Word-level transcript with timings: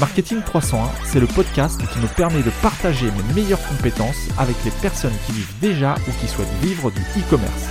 Marketing 0.00 0.40
301, 0.40 0.88
c'est 1.04 1.20
le 1.20 1.26
podcast 1.26 1.78
qui 1.92 1.98
me 1.98 2.06
permet 2.16 2.42
de 2.42 2.48
partager 2.62 3.04
mes 3.10 3.34
meilleures 3.34 3.62
compétences 3.68 4.30
avec 4.38 4.56
les 4.64 4.70
personnes 4.70 5.12
qui 5.26 5.32
vivent 5.32 5.60
déjà 5.60 5.94
ou 6.08 6.10
qui 6.18 6.26
souhaitent 6.26 6.48
vivre 6.62 6.90
du 6.90 7.02
e-commerce. 7.18 7.68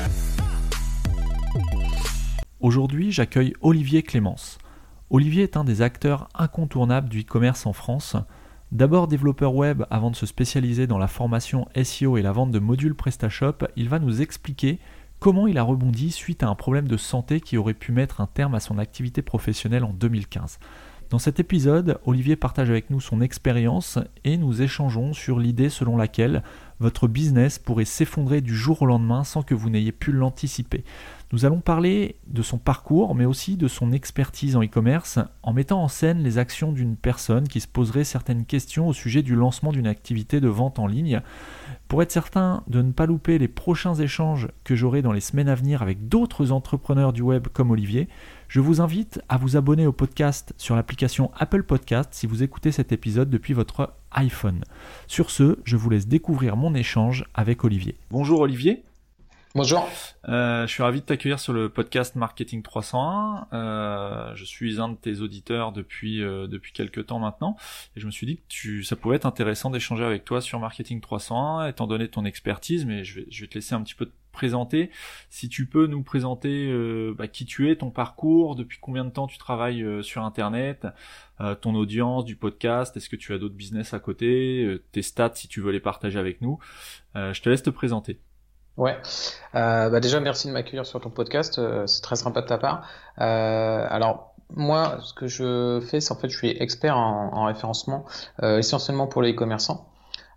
Aujourd'hui, 2.60 3.12
j'accueille 3.12 3.54
Olivier 3.62 4.04
Clémence. 4.04 4.60
Olivier 5.10 5.42
est 5.42 5.58
un 5.58 5.64
des 5.64 5.82
acteurs 5.82 6.30
incontournables 6.36 7.10
du 7.10 7.22
e-commerce 7.22 7.66
en 7.66 7.74
France. 7.74 8.16
D'abord 8.72 9.08
développeur 9.08 9.56
web 9.56 9.84
avant 9.90 10.12
de 10.12 10.16
se 10.16 10.28
spécialiser 10.28 10.86
dans 10.86 11.00
la 11.00 11.08
formation 11.08 11.68
SEO 11.84 12.18
et 12.18 12.22
la 12.22 12.32
vente 12.32 12.52
de 12.52 12.60
modules 12.60 12.94
PrestaShop, 12.94 13.66
il 13.76 13.90
va 13.90 13.98
nous 13.98 14.22
expliquer 14.22 14.78
comment 15.20 15.48
il 15.48 15.58
a 15.58 15.64
rebondi 15.64 16.12
suite 16.12 16.44
à 16.44 16.48
un 16.50 16.56
problème 16.56 16.88
de 16.88 16.98
santé 16.98 17.42
qui 17.42 17.58
aurait 17.58 17.74
pu 17.74 17.92
mettre 17.92 18.22
un 18.22 18.28
terme 18.28 18.54
à 18.54 18.60
son 18.60 18.78
activité 18.78 19.24
professionnelle 19.24 19.84
en 19.84 19.94
2015. 19.94 20.60
Dans 21.10 21.18
cet 21.18 21.40
épisode, 21.40 22.00
Olivier 22.06 22.36
partage 22.36 22.70
avec 22.70 22.92
nous 22.92 23.02
son 23.02 23.20
expérience 23.22 23.98
et 24.26 24.38
nous 24.38 24.62
échangeons 24.62 25.14
sur 25.14 25.40
l'idée 25.40 25.70
selon 25.70 25.98
laquelle 25.98 26.44
votre 26.80 27.08
business 27.08 27.58
pourrait 27.58 27.86
s'effondrer 27.86 28.42
du 28.42 28.56
jour 28.56 28.84
au 28.84 28.86
lendemain 28.86 29.24
sans 29.24 29.42
que 29.42 29.56
vous 29.56 29.72
n'ayez 29.72 29.92
pu 29.92 30.12
l'anticiper. 30.12 30.84
Nous 31.32 31.46
allons 31.46 31.62
parler 31.62 32.16
de 32.28 32.44
son 32.44 32.60
parcours, 32.60 33.16
mais 33.16 33.26
aussi 33.26 33.58
de 33.58 33.68
son 33.68 33.92
expertise 33.92 34.56
en 34.56 34.64
e-commerce, 34.64 35.18
en 35.42 35.52
mettant 35.52 35.82
en 35.82 35.88
scène 35.88 36.22
les 36.22 36.38
actions 36.38 36.72
d'une 36.72 36.96
personne 36.96 37.48
qui 37.48 37.60
se 37.60 37.68
poserait 37.68 38.04
certaines 38.04 38.46
questions 38.46 38.88
au 38.88 38.94
sujet 38.94 39.24
du 39.24 39.36
lancement 39.36 39.72
d'une 39.72 39.88
activité 39.88 40.40
de 40.40 40.48
vente 40.48 40.78
en 40.78 40.86
ligne. 40.86 41.22
Pour 41.88 42.04
être 42.04 42.12
certain 42.12 42.64
de 42.68 42.84
ne 42.84 42.92
pas 42.92 43.08
louper 43.08 43.40
les 43.40 43.48
prochains 43.48 43.96
échanges 43.96 44.48
que 44.64 44.76
j'aurai 44.76 45.02
dans 45.02 45.12
les 45.12 45.22
semaines 45.22 45.50
à 45.50 45.56
venir 45.56 45.82
avec 45.82 46.08
d'autres 46.08 46.52
entrepreneurs 46.52 47.14
du 47.14 47.24
web 47.24 47.48
comme 47.52 47.72
Olivier, 47.72 48.08
je 48.50 48.60
vous 48.60 48.82
invite 48.82 49.22
à 49.30 49.38
vous 49.38 49.58
abonner 49.58 49.86
au 49.86 49.92
podcast 49.92 50.54
sur 50.58 50.76
l'application 50.76 51.32
Apple 51.38 51.62
Podcast 51.62 52.10
si 52.14 52.26
vous 52.26 52.42
écoutez 52.42 52.72
cet 52.72 52.92
épisode 52.92 53.30
depuis 53.30 53.54
votre 53.54 53.94
iPhone. 54.12 54.64
Sur 55.06 55.30
ce, 55.30 55.60
je 55.66 55.78
vous 55.78 55.92
laisse 55.92 56.08
découvrir 56.08 56.58
mon 56.58 56.74
échange 56.74 57.26
avec 57.36 57.64
Olivier. 57.64 57.96
Bonjour 58.10 58.40
Olivier. 58.40 58.84
Bonjour. 59.54 59.88
Euh, 60.28 60.66
je 60.66 60.72
suis 60.72 60.82
ravi 60.82 61.02
de 61.02 61.06
t'accueillir 61.06 61.40
sur 61.40 61.54
le 61.54 61.70
podcast 61.70 62.16
Marketing 62.16 62.64
301. 62.64 63.48
Euh, 63.54 64.36
je 64.36 64.46
suis 64.46 64.82
un 64.82 64.90
de 64.90 64.96
tes 64.96 65.22
auditeurs 65.22 65.72
depuis 65.72 66.24
euh, 66.24 66.48
depuis 66.48 66.72
quelques 66.72 67.06
temps 67.06 67.20
maintenant, 67.20 67.56
et 67.96 68.00
je 68.00 68.06
me 68.08 68.12
suis 68.12 68.26
dit 68.26 68.38
que 68.38 68.44
tu, 68.48 68.84
ça 68.84 68.96
pouvait 68.96 69.16
être 69.16 69.26
intéressant 69.26 69.70
d'échanger 69.70 70.06
avec 70.06 70.26
toi 70.26 70.42
sur 70.42 70.60
Marketing 70.60 71.02
301, 71.02 71.68
étant 71.68 71.86
donné 71.86 72.08
ton 72.08 72.26
expertise. 72.26 72.86
Mais 72.86 73.04
je 73.04 73.22
vais, 73.22 73.26
je 73.30 73.42
vais 73.42 73.48
te 73.48 73.56
laisser 73.56 73.74
un 73.76 73.82
petit 73.82 73.96
peu 73.96 74.06
te 74.08 74.12
présenter. 74.32 74.92
Si 75.30 75.50
tu 75.50 75.66
peux 75.66 75.88
nous 75.88 76.04
présenter 76.04 76.70
euh, 76.72 77.14
bah, 77.18 77.28
qui 77.28 77.46
tu 77.46 77.70
es, 77.70 77.76
ton 77.76 77.92
parcours, 77.92 78.56
depuis 78.56 78.80
combien 78.80 79.06
de 79.06 79.10
temps 79.10 79.28
tu 79.28 79.38
travailles 79.38 79.84
euh, 79.84 80.02
sur 80.02 80.24
Internet, 80.24 80.88
euh, 81.42 81.56
ton 81.56 81.76
audience 81.76 82.26
du 82.26 82.36
podcast, 82.36 82.96
est-ce 82.98 83.10
que 83.10 83.16
tu 83.16 83.34
as 83.34 83.38
d'autres 83.38 83.56
business 83.56 83.94
à 83.94 84.00
côté, 84.00 84.82
tes 84.92 85.02
stats 85.02 85.32
si 85.36 85.48
tu 85.48 85.62
veux 85.62 85.72
les 85.72 85.80
partager 85.80 86.20
avec 86.20 86.42
nous. 86.42 86.60
je 87.16 87.42
te 87.42 87.50
laisse 87.50 87.64
te 87.64 87.70
présenter. 87.70 88.20
Ouais. 88.78 88.98
Bah 89.54 90.00
déjà, 90.00 90.20
merci 90.20 90.48
de 90.48 90.54
m'accueillir 90.54 90.86
sur 90.86 91.02
ton 91.02 91.10
podcast. 91.10 91.60
C'est 91.86 92.02
très 92.02 92.16
sympa 92.16 92.42
de 92.42 92.48
ta 92.48 92.58
part. 92.58 92.88
Alors, 93.18 94.36
moi, 94.56 95.00
ce 95.02 95.14
que 95.14 95.28
je 95.28 95.80
fais, 95.90 96.00
c'est 96.00 96.12
en 96.12 96.16
fait, 96.16 96.30
je 96.30 96.38
suis 96.38 96.50
expert 96.50 96.98
en, 96.98 97.32
en 97.34 97.46
référencement, 97.46 98.06
essentiellement 98.42 99.08
pour 99.08 99.22
les 99.22 99.36
commerçants. 99.36 99.90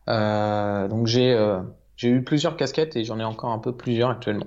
donc, 0.06 1.06
j'ai 1.06 1.36
j'ai 1.96 2.08
eu 2.08 2.22
plusieurs 2.22 2.56
casquettes 2.56 2.96
et 2.96 3.04
j'en 3.04 3.18
ai 3.18 3.24
encore 3.24 3.50
un 3.50 3.58
peu 3.58 3.72
plusieurs 3.74 4.10
actuellement. 4.10 4.46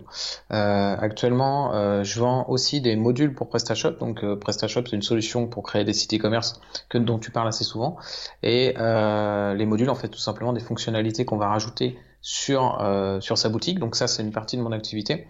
actuellement, 0.49 2.03
je 2.03 2.19
vends 2.19 2.45
aussi 2.49 2.81
des 2.81 2.95
modules 2.95 3.33
pour 3.33 3.49
PrestaShop. 3.49 3.91
Donc, 3.99 4.25
PrestaShop, 4.35 4.81
c'est 4.85 4.95
une 4.95 5.01
solution 5.01 5.47
pour 5.47 5.63
créer 5.63 5.83
des 5.83 5.93
sites 5.93 6.13
e-commerce 6.13 6.59
que 6.89 6.97
dont 6.97 7.19
tu 7.19 7.31
parles 7.31 7.47
assez 7.47 7.63
souvent. 7.63 7.97
Et 8.43 8.73
les 8.77 9.65
modules, 9.65 9.89
en 9.89 9.95
fait, 9.95 10.09
tout 10.09 10.19
simplement 10.19 10.53
des 10.53 10.59
fonctionnalités 10.59 11.23
qu'on 11.23 11.37
va 11.37 11.47
rajouter 11.47 11.97
sur, 12.25 12.81
euh, 12.81 13.21
sur 13.21 13.37
sa 13.37 13.49
boutique. 13.49 13.79
Donc 13.79 13.95
ça, 13.95 14.07
c'est 14.07 14.23
une 14.23 14.31
partie 14.31 14.57
de 14.57 14.63
mon 14.63 14.71
activité. 14.71 15.27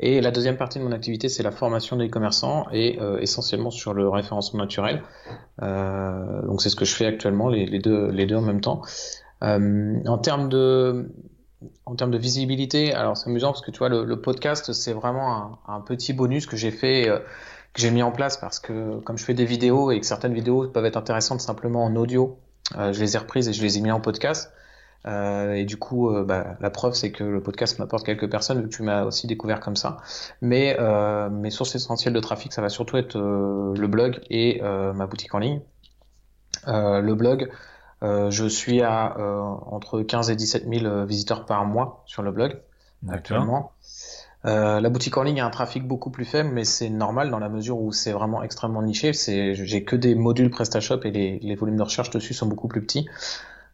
Et 0.00 0.20
la 0.20 0.32
deuxième 0.32 0.56
partie 0.56 0.80
de 0.80 0.84
mon 0.84 0.90
activité, 0.90 1.28
c'est 1.28 1.44
la 1.44 1.52
formation 1.52 1.96
des 1.96 2.10
commerçants 2.10 2.66
et 2.72 2.98
euh, 3.00 3.20
essentiellement 3.20 3.70
sur 3.70 3.94
le 3.94 4.08
référencement 4.08 4.58
naturel. 4.60 5.02
Euh, 5.62 6.42
donc 6.42 6.60
c'est 6.60 6.68
ce 6.68 6.74
que 6.74 6.84
je 6.84 6.94
fais 6.94 7.06
actuellement, 7.06 7.48
les, 7.48 7.64
les, 7.64 7.78
deux, 7.78 8.10
les 8.10 8.26
deux 8.26 8.34
en 8.34 8.42
même 8.42 8.60
temps. 8.60 8.82
Euh, 9.44 10.00
en 10.04 10.18
termes 10.18 10.48
de 10.48 11.12
en 11.86 11.94
termes 11.94 12.10
de 12.10 12.18
visibilité, 12.18 12.92
alors 12.92 13.16
c'est 13.16 13.28
amusant 13.28 13.52
parce 13.52 13.60
que 13.60 13.70
tu 13.70 13.78
vois 13.78 13.88
le, 13.88 14.04
le 14.04 14.20
podcast, 14.20 14.72
c'est 14.72 14.92
vraiment 14.92 15.58
un, 15.68 15.74
un, 15.74 15.80
petit 15.80 16.12
bonus 16.12 16.46
que 16.46 16.56
j'ai 16.56 16.70
fait, 16.70 17.08
euh, 17.08 17.18
que 17.72 17.80
j'ai 17.80 17.90
mis 17.90 18.02
en 18.02 18.12
place 18.12 18.36
parce 18.36 18.58
que 18.60 18.98
comme 19.00 19.18
je 19.18 19.24
fais 19.24 19.34
des 19.34 19.44
vidéos 19.44 19.90
et 19.90 20.00
que 20.00 20.06
certaines 20.06 20.34
vidéos 20.34 20.68
peuvent 20.68 20.84
être 20.84 20.96
intéressantes 20.96 21.40
simplement 21.40 21.84
en 21.84 21.96
audio, 21.96 22.38
je 22.74 22.98
les 23.00 23.16
ai 23.16 23.18
reprises 23.18 23.48
et 23.48 23.52
je 23.52 23.62
les 23.62 23.78
ai 23.78 23.80
mis 23.80 23.90
en 23.90 24.00
podcast. 24.00 24.52
Euh, 25.06 25.54
et 25.54 25.64
du 25.64 25.76
coup, 25.76 26.10
euh, 26.10 26.24
bah, 26.24 26.56
la 26.60 26.70
preuve, 26.70 26.94
c'est 26.94 27.10
que 27.10 27.24
le 27.24 27.42
podcast 27.42 27.78
m'apporte 27.78 28.06
quelques 28.06 28.30
personnes, 28.30 28.68
tu 28.68 28.82
m'as 28.82 29.04
aussi 29.04 29.26
découvert 29.26 29.60
comme 29.60 29.76
ça. 29.76 29.98
Mais 30.40 30.76
euh, 30.78 31.28
mes 31.30 31.50
sources 31.50 31.74
essentielles 31.74 32.14
de 32.14 32.20
trafic, 32.20 32.52
ça 32.52 32.62
va 32.62 32.68
surtout 32.68 32.96
être 32.96 33.16
euh, 33.16 33.74
le 33.76 33.86
blog 33.88 34.20
et 34.30 34.60
ma 34.62 35.06
boutique 35.06 35.34
en 35.34 35.38
ligne. 35.38 35.60
le 36.66 37.12
blog, 37.14 37.50
je 38.02 38.48
suis 38.48 38.82
à 38.82 39.16
entre 39.66 40.02
15 40.02 40.30
et 40.30 40.36
17 40.36 40.68
000 40.68 41.04
visiteurs 41.04 41.46
par 41.46 41.64
mois 41.64 42.02
sur 42.06 42.22
le 42.22 42.32
blog 42.32 42.60
actuellement. 43.08 43.72
Euh, 44.44 44.80
la 44.80 44.90
boutique 44.90 45.16
en 45.16 45.22
ligne 45.22 45.40
a 45.40 45.46
un 45.46 45.50
trafic 45.50 45.86
beaucoup 45.86 46.10
plus 46.10 46.24
faible, 46.24 46.50
mais 46.52 46.64
c'est 46.64 46.90
normal 46.90 47.30
dans 47.30 47.38
la 47.38 47.48
mesure 47.48 47.80
où 47.80 47.92
c'est 47.92 48.12
vraiment 48.12 48.42
extrêmement 48.42 48.82
niché. 48.82 49.12
C'est, 49.12 49.54
j'ai 49.54 49.84
que 49.84 49.94
des 49.94 50.14
modules 50.14 50.50
PrestaShop 50.50 51.00
et 51.04 51.10
les, 51.10 51.38
les, 51.38 51.54
volumes 51.54 51.76
de 51.76 51.82
recherche 51.82 52.10
dessus 52.10 52.34
sont 52.34 52.46
beaucoup 52.46 52.68
plus 52.68 52.82
petits. 52.82 53.06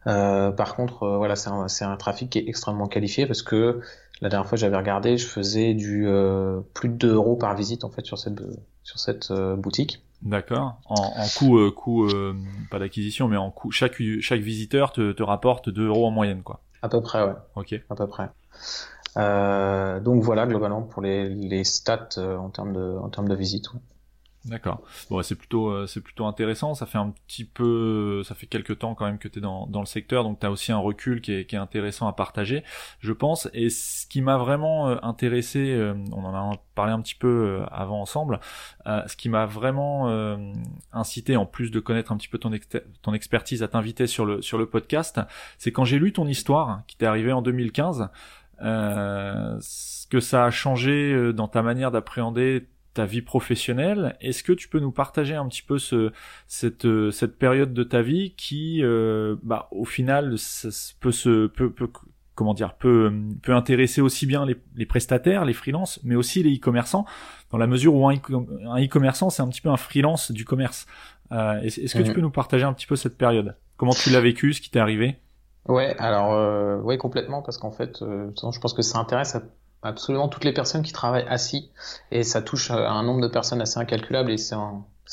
Euh, 0.07 0.51
par 0.51 0.75
contre, 0.75 1.03
euh, 1.03 1.17
voilà, 1.17 1.35
c'est 1.35 1.49
un, 1.49 1.65
un, 1.65 1.97
trafic 1.97 2.29
qui 2.29 2.39
est 2.39 2.47
extrêmement 2.47 2.87
qualifié 2.87 3.25
parce 3.25 3.41
que 3.41 3.81
la 4.21 4.29
dernière 4.29 4.47
fois 4.47 4.57
j'avais 4.57 4.77
regardé, 4.77 5.17
je 5.17 5.25
faisais 5.25 5.73
du 5.73 6.07
euh, 6.07 6.61
plus 6.73 6.89
de 6.89 6.95
2 6.95 7.13
euros 7.15 7.35
par 7.35 7.55
visite 7.55 7.83
en 7.83 7.89
fait 7.89 8.05
sur 8.05 8.17
cette 8.17 8.39
sur 8.83 8.99
cette 8.99 9.31
boutique. 9.57 10.03
D'accord. 10.21 10.79
En, 10.85 10.95
en 10.95 11.27
coût, 11.37 11.71
coût 11.71 12.07
pas 12.69 12.79
d'acquisition, 12.79 13.27
mais 13.27 13.37
en 13.37 13.51
coût, 13.51 13.71
chaque 13.71 14.01
chaque 14.21 14.41
visiteur 14.41 14.91
te, 14.91 15.11
te 15.11 15.23
rapporte 15.23 15.69
2 15.69 15.87
euros 15.87 16.07
en 16.07 16.11
moyenne, 16.11 16.43
quoi. 16.43 16.61
À 16.81 16.89
peu 16.89 17.01
près, 17.01 17.23
ouais. 17.23 17.33
Ok. 17.55 17.75
À 17.89 17.95
peu 17.95 18.07
près. 18.07 18.29
Euh, 19.17 19.99
donc 19.99 20.21
voilà 20.21 20.45
globalement 20.45 20.83
pour 20.83 21.01
les, 21.01 21.29
les 21.29 21.63
stats 21.63 22.09
en 22.17 22.49
termes 22.49 22.73
de 22.73 22.97
en 23.01 23.09
termes 23.09 23.27
de 23.27 23.35
visite. 23.35 23.73
Ouais. 23.73 23.79
D'accord. 24.45 24.81
Bon, 25.09 25.21
c'est 25.21 25.35
plutôt 25.35 25.67
euh, 25.67 25.85
c'est 25.85 25.99
plutôt 25.99 26.25
intéressant. 26.25 26.73
Ça 26.73 26.85
fait 26.85 26.97
un 26.97 27.13
petit 27.27 27.43
peu, 27.43 28.23
ça 28.23 28.35
fait 28.35 28.47
quelques 28.47 28.79
temps 28.79 28.95
quand 28.95 29.05
même 29.05 29.17
que 29.17 29.27
tu 29.27 29.39
es 29.39 29.41
dans, 29.41 29.67
dans 29.67 29.81
le 29.81 29.85
secteur, 29.85 30.23
donc 30.23 30.39
tu 30.39 30.45
as 30.45 30.51
aussi 30.51 30.71
un 30.71 30.77
recul 30.77 31.19
qui 31.19 31.33
est, 31.33 31.45
qui 31.45 31.55
est 31.55 31.59
intéressant 31.59 32.07
à 32.07 32.13
partager, 32.13 32.63
je 32.99 33.11
pense. 33.11 33.49
Et 33.53 33.69
ce 33.69 34.07
qui 34.07 34.21
m'a 34.21 34.37
vraiment 34.37 34.89
euh, 34.89 34.95
intéressé, 35.03 35.73
euh, 35.73 35.93
on 36.13 36.23
en 36.23 36.33
a 36.33 36.57
parlé 36.73 36.93
un 36.93 37.01
petit 37.01 37.15
peu 37.15 37.63
avant 37.69 38.01
ensemble, 38.01 38.39
ce 38.85 39.15
qui 39.17 39.27
m'a 39.27 39.45
vraiment 39.45 40.07
incité, 40.93 41.35
en 41.35 41.45
plus 41.45 41.71
de 41.71 41.81
connaître 41.81 42.13
un 42.13 42.17
petit 42.17 42.29
peu 42.29 42.37
ton, 42.37 42.51
ton 43.01 43.13
expertise, 43.13 43.63
à 43.63 43.67
t'inviter 43.67 44.07
sur 44.07 44.25
le 44.25 44.41
sur 44.41 44.57
le 44.57 44.65
podcast, 44.65 45.19
c'est 45.57 45.73
quand 45.73 45.83
j'ai 45.83 45.99
lu 45.99 46.13
ton 46.13 46.25
histoire 46.25 46.83
qui 46.87 46.95
t'est 46.95 47.05
arrivée 47.05 47.33
en 47.33 47.41
2015. 47.41 48.09
Euh, 48.61 49.57
ce 49.61 50.07
que 50.07 50.19
ça 50.19 50.45
a 50.45 50.51
changé 50.51 51.33
dans 51.33 51.47
ta 51.47 51.61
manière 51.61 51.91
d'appréhender 51.91 52.67
ta 52.99 53.05
vie 53.05 53.21
professionnelle. 53.21 54.17
Est-ce 54.19 54.43
que 54.43 54.51
tu 54.51 54.67
peux 54.67 54.81
nous 54.81 54.91
partager 54.91 55.33
un 55.33 55.47
petit 55.47 55.61
peu 55.61 55.77
ce, 55.77 56.11
cette, 56.47 56.83
euh, 56.83 57.11
cette 57.11 57.39
période 57.39 57.73
de 57.73 57.83
ta 57.83 58.01
vie 58.01 58.33
qui, 58.35 58.83
euh, 58.83 59.37
bah, 59.41 59.69
au 59.71 59.85
final, 59.85 60.35
peut 60.99 61.13
se 61.13 61.47
peut, 61.47 61.71
peut 61.71 61.89
comment 62.35 62.53
dire, 62.53 62.73
peut, 62.73 63.09
peut 63.41 63.53
intéresser 63.53 64.01
aussi 64.01 64.25
bien 64.25 64.45
les, 64.45 64.57
les 64.75 64.85
prestataires, 64.85 65.45
les 65.45 65.53
freelances, 65.53 66.01
mais 66.03 66.15
aussi 66.15 66.43
les 66.43 66.57
e-commerçants, 66.57 67.05
dans 67.51 67.57
la 67.57 67.67
mesure 67.67 67.95
où 67.95 68.09
un 68.09 68.15
e-commerçant, 68.15 69.29
c'est 69.29 69.41
un 69.41 69.47
petit 69.47 69.61
peu 69.61 69.69
un 69.69 69.77
freelance 69.77 70.31
du 70.31 70.43
commerce. 70.43 70.85
Euh, 71.31 71.61
est-ce 71.61 71.93
que 71.93 72.03
tu 72.03 72.09
mhm. 72.09 72.15
peux 72.15 72.21
nous 72.21 72.31
partager 72.31 72.65
un 72.65 72.73
petit 72.73 72.87
peu 72.87 72.97
cette 72.97 73.17
période? 73.17 73.55
Comment 73.77 73.93
tu 73.93 74.09
l'as 74.09 74.19
vécu, 74.19 74.51
ce 74.51 74.59
qui 74.59 74.69
t'est 74.69 74.79
arrivé? 74.79 75.19
Ouais, 75.69 75.95
alors 75.99 76.33
euh, 76.33 76.81
ouais 76.81 76.97
complètement 76.97 77.41
parce 77.41 77.57
qu'en 77.57 77.71
fait, 77.71 78.01
euh, 78.01 78.29
je 78.35 78.59
pense 78.59 78.73
que 78.73 78.81
ça 78.81 78.99
intéresse 78.99 79.37
absolument 79.81 80.27
toutes 80.27 80.43
les 80.43 80.53
personnes 80.53 80.81
qui 80.81 80.93
travaillent 80.93 81.27
assis 81.27 81.71
et 82.11 82.23
ça 82.23 82.41
touche 82.41 82.71
un 82.71 83.03
nombre 83.03 83.21
de 83.21 83.27
personnes 83.27 83.61
assez 83.61 83.79
incalculable 83.79 84.31
et 84.31 84.37
ça 84.37 84.59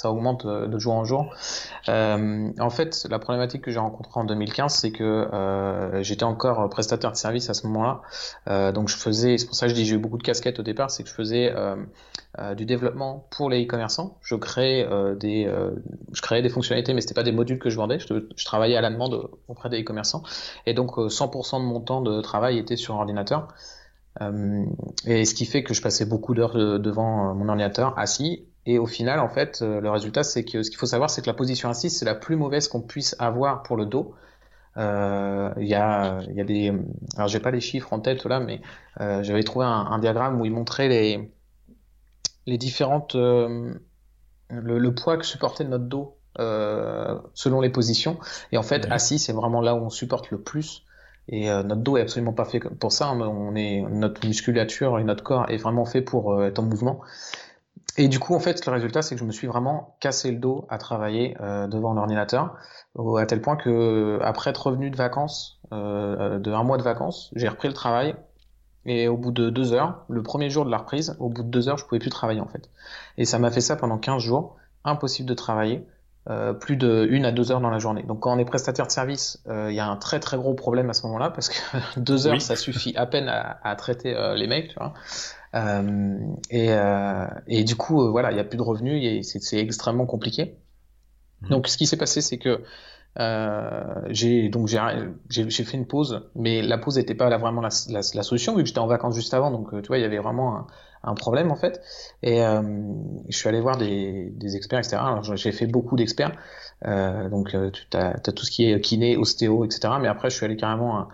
augmente 0.05 0.45
euh, 0.45 0.67
de 0.67 0.79
jour 0.79 0.95
en 0.95 1.05
jour. 1.05 1.35
Euh, 1.89 2.51
en 2.59 2.71
fait, 2.71 3.07
la 3.09 3.19
problématique 3.19 3.63
que 3.63 3.71
j'ai 3.71 3.79
rencontrée 3.79 4.21
en 4.21 4.25
2015, 4.25 4.75
c'est 4.75 4.91
que 4.91 5.05
euh, 5.05 6.03
j'étais 6.03 6.25
encore 6.25 6.69
prestataire 6.69 7.13
de 7.13 7.17
service 7.17 7.49
à 7.49 7.55
ce 7.55 7.67
moment-là. 7.69 8.03
Euh, 8.49 8.73
donc 8.73 8.89
je 8.89 8.97
faisais, 8.97 9.39
c'est 9.39 9.47
pour 9.47 9.55
ça 9.55 9.67
que 9.67 9.71
je 9.71 9.75
dis 9.75 9.87
j'ai 9.87 9.95
eu 9.95 9.99
beaucoup 9.99 10.19
de 10.19 10.23
casquettes 10.23 10.59
au 10.59 10.63
départ, 10.63 10.91
c'est 10.91 11.03
que 11.03 11.09
je 11.09 11.15
faisais 11.15 11.53
euh, 11.55 11.77
euh 12.39 12.55
du 12.55 12.67
développement 12.67 13.27
pour 13.31 13.49
les 13.49 13.65
e-commerçants. 13.65 14.19
Je 14.21 14.35
créais 14.35 14.87
des, 15.17 15.51
je 16.13 16.23
créais 16.23 16.43
des 16.43 16.51
fonctionnalités, 16.51 16.93
mais 16.93 17.01
c'était 17.01 17.15
pas 17.15 17.23
des 17.23 17.33
modules 17.33 17.59
que 17.59 17.71
je 17.71 17.77
vendais. 17.77 17.99
Je, 17.99 18.27
je 18.37 18.45
travaillais 18.45 18.77
à 18.77 18.81
la 18.81 18.91
demande 18.91 19.31
auprès 19.49 19.71
des 19.71 19.81
e-commerçants, 19.81 20.23
et 20.67 20.75
donc 20.75 20.99
100% 20.99 21.61
de 21.61 21.65
mon 21.65 21.81
temps 21.81 22.03
de 22.03 22.21
travail 22.21 22.59
était 22.59 22.77
sur 22.77 22.97
ordinateur. 22.97 23.49
Et 24.21 25.25
ce 25.25 25.35
qui 25.35 25.45
fait 25.47 25.63
que 25.63 25.75
je 25.75 25.83
passais 25.83 26.07
beaucoup 26.07 26.35
d'heures 26.35 26.55
devant 26.55 27.35
mon 27.35 27.49
ordinateur 27.49 27.99
assis 27.99 28.47
et 28.67 28.79
au 28.79 28.87
final, 28.87 29.21
en 29.21 29.29
fait, 29.29 29.61
euh, 29.63 29.81
le 29.81 29.91
résultat, 29.91 30.25
c'est 30.25 30.45
que 30.45 30.63
ce 30.65 30.71
qu'il 30.71 30.79
faut 30.79 30.87
savoir, 30.87 31.09
c'est 31.09 31.23
que 31.23 31.29
la 31.29 31.35
position 31.35 31.69
assise, 31.69 31.97
c'est 31.97 32.05
la 32.05 32.17
plus 32.17 32.35
mauvaise 32.35 32.67
qu'on 32.67 32.83
puisse 32.83 33.15
avoir 33.21 33.63
pour 33.63 33.77
le 33.77 33.87
dos. 33.87 34.15
Euh, 34.77 35.55
il 35.59 35.69
y, 35.69 35.75
a, 35.75 36.21
y 36.35 36.41
a 36.41 36.45
des, 36.45 36.73
alors 37.17 37.29
j'ai 37.29 37.41
pas 37.41 37.53
les 37.53 37.61
chiffres 37.61 37.93
en 37.93 38.01
tête 38.01 38.27
là, 38.27 38.41
mais 38.41 38.61
euh, 39.01 39.23
j'avais 39.23 39.43
trouvé 39.43 39.65
un, 39.65 39.99
diagramme 40.01 40.39
où 40.39 40.45
il 40.45 40.53
montrait 40.53 40.89
les, 40.89 41.33
les 42.45 42.59
différentes, 42.59 43.15
le, 43.15 44.91
poids 44.91 45.17
que 45.17 45.25
supportait 45.25 45.65
notre 45.65 45.85
dos 45.85 46.19
selon 47.35 47.61
les 47.63 47.71
positions. 47.71 48.19
Et 48.53 48.59
en 48.59 48.63
fait, 48.63 48.87
assis, 48.91 49.19
c'est 49.19 49.33
vraiment 49.33 49.63
là 49.63 49.75
où 49.75 49.79
on 49.79 49.91
supporte 49.91 50.31
le 50.31 50.43
plus. 50.43 50.85
Et 51.29 51.49
notre 51.49 51.83
dos 51.83 51.97
est 51.97 52.03
absolument 52.03 52.33
pas 52.33 52.45
fait 52.45 52.61
pour 52.61 52.93
ça. 52.93 53.09
Hein. 53.09 53.21
On 53.21 53.57
est, 53.57 53.83
notre 53.91 54.25
musculature 54.27 54.99
et 54.99 55.05
notre 55.05 55.25
corps 55.25 55.51
est 55.51 55.57
vraiment 55.57 55.85
fait 55.85 56.01
pour 56.01 56.45
être 56.45 56.61
en 56.61 56.63
mouvement. 56.63 57.03
Et 57.99 58.09
du 58.09 58.19
coup, 58.19 58.35
en 58.35 58.41
fait, 58.41 58.65
le 58.67 58.73
résultat, 58.73 59.01
c'est 59.03 59.15
que 59.15 59.21
je 59.21 59.25
me 59.25 59.33
suis 59.33 59.47
vraiment 59.47 59.97
cassé 60.01 60.31
le 60.31 60.39
dos 60.39 60.67
à 60.69 60.77
travailler 60.77 61.37
euh, 61.41 61.67
devant 61.67 61.95
l'ordinateur, 61.95 62.55
à 63.19 63.27
tel 63.27 63.41
point 63.41 63.57
que 63.57 64.19
après 64.23 64.51
être 64.51 64.67
revenu 64.67 64.91
de 64.91 64.97
vacances, 64.97 65.61
euh, 65.73 66.39
de 66.39 66.53
un 66.53 66.63
mois 66.63 66.77
de 66.77 66.83
vacances, 66.83 67.31
j'ai 67.35 67.49
repris 67.49 67.69
le 67.69 67.75
travail. 67.75 68.15
Et 68.85 69.09
au 69.09 69.17
bout 69.17 69.33
de 69.33 69.51
deux 69.51 69.73
heures, 69.73 70.05
le 70.09 70.23
premier 70.23 70.49
jour 70.49 70.65
de 70.65 70.71
la 70.71 70.79
reprise, 70.79 71.17
au 71.19 71.29
bout 71.29 71.43
de 71.43 71.49
deux 71.49 71.69
heures, 71.69 71.77
je 71.77 71.85
pouvais 71.87 71.99
plus 71.99 72.11
travailler 72.11 72.41
en 72.41 72.47
fait. 72.47 72.71
Et 73.19 73.25
ça 73.25 73.39
m'a 73.41 73.51
fait 73.51 73.61
ça 73.61 73.75
pendant 73.75 73.99
15 73.99 74.23
jours, 74.23 74.57
impossible 74.85 75.29
de 75.29 75.35
travailler. 75.35 75.85
Euh, 76.29 76.53
plus 76.53 76.77
de 76.77 77.07
une 77.09 77.25
à 77.25 77.31
deux 77.31 77.53
heures 77.53 77.61
dans 77.61 77.71
la 77.71 77.79
journée. 77.79 78.03
Donc 78.03 78.19
quand 78.21 78.35
on 78.35 78.39
est 78.39 78.45
prestataire 78.45 78.89
de 78.89 78.91
service, 78.91 79.41
euh, 79.47 79.71
il 79.71 79.77
y 79.77 79.79
a 79.79 79.87
un 79.87 79.95
très 79.97 80.19
très 80.19 80.37
gros 80.37 80.55
problème 80.55 80.91
à 80.91 80.93
ce 80.93 81.07
moment-là 81.07 81.31
parce 81.31 81.49
que 81.49 81.55
deux 82.01 82.27
heures 82.27 82.43
ça 82.43 82.57
suffit 82.57 82.97
à 82.97 83.07
peine 83.07 83.29
à, 83.29 83.61
à 83.63 83.77
traiter 83.77 84.17
euh, 84.17 84.35
les 84.35 84.49
mecs, 84.49 84.71
tu 84.71 84.75
vois. 84.75 84.93
Euh, 85.55 86.19
et, 86.51 86.73
euh, 86.73 87.27
et, 87.47 87.65
du 87.65 87.77
coup, 87.77 88.11
voilà, 88.11 88.31
il 88.31 88.35
n'y 88.35 88.41
a 88.41 88.45
plus 88.45 88.57
de 88.57 88.63
revenus 88.63 89.03
et 89.05 89.23
c'est 89.23 89.59
extrêmement 89.59 90.07
compliqué. 90.07 90.57
Mmh. 91.43 91.49
Donc, 91.49 91.69
ce 91.69 91.77
qui 91.77 91.87
s'est 91.87 91.97
passé, 91.97 92.21
c'est 92.21 92.39
que 92.39 92.63
j'ai 94.11 94.49
donc 94.49 94.69
j'ai 94.69 95.51
fait 95.65 95.77
une 95.77 95.87
pause, 95.87 96.29
mais 96.35 96.63
la 96.63 96.79
pause 96.79 96.97
n'était 96.97 97.15
pas 97.15 97.29
là 97.29 97.39
vraiment 97.39 97.61
la, 97.61 97.71
la, 97.89 98.01
la, 98.15 98.23
solution 98.23 98.55
vu 98.55 98.63
que 98.63 98.69
j'étais 98.69 98.79
en 98.79 98.87
vacances 98.87 99.15
juste 99.15 99.35
avant. 99.35 99.51
Donc, 99.51 99.71
tu 99.83 99.89
vois, 99.89 99.99
il 99.99 100.03
y 100.03 100.05
avait 100.05 100.19
vraiment 100.19 100.57
un, 100.57 100.67
un 101.03 101.15
problème 101.15 101.51
en 101.51 101.57
fait. 101.57 101.81
Et 102.23 102.41
je 102.41 103.37
suis 103.37 103.49
allé 103.49 103.61
voir 103.61 103.77
des, 103.77 104.31
des 104.37 104.57
experts, 104.57 104.81
etc. 104.81 104.97
Alors, 104.97 105.23
j'ai 105.37 105.53
fait 105.53 105.67
beaucoup 105.67 105.97
d'experts. 105.97 106.33
donc, 106.85 107.57
tu 107.73 107.97
as, 107.97 108.15
as, 108.27 108.33
tout 108.33 108.45
ce 108.45 108.51
qui 108.51 108.71
est 108.71 108.81
kiné, 108.81 109.17
ostéo, 109.17 109.65
etc. 109.65 109.95
Mais 110.01 110.09
après, 110.09 110.31
je 110.31 110.37
suis 110.37 110.45
allé 110.45 110.57
carrément 110.57 111.09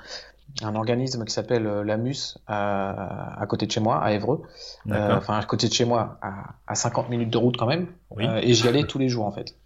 un 0.60 0.74
organisme 0.74 1.24
qui 1.24 1.32
s'appelle 1.32 1.66
euh, 1.66 1.84
l'AMUS 1.84 2.38
à, 2.46 3.40
à, 3.40 3.46
côté 3.46 3.66
de 3.66 3.72
chez 3.72 3.80
moi, 3.80 4.02
à 4.02 4.12
Évreux. 4.12 4.42
Euh, 4.88 5.16
enfin, 5.16 5.38
à 5.38 5.44
côté 5.44 5.68
de 5.68 5.72
chez 5.72 5.84
moi, 5.84 6.18
à, 6.20 6.54
à 6.66 6.74
50 6.74 7.08
minutes 7.08 7.30
de 7.30 7.38
route 7.38 7.56
quand 7.56 7.66
même. 7.66 7.86
Oui. 8.10 8.26
Euh, 8.26 8.40
et 8.42 8.52
j'y 8.52 8.68
allais 8.68 8.84
tous 8.84 8.98
les 8.98 9.08
jours 9.08 9.24
en 9.24 9.32
fait. 9.32 9.56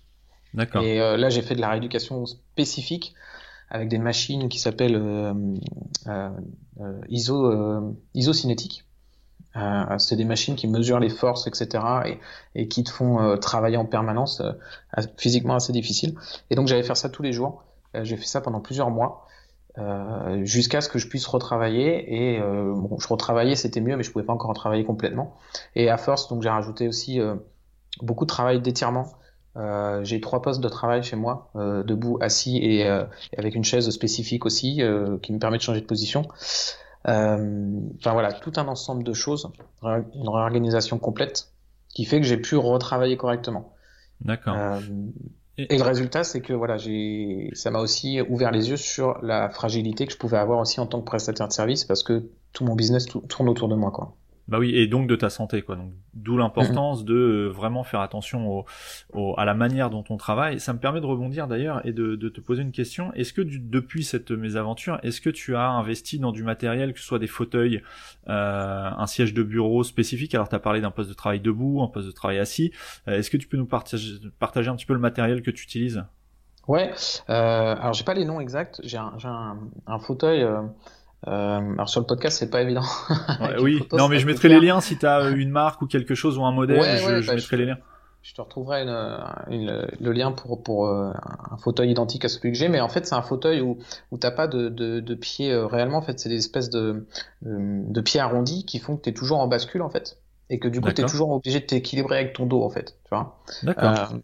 Et 0.57 1.01
euh, 1.01 1.17
là, 1.17 1.29
j'ai 1.29 1.43
fait 1.43 1.55
de 1.55 1.61
la 1.61 1.71
rééducation 1.71 2.27
spécifique 2.27 3.15
avec 3.69 3.89
des 3.89 3.99
machines 3.99 4.49
qui 4.49 4.59
s'appellent 4.59 4.97
euh, 4.97 6.31
iso, 7.09 7.95
isocinétique. 8.15 8.85
c'est 9.99 10.17
des 10.17 10.25
machines 10.25 10.55
qui 10.55 10.69
mesurent 10.69 11.01
les 11.01 11.09
forces, 11.09 11.47
etc. 11.49 11.85
et, 12.55 12.69
qui 12.69 12.85
te 12.85 12.91
font 12.91 13.37
travailler 13.39 13.77
en 13.77 13.85
permanence, 13.85 14.41
physiquement 15.17 15.55
assez 15.57 15.73
difficile. 15.73 16.15
Et 16.51 16.55
donc, 16.55 16.69
j'allais 16.69 16.85
faire 16.85 16.97
ça 16.97 17.09
tous 17.09 17.23
les 17.23 17.33
jours. 17.33 17.65
j'ai 18.03 18.17
fait 18.17 18.27
ça 18.27 18.41
pendant 18.41 18.61
plusieurs 18.61 18.91
mois. 18.91 19.27
Euh, 19.79 20.43
jusqu'à 20.47 20.81
ce 20.81 20.89
que 20.89 20.99
je 20.99 21.07
puisse 21.07 21.27
retravailler 21.27 22.33
et 22.35 22.41
euh, 22.41 22.75
je 22.99 23.09
retravaillais 23.09 23.57
c'était 23.57 23.83
mieux 23.83 23.95
mais 23.95 24.03
je 24.03 24.11
pouvais 24.11 24.25
pas 24.25 24.33
encore 24.33 24.49
retravailler 24.49 24.85
complètement 24.85 25.37
et 25.75 25.91
à 25.91 25.99
force 25.99 26.29
donc 26.29 26.43
j'ai 26.43 26.49
rajouté 26.49 26.89
aussi 26.89 27.21
euh, 27.21 27.35
beaucoup 28.01 28.25
de 28.25 28.31
travail 28.31 28.63
d'étirement 28.63 29.13
euh, 29.57 30.05
j'ai 30.05 30.21
trois 30.21 30.43
postes 30.43 30.61
de 30.61 30.69
travail 30.69 31.03
chez 31.03 31.17
moi 31.17 31.51
debout 31.55 32.19
assis 32.21 32.57
et, 32.59 32.81
et, 32.81 33.39
avec 33.39 33.55
une 33.55 33.65
chaise 33.65 33.89
spécifique 33.91 34.47
aussi 34.47 34.83
qui 35.23 35.33
me 35.33 35.39
permet 35.39 35.59
de 35.59 35.63
changer 35.63 35.81
de 35.81 35.87
position. 35.87 36.27
Enfin 37.05 38.13
voilà 38.13 38.33
tout 38.33 38.53
un 38.57 38.67
ensemble 38.69 39.05
de 39.05 39.13
choses 39.13 39.51
une 39.83 40.29
réorganisation 40.29 40.99
complète 40.99 41.49
qui 41.89 42.05
fait 42.05 42.21
que 42.21 42.27
j'ai 42.27 42.37
pu 42.37 42.57
retravailler 42.57 43.17
correctement. 43.17 43.73
D'accord. 44.21 44.57
Et, 45.59 45.79
le 45.79 45.85
résultat, 45.85 46.23
c'est 46.23 46.43
que 46.43 46.53
voilà, 46.53 46.77
j'ai, 46.77 47.49
ça 47.55 47.71
m'a 47.71 47.79
aussi 47.79 48.21
ouvert 48.21 48.51
les 48.51 48.69
yeux 48.69 48.77
sur 48.77 49.19
la 49.23 49.49
fragilité 49.49 50.07
que 50.07 50.13
je 50.13 50.19
pouvais 50.19 50.37
avoir 50.37 50.59
aussi 50.59 50.81
en 50.81 50.87
tant 50.87 51.01
que 51.01 51.07
prestataire 51.07 51.49
de 51.49 51.53
service 51.53 51.85
parce 51.85 52.03
que 52.03 52.29
tout 52.53 52.65
mon 52.65 52.75
business 52.75 53.07
tourne 53.07 53.49
autour 53.49 53.69
de 53.69 53.75
moi, 53.75 53.91
quoi. 53.91 54.15
Bah 54.49 54.61
oui, 54.61 54.77
et 54.77 54.87
donc 54.87 55.09
de 55.09 55.17
ta 55.17 55.29
santé, 55.29 55.63
quoi. 55.63 55.75
Donc 55.75 55.93
d'où 56.15 56.37
l'importance 56.37 57.05
de 57.05 57.15
euh, 57.15 57.49
vraiment 57.49 57.83
faire 57.83 58.01
attention 58.01 58.65
au, 59.13 59.35
à 59.37 59.45
la 59.45 59.55
manière 59.55 59.91
dont 59.91 60.05
on 60.09 60.17
travaille. 60.17 60.61
Ça 60.61 60.73
me 60.73 60.79
permet 60.79 61.01
de 61.01 61.07
rebondir 61.07 61.49
d'ailleurs 61.49 61.85
et 61.85 61.93
de, 61.93 62.15
de, 62.15 62.29
te 62.29 62.41
poser 62.41 62.63
une 62.63 62.71
question. 62.71 63.13
Est-ce 63.15 63.33
que 63.33 63.43
depuis 63.43 64.05
cette 64.05 64.31
mésaventure, 64.31 65.01
est-ce 65.03 65.21
que 65.21 65.31
tu 65.31 65.57
as 65.57 65.69
investi 65.69 66.21
dans 66.21 66.31
du 66.31 66.45
matériel, 66.45 66.93
que 66.93 67.01
ce 67.01 67.07
soit 67.07 67.19
des 67.19 67.27
fauteuils, 67.27 67.83
euh, 68.29 68.91
un 68.97 69.07
siège 69.07 69.35
de 69.35 69.43
bureau 69.43 69.83
spécifique? 69.83 70.33
Alors 70.35 70.49
tu 70.49 70.55
as 70.55 70.61
parlé 70.61 70.81
d'un 70.81 70.93
poste 70.93 71.09
de 71.09 71.15
travail 71.15 71.41
debout, 71.41 71.83
un 71.83 71.89
poste 71.89 72.07
de 72.07 72.13
travail 72.13 72.39
assis. 72.39 72.73
Euh, 73.09 73.19
est-ce 73.19 73.31
que 73.31 73.37
tu 73.37 73.49
peux 73.49 73.57
nous 73.57 73.67
partager, 73.67 74.13
partager 74.39 74.71
un 74.71 74.77
petit 74.77 74.87
peu 74.87 74.95
le 74.95 75.01
matériel 75.01 75.43
que 75.43 75.51
tu 75.51 75.65
utilises? 75.65 76.05
Ouais. 76.69 76.93
Euh, 77.31 77.77
alors 77.81 77.95
j'ai 77.95 78.05
pas 78.05 78.15
les 78.15 78.25
noms 78.25 78.41
exacts. 78.41 78.81
J'ai 78.85 78.99
un, 78.99 79.13
un, 79.25 79.59
un, 79.89 79.99
fauteuil. 79.99 80.47
Euh 81.27 81.31
euh, 81.57 81.73
alors 81.75 81.89
sur 81.89 82.01
le 82.01 82.07
podcast, 82.07 82.39
c'est 82.39 82.51
pas 82.51 82.63
évident. 82.63 82.85
oui, 83.61 83.83
non, 83.93 84.09
mais 84.09 84.19
je 84.19 84.27
mettrai 84.27 84.49
les 84.49 84.61
liens 84.61 84.81
si 84.81 84.97
tu 84.97 85.07
as 85.07 85.29
une 85.31 85.51
marque 85.51 85.83
ou 85.83 85.87
quelque 85.87 86.15
chose 86.15 86.39
ou 86.39 86.45
un 86.45 86.53
modèle. 86.53 86.81
je, 86.83 87.27
bah, 87.27 87.35
mettrai 87.35 87.57
les 87.57 87.67
liens. 87.67 87.79
Je 88.23 88.35
te 88.35 88.41
retrouverai 88.41 88.83
une, 88.83 89.87
le 90.01 90.13
lien 90.13 90.33
pour, 90.33 90.61
pour 90.61 90.89
euh, 90.89 91.13
un 91.51 91.57
fauteuil 91.59 91.93
identique 91.93 92.25
à 92.25 92.29
celui 92.29 92.51
que 92.51 92.59
j'ai, 92.59 92.69
mais 92.69 92.81
en 92.81 92.89
fait 92.89 93.07
c'est 93.07 93.15
un 93.15 93.23
fauteuil 93.23 93.61
où, 93.61 93.79
où 94.11 94.19
t'as 94.19 94.33
pas 94.33 94.49
de, 94.49 94.69
de, 94.69 95.19
euh, 95.43 95.67
réellement. 95.67 95.99
En 95.99 96.03
fait, 96.03 96.19
c'est 96.19 96.29
des 96.29 96.39
espèces 96.39 96.69
de, 96.69 97.07
de, 97.43 98.01
pieds 98.01 98.19
arrondis 98.19 98.67
qui 98.67 98.81
font 98.81 98.97
que 98.97 99.03
tu 99.03 99.11
es 99.11 99.13
toujours 99.13 99.39
en 99.39 99.47
bascule 99.47 99.83
en 99.83 99.91
fait, 99.91 100.19
et 100.51 100.59
que 100.59 100.67
du 100.67 100.81
coup 100.81 100.91
tu 100.91 101.03
es 101.03 101.07
toujours 101.07 101.31
obligé 101.31 101.61
de 101.61 101.67
t'équilibrer 101.67 102.19
avec 102.19 102.33
ton 102.33 102.47
dos 102.47 102.65
en 102.65 102.71
fait. 102.71 102.97
Tu 103.05 103.11
vois. 103.11 103.39
D'accord. 103.63 104.15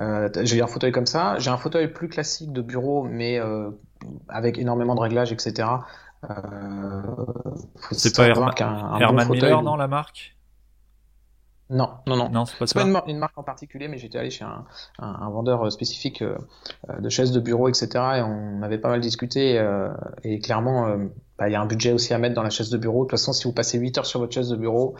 Euh, 0.00 0.30
j'ai 0.42 0.62
un 0.62 0.66
fauteuil 0.66 0.92
comme 0.92 1.06
ça. 1.06 1.38
J'ai 1.38 1.50
un 1.50 1.58
fauteuil 1.58 1.88
plus 1.88 2.08
classique 2.08 2.52
de 2.52 2.62
bureau, 2.62 3.04
mais 3.04 3.38
euh, 3.38 3.70
avec 4.28 4.58
énormément 4.58 4.94
de 4.94 5.00
réglages, 5.00 5.32
etc. 5.32 5.68
Euh, 6.28 7.02
c'est 7.92 8.14
pas 8.14 8.26
Herman 8.28 9.28
Miller, 9.30 9.62
non, 9.62 9.76
la 9.76 9.88
marque? 9.88 10.36
Non, 11.70 11.88
non, 12.08 12.16
non. 12.16 12.28
non 12.30 12.44
c'est 12.46 12.74
pas, 12.74 12.82
une, 13.06 13.18
marque 13.18 13.38
en 13.38 13.44
particulier, 13.44 13.86
mais 13.86 13.96
j'étais 13.96 14.18
allé 14.18 14.30
chez 14.30 14.44
un, 14.44 14.64
un, 14.98 15.30
vendeur 15.30 15.64
euh, 15.64 15.70
spécifique 15.70 16.20
euh, 16.20 16.36
de 16.98 17.08
chaises 17.08 17.30
de 17.30 17.38
bureau, 17.38 17.68
etc. 17.68 17.88
Et 18.16 18.22
on 18.22 18.60
avait 18.62 18.78
pas 18.78 18.88
mal 18.88 19.00
discuté. 19.00 19.56
Euh, 19.56 19.88
et 20.24 20.40
clairement, 20.40 20.88
euh, 20.88 20.96
bah, 21.38 21.48
il 21.48 21.52
y 21.52 21.54
a 21.54 21.60
un 21.60 21.66
budget 21.66 21.92
aussi 21.92 22.12
à 22.12 22.18
mettre 22.18 22.34
dans 22.34 22.42
la 22.42 22.50
chaise 22.50 22.70
de 22.70 22.76
bureau. 22.76 23.04
De 23.04 23.10
toute 23.10 23.20
façon, 23.20 23.32
si 23.32 23.44
vous 23.44 23.52
passez 23.52 23.78
8 23.78 23.98
heures 23.98 24.06
sur 24.06 24.18
votre 24.18 24.34
chaise 24.34 24.48
de 24.48 24.56
bureau, 24.56 24.96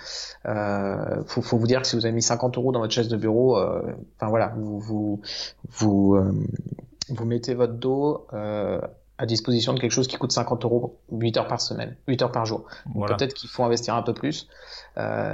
euh, 0.46 1.24
faut, 1.26 1.42
faut 1.42 1.58
vous 1.58 1.66
dire 1.66 1.82
que 1.82 1.88
si 1.88 1.96
vous 1.96 2.06
avez 2.06 2.14
mis 2.14 2.22
50 2.22 2.56
euros 2.56 2.70
dans 2.70 2.80
votre 2.80 2.94
chaise 2.94 3.08
de 3.08 3.16
bureau, 3.16 3.58
enfin 3.58 4.28
voilà, 4.28 4.54
vous 4.56 4.78
vous 4.78 5.20
vous, 5.70 6.16
vous 7.12 7.24
mettez 7.24 7.54
votre 7.54 7.74
dos 7.74 8.26
à 9.20 9.26
disposition 9.26 9.74
de 9.74 9.80
quelque 9.80 9.92
chose 9.92 10.08
qui 10.08 10.16
coûte 10.16 10.32
50 10.32 10.64
euros 10.64 10.98
8 11.12 11.36
heures 11.36 11.46
par 11.46 11.60
semaine, 11.60 11.94
8 12.08 12.22
heures 12.22 12.32
par 12.32 12.46
jour. 12.46 12.64
Peut-être 13.06 13.34
qu'il 13.34 13.50
faut 13.50 13.62
investir 13.62 13.94
un 13.94 14.02
peu 14.02 14.14
plus. 14.14 14.48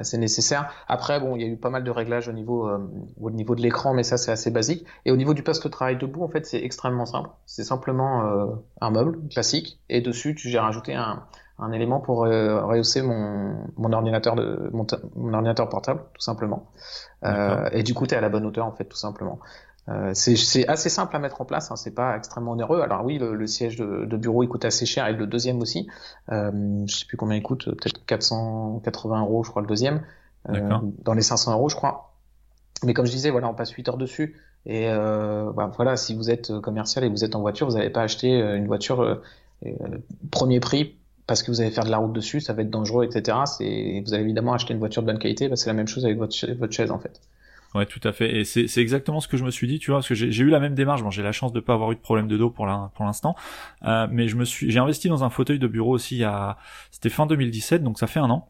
c'est 0.02 0.18
nécessaire. 0.18 0.72
Après, 0.88 1.20
bon, 1.20 1.36
il 1.36 1.42
y 1.42 1.44
a 1.44 1.48
eu 1.48 1.56
pas 1.56 1.70
mal 1.70 1.84
de 1.84 1.90
réglages 1.92 2.26
au 2.26 2.32
niveau, 2.32 2.68
au 3.20 3.30
niveau 3.30 3.54
de 3.54 3.62
l'écran, 3.62 3.94
mais 3.94 4.02
ça 4.02 4.16
c'est 4.16 4.32
assez 4.32 4.50
basique. 4.50 4.84
Et 5.04 5.12
au 5.12 5.16
niveau 5.16 5.34
du 5.34 5.44
poste 5.44 5.62
de 5.62 5.68
travail 5.68 5.96
debout, 5.96 6.24
en 6.24 6.28
fait, 6.28 6.44
c'est 6.46 6.60
extrêmement 6.60 7.06
simple. 7.06 7.30
C'est 7.46 7.62
simplement 7.62 8.58
un 8.80 8.90
meuble 8.90 9.20
classique, 9.28 9.78
et 9.88 10.00
dessus, 10.00 10.34
j'ai 10.36 10.58
rajouté 10.58 10.94
un, 10.94 11.22
un 11.60 11.70
élément 11.70 12.00
pour 12.00 12.18
rehausser 12.18 13.02
mon, 13.02 13.54
mon 13.76 13.92
ordinateur 13.92 14.34
de 14.34 14.68
mon, 14.72 14.84
mon, 15.14 15.32
ordinateur 15.32 15.68
portable, 15.68 16.00
tout 16.12 16.22
simplement. 16.22 16.72
et 17.70 17.84
du 17.84 17.94
coup, 17.94 18.08
tu 18.08 18.14
es 18.14 18.18
à 18.18 18.20
la 18.20 18.30
bonne 18.30 18.46
hauteur, 18.46 18.66
en 18.66 18.72
fait, 18.72 18.86
tout 18.86 18.96
simplement. 18.96 19.38
Euh, 19.88 20.12
c'est 20.14 20.66
assez 20.66 20.88
simple 20.88 21.14
à 21.14 21.18
mettre 21.20 21.40
en 21.40 21.44
place, 21.44 21.70
hein, 21.70 21.76
c'est 21.76 21.94
pas 21.94 22.16
extrêmement 22.16 22.52
onéreux. 22.52 22.80
Alors 22.80 23.04
oui, 23.04 23.18
le, 23.18 23.46
siège 23.46 23.76
de, 23.76 24.04
de, 24.04 24.16
bureau 24.16 24.42
il 24.42 24.48
coûte 24.48 24.64
assez 24.64 24.84
cher 24.84 25.06
et 25.06 25.12
le 25.12 25.26
deuxième 25.26 25.60
aussi. 25.60 25.88
Euh, 26.32 26.50
je 26.86 26.96
sais 26.96 27.06
plus 27.06 27.16
combien 27.16 27.36
il 27.36 27.42
coûte, 27.42 27.66
peut-être 27.66 28.04
480 28.04 29.20
euros, 29.20 29.44
je 29.44 29.50
crois 29.50 29.62
le 29.62 29.68
deuxième, 29.68 30.02
euh, 30.48 30.78
dans 31.02 31.14
les 31.14 31.22
500 31.22 31.52
euros, 31.52 31.68
je 31.68 31.76
crois. 31.76 32.14
Mais 32.84 32.94
comme 32.94 33.06
je 33.06 33.12
disais, 33.12 33.30
voilà, 33.30 33.48
on 33.48 33.54
passe 33.54 33.70
8 33.70 33.88
heures 33.88 33.96
dessus. 33.96 34.36
Et 34.66 34.88
euh, 34.88 35.52
bah, 35.52 35.70
voilà, 35.76 35.96
si 35.96 36.14
vous 36.14 36.28
êtes 36.28 36.58
commercial 36.60 37.04
et 37.04 37.08
vous 37.08 37.24
êtes 37.24 37.36
en 37.36 37.40
voiture, 37.40 37.68
vous 37.68 37.76
n'allez 37.76 37.90
pas 37.90 38.02
acheter 38.02 38.42
euh, 38.42 38.56
une 38.56 38.66
voiture 38.66 39.00
euh, 39.00 39.22
premier 40.32 40.58
prix 40.58 40.96
parce 41.28 41.42
que 41.42 41.50
vous 41.50 41.60
allez 41.60 41.70
faire 41.70 41.84
de 41.84 41.90
la 41.90 41.98
route 41.98 42.12
dessus, 42.12 42.40
ça 42.40 42.52
va 42.52 42.62
être 42.62 42.70
dangereux, 42.70 43.04
etc. 43.04 43.38
Vous 43.58 44.14
allez 44.14 44.22
évidemment 44.22 44.52
acheter 44.52 44.74
une 44.74 44.78
voiture 44.78 45.02
de 45.02 45.06
bonne 45.06 45.18
qualité, 45.18 45.48
bah, 45.48 45.56
c'est 45.56 45.68
la 45.68 45.74
même 45.74 45.88
chose 45.88 46.04
avec 46.04 46.18
votre, 46.18 46.34
votre 46.54 46.72
chaise 46.72 46.90
en 46.90 46.98
fait. 46.98 47.20
Ouais, 47.76 47.84
tout 47.84 48.00
à 48.04 48.12
fait. 48.12 48.38
Et 48.38 48.44
c'est 48.44 48.78
exactement 48.78 49.20
ce 49.20 49.28
que 49.28 49.36
je 49.36 49.44
me 49.44 49.50
suis 49.50 49.66
dit, 49.66 49.78
tu 49.78 49.90
vois, 49.90 49.98
parce 49.98 50.08
que 50.08 50.14
j'ai 50.14 50.42
eu 50.42 50.48
la 50.48 50.60
même 50.60 50.74
démarche. 50.74 51.02
Bon, 51.02 51.10
j'ai 51.10 51.22
la 51.22 51.32
chance 51.32 51.52
de 51.52 51.60
pas 51.60 51.74
avoir 51.74 51.92
eu 51.92 51.94
de 51.94 52.00
problème 52.00 52.26
de 52.26 52.38
dos 52.38 52.48
pour 52.48 52.66
l'instant, 52.66 53.36
euh, 53.82 54.06
mais 54.10 54.28
je 54.28 54.36
me 54.36 54.46
suis, 54.46 54.70
j'ai 54.70 54.78
investi 54.78 55.10
dans 55.10 55.24
un 55.24 55.30
fauteuil 55.30 55.58
de 55.58 55.66
bureau 55.66 55.92
aussi 55.92 56.24
à, 56.24 56.56
c'était 56.90 57.10
fin 57.10 57.26
2017, 57.26 57.82
donc 57.82 57.98
ça 57.98 58.06
fait 58.06 58.18
un 58.18 58.30
an 58.30 58.48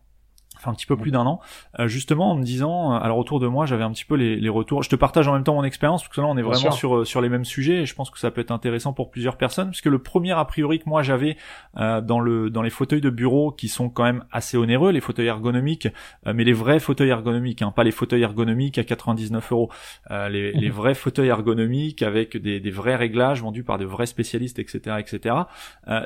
enfin 0.56 0.70
un 0.70 0.74
petit 0.74 0.86
peu 0.86 0.96
plus 0.96 1.10
d'un 1.10 1.26
an, 1.26 1.40
euh, 1.78 1.88
justement 1.88 2.32
en 2.32 2.34
me 2.34 2.42
disant, 2.42 2.94
euh, 2.94 2.98
alors 2.98 3.18
autour 3.18 3.40
de 3.40 3.46
moi 3.46 3.66
j'avais 3.66 3.84
un 3.84 3.92
petit 3.92 4.04
peu 4.04 4.14
les, 4.14 4.36
les, 4.36 4.48
retours. 4.48 4.82
Je 4.82 4.88
te 4.88 4.96
partage 4.96 5.28
en 5.28 5.32
même 5.32 5.44
temps 5.44 5.54
mon 5.54 5.64
expérience 5.64 6.02
parce 6.02 6.14
que 6.14 6.20
là 6.20 6.26
on 6.26 6.36
est 6.36 6.42
vraiment 6.42 6.70
sur 6.70 6.96
euh, 6.96 7.04
sur 7.04 7.20
les 7.20 7.28
mêmes 7.28 7.44
sujets 7.44 7.82
et 7.82 7.86
je 7.86 7.94
pense 7.94 8.10
que 8.10 8.18
ça 8.18 8.30
peut 8.30 8.40
être 8.40 8.50
intéressant 8.50 8.92
pour 8.92 9.10
plusieurs 9.10 9.36
personnes 9.36 9.70
puisque 9.70 9.86
le 9.86 9.98
premier 9.98 10.32
a 10.32 10.44
priori 10.44 10.78
que 10.78 10.88
moi 10.88 11.02
j'avais 11.02 11.36
dans 11.74 12.20
le 12.20 12.50
dans 12.50 12.62
les 12.62 12.70
fauteuils 12.70 13.00
de 13.00 13.10
bureau 13.10 13.50
qui 13.50 13.68
sont 13.68 13.88
quand 13.88 14.04
même 14.04 14.24
assez 14.30 14.56
onéreux, 14.56 14.90
les 14.92 15.00
fauteuils 15.00 15.26
ergonomiques, 15.26 15.88
mais 16.24 16.44
les 16.44 16.52
vrais 16.52 16.80
fauteuils 16.80 17.10
ergonomiques, 17.10 17.62
hein, 17.62 17.70
pas 17.70 17.84
les 17.84 17.90
fauteuils 17.90 18.22
ergonomiques 18.22 18.78
à 18.78 18.84
99 18.84 19.52
euros, 19.52 19.70
les, 20.10 20.52
les 20.52 20.70
vrais 20.70 20.94
fauteuils 20.94 21.28
ergonomiques 21.28 22.02
avec 22.02 22.36
des, 22.36 22.60
des 22.60 22.70
vrais 22.70 22.96
réglages 22.96 23.42
vendus 23.42 23.62
par 23.62 23.78
de 23.78 23.84
vrais 23.84 24.06
spécialistes, 24.06 24.58
etc., 24.58 24.96
etc. 24.98 25.34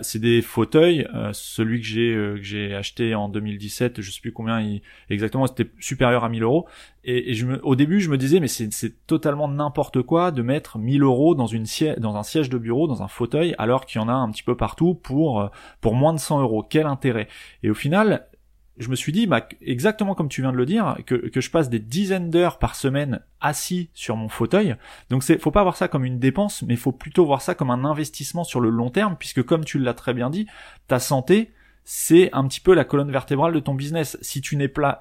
c'est 0.03 0.21
des 0.21 0.43
fauteuils, 0.43 1.07
celui 1.33 1.81
que 1.81 1.87
j'ai 1.87 2.11
que 2.41 2.43
j'ai 2.43 2.75
acheté 2.75 3.15
en 3.15 3.29
2017, 3.29 4.01
je 4.01 4.11
sais 4.11 4.21
plus 4.21 4.33
combien 4.41 4.79
exactement, 5.09 5.47
c'était 5.47 5.71
supérieur 5.79 6.25
à 6.25 6.29
1000 6.29 6.43
euros. 6.43 6.67
Et, 7.05 7.35
je 7.35 7.47
me, 7.47 7.65
au 7.65 7.77
début, 7.77 8.01
je 8.01 8.11
me 8.11 8.19
disais, 8.19 8.41
mais 8.41 8.49
c'est 8.49 9.07
totalement 9.07 9.49
n'importe 9.49 10.03
quoi 10.03 10.31
de 10.31 10.43
mettre 10.43 10.79
1000 10.79 11.03
euros 11.03 11.35
dans, 11.35 11.47
une 11.47 11.65
dans 11.99 12.17
un 12.17 12.23
siège 12.23 12.51
de 12.51 12.59
bureau, 12.59 12.87
dans 12.87 13.03
un 13.03 13.09
fauteuil, 13.09 13.55
alors 13.59 13.87
qu'il 13.87 14.01
y 14.01 14.05
en 14.05 14.09
a 14.09 14.13
un 14.13 14.31
petit 14.31 14.43
peu 14.43 14.57
partout 14.57 14.95
pour, 14.95 15.51
pour 15.81 15.95
moins 15.95 16.13
de 16.13 16.19
100 16.19 16.41
euros. 16.41 16.63
Quel 16.69 16.87
intérêt 16.87 17.29
Et 17.63 17.71
au 17.71 17.75
final, 17.75 18.27
je 18.81 18.89
me 18.89 18.97
suis 18.97 19.13
dit, 19.13 19.27
bah, 19.27 19.47
exactement 19.61 20.15
comme 20.15 20.29
tu 20.29 20.41
viens 20.41 20.53
de 20.53 20.57
le 20.57 20.67
dire, 20.67 20.97
que, 21.07 21.15
que 21.15 21.41
je 21.41 21.51
passe 21.51 21.69
des 21.69 21.79
dizaines 21.79 22.31
d'heures 22.31 22.59
par 22.59 22.75
semaine 22.75 23.21
assis 23.41 23.91
sur 23.93 24.17
mon 24.17 24.29
fauteuil. 24.29 24.75
Donc 25.11 25.23
c'est, 25.23 25.39
faut 25.39 25.51
pas 25.51 25.63
voir 25.63 25.77
ça 25.77 25.87
comme 25.87 26.05
une 26.05 26.19
dépense, 26.19 26.63
mais 26.63 26.75
il 26.75 26.81
faut 26.81 26.93
plutôt 26.93 27.27
voir 27.27 27.43
ça 27.43 27.55
comme 27.55 27.71
un 27.71 27.85
investissement 27.85 28.43
sur 28.43 28.61
le 28.61 28.71
long 28.71 28.91
terme, 28.91 29.17
puisque 29.19 29.43
comme 29.43 29.65
tu 29.65 29.79
l'as 29.79 29.95
très 29.95 30.15
bien 30.15 30.31
dit, 30.31 30.47
ta 30.89 30.99
santé, 30.99 31.53
c'est 31.85 32.31
un 32.33 32.47
petit 32.47 32.61
peu 32.61 32.75
la 32.75 32.85
colonne 32.85 33.11
vertébrale 33.11 33.53
de 33.53 33.61
ton 33.61 33.75
business. 33.75 34.19
Si 34.21 34.41
tu 34.41 34.57
n'es 34.57 34.69
pas, 34.69 35.01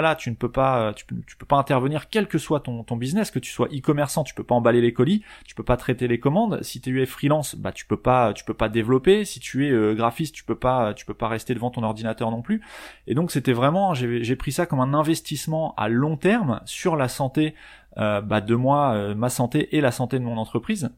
là, 0.00 0.14
tu 0.16 0.30
ne 0.30 0.34
peux 0.34 0.50
pas, 0.50 0.92
tu 0.94 1.06
peux, 1.06 1.46
pas 1.46 1.56
intervenir, 1.56 2.08
quel 2.08 2.26
que 2.26 2.38
soit 2.38 2.60
ton, 2.60 2.96
business, 2.96 3.30
que 3.30 3.38
tu 3.38 3.52
sois 3.52 3.68
e-commerçant, 3.68 4.24
tu 4.24 4.34
peux 4.34 4.42
pas 4.42 4.54
emballer 4.54 4.80
les 4.80 4.92
colis, 4.92 5.22
tu 5.44 5.54
peux 5.54 5.62
pas 5.62 5.76
traiter 5.76 6.08
les 6.08 6.18
commandes. 6.18 6.62
Si 6.62 6.80
tu 6.80 7.02
es 7.02 7.06
freelance, 7.06 7.54
bah 7.54 7.72
tu 7.72 7.86
peux 7.86 7.96
pas, 7.96 8.32
tu 8.32 8.44
peux 8.44 8.54
pas 8.54 8.68
développer. 8.68 9.24
Si 9.24 9.40
tu 9.40 9.66
es 9.66 9.70
euh, 9.70 9.94
graphiste, 9.94 10.34
tu 10.34 10.44
peux 10.44 10.54
pas, 10.54 10.94
tu 10.94 11.04
peux 11.04 11.14
pas 11.14 11.28
rester 11.28 11.54
devant 11.54 11.70
ton 11.70 11.82
ordinateur 11.82 12.30
non 12.30 12.42
plus. 12.42 12.62
Et 13.06 13.14
donc 13.14 13.30
c'était 13.30 13.52
vraiment, 13.52 13.94
j'ai 13.94 14.36
pris 14.36 14.52
ça 14.52 14.66
comme 14.66 14.80
un 14.80 14.94
investissement 14.94 15.74
à 15.76 15.88
long 15.88 16.16
terme 16.16 16.60
sur 16.64 16.96
la 16.96 17.08
santé 17.08 17.54
euh, 17.98 18.20
bah, 18.20 18.40
de 18.40 18.54
moi, 18.54 18.94
euh, 18.94 19.14
ma 19.14 19.28
santé 19.28 19.76
et 19.76 19.80
la 19.80 19.92
santé 19.92 20.18
de 20.18 20.24
mon 20.24 20.36
entreprise. 20.36 20.90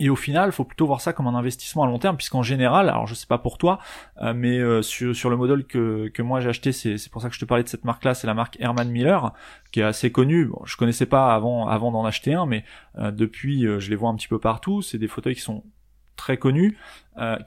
Et 0.00 0.10
au 0.10 0.16
final, 0.16 0.50
il 0.50 0.52
faut 0.52 0.64
plutôt 0.64 0.86
voir 0.86 1.00
ça 1.00 1.12
comme 1.12 1.26
un 1.26 1.34
investissement 1.34 1.82
à 1.82 1.86
long 1.86 1.98
terme, 1.98 2.16
puisqu'en 2.16 2.42
général, 2.42 2.88
alors 2.88 3.08
je 3.08 3.14
sais 3.14 3.26
pas 3.26 3.38
pour 3.38 3.58
toi, 3.58 3.80
euh, 4.22 4.32
mais 4.32 4.58
euh, 4.58 4.80
sur, 4.80 5.14
sur 5.14 5.28
le 5.28 5.36
modèle 5.36 5.64
que, 5.64 6.08
que 6.14 6.22
moi 6.22 6.38
j'ai 6.40 6.50
acheté, 6.50 6.70
c'est, 6.70 6.98
c'est 6.98 7.10
pour 7.10 7.20
ça 7.20 7.28
que 7.28 7.34
je 7.34 7.40
te 7.40 7.44
parlais 7.44 7.64
de 7.64 7.68
cette 7.68 7.84
marque-là, 7.84 8.14
c'est 8.14 8.28
la 8.28 8.34
marque 8.34 8.56
Herman 8.60 8.88
Miller, 8.88 9.32
qui 9.72 9.80
est 9.80 9.84
assez 9.84 10.12
connue. 10.12 10.46
Bon, 10.46 10.60
je 10.64 10.76
connaissais 10.76 11.06
pas 11.06 11.34
avant, 11.34 11.66
avant 11.66 11.90
d'en 11.90 12.04
acheter 12.04 12.32
un, 12.34 12.46
mais 12.46 12.64
euh, 12.98 13.10
depuis, 13.10 13.62
je 13.62 13.90
les 13.90 13.96
vois 13.96 14.10
un 14.10 14.14
petit 14.14 14.28
peu 14.28 14.38
partout. 14.38 14.82
C'est 14.82 14.98
des 14.98 15.08
fauteuils 15.08 15.34
qui 15.34 15.40
sont 15.40 15.64
très 16.14 16.36
connus, 16.36 16.76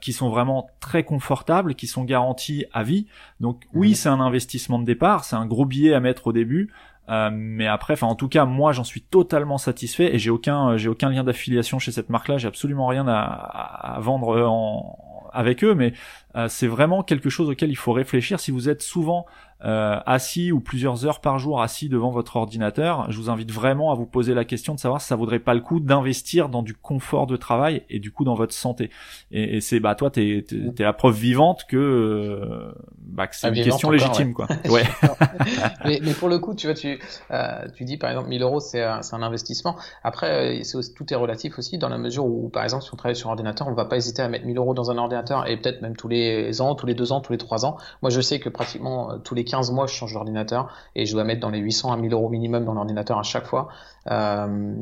qui 0.00 0.14
sont 0.14 0.30
vraiment 0.30 0.70
très 0.80 1.04
confortables, 1.04 1.74
qui 1.74 1.86
sont 1.86 2.04
garantis 2.04 2.64
à 2.72 2.82
vie. 2.82 3.06
Donc 3.38 3.64
oui, 3.74 3.94
c'est 3.94 4.08
un 4.08 4.20
investissement 4.20 4.78
de 4.78 4.86
départ, 4.86 5.24
c'est 5.24 5.36
un 5.36 5.44
gros 5.44 5.66
billet 5.66 5.92
à 5.92 6.00
mettre 6.00 6.28
au 6.28 6.32
début, 6.32 6.72
euh, 7.08 7.30
mais 7.32 7.66
après, 7.66 7.94
enfin 7.94 8.06
en 8.06 8.14
tout 8.14 8.28
cas, 8.28 8.44
moi 8.44 8.72
j'en 8.72 8.84
suis 8.84 9.02
totalement 9.02 9.58
satisfait 9.58 10.14
et 10.14 10.18
j'ai 10.18 10.30
aucun 10.30 10.76
j'ai 10.76 10.88
aucun 10.88 11.10
lien 11.10 11.24
d'affiliation 11.24 11.78
chez 11.78 11.92
cette 11.92 12.10
marque-là. 12.10 12.38
J'ai 12.38 12.48
absolument 12.48 12.86
rien 12.86 13.06
à, 13.08 13.98
vendre 14.00 14.40
en, 14.46 15.30
avec 15.32 15.64
eux, 15.64 15.74
mais 15.74 15.92
euh, 16.36 16.48
c'est 16.48 16.66
vraiment 16.66 17.02
quelque 17.02 17.30
chose 17.30 17.48
auquel 17.50 17.70
il 17.70 17.76
faut 17.76 17.92
réfléchir. 17.92 18.40
Si 18.40 18.50
vous 18.50 18.68
êtes 18.68 18.82
souvent 18.82 19.26
euh, 19.64 20.00
assis 20.06 20.50
ou 20.50 20.58
plusieurs 20.58 21.06
heures 21.06 21.20
par 21.20 21.38
jour 21.38 21.62
assis 21.62 21.88
devant 21.88 22.10
votre 22.10 22.34
ordinateur, 22.34 23.08
je 23.12 23.16
vous 23.16 23.30
invite 23.30 23.52
vraiment 23.52 23.92
à 23.92 23.94
vous 23.94 24.06
poser 24.06 24.34
la 24.34 24.44
question 24.44 24.74
de 24.74 24.80
savoir 24.80 25.00
si 25.00 25.06
ça 25.06 25.14
vaudrait 25.14 25.38
pas 25.38 25.54
le 25.54 25.60
coup 25.60 25.78
d'investir 25.78 26.48
dans 26.48 26.62
du 26.62 26.74
confort 26.74 27.28
de 27.28 27.36
travail 27.36 27.84
et 27.88 28.00
du 28.00 28.10
coup 28.10 28.24
dans 28.24 28.34
votre 28.34 28.54
santé. 28.54 28.90
Et, 29.30 29.56
et 29.56 29.60
c'est 29.60 29.78
bah 29.78 29.94
toi 29.94 30.10
t'es 30.10 30.44
es, 30.50 30.82
la 30.82 30.92
preuve 30.92 31.14
vivante 31.14 31.64
que 31.68 31.76
euh, 31.76 32.72
bah 32.98 33.28
que 33.28 33.36
c'est 33.36 33.48
une 33.48 33.62
question 33.62 33.90
légitime 33.90 34.34
quoi. 34.34 34.48
Ouais. 34.68 34.82
mais, 35.84 36.00
mais, 36.02 36.12
pour 36.14 36.28
le 36.28 36.40
coup 36.40 36.54
tu 36.54 36.66
vois 36.66 36.74
tu 36.74 36.98
euh, 37.30 37.64
tu 37.76 37.84
dis 37.84 37.98
par 37.98 38.10
exemple 38.10 38.30
1000 38.30 38.42
euros 38.42 38.58
c'est 38.58 38.84
c'est 39.02 39.14
un 39.14 39.22
investissement. 39.22 39.76
Après 40.02 40.58
euh, 40.58 40.62
c'est 40.64 40.94
tout 40.94 41.12
est 41.12 41.16
relatif 41.16 41.58
aussi 41.58 41.78
dans 41.78 41.88
la 41.88 41.98
mesure 41.98 42.24
où 42.24 42.48
par 42.48 42.64
exemple 42.64 42.82
si 42.82 42.90
on 42.92 42.96
travaille 42.96 43.14
sur 43.14 43.28
ordinateur 43.28 43.68
on 43.68 43.74
va 43.74 43.84
pas 43.84 43.96
hésiter 43.96 44.22
à 44.22 44.28
mettre 44.28 44.44
1000 44.44 44.58
euros 44.58 44.74
dans 44.74 44.90
un 44.90 44.98
ordinateur 44.98 45.48
et 45.48 45.56
peut-être 45.56 45.82
même 45.82 45.94
tous 45.94 46.08
les 46.08 46.21
ans, 46.60 46.74
tous 46.74 46.86
les 46.86 46.94
deux 46.94 47.12
ans, 47.12 47.20
tous 47.20 47.32
les 47.32 47.38
trois 47.38 47.64
ans. 47.64 47.76
Moi 48.02 48.10
je 48.10 48.20
sais 48.20 48.40
que 48.40 48.48
pratiquement 48.48 49.18
tous 49.18 49.34
les 49.34 49.44
15 49.44 49.70
mois, 49.70 49.86
je 49.86 49.94
change 49.94 50.14
d'ordinateur 50.14 50.72
et 50.94 51.06
je 51.06 51.12
dois 51.12 51.24
mettre 51.24 51.40
dans 51.40 51.50
les 51.50 51.58
800 51.58 51.92
à 51.92 51.96
1000 51.96 52.12
euros 52.12 52.28
minimum 52.28 52.64
dans 52.64 52.74
l'ordinateur 52.74 53.18
à 53.18 53.22
chaque 53.22 53.46
fois. 53.46 53.68
Euh, 54.10 54.74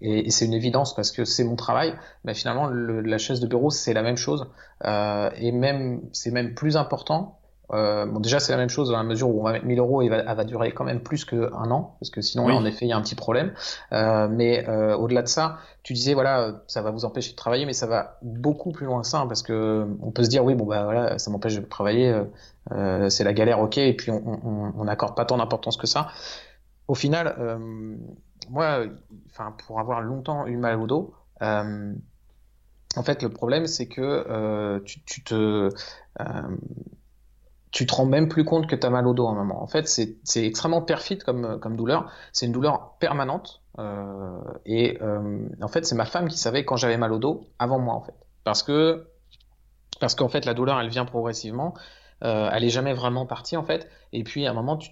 et, 0.00 0.30
c'est 0.30 0.44
une 0.44 0.54
évidence 0.54 0.94
parce 0.94 1.10
que 1.10 1.24
c'est 1.24 1.44
mon 1.44 1.56
travail. 1.56 1.94
Mais 2.24 2.34
finalement, 2.34 2.68
la 2.68 3.18
chaise 3.18 3.40
de 3.40 3.46
bureau, 3.46 3.70
c'est 3.70 3.94
la 3.94 4.02
même 4.02 4.16
chose. 4.16 4.46
Euh, 4.84 5.30
et 5.36 5.52
même, 5.52 6.02
c'est 6.12 6.30
même 6.30 6.54
plus 6.54 6.76
important 6.76 7.37
euh, 7.72 8.06
bon, 8.06 8.20
déjà, 8.20 8.40
c'est 8.40 8.52
la 8.52 8.58
même 8.58 8.68
chose 8.68 8.90
dans 8.90 8.96
la 8.96 9.02
mesure 9.02 9.28
où 9.28 9.40
on 9.40 9.44
va 9.44 9.52
mettre 9.52 9.66
1000 9.66 9.78
euros 9.78 10.02
et 10.02 10.06
elle 10.06 10.36
va 10.36 10.44
durer 10.44 10.72
quand 10.72 10.84
même 10.84 11.00
plus 11.00 11.24
qu'un 11.24 11.70
an, 11.70 11.96
parce 12.00 12.10
que 12.10 12.22
sinon, 12.22 12.48
là, 12.48 12.54
en 12.54 12.64
effet, 12.64 12.86
il 12.86 12.88
y 12.88 12.92
a 12.92 12.96
un 12.96 13.02
petit 13.02 13.14
problème. 13.14 13.52
Euh, 13.92 14.28
mais 14.30 14.66
euh, 14.68 14.96
au-delà 14.96 15.22
de 15.22 15.28
ça, 15.28 15.58
tu 15.82 15.92
disais, 15.92 16.14
voilà, 16.14 16.62
ça 16.66 16.80
va 16.80 16.90
vous 16.90 17.04
empêcher 17.04 17.32
de 17.32 17.36
travailler, 17.36 17.66
mais 17.66 17.74
ça 17.74 17.86
va 17.86 18.18
beaucoup 18.22 18.72
plus 18.72 18.86
loin 18.86 19.02
que 19.02 19.06
ça, 19.06 19.20
hein, 19.20 19.26
parce 19.26 19.42
que 19.42 19.86
on 20.00 20.10
peut 20.10 20.24
se 20.24 20.30
dire, 20.30 20.44
oui, 20.44 20.54
bon, 20.54 20.64
bah 20.64 20.84
voilà, 20.84 21.18
ça 21.18 21.30
m'empêche 21.30 21.56
de 21.56 21.60
travailler, 21.60 22.14
c'est 23.08 23.24
la 23.24 23.32
galère, 23.32 23.60
ok, 23.60 23.78
et 23.78 23.94
puis 23.94 24.10
on 24.10 24.84
n'accorde 24.84 25.14
pas 25.14 25.24
tant 25.24 25.36
d'importance 25.36 25.76
que 25.76 25.86
ça. 25.86 26.08
Au 26.86 26.94
final, 26.94 27.36
moi, 28.48 28.84
enfin, 29.30 29.54
pour 29.66 29.78
avoir 29.78 30.00
longtemps 30.00 30.46
eu 30.46 30.56
mal 30.56 30.80
au 30.80 30.86
dos, 30.86 31.14
en 31.40 33.02
fait, 33.02 33.22
le 33.22 33.28
problème, 33.28 33.66
c'est 33.66 33.88
que 33.88 34.78
tu, 34.84 35.02
tu, 35.04 35.22
te 35.22 35.68
tu 37.78 37.86
te 37.86 37.94
rends 37.94 38.06
même 38.06 38.26
plus 38.28 38.44
compte 38.44 38.66
que 38.66 38.74
tu 38.74 38.84
as 38.84 38.90
mal 38.90 39.06
au 39.06 39.14
dos 39.14 39.28
à 39.28 39.30
un 39.30 39.34
moment. 39.34 39.62
En 39.62 39.68
fait, 39.68 39.86
c'est 39.86 40.44
extrêmement 40.44 40.82
perfide 40.82 41.22
comme, 41.22 41.60
comme 41.60 41.76
douleur. 41.76 42.10
C'est 42.32 42.46
une 42.46 42.50
douleur 42.50 42.96
permanente. 42.98 43.62
Euh, 43.78 44.40
et 44.66 44.98
euh, 45.00 45.46
en 45.62 45.68
fait, 45.68 45.86
c'est 45.86 45.94
ma 45.94 46.04
femme 46.04 46.26
qui 46.26 46.38
savait 46.38 46.64
quand 46.64 46.74
j'avais 46.74 46.96
mal 46.96 47.12
au 47.12 47.18
dos 47.18 47.46
avant 47.60 47.78
moi, 47.78 47.94
en 47.94 48.00
fait. 48.00 48.16
Parce 48.42 48.64
que 48.64 49.06
parce 50.00 50.16
qu'en 50.16 50.28
fait, 50.28 50.44
la 50.44 50.54
douleur, 50.54 50.80
elle 50.80 50.88
vient 50.88 51.04
progressivement. 51.04 51.74
Euh, 52.24 52.50
elle 52.52 52.64
est 52.64 52.70
jamais 52.70 52.94
vraiment 52.94 53.26
partie 53.26 53.56
en 53.56 53.62
fait. 53.62 53.88
Et 54.12 54.24
puis 54.24 54.44
à 54.44 54.50
un 54.50 54.54
moment, 54.54 54.76
tu 54.76 54.90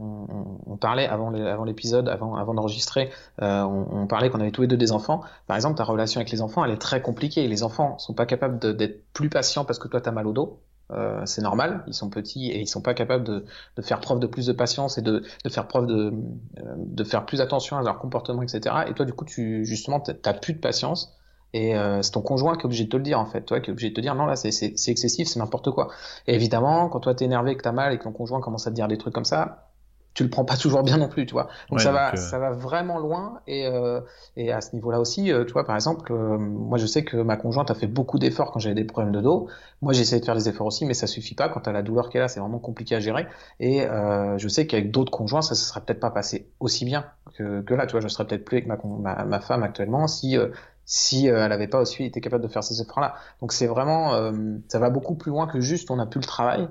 on, 0.00 0.78
parlait 0.78 1.06
avant 1.06 1.28
l'épisode, 1.64 2.08
avant, 2.08 2.54
d'enregistrer, 2.54 3.10
euh, 3.42 3.60
on, 3.62 4.06
parlait 4.06 4.30
qu'on 4.30 4.40
avait 4.40 4.52
tous 4.52 4.62
les 4.62 4.68
deux 4.68 4.78
des 4.78 4.92
enfants. 4.92 5.20
Par 5.46 5.56
exemple, 5.56 5.76
ta 5.76 5.84
relation 5.84 6.18
avec 6.18 6.30
les 6.30 6.40
enfants, 6.40 6.64
elle 6.64 6.70
est 6.70 6.80
très 6.80 7.02
compliquée. 7.02 7.46
Les 7.46 7.62
enfants 7.62 7.98
sont 7.98 8.14
pas 8.14 8.24
capables 8.24 8.58
d'être 8.74 9.04
plus 9.12 9.28
patients 9.28 9.66
parce 9.66 9.78
que 9.78 9.86
toi, 9.86 10.00
tu 10.00 10.08
as 10.08 10.12
mal 10.12 10.26
au 10.26 10.32
dos. 10.32 10.62
Euh, 10.92 11.24
c'est 11.26 11.42
normal, 11.42 11.84
ils 11.86 11.94
sont 11.94 12.10
petits 12.10 12.50
et 12.50 12.60
ils 12.60 12.66
sont 12.66 12.82
pas 12.82 12.94
capables 12.94 13.24
de, 13.24 13.44
de 13.76 13.82
faire 13.82 14.00
preuve 14.00 14.20
de 14.20 14.26
plus 14.26 14.46
de 14.46 14.52
patience 14.52 14.98
et 14.98 15.02
de, 15.02 15.22
de 15.44 15.48
faire 15.48 15.66
preuve 15.68 15.86
de, 15.86 16.12
euh, 16.58 16.74
de 16.76 17.04
faire 17.04 17.24
plus 17.26 17.40
attention 17.40 17.76
à 17.78 17.82
leur 17.82 17.98
comportement, 17.98 18.42
etc. 18.42 18.84
Et 18.88 18.94
toi, 18.94 19.04
du 19.06 19.12
coup, 19.12 19.24
tu 19.24 19.64
justement, 19.64 20.00
t'as 20.00 20.34
plus 20.34 20.54
de 20.54 20.58
patience 20.60 21.16
Et 21.52 21.76
euh, 21.76 22.02
c'est 22.02 22.12
ton 22.12 22.22
conjoint 22.22 22.54
qui 22.56 22.62
est 22.62 22.64
obligé 22.66 22.84
de 22.84 22.88
te 22.90 22.96
le 22.96 23.02
dire 23.02 23.18
en 23.20 23.26
fait, 23.26 23.42
toi 23.42 23.60
qui 23.60 23.70
est 23.70 23.72
obligé 23.72 23.90
de 23.90 23.94
te 23.94 24.00
dire 24.00 24.14
non 24.14 24.26
là 24.26 24.36
c'est 24.36 24.48
excessif, 24.88 25.28
c'est 25.28 25.38
n'importe 25.38 25.70
quoi. 25.70 25.88
Et 26.26 26.34
évidemment, 26.34 26.88
quand 26.88 27.00
toi 27.00 27.14
t'es 27.14 27.24
énervé, 27.26 27.56
que 27.56 27.62
t'as 27.62 27.72
mal 27.72 27.92
et 27.92 27.98
que 27.98 28.04
ton 28.04 28.12
conjoint 28.12 28.40
commence 28.40 28.66
à 28.66 28.70
te 28.70 28.74
dire 28.76 28.88
des 28.88 28.98
trucs 28.98 29.14
comme 29.14 29.24
ça, 29.24 29.71
tu 30.14 30.22
le 30.24 30.30
prends 30.30 30.44
pas 30.44 30.56
toujours 30.56 30.82
bien 30.82 30.98
non 30.98 31.08
plus, 31.08 31.26
tu 31.26 31.32
vois. 31.32 31.48
Donc 31.70 31.80
ça 31.80 31.92
va, 31.92 32.12
euh, 32.12 32.16
ça 32.16 32.38
va 32.38 32.50
vraiment 32.50 32.98
loin. 32.98 33.40
Et, 33.46 33.66
euh, 33.66 34.00
et 34.36 34.52
à 34.52 34.60
ce 34.60 34.74
niveau-là 34.74 35.00
aussi, 35.00 35.32
euh, 35.32 35.44
tu 35.44 35.52
vois, 35.52 35.64
par 35.64 35.74
exemple, 35.74 36.12
euh, 36.12 36.36
moi 36.38 36.78
je 36.78 36.86
sais 36.86 37.02
que 37.04 37.16
ma 37.16 37.36
conjointe 37.36 37.70
a 37.70 37.74
fait 37.74 37.86
beaucoup 37.86 38.18
d'efforts 38.18 38.52
quand 38.52 38.60
j'avais 38.60 38.74
des 38.74 38.84
problèmes 38.84 39.12
de 39.12 39.20
dos. 39.20 39.48
Moi 39.80 39.92
j'essaie 39.92 40.20
de 40.20 40.24
faire 40.24 40.34
des 40.34 40.48
efforts 40.48 40.66
aussi, 40.66 40.84
mais 40.84 40.94
ça 40.94 41.06
suffit 41.06 41.34
pas. 41.34 41.48
Quand 41.48 41.60
t'as 41.60 41.72
la 41.72 41.82
douleur 41.82 42.10
qu'elle 42.10 42.22
a, 42.22 42.28
c'est 42.28 42.40
vraiment 42.40 42.58
compliqué 42.58 42.94
à 42.94 43.00
gérer. 43.00 43.26
Et 43.58 43.86
euh, 43.86 44.36
je 44.36 44.48
sais 44.48 44.66
qu'avec 44.66 44.90
d'autres 44.90 45.12
conjoints, 45.12 45.42
ça 45.42 45.54
se 45.54 45.64
serait 45.64 45.80
peut-être 45.80 46.00
pas 46.00 46.10
passé 46.10 46.50
aussi 46.60 46.84
bien 46.84 47.06
que, 47.36 47.62
que 47.62 47.74
là. 47.74 47.86
Tu 47.86 47.92
vois, 47.92 48.00
je 48.00 48.08
serais 48.08 48.26
peut-être 48.26 48.44
plus 48.44 48.58
avec 48.58 48.66
ma, 48.66 48.78
ma, 48.84 49.24
ma, 49.24 49.40
femme 49.40 49.62
actuellement 49.62 50.06
si 50.06 50.36
si 50.84 51.26
elle 51.26 51.52
avait 51.52 51.68
pas 51.68 51.80
aussi 51.80 52.04
été 52.04 52.20
capable 52.20 52.42
de 52.42 52.48
faire 52.48 52.64
ces 52.64 52.82
efforts-là. 52.82 53.14
Donc 53.40 53.52
c'est 53.52 53.66
vraiment, 53.66 54.32
ça 54.68 54.78
va 54.78 54.90
beaucoup 54.90 55.14
plus 55.14 55.30
loin 55.30 55.46
que 55.46 55.60
juste 55.60 55.90
on 55.90 55.98
a 55.98 56.06
plus 56.06 56.20
le 56.20 56.26
travail. 56.26 56.68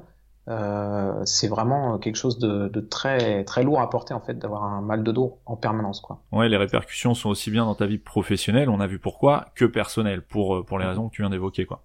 Euh, 0.48 1.21
c'est 1.25 1.48
vraiment 1.48 2.00
quelque 2.00 2.15
chose 2.15 2.39
de, 2.39 2.67
de, 2.67 2.81
très 2.81 3.43
très 3.43 3.63
lourd 3.63 3.79
à 3.79 3.89
porter 3.89 4.15
en 4.15 4.19
fait 4.19 4.39
d'avoir 4.39 4.63
un 4.63 4.81
mal 4.81 5.03
de 5.03 5.12
dos 5.12 5.38
en 5.45 5.55
permanence 5.55 6.01
quoi. 6.01 6.24
Ouais, 6.31 6.50
les 6.50 6.57
répercussions 6.57 7.13
sont 7.13 7.29
aussi 7.29 7.51
bien 7.51 7.63
dans 7.65 7.75
ta 7.75 7.86
vie 7.86 8.00
professionnelle, 8.00 8.69
on 8.69 8.79
a 8.79 8.88
vu 8.88 8.98
pourquoi, 8.98 9.45
que 9.53 9.65
personnelle 9.65 10.24
pour 10.24 10.55
euh, 10.55 10.63
pour 10.63 10.79
les 10.79 10.86
raisons 10.86 11.10
que 11.10 11.15
tu 11.15 11.21
viens 11.21 11.29
d'évoquer 11.29 11.65
quoi. 11.65 11.83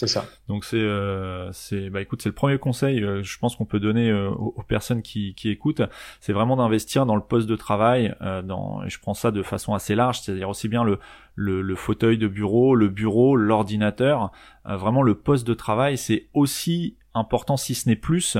C'est 0.00 0.06
ça. 0.06 0.24
Donc 0.48 0.64
c'est 0.64 0.78
euh, 0.78 1.52
c'est 1.52 1.90
bah 1.90 2.00
écoute 2.00 2.22
c'est 2.22 2.30
le 2.30 2.34
premier 2.34 2.56
conseil 2.56 3.04
euh, 3.04 3.22
je 3.22 3.38
pense 3.38 3.54
qu'on 3.54 3.66
peut 3.66 3.80
donner 3.80 4.08
euh, 4.08 4.30
aux, 4.30 4.62
personnes 4.62 5.02
qui, 5.02 5.34
qui 5.34 5.50
écoutent 5.50 5.82
c'est 6.20 6.32
vraiment 6.32 6.56
d'investir 6.56 7.04
dans 7.04 7.16
le 7.16 7.22
poste 7.22 7.46
de 7.46 7.56
travail 7.56 8.14
dans 8.44 8.82
et 8.82 8.88
je 8.88 8.98
prends 8.98 9.12
ça 9.12 9.30
de 9.30 9.42
façon 9.42 9.74
assez 9.74 9.94
large 9.94 10.20
c'est-à-dire 10.20 10.48
aussi 10.48 10.68
bien 10.68 10.84
le, 10.84 11.00
le, 11.34 11.60
le 11.60 11.74
fauteuil 11.74 12.16
de 12.16 12.28
bureau 12.28 12.74
le 12.74 12.88
bureau 12.88 13.36
l'ordinateur 13.36 14.32
vraiment 14.64 15.02
le 15.02 15.16
poste 15.16 15.46
de 15.46 15.52
travail 15.52 15.98
c'est 15.98 16.28
aussi 16.32 16.96
important 17.14 17.56
si 17.56 17.74
ce 17.74 17.88
n'est 17.88 17.96
plus 17.96 18.36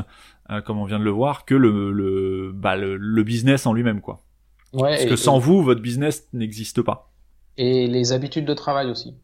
comme 0.64 0.78
on 0.78 0.84
vient 0.84 0.98
de 0.98 1.04
le 1.04 1.10
voir 1.10 1.44
que 1.44 1.54
le 1.54 1.92
le 1.92 2.52
bah 2.52 2.76
le, 2.76 2.96
le 2.96 3.22
business 3.22 3.66
en 3.66 3.72
lui-même 3.72 4.00
quoi. 4.00 4.22
Ouais, 4.72 4.96
Parce 4.96 5.04
que 5.04 5.16
sans 5.16 5.38
vous 5.38 5.62
votre 5.62 5.80
business 5.80 6.26
n'existe 6.32 6.82
pas. 6.82 7.10
Et 7.56 7.86
les 7.86 8.12
habitudes 8.12 8.46
de 8.46 8.54
travail 8.54 8.90
aussi. 8.90 9.14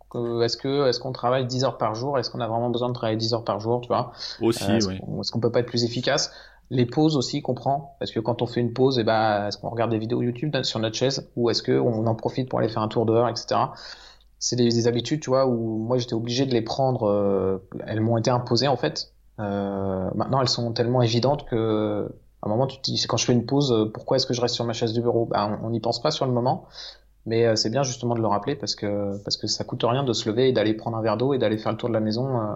Est-ce 0.43 0.57
que 0.57 0.89
est-ce 0.89 1.01
qu'on 1.01 1.13
travaille 1.13 1.47
10 1.47 1.65
heures 1.65 1.79
par 1.79 1.95
jour? 1.95 2.19
Est-ce 2.19 2.31
qu'on 2.31 2.41
a 2.41 2.47
vraiment 2.47 2.71
besoin 2.71 2.89
de 2.89 2.95
travailler 2.95 3.17
10 3.17 3.33
heures 3.35 3.45
par 3.45 3.61
jour, 3.61 3.81
tu 3.81 3.89
vois? 3.89 4.13
Aussi, 4.43 4.71
est-ce 4.71 4.89
oui. 4.89 5.01
Est-ce 5.21 5.33
qu'on 5.33 5.41
peut 5.41 5.51
pas 5.51 5.61
être 5.61 5.67
plus 5.67 5.85
efficace? 5.85 6.33
Les 6.69 6.85
pauses 6.85 7.17
aussi 7.17 7.43
qu'on 7.43 7.55
prend, 7.55 7.97
parce 7.99 8.11
que 8.11 8.21
quand 8.21 8.43
on 8.43 8.47
fait 8.47 8.61
une 8.61 8.73
pause, 8.73 8.99
et 8.99 9.03
eh 9.03 9.05
ben, 9.05 9.47
est-ce 9.47 9.57
qu'on 9.57 9.71
regarde 9.71 9.91
des 9.91 9.99
vidéos 9.99 10.21
YouTube 10.21 10.55
sur 10.65 10.81
notre 10.81 10.97
chaise? 10.97 11.31
Ou 11.37 11.49
est-ce 11.49 11.63
qu'on 11.63 12.07
en 12.07 12.15
profite 12.15 12.49
pour 12.49 12.59
aller 12.59 12.69
faire 12.69 12.83
un 12.83 12.89
tour 12.89 13.07
dehors, 13.07 13.29
etc. 13.29 13.61
C'est 14.39 14.57
des, 14.57 14.87
habitudes, 14.87 15.21
tu 15.21 15.31
vois, 15.31 15.47
où 15.47 15.79
moi 15.79 15.97
j'étais 15.97 16.15
obligé 16.15 16.45
de 16.45 16.53
les 16.53 16.63
prendre. 16.63 17.05
Euh, 17.05 17.59
elles 17.87 18.01
m'ont 18.01 18.19
été 18.19 18.31
imposées 18.31 18.69
en 18.69 18.77
fait. 18.77 19.15
Euh, 19.39 20.11
maintenant, 20.15 20.41
elles 20.41 20.49
sont 20.49 20.73
tellement 20.73 21.03
évidentes 21.03 21.47
que 21.47 22.09
à 22.43 22.47
un 22.47 22.51
moment, 22.51 22.67
tu 22.67 22.77
te 22.79 22.83
dis, 22.83 23.03
quand 23.09 23.17
je 23.17 23.25
fais 23.25 23.33
une 23.33 23.47
pause, 23.47 23.91
pourquoi 23.93 24.17
est-ce 24.17 24.27
que 24.27 24.35
je 24.35 24.41
reste 24.41 24.55
sur 24.55 24.65
ma 24.65 24.73
chaise 24.73 24.93
du 24.93 25.01
bureau? 25.01 25.27
Ben, 25.27 25.59
On 25.63 25.71
n'y 25.71 25.81
pense 25.81 26.01
pas 26.01 26.11
sur 26.11 26.27
le 26.27 26.33
moment. 26.33 26.67
Mais 27.27 27.45
euh, 27.45 27.57
c'est 27.57 27.71
bien 27.71 27.83
justement 27.83 28.15
de 28.15 28.21
le 28.21 28.29
rappeler 28.29 28.55
parce 28.55 28.75
que 28.75 29.21
parce 29.25 29.37
que 29.37 29.49
ça 29.49 29.65
coûte 29.65 29.83
rien 29.85 30.05
de 30.05 30.13
se 30.13 30.29
lever 30.29 30.49
et 30.49 30.53
d'aller 30.53 30.75
prendre 30.75 30.97
un 30.97 31.03
verre 31.03 31.17
d'eau 31.17 31.35
et 31.35 31.39
d'aller 31.39 31.59
faire 31.59 31.73
le 31.73 31.79
tour 31.79 31.89
de 31.89 31.95
la 31.95 32.01
maison, 32.01 32.41
euh, 32.41 32.55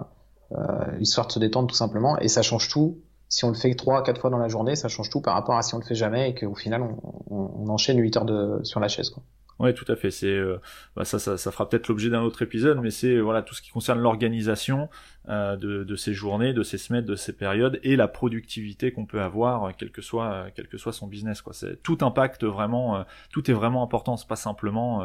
euh, 0.53 0.97
histoire 0.99 1.27
de 1.27 1.33
se 1.33 1.39
détendre 1.39 1.67
tout 1.67 1.75
simplement. 1.75 2.17
Et 2.19 2.29
ça 2.29 2.41
change 2.41 2.69
tout. 2.69 2.97
Si 3.27 3.45
on 3.45 3.49
le 3.49 3.53
fait 3.53 3.73
trois, 3.75 4.01
quatre 4.03 4.19
fois 4.19 4.29
dans 4.29 4.37
la 4.37 4.47
journée, 4.47 4.75
ça 4.75 4.87
change 4.87 5.09
tout 5.09 5.21
par 5.21 5.35
rapport 5.35 5.55
à 5.55 5.61
si 5.61 5.75
on 5.75 5.79
le 5.79 5.83
fait 5.83 5.95
jamais 5.95 6.29
et 6.29 6.35
qu'au 6.35 6.55
final 6.55 6.81
on, 6.81 6.97
on, 7.29 7.51
on 7.59 7.69
enchaîne 7.69 7.97
8 7.99 8.17
heures 8.17 8.25
de, 8.25 8.61
sur 8.63 8.79
la 8.79 8.87
chaise. 8.87 9.09
Quoi. 9.09 9.23
Oui, 9.59 9.73
tout 9.73 9.85
à 9.87 9.95
fait. 9.95 10.11
C'est 10.11 10.27
euh, 10.27 10.57
bah 10.95 11.05
ça, 11.05 11.19
ça, 11.19 11.37
ça, 11.37 11.51
fera 11.51 11.69
peut-être 11.69 11.87
l'objet 11.87 12.09
d'un 12.09 12.21
autre 12.21 12.41
épisode, 12.41 12.79
mais 12.79 12.89
c'est 12.89 13.19
voilà 13.19 13.43
tout 13.43 13.53
ce 13.53 13.61
qui 13.61 13.69
concerne 13.69 13.99
l'organisation 13.99 14.89
euh, 15.29 15.55
de, 15.55 15.95
ces 15.95 16.13
journées, 16.13 16.53
de 16.53 16.63
ces 16.63 16.77
semaines, 16.77 17.05
de 17.05 17.15
ces 17.15 17.33
périodes 17.33 17.79
et 17.83 17.95
la 17.95 18.07
productivité 18.07 18.91
qu'on 18.91 19.05
peut 19.05 19.21
avoir, 19.21 19.65
euh, 19.65 19.71
quel 19.77 19.91
que 19.91 20.01
soit 20.01 20.47
quel 20.55 20.67
que 20.67 20.77
soit 20.77 20.93
son 20.93 21.07
business. 21.07 21.41
Quoi, 21.41 21.53
c'est 21.53 21.81
tout 21.83 21.99
impact 22.01 22.43
vraiment, 22.43 23.05
tout 23.31 23.49
est 23.51 23.53
vraiment 23.53 23.83
important. 23.83 24.17
C'est 24.17 24.27
pas 24.27 24.35
simplement 24.35 25.03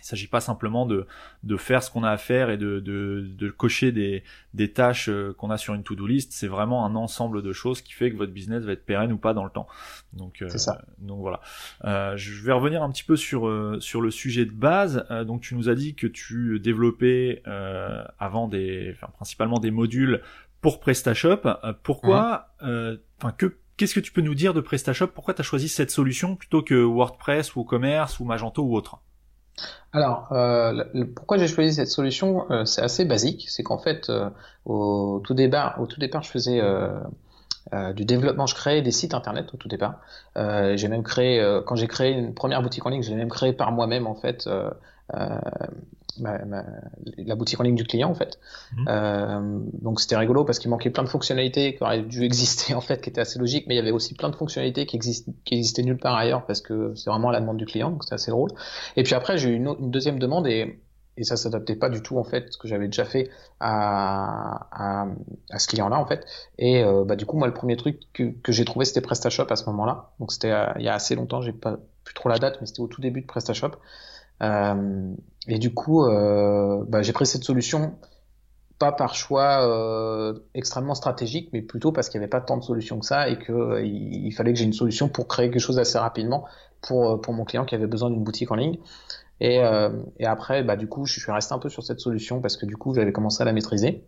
il 0.00 0.04
s'agit 0.04 0.26
pas 0.26 0.40
simplement 0.40 0.86
de, 0.86 1.06
de 1.42 1.56
faire 1.56 1.82
ce 1.82 1.90
qu'on 1.90 2.04
a 2.04 2.10
à 2.10 2.16
faire 2.16 2.50
et 2.50 2.56
de, 2.56 2.80
de, 2.80 3.26
de 3.28 3.50
cocher 3.50 3.92
des, 3.92 4.22
des 4.54 4.72
tâches 4.72 5.08
euh, 5.08 5.34
qu'on 5.36 5.50
a 5.50 5.58
sur 5.58 5.74
une 5.74 5.82
to-do 5.82 6.06
list. 6.06 6.32
C'est 6.32 6.48
vraiment 6.48 6.84
un 6.84 6.94
ensemble 6.94 7.42
de 7.42 7.52
choses 7.52 7.82
qui 7.82 7.92
fait 7.92 8.10
que 8.10 8.16
votre 8.16 8.32
business 8.32 8.64
va 8.64 8.72
être 8.72 8.84
pérenne 8.84 9.12
ou 9.12 9.18
pas 9.18 9.34
dans 9.34 9.44
le 9.44 9.50
temps. 9.50 9.66
Donc, 10.12 10.42
euh, 10.42 10.48
ça. 10.48 10.82
donc 10.98 11.20
voilà. 11.20 11.40
Euh, 11.84 12.16
je 12.16 12.42
vais 12.42 12.52
revenir 12.52 12.82
un 12.82 12.90
petit 12.90 13.04
peu 13.04 13.16
sur, 13.16 13.46
euh, 13.48 13.78
sur 13.80 14.00
le 14.00 14.10
sujet 14.10 14.44
de 14.44 14.52
base. 14.52 15.06
donc 15.26 15.42
tu 15.42 15.54
nous 15.54 15.68
as 15.68 15.74
dit 15.74 15.94
que 15.94 16.06
tu 16.06 16.60
développais 16.60 17.42
avant 18.18 18.48
des, 18.48 18.94
enfin, 18.94 19.12
principalement 19.14 19.58
des 19.58 19.70
modules 19.70 20.22
pour 20.60 20.80
PrestaShop. 20.80 21.42
pourquoi, 21.82 22.48
enfin 22.60 23.32
que 23.36 23.56
Qu'est-ce 23.78 23.94
que 23.94 24.00
tu 24.00 24.10
peux 24.10 24.22
nous 24.22 24.34
dire 24.34 24.54
de 24.54 24.60
PrestaShop? 24.60 25.06
Pourquoi 25.06 25.34
tu 25.34 25.40
as 25.40 25.44
choisi 25.44 25.68
cette 25.68 25.92
solution 25.92 26.34
plutôt 26.34 26.62
que 26.62 26.74
WordPress 26.74 27.54
ou 27.54 27.62
Commerce 27.62 28.18
ou 28.18 28.24
Magento 28.24 28.64
ou 28.64 28.74
autre? 28.74 29.00
Alors, 29.92 30.28
euh, 30.32 30.84
pourquoi 31.16 31.38
j'ai 31.38 31.48
choisi 31.48 31.74
cette 31.74 31.88
solution 31.88 32.50
euh, 32.50 32.64
C'est 32.64 32.82
assez 32.82 33.04
basique. 33.04 33.46
C'est 33.48 33.62
qu'en 33.62 33.78
fait, 33.78 34.10
euh, 34.10 34.28
au 34.66 35.20
tout 35.24 35.34
départ, 35.34 35.80
au 35.80 35.86
tout 35.86 35.98
départ, 35.98 36.22
je 36.22 36.30
faisais 36.30 36.60
euh, 36.60 37.00
euh, 37.72 37.92
du 37.94 38.04
développement. 38.04 38.46
Je 38.46 38.54
créais 38.54 38.82
des 38.82 38.90
sites 38.92 39.14
internet 39.14 39.52
au 39.54 39.56
tout 39.56 39.68
départ. 39.68 40.00
j'ai 40.36 40.88
même 40.88 41.02
créé, 41.02 41.42
quand 41.66 41.76
j'ai 41.76 41.88
créé 41.88 42.12
une 42.12 42.34
première 42.34 42.62
boutique 42.62 42.84
en 42.86 42.90
ligne, 42.90 43.02
j'ai 43.02 43.14
même 43.14 43.30
créé 43.30 43.52
par 43.52 43.72
moi-même 43.72 44.06
en 44.06 44.14
fait 44.14 44.48
la 46.20 47.34
boutique 47.34 47.60
en 47.60 47.62
ligne 47.62 47.74
du 47.74 47.84
client 47.84 48.10
en 48.10 48.14
fait. 48.14 48.38
Mmh. 48.72 48.84
Euh, 48.88 49.60
donc 49.80 50.00
c'était 50.00 50.16
rigolo 50.16 50.44
parce 50.44 50.58
qu'il 50.58 50.70
manquait 50.70 50.90
plein 50.90 51.04
de 51.04 51.08
fonctionnalités 51.08 51.74
qui 51.74 51.82
auraient 51.82 52.02
dû 52.02 52.24
exister 52.24 52.74
en 52.74 52.80
fait, 52.80 53.00
qui 53.00 53.10
étaient 53.10 53.20
assez 53.20 53.38
logiques, 53.38 53.66
mais 53.66 53.74
il 53.74 53.78
y 53.78 53.80
avait 53.80 53.90
aussi 53.90 54.14
plein 54.14 54.28
de 54.28 54.36
fonctionnalités 54.36 54.86
qui, 54.86 54.96
existent, 54.96 55.32
qui 55.44 55.54
existaient 55.54 55.82
nulle 55.82 55.98
part 55.98 56.16
ailleurs 56.16 56.46
parce 56.46 56.60
que 56.60 56.94
c'est 56.94 57.10
vraiment 57.10 57.30
la 57.30 57.40
demande 57.40 57.56
du 57.56 57.66
client, 57.66 57.90
donc 57.90 58.04
c'était 58.04 58.14
assez 58.14 58.30
drôle. 58.30 58.50
Et 58.96 59.02
puis 59.02 59.14
après 59.14 59.38
j'ai 59.38 59.50
eu 59.50 59.54
une, 59.54 59.74
une, 59.78 59.90
deuxième 59.90 60.18
demande 60.18 60.46
et, 60.46 60.80
et 61.16 61.24
ça 61.24 61.36
s'adaptait 61.36 61.76
pas 61.76 61.88
du 61.88 62.02
tout 62.02 62.18
en 62.18 62.24
fait, 62.24 62.52
ce 62.52 62.58
que 62.58 62.68
j'avais 62.68 62.86
déjà 62.86 63.04
fait 63.04 63.30
à, 63.60 64.68
à, 64.72 65.06
à 65.50 65.58
ce 65.58 65.68
client-là 65.68 65.98
en 65.98 66.06
fait. 66.06 66.24
Et 66.58 66.82
euh, 66.82 67.04
bah, 67.04 67.16
du 67.16 67.26
coup 67.26 67.36
moi 67.36 67.46
le 67.46 67.54
premier 67.54 67.76
truc 67.76 68.00
que, 68.12 68.24
que 68.42 68.52
j'ai 68.52 68.64
trouvé 68.64 68.84
c'était 68.84 69.00
PrestaShop 69.00 69.46
à 69.50 69.56
ce 69.56 69.66
moment-là, 69.66 70.10
donc 70.20 70.32
c'était 70.32 70.52
euh, 70.52 70.66
il 70.78 70.84
y 70.84 70.88
a 70.88 70.94
assez 70.94 71.14
longtemps, 71.14 71.42
j'ai 71.42 71.52
pas 71.52 71.76
plus 72.04 72.14
trop 72.14 72.28
la 72.28 72.38
date, 72.38 72.58
mais 72.60 72.66
c'était 72.66 72.80
au 72.80 72.88
tout 72.88 73.00
début 73.00 73.20
de 73.20 73.26
PrestaShop. 73.26 73.72
Euh, 74.42 75.14
et 75.46 75.58
du 75.58 75.72
coup, 75.72 76.04
euh, 76.04 76.84
bah, 76.88 77.02
j'ai 77.02 77.12
pris 77.12 77.26
cette 77.26 77.44
solution 77.44 77.94
pas 78.78 78.92
par 78.92 79.16
choix 79.16 79.66
euh, 79.68 80.38
extrêmement 80.54 80.94
stratégique, 80.94 81.50
mais 81.52 81.62
plutôt 81.62 81.90
parce 81.90 82.08
qu'il 82.08 82.20
n'y 82.20 82.24
avait 82.24 82.30
pas 82.30 82.40
tant 82.40 82.56
de 82.56 82.62
solutions 82.62 83.00
que 83.00 83.06
ça 83.06 83.28
et 83.28 83.38
qu'il 83.38 84.24
il 84.24 84.32
fallait 84.32 84.52
que 84.52 84.58
j'ai 84.58 84.64
une 84.64 84.72
solution 84.72 85.08
pour 85.08 85.26
créer 85.26 85.50
quelque 85.50 85.60
chose 85.60 85.80
assez 85.80 85.98
rapidement 85.98 86.44
pour, 86.80 87.20
pour 87.20 87.34
mon 87.34 87.44
client 87.44 87.64
qui 87.64 87.74
avait 87.74 87.88
besoin 87.88 88.08
d'une 88.10 88.22
boutique 88.22 88.52
en 88.52 88.54
ligne. 88.54 88.78
Et, 89.40 89.60
après, 90.24 90.64
bah, 90.64 90.76
du 90.76 90.88
coup, 90.88 91.06
je 91.06 91.18
suis 91.18 91.32
resté 91.32 91.54
un 91.54 91.58
peu 91.58 91.68
sur 91.68 91.82
cette 91.82 92.00
solution 92.00 92.40
parce 92.40 92.56
que 92.56 92.66
du 92.66 92.76
coup, 92.76 92.94
j'avais 92.94 93.12
commencé 93.12 93.42
à 93.42 93.44
la 93.44 93.52
maîtriser. 93.52 94.04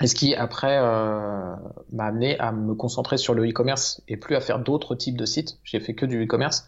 Et 0.00 0.06
ce 0.06 0.14
qui 0.14 0.34
après 0.34 0.78
m'a 0.80 2.04
amené 2.04 2.38
à 2.38 2.50
me 2.52 2.74
concentrer 2.74 3.18
sur 3.18 3.34
le 3.34 3.48
e-commerce 3.48 4.02
et 4.08 4.16
plus 4.16 4.36
à 4.36 4.40
faire 4.40 4.58
d'autres 4.58 4.94
types 4.94 5.18
de 5.18 5.26
sites. 5.26 5.58
J'ai 5.64 5.80
fait 5.80 5.94
que 5.94 6.06
du 6.06 6.24
e-commerce 6.24 6.66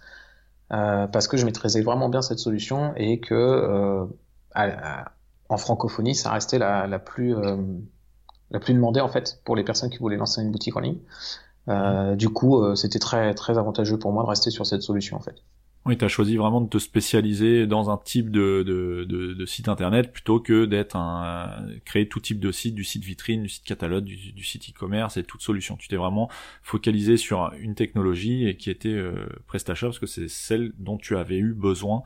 euh, 0.73 1.07
parce 1.07 1.29
que 1.29 1.37
je 1.37 1.45
maîtrisais 1.45 1.83
vraiment 1.83 2.09
bien 2.09 2.23
cette 2.23 2.39
solution 2.39 2.93
et 2.97 3.21
que 3.21 3.35
euh, 3.35 4.07
en 5.49 5.57
francophonie, 5.57 6.15
ça 6.15 6.31
restait 6.31 6.59
la, 6.59 6.99
plus 6.99 7.35
euh, 7.37 7.57
la 8.51 8.61
plus 8.61 8.75
demandée 8.75 9.01
en 9.01 9.09
fait 9.09 9.41
pour 9.45 9.57
les 9.57 9.65
personnes 9.65 9.91
qui 9.91 9.99
voulaient 9.99 10.17
lancer 10.17 10.43
une 10.43 10.51
boutique 10.51 10.77
en 10.77 10.81
ligne. 10.81 10.99
Euh, 11.69 12.15
du 12.15 12.29
coup, 12.29 12.63
euh, 12.63 12.75
c'était 12.75 12.99
très 12.99 13.35
très 13.35 13.59
avantageux 13.59 13.99
pour 13.99 14.13
moi 14.13 14.23
de 14.23 14.29
rester 14.29 14.51
sur 14.51 14.67
cette 14.67 14.83
solution 14.83 15.17
en 15.17 15.21
fait. 15.21 15.37
Oui, 15.87 15.97
tu 15.97 16.05
as 16.05 16.09
choisi 16.09 16.37
vraiment 16.37 16.61
de 16.61 16.69
te 16.69 16.79
spécialiser 16.79 17.69
dans 17.69 17.91
un 17.91 17.97
type 17.97 18.33
de, 18.33 18.65
de, 18.67 19.07
de, 19.09 19.35
de 19.35 19.47
site 19.47 19.69
internet 19.69 20.13
plutôt 20.13 20.41
que 20.41 20.65
d'être 20.65 20.97
un 20.97 21.65
créer 21.85 22.09
tout 22.09 22.19
type 22.19 22.41
de 22.41 22.51
site, 22.51 22.75
du 22.75 22.83
site 22.83 23.05
vitrine, 23.05 23.45
du 23.45 23.49
site 23.49 23.63
catalogue, 23.63 24.03
du, 24.03 24.43
site 24.43 24.71
e-commerce 24.71 25.17
et 25.17 25.23
toute 25.23 25.43
solution. 25.43 25.77
Tu 25.77 25.87
t'es 25.87 25.95
vraiment 25.95 26.29
focalisé 26.63 27.17
sur 27.17 27.53
une 27.61 27.77
technologie 27.77 28.49
et 28.49 28.57
qui 28.57 28.69
était 28.69 28.89
euh, 28.89 29.29
PrestaShop 29.47 29.87
parce 29.87 30.01
que 30.01 30.07
c'est 30.07 30.29
celle 30.29 30.73
dont 30.77 30.99
tu 30.99 31.17
avais 31.17 31.39
eu 31.39 31.55
besoin 31.55 32.03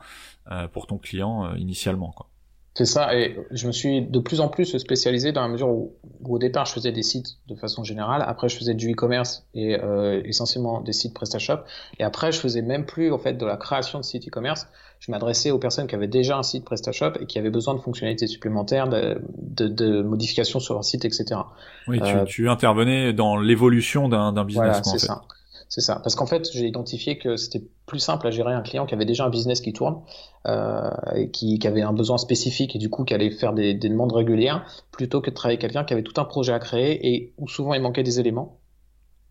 euh, 0.51 0.67
pour 0.67 0.85
ton 0.85 0.99
client 0.99 1.45
euh, 1.45 1.57
initialement. 1.57 2.11
Quoi. 2.11 2.30
C'est 2.73 2.85
ça, 2.85 3.13
et 3.17 3.37
je 3.51 3.67
me 3.67 3.73
suis 3.73 4.01
de 4.01 4.19
plus 4.19 4.39
en 4.39 4.47
plus 4.47 4.77
spécialisé 4.77 5.33
dans 5.33 5.41
la 5.41 5.49
mesure 5.49 5.67
où, 5.67 5.93
au 6.23 6.39
départ 6.39 6.65
je 6.65 6.71
faisais 6.71 6.93
des 6.93 7.03
sites 7.03 7.37
de 7.49 7.55
façon 7.55 7.83
générale, 7.83 8.23
après 8.25 8.47
je 8.47 8.55
faisais 8.55 8.73
du 8.73 8.93
e-commerce 8.93 9.45
et 9.53 9.77
euh, 9.77 10.21
essentiellement 10.23 10.79
des 10.79 10.93
sites 10.93 11.13
PrestaShop, 11.13 11.65
et 11.99 12.03
après 12.05 12.31
je 12.31 12.39
faisais 12.39 12.61
même 12.61 12.85
plus 12.85 13.11
en 13.11 13.17
fait 13.17 13.33
de 13.33 13.45
la 13.45 13.57
création 13.57 13.99
de 13.99 14.05
sites 14.05 14.25
e-commerce, 14.25 14.67
je 15.01 15.11
m'adressais 15.11 15.51
aux 15.51 15.59
personnes 15.59 15.87
qui 15.87 15.95
avaient 15.95 16.07
déjà 16.07 16.37
un 16.37 16.43
site 16.43 16.63
PrestaShop 16.63 17.13
et 17.19 17.25
qui 17.25 17.39
avaient 17.39 17.49
besoin 17.49 17.73
de 17.73 17.79
fonctionnalités 17.79 18.27
supplémentaires, 18.27 18.87
de, 18.87 19.21
de, 19.37 19.67
de 19.67 20.01
modifications 20.01 20.61
sur 20.61 20.75
leur 20.75 20.85
site, 20.85 21.03
etc. 21.03 21.41
Oui, 21.89 21.99
tu, 21.99 22.15
euh, 22.15 22.23
tu 22.23 22.49
intervenais 22.49 23.11
dans 23.11 23.35
l'évolution 23.35 24.07
d'un 24.07 24.31
business. 24.45 24.55
Voilà, 24.55 24.83
c'est 24.83 24.99
ça. 24.99 25.23
C'est 25.71 25.79
ça. 25.79 26.01
Parce 26.03 26.15
qu'en 26.15 26.25
fait, 26.25 26.51
j'ai 26.51 26.67
identifié 26.67 27.17
que 27.17 27.37
c'était 27.37 27.63
plus 27.85 27.99
simple 27.99 28.27
à 28.27 28.31
gérer 28.31 28.53
un 28.53 28.61
client 28.61 28.85
qui 28.85 28.93
avait 28.93 29.05
déjà 29.05 29.23
un 29.23 29.29
business 29.29 29.61
qui 29.61 29.71
tourne 29.71 30.01
euh, 30.45 30.89
et 31.15 31.31
qui, 31.31 31.59
qui, 31.59 31.65
avait 31.65 31.81
un 31.81 31.93
besoin 31.93 32.17
spécifique 32.17 32.75
et 32.75 32.77
du 32.77 32.89
coup 32.89 33.05
qui 33.05 33.13
allait 33.13 33.31
faire 33.31 33.53
des, 33.53 33.73
des 33.73 33.87
demandes 33.87 34.11
régulières 34.11 34.65
plutôt 34.91 35.21
que 35.21 35.29
de 35.29 35.35
travailler 35.35 35.57
avec 35.57 35.61
quelqu'un 35.61 35.85
qui 35.85 35.93
avait 35.93 36.03
tout 36.03 36.19
un 36.19 36.25
projet 36.25 36.51
à 36.51 36.59
créer 36.59 37.07
et 37.07 37.33
où 37.37 37.47
souvent 37.47 37.73
il 37.73 37.81
manquait 37.81 38.03
des 38.03 38.19
éléments. 38.19 38.59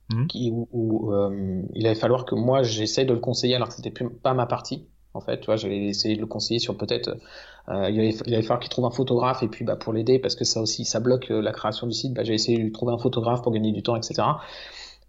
Mmh. 0.08 0.26
Qui, 0.28 0.50
où, 0.50 0.66
où 0.72 1.12
euh, 1.12 1.62
il 1.74 1.86
allait 1.86 1.94
falloir 1.94 2.24
que 2.24 2.34
moi 2.34 2.62
j'essaye 2.62 3.04
de 3.04 3.12
le 3.12 3.20
conseiller 3.20 3.54
alors 3.54 3.68
que 3.68 3.74
c'était 3.74 3.92
plus 3.92 4.10
pas 4.10 4.34
ma 4.34 4.46
partie 4.46 4.88
en 5.14 5.20
fait 5.20 5.38
tu 5.38 5.46
vois 5.46 5.54
j'allais 5.54 5.84
essayer 5.84 6.16
de 6.16 6.20
le 6.20 6.26
conseiller 6.26 6.58
sur 6.58 6.76
peut-être 6.76 7.16
euh, 7.68 7.88
il, 7.90 8.00
allait, 8.00 8.16
il 8.26 8.34
allait 8.34 8.42
falloir 8.42 8.58
qu'il 8.58 8.70
trouve 8.70 8.86
un 8.86 8.90
photographe 8.90 9.44
et 9.44 9.48
puis 9.48 9.64
bah 9.64 9.76
pour 9.76 9.92
l'aider 9.92 10.18
parce 10.18 10.34
que 10.34 10.44
ça 10.44 10.60
aussi 10.62 10.84
ça 10.84 10.98
bloque 10.98 11.30
euh, 11.30 11.40
la 11.40 11.52
création 11.52 11.86
du 11.86 11.92
site 11.92 12.12
bah 12.12 12.24
j'ai 12.24 12.34
essayé 12.34 12.58
de 12.58 12.62
lui 12.64 12.72
trouver 12.72 12.92
un 12.92 12.98
photographe 12.98 13.42
pour 13.42 13.52
gagner 13.52 13.70
du 13.70 13.84
temps 13.84 13.94
etc 13.94 14.22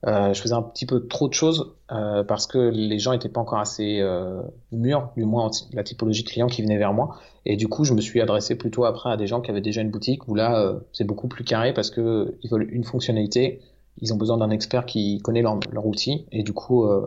je 0.06 0.42
faisais 0.42 0.54
un 0.54 0.62
petit 0.62 0.86
peu 0.86 1.08
trop 1.08 1.28
de 1.28 1.34
choses 1.34 1.76
euh, 1.92 2.24
parce 2.24 2.48
que 2.48 2.58
les 2.58 3.00
gens 3.00 3.12
n'étaient 3.12 3.30
pas 3.30 3.42
encore 3.42 3.60
assez 3.60 4.00
euh, 4.00 4.42
mûrs, 4.72 5.10
du 5.18 5.26
moins 5.26 5.52
la 5.74 5.84
typologie 5.84 6.24
de 6.24 6.30
clients 6.30 6.48
qui 6.48 6.62
venaient 6.62 6.78
vers 6.78 6.94
moi. 6.94 7.18
Et 7.46 7.58
du 7.58 7.68
coup, 7.68 7.84
je 7.84 7.94
me 7.94 8.02
suis 8.02 8.22
adressé 8.22 8.58
plutôt 8.58 8.86
après 8.86 9.12
à 9.12 9.18
des 9.18 9.28
gens 9.28 9.42
qui 9.42 9.52
avaient 9.52 9.62
déjà 9.62 9.82
une 9.82 9.92
boutique 9.92 10.28
où 10.28 10.36
là, 10.36 10.60
euh, 10.60 10.80
c'est 10.94 11.04
beaucoup 11.04 11.28
plus 11.28 11.44
carré 11.44 11.74
parce 11.74 11.92
que 11.92 12.38
ils 12.44 12.50
veulent 12.50 12.68
une 12.72 12.84
fonctionnalité, 12.84 13.60
ils 14.00 14.14
ont 14.14 14.18
besoin 14.18 14.38
d'un 14.38 14.52
expert 14.52 14.86
qui 14.86 15.20
connaît 15.20 15.42
leur, 15.42 15.60
leur, 15.72 15.86
outil 15.86 16.26
et 16.32 16.44
du 16.44 16.54
coup, 16.54 16.86
euh, 16.86 17.06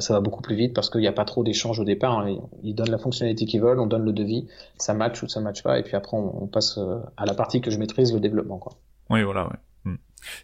ça 0.00 0.14
va 0.14 0.20
beaucoup 0.20 0.42
plus 0.42 0.56
vite 0.56 0.74
parce 0.74 0.88
qu'il 0.88 1.02
n'y 1.02 1.06
a 1.06 1.12
pas 1.12 1.26
trop 1.26 1.44
d'échanges 1.44 1.78
au 1.78 1.84
départ. 1.84 2.20
Hein. 2.20 2.38
Ils 2.62 2.74
donnent 2.74 2.90
la 2.90 2.98
fonctionnalité 2.98 3.44
qu'ils 3.44 3.60
veulent, 3.60 3.78
on 3.78 3.86
donne 3.86 4.04
le 4.04 4.12
devis, 4.12 4.48
ça 4.78 4.94
match 4.94 5.22
ou 5.22 5.28
ça 5.28 5.40
match 5.40 5.62
pas, 5.62 5.78
et 5.78 5.82
puis 5.82 5.96
après 5.96 6.16
on, 6.16 6.44
on 6.44 6.46
passe 6.46 6.80
à 7.16 7.26
la 7.26 7.34
partie 7.34 7.60
que 7.60 7.70
je 7.70 7.78
maîtrise, 7.78 8.14
le 8.14 8.20
développement. 8.20 8.58
Quoi. 8.58 8.72
Oui, 9.10 9.22
voilà. 9.22 9.48
Ouais. 9.48 9.56
Hmm. 9.92 9.96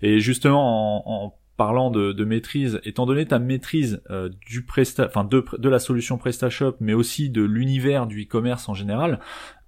Et 0.02 0.20
justement, 0.20 0.98
en, 1.06 1.24
en 1.26 1.34
parlant 1.56 1.90
de, 1.90 2.24
maîtrise, 2.24 2.80
étant 2.84 3.06
donné 3.06 3.26
ta 3.26 3.38
maîtrise 3.38 4.02
euh, 4.10 4.28
du 4.46 4.64
Presta, 4.64 5.06
enfin 5.06 5.24
de, 5.24 5.44
de 5.56 5.68
la 5.68 5.78
solution 5.78 6.18
PrestaShop, 6.18 6.76
mais 6.80 6.94
aussi 6.94 7.30
de 7.30 7.42
l'univers 7.42 8.06
du 8.06 8.22
e-commerce 8.22 8.68
en 8.68 8.74
général, 8.74 9.20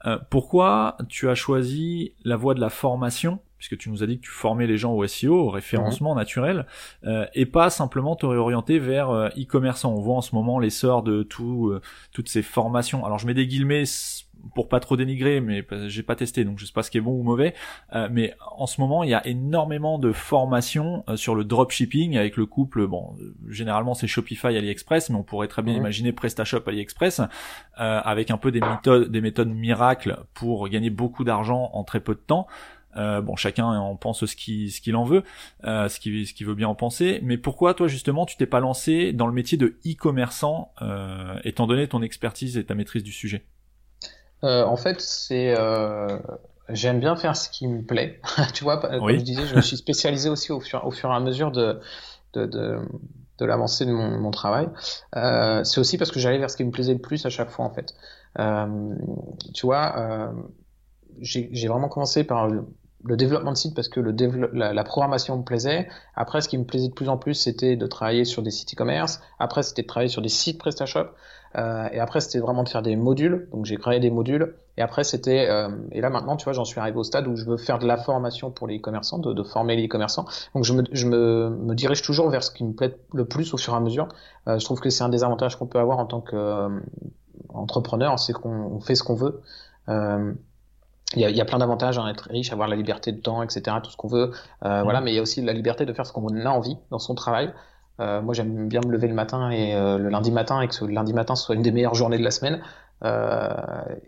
euh, 0.07 0.18
pourquoi 0.31 0.96
tu 1.09 1.29
as 1.29 1.35
choisi 1.35 2.14
la 2.25 2.37
voie 2.37 2.55
de 2.55 2.61
la 2.61 2.70
formation 2.70 3.40
puisque 3.59 3.79
tu 3.79 3.90
nous 3.90 4.03
as 4.03 4.07
dit 4.07 4.19
que 4.19 4.25
tu 4.25 4.31
formais 4.31 4.66
les 4.66 4.79
gens 4.79 4.92
au 4.92 5.07
SEO, 5.07 5.35
au 5.35 5.51
référencement 5.51 6.14
mmh. 6.14 6.19
naturel, 6.19 6.66
euh, 7.05 7.27
et 7.35 7.47
pas 7.47 7.71
simplement 7.71 8.16
te 8.16 8.27
réorienter 8.27 8.79
vers 8.79 9.11
euh, 9.11 9.29
e-commerçant. 9.38 9.92
On 9.92 10.01
voit 10.01 10.16
en 10.16 10.21
ce 10.21 10.35
moment 10.35 10.59
l'essor 10.59 11.03
de 11.03 11.23
tout, 11.23 11.69
euh, 11.69 11.81
toutes 12.12 12.29
ces 12.29 12.42
formations. 12.42 13.05
Alors 13.05 13.19
je 13.19 13.27
mets 13.27 13.35
des 13.35 13.47
guillemets 13.47 13.85
pour 14.55 14.69
pas 14.69 14.81
trop 14.81 14.97
dénigrer, 14.97 15.40
mais 15.40 15.66
j'ai 15.88 16.03
pas 16.03 16.16
testé, 16.16 16.45
donc 16.45 16.59
je 16.59 16.66
sais 16.66 16.73
pas 16.73 16.83
ce 16.83 16.90
qui 16.90 16.99
est 16.99 17.03
bon 17.03 17.19
ou 17.19 17.23
mauvais. 17.23 17.55
Euh, 17.95 18.09
mais 18.11 18.35
en 18.57 18.66
ce 18.66 18.81
moment, 18.81 19.03
il 19.03 19.11
y 19.11 19.14
a 19.14 19.27
énormément 19.27 19.99
de 19.99 20.12
formations 20.12 21.05
euh, 21.09 21.16
sur 21.16 21.35
le 21.35 21.45
dropshipping 21.45 22.16
avec 22.16 22.37
le 22.37 22.47
couple. 22.47 22.87
Bon, 22.87 23.16
euh, 23.21 23.35
généralement 23.49 23.95
c'est 23.95 24.07
Shopify, 24.07 24.49
AliExpress, 24.49 25.11
mais 25.11 25.16
on 25.16 25.23
pourrait 25.23 25.49
très 25.49 25.62
bien 25.62 25.75
mmh. 25.75 25.79
imaginer 25.79 26.12
PrestaShop, 26.12 26.62
AliExpress, 26.66 27.23
avec 27.77 28.31
un 28.31 28.38
peu 28.38 28.51
des 28.51 28.61
méthodes, 28.61 29.11
des 29.11 29.21
méthodes 29.21 29.51
miracles 29.51 30.25
pour 30.33 30.69
gagner 30.69 30.90
beaucoup 30.90 31.25
d'argent 31.25 31.71
en 31.75 31.85
très 31.85 32.01
peu 32.01 32.14
de 32.14 32.21
temps. 32.21 32.47
Euh, 32.97 33.21
bon, 33.21 33.37
chacun 33.37 33.67
en 33.67 33.97
pense 33.97 34.25
ce 34.25 34.37
qu'il 34.37 34.71
ce 34.73 34.81
qu'il 34.81 34.97
en 34.97 35.05
veut, 35.05 35.23
euh, 35.65 35.89
ce 35.89 36.01
qu'il 36.01 36.27
ce 36.27 36.35
qu'il 36.35 36.47
veut 36.47 36.55
bien 36.55 36.69
en 36.69 36.75
penser. 36.75 37.21
Mais 37.23 37.37
pourquoi 37.37 37.75
toi 37.75 37.89
justement 37.89 38.27
tu 38.27 38.37
t'es 38.37 38.47
pas 38.47 38.61
lancé 38.61 39.13
dans 39.13 39.27
le 39.27 39.33
métier 39.33 39.59
de 39.59 39.79
e-commerçant, 39.87 40.73
euh, 40.83 41.39
étant 41.45 41.67
donné 41.67 41.89
ton 41.89 42.03
expertise 42.03 42.57
et 42.57 42.65
ta 42.65 42.75
maîtrise 42.75 43.03
du 43.03 43.13
sujet? 43.13 43.45
En 44.43 44.77
fait, 44.77 45.01
c'est 45.01 45.55
j'aime 46.69 47.01
bien 47.01 47.17
faire 47.17 47.37
ce 47.37 47.49
qui 47.51 47.67
me 47.67 47.83
plaît. 47.83 48.21
tu 48.55 48.65
vois, 48.65 48.79
comme 48.79 49.11
je 49.11 49.17
disais, 49.17 49.47
je 49.47 49.57
me 49.57 49.61
suis 49.61 49.77
spécialisé 49.77 50.29
aussi 50.29 50.53
au 50.53 50.61
fur, 50.61 50.85
au 50.87 50.91
fur 50.91 51.11
et 51.11 51.15
à 51.15 51.21
mesure 51.21 51.51
de, 51.51 51.81
de, 52.33 52.47
de, 52.47 52.79
de 53.39 53.45
l'avancée 53.45 53.87
de 53.87 53.93
mon, 53.93 54.21
mon 54.21 54.31
travail. 54.31 54.69
C'est 55.13 55.81
aussi 55.81 55.99
parce 55.99 56.13
que 56.13 56.21
j'allais 56.21 56.39
vers 56.39 56.51
ce 56.51 56.57
qui 56.57 56.65
me 56.65 56.71
plaisait 56.71 56.93
le 56.93 57.01
plus 57.01 57.27
à 57.27 57.29
chaque 57.29 57.51
fois, 57.51 57.65
en 57.65 57.71
fait. 57.71 57.95
Tu 59.53 59.67
vois, 59.67 60.33
j'ai 61.21 61.69
vraiment 61.69 61.89
commencé 61.89 62.23
par 62.23 62.49
le 63.07 63.16
développement 63.16 63.53
de 63.53 63.57
site 63.57 63.75
parce 63.75 63.88
que 63.88 64.01
le 64.01 64.14
la, 64.53 64.73
la, 64.73 64.85
programmation 64.85 65.38
me 65.38 65.45
plaisait. 65.45 65.88
Après, 66.14 66.40
ce 66.40 66.49
qui 66.49 66.59
me 66.59 66.64
plaisait 66.64 66.88
de 66.88 66.95
plus 66.95 67.09
en 67.09 67.16
plus, 67.16 67.35
c'était 67.35 67.77
de 67.77 67.87
travailler 67.87 68.25
sur 68.25 68.42
des 68.42 68.51
sites 68.51 68.75
e-commerce. 68.75 69.21
Après, 69.38 69.62
c'était 69.62 69.83
de 69.83 69.87
travailler 69.87 70.09
sur 70.09 70.23
des 70.23 70.29
sites 70.29 70.59
PrestaShop. 70.59 71.07
Euh, 71.57 71.88
et 71.92 72.01
après, 72.01 72.21
c'était 72.21 72.40
vraiment 72.40 72.64
de 72.64 72.69
faire 72.69 72.83
des 72.83 72.97
modules. 72.97 73.49
Donc, 73.53 73.64
j'ai 73.64 73.77
créé 73.77 74.01
des 74.01 74.11
modules. 74.11 74.57
Et 74.77 74.83
après, 74.83 75.05
c'était 75.05 75.49
euh, 75.49 75.71
et 75.92 76.03
là 76.03 76.11
maintenant, 76.11 76.37
tu 76.37 76.45
vois, 76.45 76.53
j'en 76.53 76.66
suis 76.66 76.79
arrivé 76.81 76.99
au 76.99 77.05
stade 77.05 77.27
où 77.29 77.37
je 77.37 77.47
veux 77.47 77.57
faire 77.57 77.79
de 77.79 77.87
la 77.87 77.97
formation 77.97 78.51
pour 78.51 78.66
les 78.66 78.81
commerçants, 78.81 79.19
de, 79.19 79.33
de 79.33 79.42
former 79.42 79.75
les 79.77 79.88
commerçants. 79.88 80.27
Donc, 80.55 80.64
je 80.64 80.75
me, 80.75 80.83
je 80.92 81.07
me, 81.07 81.49
me, 81.51 81.75
dirige 81.75 82.03
toujours 82.03 82.29
vers 82.29 82.45
ce 82.45 82.51
qui 82.51 82.64
me 82.64 82.75
plaît 82.75 82.95
le 83.14 83.25
plus 83.25 83.55
au 83.55 83.57
fur 83.57 83.73
et 83.73 83.77
à 83.77 83.81
mesure. 83.81 84.09
Euh, 84.49 84.59
je 84.59 84.64
trouve 84.64 84.81
que 84.81 84.90
c'est 84.90 85.05
un 85.05 85.09
des 85.09 85.25
avantages 85.25 85.57
qu'on 85.57 85.66
peut 85.66 85.79
avoir 85.79 85.99
en 85.99 86.07
tant 86.07 86.21
qu'entrepreneur, 86.21 88.12
euh, 88.12 88.16
c'est 88.19 88.35
qu'on 88.35 88.81
fait 88.81 88.95
ce 88.95 89.03
qu'on 89.03 89.14
veut. 89.14 89.40
Euh, 91.14 91.16
il 91.16 91.23
y, 91.23 91.25
a, 91.25 91.31
il 91.31 91.37
y 91.37 91.40
a, 91.40 91.45
plein 91.45 91.59
d'avantages 91.59 91.99
à 91.99 92.09
être 92.09 92.29
riche, 92.31 92.53
avoir 92.53 92.69
la 92.69 92.77
liberté 92.77 93.12
de 93.12 93.21
temps, 93.21 93.42
etc., 93.42 93.77
tout 93.83 93.90
ce 93.90 93.97
qu'on 93.97 94.09
veut. 94.09 94.33
Euh, 94.64 94.81
mmh. 94.81 94.83
Voilà, 94.85 95.01
mais 95.01 95.12
il 95.12 95.14
y 95.14 95.19
a 95.19 95.23
aussi 95.23 95.40
la 95.42 95.53
liberté 95.53 95.87
de 95.87 95.92
faire 95.92 96.07
ce 96.07 96.12
qu'on 96.12 96.27
a 96.29 96.51
envie 96.51 96.77
dans 96.90 96.99
son 96.99 97.14
travail. 97.14 97.53
Euh, 98.01 98.21
moi, 98.21 98.35
j'aime 98.35 98.69
bien 98.69 98.81
me 98.85 98.90
lever 98.90 99.09
le 99.09 99.14
matin 99.14 99.51
et 99.51 99.75
euh, 99.75 99.99
le 99.99 100.09
lundi 100.09 100.31
matin 100.31 100.61
et 100.61 100.69
que 100.69 100.75
ce, 100.75 100.85
le 100.85 100.92
lundi 100.92 101.12
matin 101.12 101.35
soit 101.35 101.55
une 101.55 101.62
des 101.62 101.73
meilleures 101.73 101.95
journées 101.95 102.19
de 102.19 102.25
la 102.25 102.31
semaine. 102.31 102.61
Euh, 103.05 103.55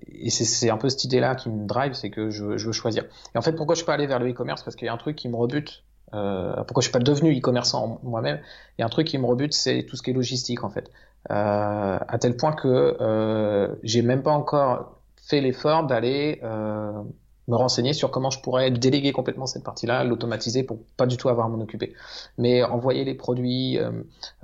et 0.09 0.31
c'est 0.31 0.71
un 0.71 0.79
peu 0.79 0.89
cette 0.89 1.05
idée-là 1.05 1.35
qui 1.35 1.51
me 1.51 1.67
drive, 1.67 1.93
c'est 1.93 2.11
que 2.11 2.31
je, 2.31 2.57
je, 2.57 2.67
veux 2.67 2.73
choisir. 2.73 3.05
Et 3.35 3.39
en 3.39 3.43
fait, 3.43 3.53
pourquoi 3.53 3.75
je 3.75 3.79
suis 3.79 3.87
pas 3.87 3.95
allé 3.95 4.07
vers 4.07 4.19
le 4.19 4.31
e-commerce? 4.31 4.63
Parce 4.63 4.77
qu'il 4.77 4.87
y 4.87 4.89
a 4.89 4.95
un 4.95 4.99
truc 4.99 5.17
qui 5.17 5.29
me 5.29 5.37
rebute. 5.37 5.85
Euh, 6.15 6.55
pourquoi 6.57 6.81
je 6.81 6.87
suis 6.87 6.93
pas 6.93 7.01
devenu 7.01 7.37
e-commerçant 7.37 8.01
moi-même? 8.03 8.41
Il 8.79 8.81
y 8.81 8.83
a 8.83 8.87
un 8.87 8.91
truc 8.91 9.07
qui 9.07 9.19
me 9.19 9.27
rebute, 9.27 9.53
c'est 9.53 9.85
tout 9.89 9.97
ce 9.97 10.03
qui 10.03 10.11
est 10.11 10.15
logistique 10.15 10.65
en 10.65 10.71
fait. 10.71 10.91
à 11.29 12.19
tel 12.19 12.37
point 12.37 12.53
que 12.53 13.79
j'ai 13.83 14.01
même 14.01 14.23
pas 14.23 14.31
encore 14.31 14.98
fait 15.29 15.41
l'effort 15.41 15.85
d'aller 15.85 16.41
euh, 16.43 16.93
me 17.49 17.57
renseigner 17.57 17.93
sur 17.93 18.11
comment 18.11 18.31
je 18.31 18.41
pourrais 18.41 18.71
déléguer 18.71 19.13
complètement 19.13 19.47
cette 19.47 19.65
partie-là, 19.65 20.05
l'automatiser 20.05 20.63
pour 20.63 20.79
pas 20.97 21.07
du 21.07 21.17
tout 21.17 21.29
avoir 21.29 21.47
à 21.47 21.49
m'en 21.49 21.61
occuper. 21.61 21.95
Mais 22.37 22.63
envoyer 22.63 23.05
les 23.05 23.15
produits, 23.15 23.79
euh, 23.79 23.91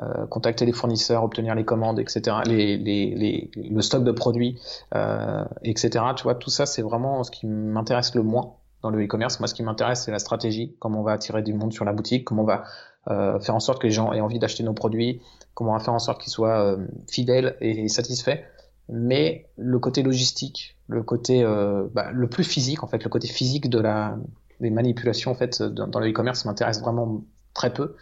euh, 0.00 0.26
contacter 0.26 0.64
les 0.64 0.72
fournisseurs, 0.72 1.22
obtenir 1.22 1.54
les 1.54 1.64
commandes, 1.64 1.98
etc., 1.98 2.38
les, 2.46 2.76
les, 2.78 3.14
les 3.14 3.50
le 3.56 3.82
stock 3.82 4.04
de 4.04 4.12
produits, 4.12 4.58
euh, 4.94 5.44
etc. 5.62 6.04
Tu 6.16 6.22
vois, 6.22 6.34
tout 6.34 6.50
ça, 6.50 6.66
c'est 6.66 6.82
vraiment 6.82 7.22
ce 7.24 7.30
qui 7.30 7.46
m'intéresse 7.46 8.14
le 8.14 8.22
moins 8.22 8.54
dans 8.82 8.90
le 8.90 9.02
e-commerce. 9.04 9.38
Moi, 9.40 9.48
ce 9.48 9.54
qui 9.54 9.62
m'intéresse, 9.62 10.02
c'est 10.04 10.12
la 10.12 10.18
stratégie, 10.18 10.76
comment 10.78 11.00
on 11.00 11.04
va 11.04 11.12
attirer 11.12 11.42
du 11.42 11.52
monde 11.52 11.72
sur 11.72 11.84
la 11.84 11.92
boutique, 11.92 12.24
comment 12.24 12.42
on 12.42 12.46
va 12.46 12.64
euh, 13.08 13.38
faire 13.38 13.54
en 13.54 13.60
sorte 13.60 13.80
que 13.80 13.86
les 13.86 13.92
gens 13.92 14.12
aient 14.12 14.20
envie 14.20 14.38
d'acheter 14.38 14.62
nos 14.62 14.74
produits, 14.74 15.20
comment 15.52 15.72
on 15.72 15.76
va 15.76 15.80
faire 15.80 15.94
en 15.94 15.98
sorte 15.98 16.22
qu'ils 16.22 16.32
soient 16.32 16.62
euh, 16.62 16.86
fidèles 17.06 17.56
et 17.60 17.88
satisfaits 17.88 18.40
mais 18.88 19.48
le 19.56 19.78
côté 19.78 20.02
logistique, 20.02 20.73
le 20.88 21.02
côté 21.02 21.42
euh, 21.42 21.86
bah, 21.92 22.10
le 22.12 22.28
plus 22.28 22.44
physique 22.44 22.82
en 22.82 22.86
fait, 22.86 23.02
le 23.02 23.10
côté 23.10 23.28
physique 23.28 23.68
de 23.70 23.78
la 23.78 24.16
des 24.60 24.70
manipulations 24.70 25.32
en 25.32 25.34
fait 25.34 25.62
dans, 25.62 25.98
le 25.98 26.10
e-commerce 26.10 26.44
m'intéresse 26.44 26.80
vraiment 26.80 27.24
très 27.54 27.72
peu 27.72 27.96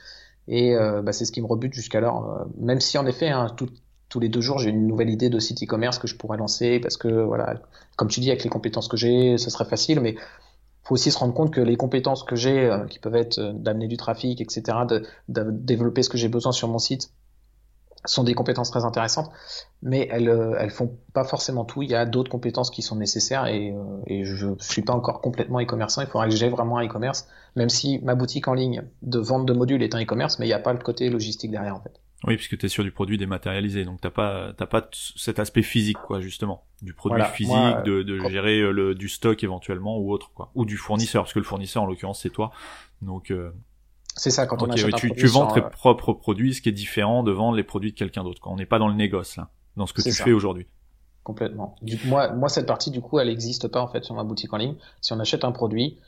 et 0.49 0.75
euh, 0.75 1.01
bah, 1.03 1.13
c'est 1.13 1.25
ce 1.25 1.33
qui 1.33 1.41
me 1.41 1.47
rebute 1.47 1.73
jusqu'alors. 1.73 2.31
Euh, 2.31 2.45
même 2.59 2.81
si 2.81 2.99
en 2.99 3.07
effet 3.07 3.29
hein, 3.29 3.47
tous 3.57 4.21
les 4.21 4.29
deux 4.29 4.43
jours 4.43 4.59
j'ai 4.59 4.71
une 4.71 4.87
nouvelle 4.87 5.11
idée 5.11 5.31
de 5.31 5.39
site 5.39 5.63
e-commerce 5.63 5.99
que 5.99 6.07
je 6.07 6.17
pourrais 6.17 6.37
lancer 6.37 6.79
parce 6.81 6.97
que 6.97 7.09
voilà, 7.09 7.63
comme 7.97 8.09
tu 8.09 8.21
dis 8.21 8.31
avec 8.31 8.45
les 8.45 8.51
compétences 8.51 8.89
que 8.89 8.97
j'ai, 8.97 9.39
ce 9.39 9.49
serait 9.49 9.65
facile, 9.65 10.01
mais 10.01 10.17
faut 10.85 10.95
aussi 10.95 11.11
se 11.11 11.19
rendre 11.19 11.35
compte 11.35 11.53
que 11.53 11.61
les 11.61 11.77
compétences 11.77 12.25
que 12.25 12.37
j'ai, 12.37 12.71
euh, 12.71 12.87
qui 12.87 12.99
peuvent 12.99 13.15
être 13.15 13.39
euh, 13.39 13.53
d'amener 13.53 13.87
du 13.87 13.97
trafic, 13.97 14.41
etc., 14.41 14.79
de 14.89 15.51
développer 15.51 16.03
ce 16.03 16.09
que 16.09 16.19
j'ai 16.19 16.29
besoin 16.29 16.53
sur 16.53 16.69
mon 16.69 16.79
site, 16.79 17.11
sont 18.05 18.25
des 18.25 18.35
compétences 18.35 18.71
très 18.71 18.85
intéressantes, 18.85 19.31
mais 19.83 20.09
elles 20.11 20.29
euh, 20.29 20.57
elles 20.59 20.71
font 20.71 20.97
pas 21.13 21.25
forcément 21.25 21.65
tout. 21.65 21.83
Il 21.83 21.91
y 21.91 21.95
a 21.95 22.05
d'autres 22.07 22.31
compétences 22.31 22.71
qui 22.71 22.83
sont 22.83 22.97
nécessaires 22.97 23.47
et, 23.47 23.71
euh, 23.71 24.03
et 24.07 24.25
je 24.25 24.49
suis 24.59 24.83
pas 24.83 24.93
encore 24.93 25.21
complètement 25.21 25.61
e-commerçant. 25.61 26.03
Il 26.03 26.09
faudra 26.09 26.29
que 26.29 26.35
j'ai 26.35 26.49
vraiment 26.49 26.79
un 26.79 26.87
e-commerce, 26.87 27.29
même 27.57 27.69
si 27.69 28.01
ma 28.03 28.15
boutique 28.15 28.49
en 28.49 28.55
ligne 28.55 28.83
de 29.03 29.19
vente 29.19 29.47
de 29.47 29.53
modules 29.53 29.83
est 29.83 29.95
un 29.95 30.03
e-commerce, 30.03 30.39
mais 30.39 30.47
il 30.47 30.49
n'y 30.49 30.55
a 30.55 30.59
pas 30.59 30.73
le 30.73 30.79
côté 30.81 31.11
logistique 31.11 31.51
derrière 31.51 31.77
en 31.77 31.81
fait. 31.81 32.01
Oui, 32.25 32.37
puisque 32.37 32.57
tu 32.57 32.67
es 32.67 32.69
sur 32.69 32.85
du 32.85 32.93
produit 32.93 33.19
dématérialisé, 33.19 33.85
donc 33.85 34.01
t'as 34.01 34.11
pas 34.11 34.53
t'as 34.57 34.67
pas 34.67 34.89
cet 34.93 35.41
aspect 35.41 35.63
physique 35.63 35.99
quoi 36.07 36.21
justement, 36.21 36.65
du 36.81 36.95
produit 36.95 37.19
voilà, 37.19 37.33
physique, 37.33 37.53
moi, 37.53 37.83
de, 37.83 38.03
de 38.05 38.29
gérer 38.29 38.61
euh, 38.61 38.71
le, 38.71 38.95
du 38.95 39.09
stock 39.09 39.43
éventuellement 39.43 39.99
ou 39.99 40.13
autre 40.13 40.31
quoi, 40.33 40.53
ou 40.55 40.65
du 40.65 40.77
fournisseur, 40.77 41.25
parce 41.25 41.33
que 41.33 41.41
le 41.41 41.45
fournisseur 41.45 41.83
en 41.83 41.87
l'occurrence 41.87 42.23
c'est 42.23 42.31
toi, 42.31 42.53
donc 43.01 43.33
euh, 43.33 43.51
c'est 44.17 44.31
ça, 44.31 44.47
quand 44.47 44.63
on 44.63 44.71
achète 44.71 44.87
oui, 44.87 44.93
un 44.95 44.99
tu, 44.99 45.07
produit 45.09 45.23
tu 45.23 45.29
vends 45.29 45.47
sur, 45.47 45.55
tes 45.55 45.61
euh, 45.61 45.71
propres 45.71 46.13
produits, 46.13 46.55
ce 46.55 46.63
qui 46.63 46.69
est 46.69 46.73
différent 46.73 47.23
de 47.23 47.33
vendre 47.33 47.57
les 47.57 47.63
produits 47.63 47.93
de 47.93 47.97
quelqu'un 47.97 48.25
d'autre. 48.25 48.41
On 48.45 48.57
n'est 48.57 48.67
pas 48.67 48.79
dans 48.79 48.89
le 48.89 48.95
négoce 48.95 49.37
là, 49.37 49.49
dans 49.77 49.87
ce 49.87 49.93
que 49.93 50.03
tu 50.03 50.13
ça. 50.13 50.25
fais 50.25 50.33
aujourd'hui. 50.33 50.67
Complètement. 51.23 51.77
Du, 51.83 51.99
moi, 52.07 52.33
moi, 52.33 52.49
cette 52.49 52.67
partie, 52.67 52.91
du 52.91 53.01
coup, 53.01 53.19
elle 53.19 53.29
n'existe 53.29 53.69
pas 53.69 53.81
en 53.81 53.89
fait 53.89 54.05
sur 54.05 54.15
ma 54.15 54.25
boutique 54.25 54.53
en 54.53 54.57
ligne. 54.57 54.75
Si 55.01 55.13
on 55.13 55.21
achète 55.21 55.45
un 55.45 55.53
produit, 55.53 55.99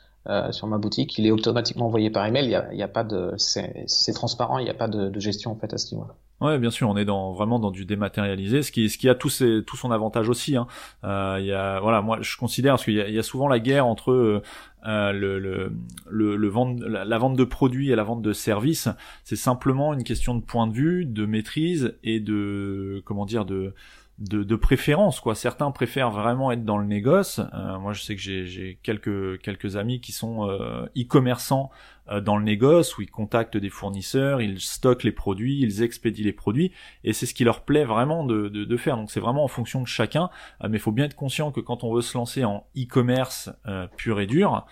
sur 0.50 0.66
ma 0.66 0.78
boutique, 0.78 1.18
il 1.18 1.26
est 1.26 1.30
automatiquement 1.30 1.86
envoyé 1.86 2.10
par 2.10 2.24
email. 2.26 2.46
Il 2.46 2.50
y 2.50 2.54
a, 2.54 2.72
il 2.72 2.78
y 2.78 2.82
a 2.82 2.88
pas 2.88 3.04
de, 3.04 3.34
c'est 3.36 4.12
transparent, 4.14 4.58
il 4.58 4.64
n'y 4.64 4.70
a 4.70 4.74
pas 4.74 4.88
de, 4.88 5.10
de, 5.10 5.20
gestion 5.20 5.52
en 5.52 5.56
fait 5.56 5.72
à 5.74 5.78
ce 5.78 5.94
niveau-là. 5.94 6.14
Ouais, 6.40 6.58
bien 6.58 6.70
sûr, 6.70 6.88
on 6.88 6.96
est 6.96 7.04
dans 7.04 7.32
vraiment 7.32 7.58
dans 7.58 7.70
du 7.70 7.84
dématérialisé, 7.84 8.62
ce 8.62 8.72
qui, 8.72 8.88
ce 8.88 8.98
qui 8.98 9.08
a 9.08 9.14
tout, 9.14 9.28
ses, 9.28 9.62
tout 9.64 9.76
son 9.76 9.90
avantage 9.90 10.28
aussi. 10.28 10.56
Hein. 10.56 10.66
Euh, 11.04 11.36
il 11.40 11.46
y 11.46 11.52
a, 11.52 11.78
voilà, 11.80 12.00
moi 12.00 12.18
je 12.22 12.36
considère 12.36 12.74
parce 12.74 12.84
qu'il 12.84 12.94
y, 12.94 13.12
y, 13.12 13.18
a 13.18 13.22
souvent 13.22 13.48
la 13.48 13.58
guerre 13.58 13.86
entre 13.86 14.42
euh, 14.87 15.12
le, 15.12 15.38
le, 15.38 15.73
le, 16.11 16.37
le 16.37 16.49
vente, 16.49 16.81
la, 16.81 17.18
vente 17.18 17.37
de 17.37 17.44
produits 17.44 17.90
et 17.90 17.97
la 17.97 18.05
vente 18.05 18.23
de 18.23 18.33
services. 18.33 18.88
C'est 19.23 19.37
simplement 19.37 19.94
une 19.94 20.05
question 20.05 20.35
de 20.35 20.42
point 20.42 20.66
de 20.66 20.73
vue, 20.73 21.05
de 21.07 21.25
maîtrise 21.25 21.94
et 22.03 22.20
de 22.20 23.03
comment 23.05 23.25
dire 23.25 23.44
de 23.44 23.75
de, 24.18 24.44
de, 24.44 24.57
préférence 24.57 25.18
quoi. 25.20 25.35
Certains 25.35 25.70
préfèrent 25.70 26.11
vraiment 26.11 26.53
être 26.53 26.64
dans 26.64 26.79
le 26.79 26.87
négoce. 26.87 27.40
Euh, 27.53 27.79
moi, 27.79 27.92
je 27.92 28.03
sais 28.03 28.14
que 28.14 28.20
j'ai 28.20 28.79
quelques 28.83 29.40
quelques 29.40 29.77
amis 29.77 30.00
qui 30.00 30.12
sont 30.12 30.48
euh, 30.48 30.87
e-commerçants 30.96 31.70
euh, 32.11 32.20
dans 32.20 32.37
le 32.37 32.44
négoce 32.44 32.96
où 32.96 33.03
ils 33.03 33.11
contactent 33.11 33.57
des 33.57 33.70
fournisseurs, 33.70 34.40
ils 34.40 34.61
stockent 34.61 35.03
les 35.03 35.12
produits, 35.12 35.61
ils 35.61 35.83
expédient 35.83 36.24
les 36.24 36.33
produits 36.33 36.70
et 37.03 37.12
c'est 37.12 37.27
ce 37.27 37.35
qui 37.35 37.42
leur 37.42 37.64
plaît 37.64 37.85
vraiment 37.85 38.24
de, 38.24 38.48
de, 38.48 38.64
de 38.64 38.77
faire. 38.77 38.96
Donc 38.96 39.11
c'est 39.11 39.20
vraiment 39.20 39.44
en 39.44 39.48
fonction 39.48 39.81
de 39.83 39.88
chacun. 39.88 40.31
mais 40.62 40.79
il 40.79 40.81
faut 40.81 40.92
bien 40.92 41.07
être 41.07 41.16
conscient 41.16 41.50
que 41.50 41.61
quand 41.61 41.83
on 41.83 41.92
veut 41.92 42.03
se 42.03 42.16
lancer 42.16 42.44
en 42.44 42.66
e-commerce 42.77 43.50
pur 43.96 44.20
et 44.20 44.27
dur, 44.27 44.64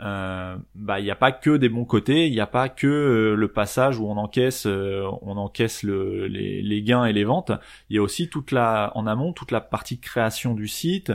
euh, 0.00 0.56
bah 0.76 1.00
il 1.00 1.04
n'y 1.04 1.10
a 1.10 1.16
pas 1.16 1.32
que 1.32 1.56
des 1.56 1.68
bons 1.68 1.84
côtés, 1.84 2.28
il 2.28 2.32
n'y 2.32 2.40
a 2.40 2.46
pas 2.46 2.68
que 2.68 2.86
euh, 2.86 3.34
le 3.34 3.48
passage 3.48 3.98
où 3.98 4.06
on 4.06 4.16
encaisse 4.16 4.64
euh, 4.66 5.04
on 5.22 5.36
encaisse 5.36 5.82
le, 5.82 6.28
les, 6.28 6.62
les, 6.62 6.82
gains 6.82 7.04
et 7.04 7.12
les 7.12 7.24
ventes. 7.24 7.50
Il 7.90 7.96
y 7.96 7.98
a 7.98 8.02
aussi 8.02 8.28
toute 8.28 8.52
la 8.52 8.92
en 8.94 9.08
amont 9.08 9.32
toute 9.32 9.50
la 9.50 9.60
partie 9.60 9.98
création 9.98 10.54
du 10.54 10.68
site, 10.68 11.12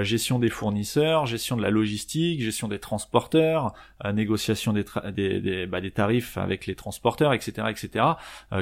gestion 0.00 0.38
des 0.38 0.50
fournisseurs, 0.50 1.24
gestion 1.26 1.56
de 1.56 1.62
la 1.62 1.70
logistique, 1.70 2.42
gestion 2.42 2.68
des 2.68 2.78
transporteurs, 2.78 3.72
négociation 4.12 4.74
des, 4.74 4.84
des, 5.12 5.40
des, 5.40 5.66
bah, 5.66 5.80
des, 5.80 5.90
tarifs 5.90 6.36
avec 6.36 6.66
les 6.66 6.74
transporteurs, 6.74 7.32
etc., 7.32 7.68
etc. 7.70 8.04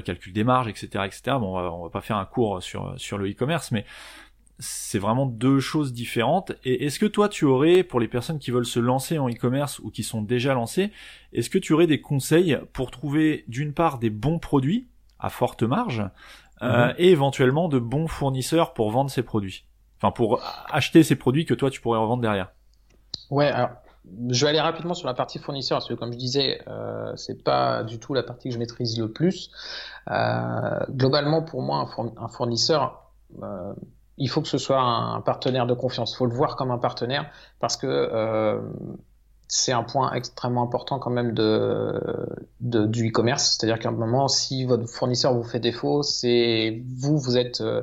calcul 0.04 0.32
des 0.32 0.44
marges, 0.44 0.68
etc., 0.68 1.04
etc. 1.06 1.36
Bon, 1.40 1.56
on 1.56 1.62
va, 1.62 1.72
on 1.72 1.82
va 1.84 1.90
pas 1.90 2.00
faire 2.00 2.16
un 2.16 2.26
cours 2.26 2.62
sur 2.62 2.94
sur 2.96 3.18
le 3.18 3.28
e-commerce, 3.28 3.72
mais 3.72 3.84
c'est 4.58 4.98
vraiment 4.98 5.26
deux 5.26 5.60
choses 5.60 5.92
différentes. 5.92 6.52
Et 6.64 6.86
est-ce 6.86 6.98
que 6.98 7.06
toi, 7.06 7.28
tu 7.28 7.44
aurais, 7.44 7.82
pour 7.82 8.00
les 8.00 8.08
personnes 8.08 8.38
qui 8.38 8.50
veulent 8.50 8.66
se 8.66 8.80
lancer 8.80 9.18
en 9.18 9.28
e-commerce 9.28 9.78
ou 9.80 9.90
qui 9.90 10.02
sont 10.02 10.22
déjà 10.22 10.54
lancées, 10.54 10.92
est-ce 11.32 11.50
que 11.50 11.58
tu 11.58 11.72
aurais 11.72 11.86
des 11.86 12.00
conseils 12.00 12.58
pour 12.72 12.90
trouver 12.90 13.44
d'une 13.48 13.72
part 13.72 13.98
des 13.98 14.10
bons 14.10 14.38
produits 14.38 14.88
à 15.18 15.30
forte 15.30 15.62
marge 15.62 16.02
euh, 16.62 16.88
mhm. 16.88 16.94
et 16.98 17.10
éventuellement 17.10 17.68
de 17.68 17.78
bons 17.78 18.06
fournisseurs 18.06 18.74
pour 18.74 18.90
vendre 18.90 19.10
ces 19.10 19.22
produits? 19.22 19.64
Enfin, 19.98 20.12
pour 20.12 20.40
acheter 20.70 21.02
ces 21.02 21.16
produits 21.16 21.44
que 21.44 21.54
toi, 21.54 21.70
tu 21.70 21.80
pourrais 21.80 21.98
revendre 21.98 22.22
derrière. 22.22 22.52
Ouais, 23.30 23.46
alors 23.46 23.70
je 24.28 24.44
vais 24.44 24.50
aller 24.50 24.60
rapidement 24.60 24.94
sur 24.94 25.06
la 25.06 25.14
partie 25.14 25.38
fournisseur 25.38 25.78
parce 25.78 25.88
que 25.88 25.94
comme 25.94 26.12
je 26.12 26.18
disais, 26.18 26.60
euh, 26.68 27.12
c'est 27.16 27.42
pas 27.42 27.82
du 27.84 27.98
tout 27.98 28.14
la 28.14 28.22
partie 28.22 28.48
que 28.48 28.54
je 28.54 28.58
maîtrise 28.58 28.98
le 28.98 29.10
plus. 29.10 29.50
Euh, 30.10 30.80
globalement, 30.90 31.42
pour 31.42 31.62
moi, 31.62 31.88
un, 32.18 32.28
fournisseur, 32.28 33.10
euh, 33.42 33.72
il 34.16 34.28
faut 34.28 34.40
que 34.40 34.48
ce 34.48 34.58
soit 34.58 34.80
un 34.80 35.20
partenaire 35.20 35.66
de 35.66 35.74
confiance. 35.74 36.12
Il 36.12 36.16
faut 36.16 36.26
le 36.26 36.34
voir 36.34 36.56
comme 36.56 36.70
un 36.70 36.78
partenaire 36.78 37.30
parce 37.60 37.76
que 37.76 37.86
euh, 37.86 38.60
c'est 39.48 39.72
un 39.72 39.82
point 39.82 40.12
extrêmement 40.12 40.62
important 40.62 40.98
quand 40.98 41.10
même 41.10 41.32
de, 41.32 42.00
de 42.60 42.86
du 42.86 43.08
e-commerce. 43.08 43.56
C'est-à-dire 43.56 43.78
qu'à 43.78 43.88
un 43.88 43.92
moment, 43.92 44.28
si 44.28 44.64
votre 44.64 44.86
fournisseur 44.86 45.34
vous 45.34 45.42
fait 45.42 45.60
défaut, 45.60 46.02
c'est 46.02 46.82
vous, 46.96 47.18
vous 47.18 47.36
êtes, 47.36 47.60
euh, 47.60 47.82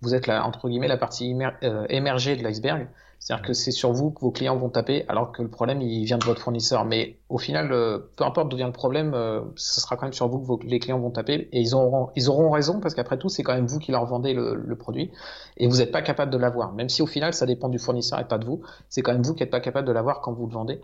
vous 0.00 0.14
êtes 0.14 0.26
la, 0.26 0.44
entre 0.46 0.68
guillemets 0.68 0.88
la 0.88 0.96
partie 0.96 1.36
euh, 1.62 1.86
émergée 1.88 2.36
de 2.36 2.42
l'iceberg. 2.42 2.88
C'est-à-dire 3.26 3.44
que 3.44 3.54
c'est 3.54 3.72
sur 3.72 3.92
vous 3.92 4.12
que 4.12 4.20
vos 4.20 4.30
clients 4.30 4.56
vont 4.56 4.68
taper, 4.68 5.04
alors 5.08 5.32
que 5.32 5.42
le 5.42 5.48
problème 5.48 5.82
il 5.82 6.04
vient 6.04 6.16
de 6.16 6.24
votre 6.24 6.40
fournisseur. 6.40 6.84
Mais 6.84 7.18
au 7.28 7.38
final, 7.38 7.72
euh, 7.72 7.98
peu 8.16 8.22
importe 8.22 8.48
d'où 8.48 8.56
vient 8.56 8.68
le 8.68 8.72
problème, 8.72 9.14
euh, 9.14 9.40
ce 9.56 9.80
sera 9.80 9.96
quand 9.96 10.06
même 10.06 10.12
sur 10.12 10.28
vous 10.28 10.56
que 10.56 10.64
les 10.64 10.78
clients 10.78 11.00
vont 11.00 11.10
taper, 11.10 11.48
et 11.50 11.60
ils 11.60 11.74
auront, 11.74 12.50
raison 12.52 12.78
parce 12.78 12.94
qu'après 12.94 13.18
tout, 13.18 13.28
c'est 13.28 13.42
quand 13.42 13.54
même 13.54 13.66
vous 13.66 13.80
qui 13.80 13.90
leur 13.90 14.06
vendez 14.06 14.32
le, 14.32 14.76
produit, 14.76 15.10
et 15.56 15.66
vous 15.66 15.78
n'êtes 15.78 15.90
pas 15.90 16.02
capable 16.02 16.30
de 16.30 16.38
l'avoir. 16.38 16.72
Même 16.72 16.88
si 16.88 17.02
au 17.02 17.06
final, 17.06 17.34
ça 17.34 17.46
dépend 17.46 17.68
du 17.68 17.80
fournisseur 17.80 18.20
et 18.20 18.28
pas 18.28 18.38
de 18.38 18.44
vous, 18.44 18.62
c'est 18.88 19.02
quand 19.02 19.12
même 19.12 19.22
vous 19.22 19.34
qui 19.34 19.42
n'êtes 19.42 19.50
pas 19.50 19.58
capable 19.58 19.88
de 19.88 19.92
l'avoir 19.92 20.20
quand 20.20 20.32
vous 20.32 20.46
le 20.46 20.52
vendez. 20.52 20.80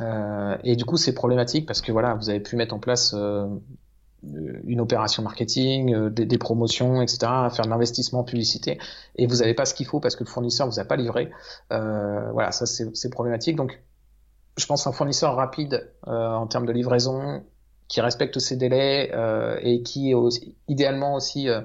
Euh, 0.00 0.58
et 0.64 0.76
du 0.76 0.84
coup, 0.84 0.98
c'est 0.98 1.14
problématique 1.14 1.64
parce 1.64 1.80
que 1.80 1.92
voilà, 1.92 2.12
vous 2.12 2.28
avez 2.28 2.40
pu 2.40 2.56
mettre 2.56 2.74
en 2.74 2.78
place 2.78 3.14
une 4.22 4.80
opération 4.80 5.22
marketing, 5.22 5.94
euh, 5.94 6.10
des, 6.10 6.26
des, 6.26 6.38
promotions, 6.38 7.02
etc., 7.02 7.18
faire 7.50 7.64
de 7.64 7.70
l'investissement 7.70 8.24
publicité, 8.24 8.78
et 9.16 9.26
vous 9.26 9.36
n'avez 9.36 9.54
pas 9.54 9.64
ce 9.64 9.74
qu'il 9.74 9.86
faut 9.86 10.00
parce 10.00 10.16
que 10.16 10.24
le 10.24 10.28
fournisseur 10.28 10.66
vous 10.68 10.78
a 10.78 10.84
pas 10.84 10.96
livré. 10.96 11.30
Euh, 11.72 12.30
voilà, 12.32 12.52
ça 12.52 12.66
c'est 12.66 13.10
problématique. 13.10 13.56
Donc, 13.56 13.80
je 14.56 14.66
pense 14.66 14.86
un 14.86 14.92
fournisseur 14.92 15.36
rapide 15.36 15.90
euh, 16.06 16.34
en 16.34 16.46
termes 16.46 16.66
de 16.66 16.72
livraison, 16.72 17.42
qui 17.88 18.00
respecte 18.00 18.38
ses 18.38 18.56
délais 18.56 19.10
euh, 19.14 19.58
et 19.62 19.82
qui 19.82 20.14
aussi, 20.14 20.56
idéalement 20.68 21.14
aussi 21.14 21.48
euh, 21.48 21.62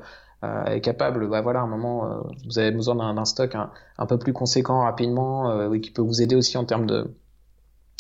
est 0.66 0.82
capable, 0.82 1.28
bah 1.30 1.42
voilà, 1.42 1.60
à 1.60 1.64
un 1.64 1.68
moment, 1.68 2.24
vous 2.46 2.60
avez 2.60 2.72
besoin 2.72 2.96
d'un 2.96 3.26
stock 3.26 3.56
un, 3.56 3.72
un, 3.98 4.06
peu 4.06 4.20
plus 4.20 4.34
conséquent 4.34 4.82
rapidement, 4.82 5.72
et 5.74 5.82
qui 5.82 5.90
peut 5.90 6.04
vous 6.04 6.22
aider 6.22 6.36
aussi 6.36 6.58
en 6.58 6.66
termes 6.66 6.86
de 6.86 7.16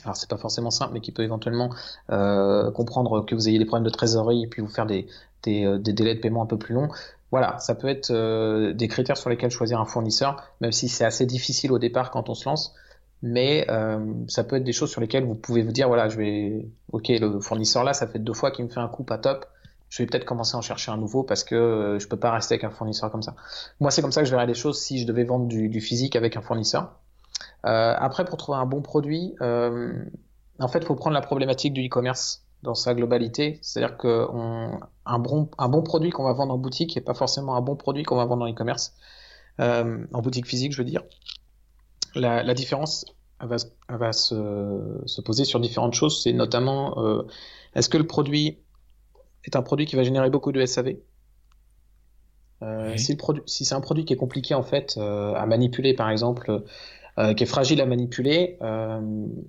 alors 0.06 0.16
c'est 0.16 0.30
pas 0.30 0.38
forcément 0.38 0.72
simple, 0.72 0.94
mais 0.94 1.02
qui 1.02 1.12
peut 1.12 1.24
éventuellement 1.24 1.70
euh, 2.12 2.72
comprendre 2.72 3.26
que 3.26 3.36
vous 3.36 3.50
ayez 3.50 3.60
des 3.60 3.66
problèmes 3.66 3.86
de 3.86 3.90
trésorerie 3.90 4.44
et 4.44 4.48
puis 4.48 4.62
vous 4.62 4.68
faire 4.68 4.86
des, 4.86 5.08
des, 5.44 5.66
euh, 5.66 5.78
des 5.78 5.94
délais 5.94 6.16
de 6.16 6.22
paiement 6.22 6.44
un 6.44 6.48
peu 6.48 6.58
plus 6.58 6.74
longs. 6.74 6.90
Voilà, 7.32 7.58
ça 7.60 7.76
peut 7.76 7.88
être 7.90 8.12
euh, 8.12 8.74
des 8.74 8.88
critères 8.88 9.18
sur 9.18 9.30
lesquels 9.30 9.50
choisir 9.50 9.80
un 9.80 9.86
fournisseur, 9.86 10.42
même 10.62 10.72
si 10.72 10.88
c'est 10.88 11.04
assez 11.04 11.26
difficile 11.26 11.72
au 11.72 11.80
départ 11.80 12.12
quand 12.12 12.30
on 12.30 12.34
se 12.34 12.48
lance. 12.48 12.74
Mais 13.22 13.66
euh, 13.70 14.14
ça 14.28 14.44
peut 14.44 14.58
être 14.58 14.64
des 14.64 14.74
choses 14.74 14.92
sur 14.92 15.02
lesquelles 15.02 15.26
vous 15.26 15.36
pouvez 15.36 15.64
vous 15.64 15.72
dire 15.72 15.88
voilà, 15.88 16.10
je 16.10 16.18
vais, 16.18 16.66
ok, 16.92 17.10
le 17.10 17.40
fournisseur 17.40 17.84
là, 17.84 17.94
ça 17.94 18.08
fait 18.08 18.20
deux 18.20 18.34
fois 18.34 18.52
qu'il 18.52 18.66
me 18.66 18.70
fait 18.70 18.80
un 18.80 18.88
coup 18.88 19.04
pas 19.04 19.18
top. 19.18 19.46
Je 19.90 20.04
vais 20.04 20.08
peut-être 20.08 20.26
commencer 20.26 20.56
à 20.56 20.60
en 20.60 20.62
chercher 20.62 20.92
un 20.92 20.98
nouveau 20.98 21.24
parce 21.24 21.44
que 21.44 21.56
euh, 21.56 22.00
je 22.00 22.08
peux 22.08 22.18
pas 22.18 22.32
rester 22.32 22.56
avec 22.56 22.64
un 22.66 22.70
fournisseur 22.70 23.12
comme 23.12 23.22
ça. 23.22 23.36
Moi, 23.80 23.92
c'est 23.92 24.02
comme 24.02 24.12
ça 24.12 24.22
que 24.22 24.28
je 24.28 24.32
verrais 24.32 24.48
les 24.48 24.54
choses 24.54 24.80
si 24.80 25.00
je 25.00 25.08
devais 25.08 25.24
vendre 25.24 25.48
du, 25.48 25.70
du 25.70 25.82
physique 25.82 26.16
avec 26.16 26.38
un 26.38 26.42
fournisseur. 26.42 27.00
Euh, 27.66 27.96
après, 27.98 28.26
pour 28.26 28.38
trouver 28.38 28.58
un 28.58 28.66
bon 28.66 28.82
produit, 28.82 29.36
euh, 29.42 29.94
en 30.60 30.68
fait, 30.68 30.80
il 30.80 30.86
faut 30.86 30.96
prendre 30.96 31.14
la 31.14 31.22
problématique 31.22 31.74
du 31.74 31.86
e-commerce 31.86 32.46
dans 32.66 32.76
sa 32.76 32.94
globalité. 32.94 33.60
C'est-à-dire 33.62 33.98
qu'un 33.98 34.80
un 35.06 35.20
bon, 35.20 35.50
un 35.58 35.70
bon 35.70 35.84
produit 35.84 36.10
qu'on 36.10 36.24
va 36.24 36.34
vendre 36.34 36.54
en 36.54 36.58
boutique 36.58 36.96
n'est 36.96 37.02
pas 37.02 37.14
forcément 37.14 37.56
un 37.56 37.62
bon 37.62 37.76
produit 37.76 38.04
qu'on 38.04 38.18
va 38.18 38.26
vendre 38.26 38.44
en 38.44 38.52
e-commerce, 38.52 38.94
euh, 39.60 40.06
en 40.14 40.22
boutique 40.22 40.48
physique, 40.48 40.74
je 40.74 40.80
veux 40.80 40.90
dire. 40.90 41.04
La, 42.16 42.44
la 42.44 42.54
différence 42.54 43.06
elle 43.42 43.48
va, 43.48 43.58
elle 43.90 43.98
va 43.98 44.14
se, 44.14 45.02
se, 45.06 45.22
poser 45.22 45.46
sur 45.46 45.60
différentes 45.60 45.94
choses. 45.94 46.24
C'est 46.24 46.34
notamment, 46.34 46.98
euh, 47.00 47.24
est-ce 47.76 47.90
que 47.90 47.98
le 47.98 48.08
produit 48.08 48.60
est 49.44 49.56
un 49.56 49.62
produit 49.62 49.86
qui 49.86 49.96
va 49.96 50.04
générer 50.04 50.30
beaucoup 50.30 50.52
de 50.52 50.66
SAV 50.66 50.96
euh, 52.62 52.92
oui. 52.92 53.00
Si, 53.00 53.18
si 53.48 53.66
c'est 53.66 53.76
un 53.76 53.82
produit 53.82 54.06
qui 54.06 54.14
est 54.14 54.18
compliqué 54.18 54.54
en 54.56 54.64
fait 54.64 54.98
à 54.98 55.46
manipuler, 55.46 55.94
par 55.94 56.10
exemple, 56.10 56.64
euh, 57.18 57.34
qui 57.34 57.44
est 57.44 57.48
fragile 57.48 57.80
à 57.82 57.86
manipuler, 57.86 58.58
il 58.60 58.66
euh, 58.66 59.00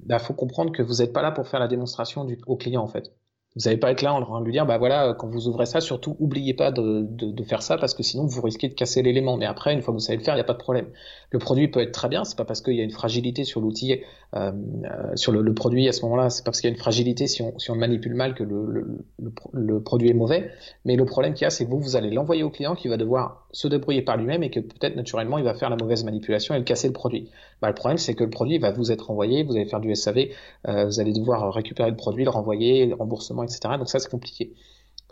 bah, 0.05 0.19
faut 0.19 0.35
comprendre 0.35 0.73
que 0.73 0.83
vous 0.83 0.95
n'êtes 0.97 1.13
pas 1.13 1.23
là 1.23 1.33
pour 1.33 1.49
faire 1.49 1.61
la 1.61 1.69
démonstration 1.69 2.27
au 2.47 2.57
client 2.57 2.83
en 2.83 2.89
fait. 2.89 3.13
Vous 3.57 3.63
n'allez 3.65 3.79
pas 3.79 3.91
être 3.91 4.03
là 4.03 4.13
en 4.13 4.41
de 4.41 4.45
lui 4.45 4.53
dire, 4.53 4.67
bah 4.67 4.77
voilà, 4.77 5.15
quand 5.19 5.29
vous 5.29 5.49
ouvrez 5.49 5.65
ça, 5.65 5.81
surtout 5.81 6.15
oubliez 6.21 6.53
pas 6.53 6.71
de, 6.71 7.07
faire 7.45 7.63
ça 7.63 7.79
parce 7.79 7.95
que 7.95 8.03
sinon 8.03 8.27
vous 8.27 8.43
risquez 8.43 8.69
de 8.69 8.75
casser 8.75 9.03
l'élément. 9.03 9.39
Mais 9.39 9.47
après, 9.47 9.73
une 9.73 9.81
fois 9.81 9.95
que 9.95 9.99
vous 9.99 10.05
savez 10.05 10.19
le 10.19 10.25
faire, 10.25 10.35
il 10.35 10.39
n'y 10.39 10.43
a 10.43 10.45
pas 10.45 10.53
de 10.53 10.59
problème. 10.59 10.87
Le 11.31 11.39
produit 11.39 11.69
peut 11.69 11.81
être 11.81 11.93
très 11.93 12.09
bien, 12.09 12.25
c'est 12.25 12.37
pas 12.37 12.45
parce 12.45 12.61
qu'il 12.61 12.75
y 12.75 12.81
a 12.81 12.85
une 12.85 12.91
fragilité 12.91 13.45
sur 13.45 13.63
l'outil, 13.63 14.01
euh, 14.35 14.53
euh, 14.85 15.17
sur 15.17 15.33
le, 15.33 15.55
produit 15.55 15.89
à 15.89 15.93
ce 15.93 16.03
moment-là, 16.03 16.29
c'est 16.29 16.43
pas 16.43 16.51
parce 16.51 16.61
qu'il 16.61 16.69
y 16.69 16.73
a 16.73 16.75
une 16.75 16.81
fragilité 16.81 17.27
si 17.27 17.41
on, 17.43 17.55
le 17.69 17.79
manipule 17.79 18.15
mal 18.15 18.35
que 18.35 18.45
le, 18.45 19.81
produit 19.81 20.11
est 20.11 20.15
mauvais. 20.15 20.51
Mais 20.85 20.97
le 20.97 21.07
problème 21.07 21.33
qu'il 21.33 21.45
y 21.45 21.47
a, 21.47 21.51
c'est 21.51 21.65
que 21.65 21.71
vous, 21.71 21.81
vous 21.81 21.97
allez 21.97 22.11
l'envoyer 22.11 22.43
au 22.43 22.51
client 22.51 22.75
qui 22.75 22.89
va 22.89 22.99
devoir 22.99 23.47
se 23.53 23.69
débrouiller 23.69 24.03
par 24.03 24.19
lui-même 24.19 24.43
et 24.43 24.51
que 24.51 24.61
peut-être 24.61 24.97
naturellement 24.97 25.39
il 25.39 25.45
va 25.45 25.55
faire 25.55 25.71
la 25.71 25.77
mauvaise 25.77 26.05
manipulation 26.05 26.55
et 26.55 26.59
le 26.59 26.65
casser 26.65 26.89
le 26.89 26.93
produit. 26.93 27.31
Bah, 27.63 27.69
le 27.69 27.75
problème, 27.75 27.97
c'est 27.97 28.15
que 28.15 28.25
le 28.25 28.29
produit 28.29 28.59
va 28.59 28.71
vous 28.71 28.93
être 28.93 29.11
envoyé, 29.11 29.43
vous 29.43 29.57
allez 29.57 29.65
faire 29.65 29.81
du 29.81 29.95
SAV, 29.95 30.29
euh, 30.69 30.85
vous 30.85 31.01
allez 31.01 31.15
devoir 31.15 31.55
récupérer 31.55 31.91
le 31.91 31.97
produit, 31.97 32.25
le 32.25 32.31
renvoyer, 32.31 32.85
le 32.85 32.95
remboursement, 32.95 33.46
etc. 33.47 33.75
Donc 33.79 33.89
ça, 33.89 33.99
c'est 33.99 34.11
compliqué. 34.11 34.53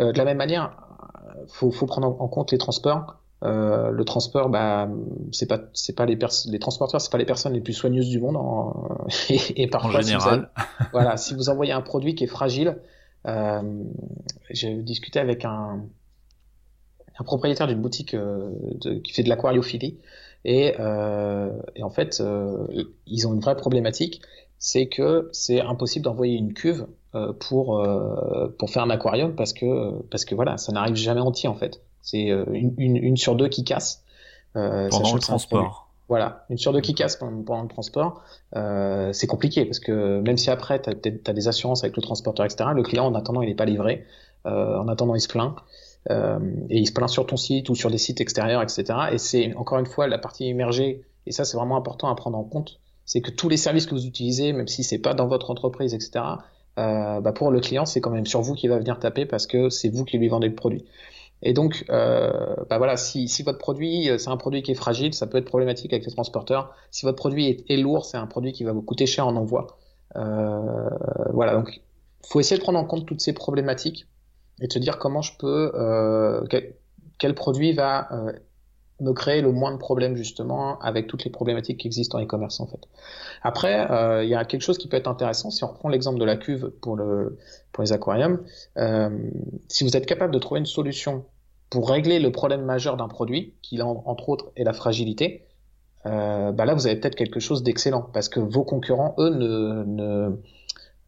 Euh, 0.01 0.13
de 0.13 0.19
la 0.19 0.25
même 0.25 0.37
manière, 0.37 0.77
faut, 1.49 1.71
faut 1.71 1.87
prendre 1.87 2.21
en 2.21 2.29
compte 2.29 2.53
les 2.53 2.59
transports. 2.59 3.17
Euh, 3.43 3.91
le 3.91 4.05
transport, 4.05 4.49
bah, 4.49 4.89
c'est 5.33 5.47
pas, 5.47 5.61
c'est 5.75 5.95
pas 5.95 6.07
les, 6.07 6.19
les 6.47 6.59
transporteurs, 6.59 7.01
c'est 7.01 7.13
pas 7.13 7.19
les 7.19 7.27
personnes 7.27 7.53
les 7.53 7.61
plus 7.61 7.75
soigneuses 7.75 8.09
du 8.09 8.21
monde. 8.21 8.37
En... 8.37 9.07
et, 9.29 9.63
et, 9.63 9.67
parfois, 9.69 9.99
en 9.99 10.03
général. 10.03 10.51
Si 10.57 10.65
vous 10.81 10.87
voilà, 10.93 11.17
si 11.17 11.35
vous 11.35 11.49
envoyez 11.49 11.73
un 11.73 11.83
produit 11.83 12.15
qui 12.15 12.25
est 12.25 12.29
fragile, 12.29 12.79
euh, 13.27 13.63
j'ai 14.51 14.75
discuté 14.83 15.19
avec 15.19 15.45
un, 15.45 15.85
un 17.19 17.25
propriétaire 17.25 17.67
d'une 17.67 17.81
boutique 17.81 18.15
euh, 18.15 18.51
de, 18.81 18.95
qui 18.99 19.13
fait 19.13 19.23
de 19.23 19.29
l'aquariophilie 19.29 19.99
et, 20.45 20.75
euh, 20.79 21.51
et, 21.75 21.83
en 21.83 21.91
fait, 21.91 22.21
euh, 22.21 22.67
ils 23.07 23.27
ont 23.27 23.33
une 23.33 23.41
vraie 23.41 23.57
problématique, 23.57 24.21
c'est 24.59 24.89
que 24.89 25.31
c'est 25.33 25.61
impossible 25.61 26.05
d'envoyer 26.05 26.37
une 26.37 26.53
cuve 26.53 26.87
pour 27.41 27.79
euh, 27.79 28.55
pour 28.59 28.71
faire 28.71 28.83
un 28.83 28.91
aquarium 28.91 29.35
parce 29.35 29.53
que 29.53 30.03
parce 30.11 30.25
que 30.25 30.35
voilà, 30.35 30.57
ça 30.57 30.73
n'arrive 30.73 30.97
jamais 30.97 31.21
entier 31.21 31.49
en 31.49 31.55
fait. 31.55 31.81
C'est 32.03 32.27
une, 32.27 32.75
une, 32.77 32.97
une, 32.97 33.17
sur 33.17 33.35
deux 33.35 33.49
qui 33.49 33.65
casse. 33.65 34.05
Pendant 34.53 35.15
le 35.15 35.21
transport. 35.21 35.85
Voilà, 36.09 36.45
une 36.51 36.59
sur 36.59 36.73
deux 36.73 36.83
qui 36.83 36.95
casse 36.95 37.17
pendant, 37.17 37.63
le 37.63 37.69
transport, 37.69 38.23
euh, 38.57 39.11
c'est 39.15 39.27
compliqué 39.27 39.65
parce 39.65 39.79
que 39.79 40.21
même 40.21 40.37
si 40.37 40.51
après 40.51 40.81
tu 40.83 40.91
as, 40.91 41.33
des 41.33 41.49
assurances 41.49 41.83
avec 41.83 41.97
le 41.97 42.03
transporteur, 42.03 42.45
etc., 42.45 42.71
le 42.75 42.83
client 42.83 43.07
en 43.07 43.15
attendant 43.15 43.41
il 43.41 43.49
n'est 43.49 43.55
pas 43.55 43.65
livré, 43.65 44.05
euh, 44.47 44.79
en 44.79 44.89
attendant 44.89 45.15
il 45.15 45.21
se 45.23 45.29
plaint, 45.29 45.55
euh, 46.11 46.39
et 46.69 46.79
il 46.79 46.87
se 46.87 46.93
plaint 46.93 47.09
sur 47.09 47.27
ton 47.27 47.39
site 47.39 47.71
ou 47.71 47.75
sur 47.75 47.91
des 47.91 47.97
sites 47.97 48.21
extérieurs, 48.21 48.63
etc. 48.63 48.85
Et 49.13 49.19
c'est 49.19 49.55
encore 49.55 49.79
une 49.79 49.87
fois 49.87 50.07
la 50.07 50.19
partie 50.19 50.47
immergée, 50.47 51.07
et 51.25 51.33
ça 51.33 51.47
c'est 51.47 51.57
vraiment 51.57 51.79
important 51.79 52.11
à 52.11 52.15
prendre 52.15 52.37
en 52.37 52.45
compte, 52.45 52.81
c'est 53.07 53.23
que 53.23 53.31
tous 53.31 53.49
les 53.49 53.57
services 53.57 53.87
que 53.87 53.95
vous 53.95 54.05
utilisez, 54.05 54.53
même 54.53 54.69
si 54.69 54.85
c'est 54.85 54.99
pas 54.99 55.15
dans 55.15 55.27
votre 55.27 55.51
entreprise, 55.51 55.95
etc., 55.95 56.23
euh, 56.79 57.21
bah 57.21 57.33
pour 57.33 57.51
le 57.51 57.61
client 57.61 57.87
c'est 57.87 58.01
quand 58.01 58.11
même 58.11 58.27
sur 58.27 58.41
vous 58.41 58.55
qu'il 58.55 58.69
va 58.71 58.79
venir 58.79 58.99
taper 58.99 59.27
parce 59.27 59.47
que 59.47 59.69
c'est 59.69 59.89
vous 59.89 60.05
qui 60.05 60.19
lui 60.19 60.29
vendez 60.29 60.49
le 60.49 60.55
produit. 60.55 60.85
Et 61.43 61.53
donc, 61.53 61.85
euh, 61.91 62.57
bah 62.71 62.79
voilà, 62.79 62.97
si, 62.97 63.29
si 63.29 63.43
votre 63.43 63.59
produit, 63.59 64.09
euh, 64.09 64.17
c'est 64.17 64.31
un 64.31 64.37
produit 64.39 64.63
qui 64.63 64.71
est 64.71 64.77
fragile, 64.77 65.13
ça 65.13 65.27
peut 65.27 65.37
être 65.37 65.45
problématique 65.45 65.93
avec 65.93 66.07
les 66.07 66.13
transporteurs. 66.13 66.75
Si 66.91 67.05
votre 67.05 67.17
produit 67.17 67.49
est, 67.49 67.71
est 67.71 67.77
lourd, 67.77 68.07
c'est 68.07 68.17
un 68.17 68.27
produit 68.27 68.53
qui 68.53 68.65
va 68.65 68.73
vous 68.73 68.81
coûter 68.81 69.05
cher 69.05 69.27
en 69.27 69.37
envoi. 69.37 69.79
Euh, 70.17 70.89
voilà, 71.35 71.55
donc 71.55 71.83
faut 72.27 72.41
essayer 72.41 72.57
de 72.57 72.63
prendre 72.63 72.79
en 72.79 72.87
compte 72.87 73.07
toutes 73.07 73.21
ces 73.21 73.35
problématiques 73.35 74.07
et 74.61 74.69
de 74.69 74.73
se 74.73 74.79
dire 74.79 74.99
comment 74.99 75.21
je 75.21 75.37
peux, 75.39 75.73
euh, 75.75 76.47
quel, 76.49 76.77
quel, 77.19 77.35
produit 77.35 77.73
va 77.73 78.09
euh, 78.13 78.33
me 79.01 79.13
créer 79.13 79.41
le 79.43 79.51
moins 79.51 79.73
de 79.73 79.77
problèmes 79.77 80.17
justement 80.17 80.79
avec 80.79 81.07
toutes 81.07 81.25
les 81.25 81.31
problématiques 81.31 81.79
qui 81.79 81.87
existent 81.89 82.19
en 82.19 82.23
e-commerce 82.23 82.61
en 82.61 82.67
fait. 82.67 82.81
Après, 83.43 83.91
euh, 83.91 84.23
il 84.23 84.31
y 84.31 84.35
a 84.35 84.45
quelque 84.45 84.63
chose 84.63 84.79
qui 84.79 84.89
peut 84.89 84.97
être 84.97 85.09
intéressant 85.09 85.51
si 85.51 85.65
on 85.65 85.69
reprend 85.69 85.89
l'exemple 85.89 86.19
de 86.19 86.25
la 86.25 86.37
cuve 86.37 86.71
pour 86.81 86.97
le 86.97 87.39
pour 87.73 87.83
les 87.83 87.93
aquariums. 87.93 88.41
Euh, 88.79 89.11
si 89.69 89.85
vous 89.85 89.97
êtes 89.97 90.07
capable 90.07 90.33
de 90.33 90.39
trouver 90.39 90.61
une 90.61 90.67
solution 90.67 91.25
pour 91.71 91.91
régler 91.91 92.21
le 92.21 92.31
problème 92.31 92.65
majeur 92.65 92.97
d'un 92.97 93.09
produit, 93.09 93.55
qui 93.63 93.83
entre 93.83 94.29
autres 94.29 94.53
est 94.57 94.65
la 94.65 94.73
fragilité, 94.73 95.45
euh, 96.07 96.53
bah 96.53 96.65
là 96.65 96.75
vous 96.75 96.87
avez 96.87 96.97
peut-être 96.97 97.17
quelque 97.17 97.41
chose 97.41 97.63
d'excellent 97.63 98.03
parce 98.13 98.29
que 98.29 98.39
vos 98.39 98.63
concurrents 98.63 99.15
eux 99.19 99.31
ne, 99.31 99.85
ne 99.85 100.37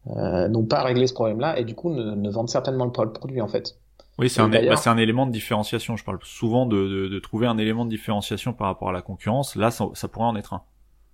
euh, 0.07 0.47
n'ont 0.47 0.65
pas 0.65 0.83
réglé 0.83 1.07
ce 1.07 1.13
problème-là 1.13 1.59
et 1.59 1.63
du 1.63 1.75
coup 1.75 1.91
ne, 1.91 2.15
ne 2.15 2.29
vendent 2.29 2.49
certainement 2.49 2.89
pas 2.89 3.05
le 3.05 3.13
produit 3.13 3.39
en 3.39 3.47
fait. 3.47 3.77
Oui, 4.19 4.29
c'est 4.29 4.41
un, 4.41 4.49
bah, 4.49 4.75
c'est 4.75 4.89
un 4.89 4.97
élément 4.97 5.27
de 5.27 5.31
différenciation. 5.31 5.95
Je 5.95 6.03
parle 6.03 6.19
souvent 6.23 6.65
de, 6.65 6.75
de, 6.75 7.07
de, 7.07 7.19
trouver 7.19 7.45
un 7.45 7.57
élément 7.57 7.85
de 7.85 7.89
différenciation 7.89 8.53
par 8.53 8.67
rapport 8.67 8.89
à 8.89 8.91
la 8.91 9.01
concurrence. 9.01 9.55
Là, 9.55 9.69
ça, 9.69 9.85
ça 9.93 10.07
pourrait 10.07 10.25
en 10.25 10.35
être 10.35 10.53
un. 10.53 10.63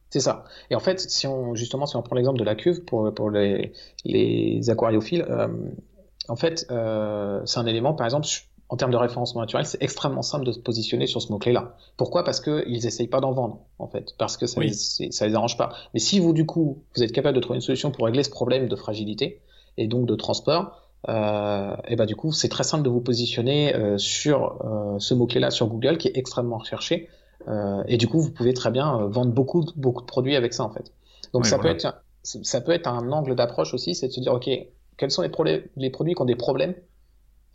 C'est 0.10 0.20
ça. 0.20 0.46
Et 0.70 0.76
en 0.76 0.80
fait, 0.80 1.00
si 1.00 1.26
on 1.28 1.56
justement, 1.56 1.86
si 1.86 1.96
on 1.96 2.02
prend 2.02 2.16
l'exemple 2.16 2.40
de 2.40 2.44
la 2.44 2.56
cuve 2.56 2.86
pour, 2.86 3.14
pour 3.14 3.30
les, 3.32 3.74
les 4.06 4.70
aquariophiles, 4.70 5.26
euh, 5.28 5.48
en 6.30 6.36
fait, 6.36 6.66
euh, 6.72 7.42
c'est 7.46 7.60
un 7.60 7.66
élément, 7.66 7.94
par 7.94 8.06
exemple, 8.06 8.28
en 8.70 8.78
termes 8.78 8.92
de 8.92 8.98
référencement 8.98 9.42
naturel, 9.42 9.66
c'est 9.66 9.82
extrêmement 9.82 10.22
simple 10.22 10.46
de 10.46 10.52
se 10.52 10.60
positionner 10.60 11.08
sur 11.08 11.22
ce 11.22 11.32
mot-clé-là. 11.32 11.76
Pourquoi? 11.98 12.24
Parce 12.24 12.40
qu'ils 12.40 12.86
essayent 12.86 13.08
pas 13.08 13.20
d'en 13.20 13.32
vendre, 13.32 13.60
en 13.80 13.88
fait, 13.88 14.16
parce 14.18 14.38
que 14.38 14.46
ça, 14.46 14.62
les, 14.62 14.74
ça 14.74 15.28
les 15.28 15.36
arrange 15.36 15.58
pas. 15.58 15.74
Mais 15.94 16.00
si 16.00 16.20
vous, 16.20 16.32
du 16.34 16.46
coup, 16.46 16.84
vous 16.96 17.04
êtes 17.04 17.12
capable 17.12 17.36
de 17.36 17.42
trouver 17.42 17.58
une 17.58 17.62
solution 17.62 17.92
pour 17.92 18.06
régler 18.06 18.24
ce 18.24 18.30
problème 18.30 18.68
de 18.68 18.76
fragilité 18.76 19.42
et 19.78 19.88
donc 19.88 20.06
de 20.06 20.16
transport, 20.16 20.83
euh, 21.10 21.76
et 21.88 21.96
bah 21.96 22.06
du 22.06 22.16
coup 22.16 22.32
c'est 22.32 22.48
très 22.48 22.64
simple 22.64 22.84
de 22.84 22.90
vous 22.90 23.02
positionner 23.02 23.76
euh, 23.76 23.98
sur 23.98 24.64
euh, 24.66 25.00
ce 25.00 25.14
mot 25.14 25.28
clé 25.28 25.42
là 25.42 25.52
sur 25.52 25.68
Google 25.68 25.98
qui 25.98 26.08
est 26.08 26.18
extrêmement 26.18 26.58
recherché. 26.58 27.10
Euh, 27.50 27.84
et 27.88 27.98
du 27.98 28.08
coup 28.08 28.22
vous 28.22 28.32
pouvez 28.32 28.54
très 28.54 28.72
bien 28.72 29.02
euh, 29.02 29.08
vendre 29.08 29.34
beaucoup 29.34 29.66
beaucoup 29.76 30.02
de 30.02 30.06
produits 30.06 30.36
avec 30.36 30.54
ça 30.54 30.64
en 30.64 30.72
fait. 30.72 30.94
Donc 31.34 31.46
ça 31.46 31.60
peut 31.60 31.68
être 31.68 32.04
ça 32.24 32.62
peut 32.62 32.72
être 32.72 32.88
un 32.88 33.12
angle 33.12 33.36
d'approche 33.36 33.74
aussi 33.74 33.96
c'est 33.96 34.08
de 34.08 34.14
se 34.14 34.22
dire 34.22 34.34
ok 34.34 34.50
quels 34.96 35.12
sont 35.12 35.24
les, 35.24 35.30
problèmes, 35.30 35.64
les 35.76 35.90
produits 35.90 36.14
qui 36.14 36.22
ont 36.22 36.26
des 36.26 36.36
problèmes 36.36 36.76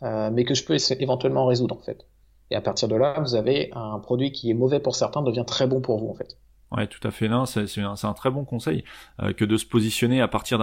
mais 0.01 0.43
que 0.43 0.53
je 0.53 0.63
peux 0.63 0.77
éventuellement 0.99 1.45
résoudre 1.45 1.75
en 1.75 1.81
fait. 1.81 2.05
Et 2.51 2.55
à 2.55 2.61
partir 2.61 2.87
de 2.87 2.95
là 2.95 3.19
vous 3.19 3.33
avez 3.33 3.71
un 3.73 3.97
produit 3.99 4.31
qui 4.31 4.51
est 4.51 4.53
mauvais 4.53 4.79
pour 4.79 4.95
certains 4.95 5.23
devient 5.23 5.45
très 5.47 5.65
bon 5.65 5.81
pour 5.81 5.97
vous 5.97 6.09
en 6.09 6.13
fait 6.13 6.37
Ouais, 6.71 6.85
tout 6.85 7.05
à 7.07 7.09
fait. 7.09 7.27
Non, 7.27 7.45
c'est 7.45 7.79
un, 7.79 7.95
un, 8.01 8.13
très 8.13 8.29
bon 8.29 8.45
conseil 8.45 8.83
euh, 9.21 9.33
que 9.33 9.43
de 9.43 9.57
se 9.57 9.65
positionner 9.65 10.21
à 10.21 10.27
partir 10.27 10.59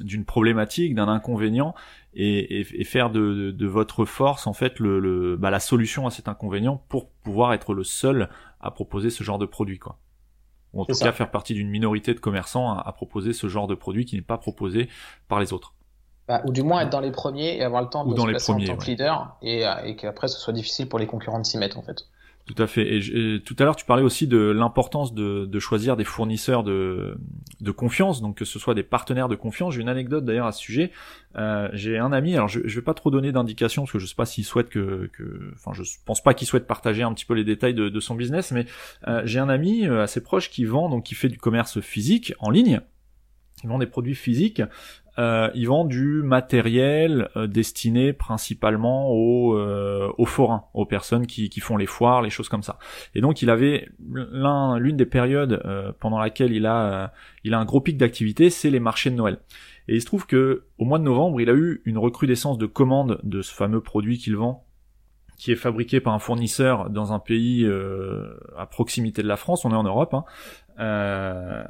d'une 0.00 0.24
problématique, 0.26 0.94
d'un 0.94 1.08
inconvénient, 1.08 1.74
et, 2.12 2.60
et, 2.60 2.66
et 2.80 2.84
faire 2.84 3.10
de, 3.10 3.20
de, 3.20 3.50
de, 3.50 3.66
votre 3.66 4.04
force 4.04 4.46
en 4.46 4.52
fait 4.52 4.78
le, 4.78 5.00
le 5.00 5.36
bah, 5.36 5.50
la 5.50 5.60
solution 5.60 6.06
à 6.06 6.10
cet 6.10 6.28
inconvénient 6.28 6.82
pour 6.88 7.08
pouvoir 7.10 7.54
être 7.54 7.72
le 7.72 7.84
seul 7.84 8.28
à 8.60 8.70
proposer 8.70 9.10
ce 9.10 9.24
genre 9.24 9.38
de 9.38 9.46
produit, 9.46 9.78
quoi. 9.78 9.98
Ou 10.74 10.82
en 10.82 10.84
tout 10.84 10.94
cas 10.94 11.12
faire 11.12 11.30
partie 11.30 11.54
d'une 11.54 11.70
minorité 11.70 12.12
de 12.12 12.20
commerçants 12.20 12.72
à, 12.72 12.80
à, 12.86 12.92
proposer 12.92 13.32
ce 13.32 13.48
genre 13.48 13.66
de 13.66 13.74
produit 13.74 14.04
qui 14.04 14.16
n'est 14.16 14.22
pas 14.22 14.36
proposé 14.36 14.90
par 15.28 15.40
les 15.40 15.54
autres. 15.54 15.72
Bah, 16.28 16.42
ou 16.44 16.52
du 16.52 16.62
moins 16.62 16.80
être 16.80 16.90
dans 16.90 17.00
les 17.00 17.12
premiers 17.12 17.56
et 17.56 17.62
avoir 17.62 17.80
le 17.80 17.88
temps 17.88 18.04
de 18.04 18.14
se 18.14 18.26
placer 18.26 18.52
en 18.52 18.58
tant 18.58 18.76
que 18.76 18.84
leader 18.84 19.36
et, 19.40 19.64
et 19.84 19.96
qu'après 19.96 20.28
ce 20.28 20.38
soit 20.38 20.52
difficile 20.52 20.88
pour 20.88 20.98
les 20.98 21.06
concurrents 21.06 21.38
de 21.38 21.46
s'y 21.46 21.56
mettre 21.56 21.78
en 21.78 21.82
fait. 21.82 22.04
Tout 22.46 22.62
à 22.62 22.68
fait. 22.68 22.98
Et, 22.98 23.40
tout 23.40 23.56
à 23.58 23.64
l'heure, 23.64 23.74
tu 23.74 23.84
parlais 23.84 24.04
aussi 24.04 24.28
de 24.28 24.38
l'importance 24.38 25.12
de, 25.12 25.46
de, 25.46 25.58
choisir 25.58 25.96
des 25.96 26.04
fournisseurs 26.04 26.62
de, 26.62 27.18
de, 27.60 27.70
confiance, 27.72 28.22
donc 28.22 28.36
que 28.36 28.44
ce 28.44 28.60
soit 28.60 28.74
des 28.74 28.84
partenaires 28.84 29.28
de 29.28 29.34
confiance. 29.34 29.74
J'ai 29.74 29.80
une 29.80 29.88
anecdote 29.88 30.24
d'ailleurs 30.24 30.46
à 30.46 30.52
ce 30.52 30.60
sujet. 30.60 30.92
Euh, 31.36 31.68
J'ai 31.72 31.98
un 31.98 32.12
ami, 32.12 32.36
alors 32.36 32.46
je, 32.46 32.60
je 32.64 32.76
vais 32.76 32.84
pas 32.84 32.94
trop 32.94 33.10
donner 33.10 33.32
d'indications 33.32 33.82
parce 33.82 33.92
que 33.92 33.98
je 33.98 34.06
sais 34.06 34.14
pas 34.14 34.26
s'il 34.26 34.44
souhaite 34.44 34.68
que, 34.68 35.10
que, 35.12 35.52
enfin, 35.54 35.72
je 35.72 35.82
pense 36.04 36.22
pas 36.22 36.34
qu'il 36.34 36.46
souhaite 36.46 36.68
partager 36.68 37.02
un 37.02 37.12
petit 37.12 37.24
peu 37.24 37.34
les 37.34 37.42
détails 37.42 37.74
de, 37.74 37.88
de 37.88 38.00
son 38.00 38.14
business, 38.14 38.52
mais 38.52 38.66
euh, 39.08 39.22
j'ai 39.24 39.40
un 39.40 39.48
ami 39.48 39.84
euh, 39.84 40.04
assez 40.04 40.22
proche 40.22 40.48
qui 40.48 40.64
vend, 40.64 40.88
donc 40.88 41.02
qui 41.02 41.16
fait 41.16 41.28
du 41.28 41.38
commerce 41.38 41.80
physique 41.80 42.32
en 42.38 42.50
ligne. 42.50 42.80
Il 43.64 43.70
vend 43.70 43.78
des 43.78 43.86
produits 43.86 44.14
physiques 44.14 44.62
euh, 45.18 45.50
ils 45.54 45.66
vendent 45.66 45.88
du 45.88 46.22
matériel 46.22 47.28
euh, 47.36 47.46
destiné 47.46 48.12
principalement 48.12 49.10
aux, 49.10 49.56
euh, 49.56 50.12
aux 50.18 50.26
forains, 50.26 50.64
aux 50.74 50.86
personnes 50.86 51.26
qui, 51.26 51.48
qui 51.48 51.60
font 51.60 51.76
les 51.76 51.86
foires, 51.86 52.22
les 52.22 52.30
choses 52.30 52.48
comme 52.48 52.62
ça. 52.62 52.78
Et 53.14 53.20
donc 53.20 53.42
il 53.42 53.50
avait 53.50 53.88
l'un, 54.12 54.78
l'une 54.78 54.96
des 54.96 55.06
périodes 55.06 55.62
euh, 55.64 55.92
pendant 55.98 56.18
laquelle 56.18 56.52
il 56.52 56.66
a, 56.66 57.12
il 57.44 57.54
a 57.54 57.58
un 57.58 57.64
gros 57.64 57.80
pic 57.80 57.96
d'activité, 57.96 58.50
c'est 58.50 58.70
les 58.70 58.80
marchés 58.80 59.10
de 59.10 59.16
Noël. 59.16 59.38
Et 59.88 59.94
il 59.94 60.00
se 60.00 60.06
trouve 60.06 60.26
que 60.26 60.64
au 60.78 60.84
mois 60.84 60.98
de 60.98 61.04
novembre, 61.04 61.40
il 61.40 61.48
a 61.48 61.54
eu 61.54 61.82
une 61.84 61.98
recrudescence 61.98 62.58
de 62.58 62.66
commandes 62.66 63.20
de 63.22 63.42
ce 63.42 63.54
fameux 63.54 63.80
produit 63.80 64.18
qu'il 64.18 64.36
vend 64.36 64.64
qui 65.38 65.52
est 65.52 65.56
fabriqué 65.56 66.00
par 66.00 66.14
un 66.14 66.18
fournisseur 66.18 66.88
dans 66.88 67.12
un 67.12 67.18
pays 67.18 67.70
à 68.56 68.64
proximité 68.64 69.22
de 69.22 69.28
la 69.28 69.36
France, 69.36 69.66
on 69.66 69.70
est 69.70 69.76
en 69.76 69.82
Europe, 69.82 70.14
hein, 70.14 70.24
euh, 70.78 71.64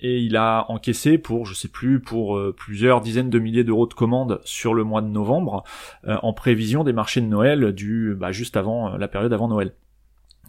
et 0.00 0.20
il 0.20 0.36
a 0.36 0.66
encaissé 0.68 1.18
pour, 1.18 1.46
je 1.46 1.54
sais 1.54 1.68
plus, 1.68 2.00
pour 2.00 2.36
euh, 2.36 2.54
plusieurs 2.56 3.00
dizaines 3.00 3.30
de 3.30 3.38
milliers 3.38 3.64
d'euros 3.64 3.86
de 3.86 3.94
commandes 3.94 4.40
sur 4.44 4.74
le 4.74 4.84
mois 4.84 5.02
de 5.02 5.08
novembre, 5.08 5.64
euh, 6.06 6.16
en 6.22 6.32
prévision 6.32 6.84
des 6.84 6.92
marchés 6.92 7.20
de 7.20 7.26
Noël 7.26 7.72
du, 7.72 8.14
bah, 8.18 8.32
juste 8.32 8.56
avant 8.56 8.96
la 8.96 9.08
période 9.08 9.32
avant 9.32 9.48
Noël. 9.48 9.72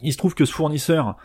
Il 0.01 0.13
se 0.13 0.17
trouve 0.17 0.33
que 0.33 0.45
ce 0.45 0.53
fournisseur 0.53 1.17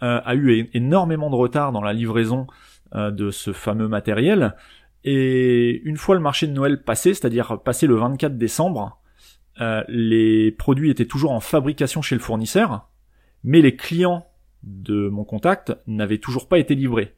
a 0.00 0.34
eu 0.34 0.68
énormément 0.74 1.30
de 1.30 1.34
retard 1.34 1.72
dans 1.72 1.80
la 1.80 1.94
livraison 1.94 2.46
de 2.94 3.30
ce 3.30 3.54
fameux 3.54 3.88
matériel, 3.88 4.54
et 5.02 5.80
une 5.84 5.96
fois 5.96 6.14
le 6.14 6.20
marché 6.20 6.46
de 6.46 6.52
Noël 6.52 6.82
passé, 6.82 7.14
c'est-à-dire 7.14 7.60
passé 7.62 7.86
le 7.86 7.94
24 7.94 8.36
décembre, 8.36 9.00
les 9.88 10.50
produits 10.50 10.90
étaient 10.90 11.06
toujours 11.06 11.32
en 11.32 11.40
fabrication 11.40 12.02
chez 12.02 12.16
le 12.16 12.20
fournisseur, 12.20 12.90
mais 13.44 13.62
les 13.62 13.76
clients 13.76 14.26
de 14.62 15.08
mon 15.08 15.24
contact 15.24 15.76
n'avait 15.86 16.18
toujours 16.18 16.48
pas 16.48 16.58
été 16.58 16.74
livré. 16.74 17.14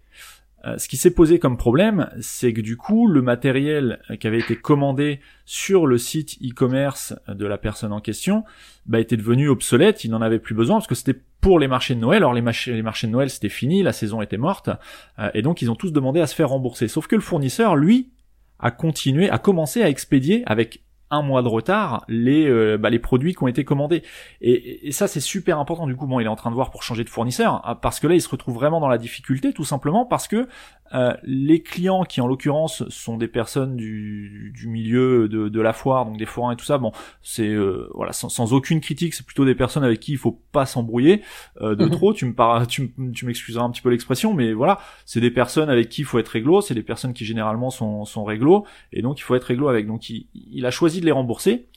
Euh, 0.66 0.78
ce 0.78 0.88
qui 0.88 0.96
s'est 0.96 1.12
posé 1.12 1.38
comme 1.38 1.56
problème, 1.56 2.10
c'est 2.20 2.52
que 2.52 2.60
du 2.60 2.76
coup, 2.76 3.06
le 3.06 3.22
matériel 3.22 4.00
qui 4.18 4.26
avait 4.26 4.40
été 4.40 4.56
commandé 4.56 5.20
sur 5.44 5.86
le 5.86 5.96
site 5.96 6.38
e-commerce 6.42 7.14
de 7.28 7.46
la 7.46 7.56
personne 7.56 7.92
en 7.92 8.00
question 8.00 8.44
bah, 8.86 8.98
était 8.98 9.16
devenu 9.16 9.48
obsolète, 9.48 10.04
il 10.04 10.10
n'en 10.10 10.20
avait 10.20 10.38
plus 10.40 10.54
besoin 10.54 10.76
parce 10.76 10.88
que 10.88 10.94
c'était 10.94 11.20
pour 11.40 11.60
les 11.60 11.68
marchés 11.68 11.94
de 11.94 12.00
Noël. 12.00 12.18
Alors 12.18 12.34
les, 12.34 12.42
marchés, 12.42 12.72
les 12.72 12.82
marchés 12.82 13.06
de 13.06 13.12
Noël 13.12 13.30
c'était 13.30 13.48
fini, 13.48 13.82
la 13.82 13.92
saison 13.92 14.22
était 14.22 14.38
morte, 14.38 14.70
euh, 15.18 15.30
et 15.34 15.42
donc 15.42 15.62
ils 15.62 15.70
ont 15.70 15.76
tous 15.76 15.92
demandé 15.92 16.20
à 16.20 16.26
se 16.26 16.34
faire 16.34 16.48
rembourser. 16.48 16.88
Sauf 16.88 17.06
que 17.06 17.14
le 17.14 17.22
fournisseur, 17.22 17.76
lui, 17.76 18.10
a 18.58 18.70
continué, 18.70 19.30
a 19.30 19.38
commencé 19.38 19.82
à 19.82 19.88
expédier 19.88 20.42
avec 20.46 20.82
un 21.10 21.22
mois 21.22 21.42
de 21.42 21.48
retard 21.48 22.04
les 22.08 22.48
euh, 22.48 22.78
bah, 22.78 22.90
les 22.90 22.98
produits 22.98 23.34
qui 23.34 23.42
ont 23.42 23.48
été 23.48 23.64
commandés 23.64 24.02
et, 24.40 24.88
et 24.88 24.92
ça 24.92 25.06
c'est 25.08 25.20
super 25.20 25.58
important 25.58 25.86
du 25.86 25.96
coup 25.96 26.06
bon 26.06 26.20
il 26.20 26.24
est 26.24 26.28
en 26.28 26.36
train 26.36 26.50
de 26.50 26.54
voir 26.54 26.70
pour 26.70 26.82
changer 26.82 27.04
de 27.04 27.08
fournisseur 27.08 27.62
hein, 27.64 27.76
parce 27.76 28.00
que 28.00 28.06
là 28.06 28.14
il 28.14 28.20
se 28.20 28.28
retrouve 28.28 28.54
vraiment 28.54 28.80
dans 28.80 28.88
la 28.88 28.98
difficulté 28.98 29.52
tout 29.52 29.64
simplement 29.64 30.04
parce 30.04 30.28
que 30.28 30.48
euh, 30.94 31.14
les 31.24 31.62
clients 31.62 32.04
qui 32.04 32.20
en 32.20 32.26
l'occurrence 32.26 32.88
sont 32.88 33.16
des 33.16 33.28
personnes 33.28 33.76
du, 33.76 34.52
du 34.54 34.68
milieu 34.68 35.28
de, 35.28 35.48
de, 35.48 35.60
la 35.60 35.72
foire, 35.72 36.06
donc 36.06 36.16
des 36.16 36.26
forains 36.26 36.52
et 36.52 36.56
tout 36.56 36.64
ça, 36.64 36.78
bon, 36.78 36.92
c'est 37.22 37.48
euh, 37.48 37.90
voilà 37.94 38.12
sans, 38.12 38.28
sans, 38.28 38.52
aucune 38.52 38.80
critique, 38.80 39.14
c'est 39.14 39.26
plutôt 39.26 39.44
des 39.44 39.54
personnes 39.54 39.82
avec 39.82 40.00
qui 40.00 40.12
il 40.12 40.18
faut 40.18 40.40
pas 40.52 40.64
s'embrouiller 40.64 41.22
euh, 41.60 41.74
de 41.74 41.86
mhm. 41.86 41.90
trop. 41.90 42.12
Tu 42.14 42.26
me 42.26 42.34
par... 42.34 42.66
tu, 42.66 42.92
tu 43.12 43.26
m'excuseras 43.26 43.64
un 43.64 43.70
petit 43.70 43.82
peu 43.82 43.90
l'expression, 43.90 44.32
mais 44.32 44.52
voilà, 44.52 44.78
c'est 45.04 45.20
des 45.20 45.30
personnes 45.30 45.70
avec 45.70 45.88
qui 45.88 46.02
il 46.02 46.04
faut 46.04 46.18
être 46.18 46.28
réglo, 46.28 46.60
c'est 46.60 46.74
des 46.74 46.82
personnes 46.82 47.14
qui 47.14 47.24
généralement 47.24 47.70
sont, 47.70 48.04
sont 48.04 48.24
réglo, 48.24 48.64
et 48.92 49.02
donc 49.02 49.18
il 49.18 49.22
faut 49.22 49.34
être 49.34 49.44
réglo 49.44 49.68
avec. 49.68 49.86
Donc 49.86 50.08
il, 50.08 50.26
il 50.34 50.64
a 50.66 50.70
choisi 50.70 50.95
de 51.00 51.06
les 51.06 51.12
rembourser. 51.12 51.68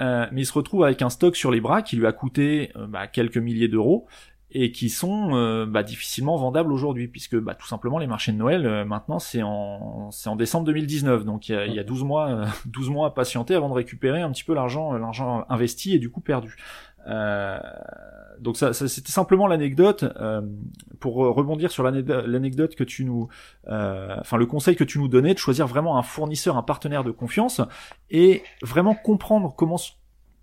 Euh, 0.00 0.26
mais 0.32 0.42
il 0.42 0.46
se 0.46 0.52
retrouve 0.52 0.84
avec 0.84 1.02
un 1.02 1.10
stock 1.10 1.36
sur 1.36 1.52
les 1.52 1.60
bras 1.60 1.82
qui 1.82 1.96
lui 1.96 2.06
a 2.06 2.12
coûté 2.12 2.72
bah, 2.88 3.06
quelques 3.06 3.38
milliers 3.38 3.68
d'euros 3.68 4.08
et 4.54 4.70
qui 4.70 4.88
sont 4.88 5.34
euh, 5.34 5.66
bah, 5.66 5.82
difficilement 5.82 6.36
vendables 6.36 6.72
aujourd'hui 6.72 7.08
puisque 7.08 7.36
bah, 7.36 7.54
tout 7.54 7.66
simplement 7.66 7.98
les 7.98 8.06
marchés 8.06 8.32
de 8.32 8.36
Noël 8.36 8.66
euh, 8.66 8.84
maintenant 8.84 9.18
c'est 9.18 9.42
en 9.42 10.10
c'est 10.12 10.28
en 10.28 10.36
décembre 10.36 10.66
2019 10.66 11.24
donc 11.24 11.48
il 11.48 11.52
y 11.52 11.54
a, 11.56 11.66
il 11.66 11.74
y 11.74 11.80
a 11.80 11.84
12 11.84 12.04
mois 12.04 12.46
12 12.66 12.88
euh, 12.88 12.90
mois 12.92 13.08
à 13.08 13.10
patienter 13.10 13.54
avant 13.54 13.68
de 13.68 13.74
récupérer 13.74 14.22
un 14.22 14.30
petit 14.30 14.44
peu 14.44 14.54
l'argent 14.54 14.92
l'argent 14.92 15.44
investi 15.48 15.94
et 15.94 15.98
du 15.98 16.10
coup 16.10 16.20
perdu 16.20 16.56
Euh, 17.06 17.58
donc 18.40 18.56
ça, 18.56 18.72
c'était 18.72 19.12
simplement 19.12 19.46
l'anecdote 19.46 20.04
euh, 20.04 20.42
pour 21.00 21.16
rebondir 21.16 21.70
sur 21.70 21.82
l'anecdote 21.82 22.74
que 22.74 22.84
tu 22.84 23.04
nous, 23.04 23.28
euh, 23.68 24.16
enfin 24.20 24.36
le 24.36 24.46
conseil 24.46 24.76
que 24.76 24.84
tu 24.84 24.98
nous 24.98 25.08
donnais 25.08 25.34
de 25.34 25.38
choisir 25.38 25.66
vraiment 25.66 25.98
un 25.98 26.02
fournisseur, 26.02 26.56
un 26.56 26.62
partenaire 26.62 27.04
de 27.04 27.10
confiance 27.10 27.60
et 28.10 28.42
vraiment 28.62 28.94
comprendre 28.94 29.54
comment 29.56 29.78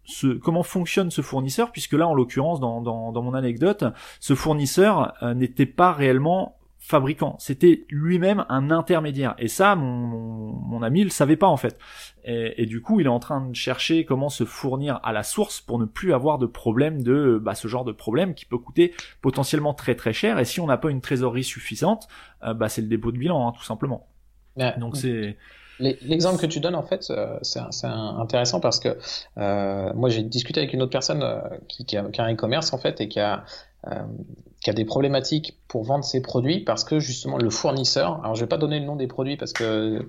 ce, 0.03 0.27
comment 0.37 0.63
fonctionne 0.63 1.11
ce 1.11 1.21
fournisseur, 1.21 1.71
puisque 1.71 1.93
là, 1.93 2.07
en 2.07 2.13
l'occurrence, 2.13 2.59
dans, 2.59 2.81
dans, 2.81 3.21
mon 3.21 3.33
anecdote, 3.33 3.83
ce 4.19 4.35
fournisseur 4.35 5.13
n'était 5.35 5.65
pas 5.67 5.91
réellement 5.91 6.57
fabricant, 6.83 7.35
c'était 7.39 7.85
lui-même 7.89 8.43
un 8.49 8.71
intermédiaire. 8.71 9.35
Et 9.37 9.47
ça, 9.47 9.75
mon, 9.75 10.07
mon, 10.07 10.81
ami, 10.81 11.01
il 11.01 11.03
le 11.05 11.09
savait 11.09 11.37
pas 11.37 11.47
en 11.47 11.55
fait. 11.55 11.77
Et, 12.25 12.65
du 12.65 12.81
coup, 12.81 12.99
il 12.99 13.05
est 13.05 13.09
en 13.09 13.19
train 13.19 13.47
de 13.47 13.55
chercher 13.55 14.03
comment 14.03 14.29
se 14.29 14.43
fournir 14.43 14.99
à 15.03 15.13
la 15.13 15.23
source 15.23 15.61
pour 15.61 15.79
ne 15.79 15.85
plus 15.85 16.13
avoir 16.13 16.37
de 16.37 16.45
problème 16.45 17.01
de 17.01 17.39
bah, 17.41 17.55
ce 17.55 17.67
genre 17.67 17.85
de 17.85 17.91
problème 17.91 18.33
qui 18.33 18.45
peut 18.45 18.57
coûter 18.57 18.93
potentiellement 19.21 19.73
très 19.73 19.95
très 19.95 20.11
cher. 20.11 20.37
Et 20.37 20.45
si 20.45 20.59
on 20.59 20.67
n'a 20.67 20.77
pas 20.77 20.91
une 20.91 21.01
trésorerie 21.01 21.43
suffisante, 21.43 22.07
euh, 22.43 22.53
bah, 22.53 22.67
c'est 22.67 22.81
le 22.81 22.87
dépôt 22.87 23.11
de 23.11 23.17
bilan, 23.17 23.47
hein, 23.47 23.53
tout 23.55 23.63
simplement. 23.63 24.07
Donc 24.77 24.97
c'est 24.97 25.37
L'exemple 25.81 26.39
que 26.39 26.45
tu 26.45 26.59
donnes, 26.59 26.75
en 26.75 26.83
fait, 26.83 27.09
euh, 27.09 27.37
c'est 27.41 27.87
intéressant 27.87 28.59
parce 28.59 28.79
que 28.79 28.97
euh, 29.37 29.91
moi, 29.93 30.09
j'ai 30.09 30.21
discuté 30.21 30.59
avec 30.59 30.73
une 30.73 30.81
autre 30.83 30.91
personne 30.91 31.23
euh, 31.23 31.41
qui, 31.67 31.85
qui, 31.85 31.97
a, 31.97 32.03
qui, 32.03 32.21
a, 32.21 32.25
un 32.25 32.33
e-commerce, 32.33 32.71
en 32.73 32.77
fait, 32.77 33.01
et 33.01 33.07
qui 33.07 33.19
a, 33.19 33.43
euh, 33.87 34.03
qui 34.61 34.69
a 34.69 34.73
des 34.73 34.85
problématiques 34.85 35.59
pour 35.67 35.83
vendre 35.83 36.03
ses 36.03 36.21
produits 36.21 36.59
parce 36.59 36.83
que, 36.83 36.99
justement, 36.99 37.37
le 37.37 37.49
fournisseur, 37.49 38.19
alors 38.23 38.35
je 38.35 38.41
vais 38.41 38.49
pas 38.49 38.57
donner 38.57 38.79
le 38.79 38.85
nom 38.85 38.95
des 38.95 39.07
produits 39.07 39.37
parce 39.37 39.53
que 39.53 40.07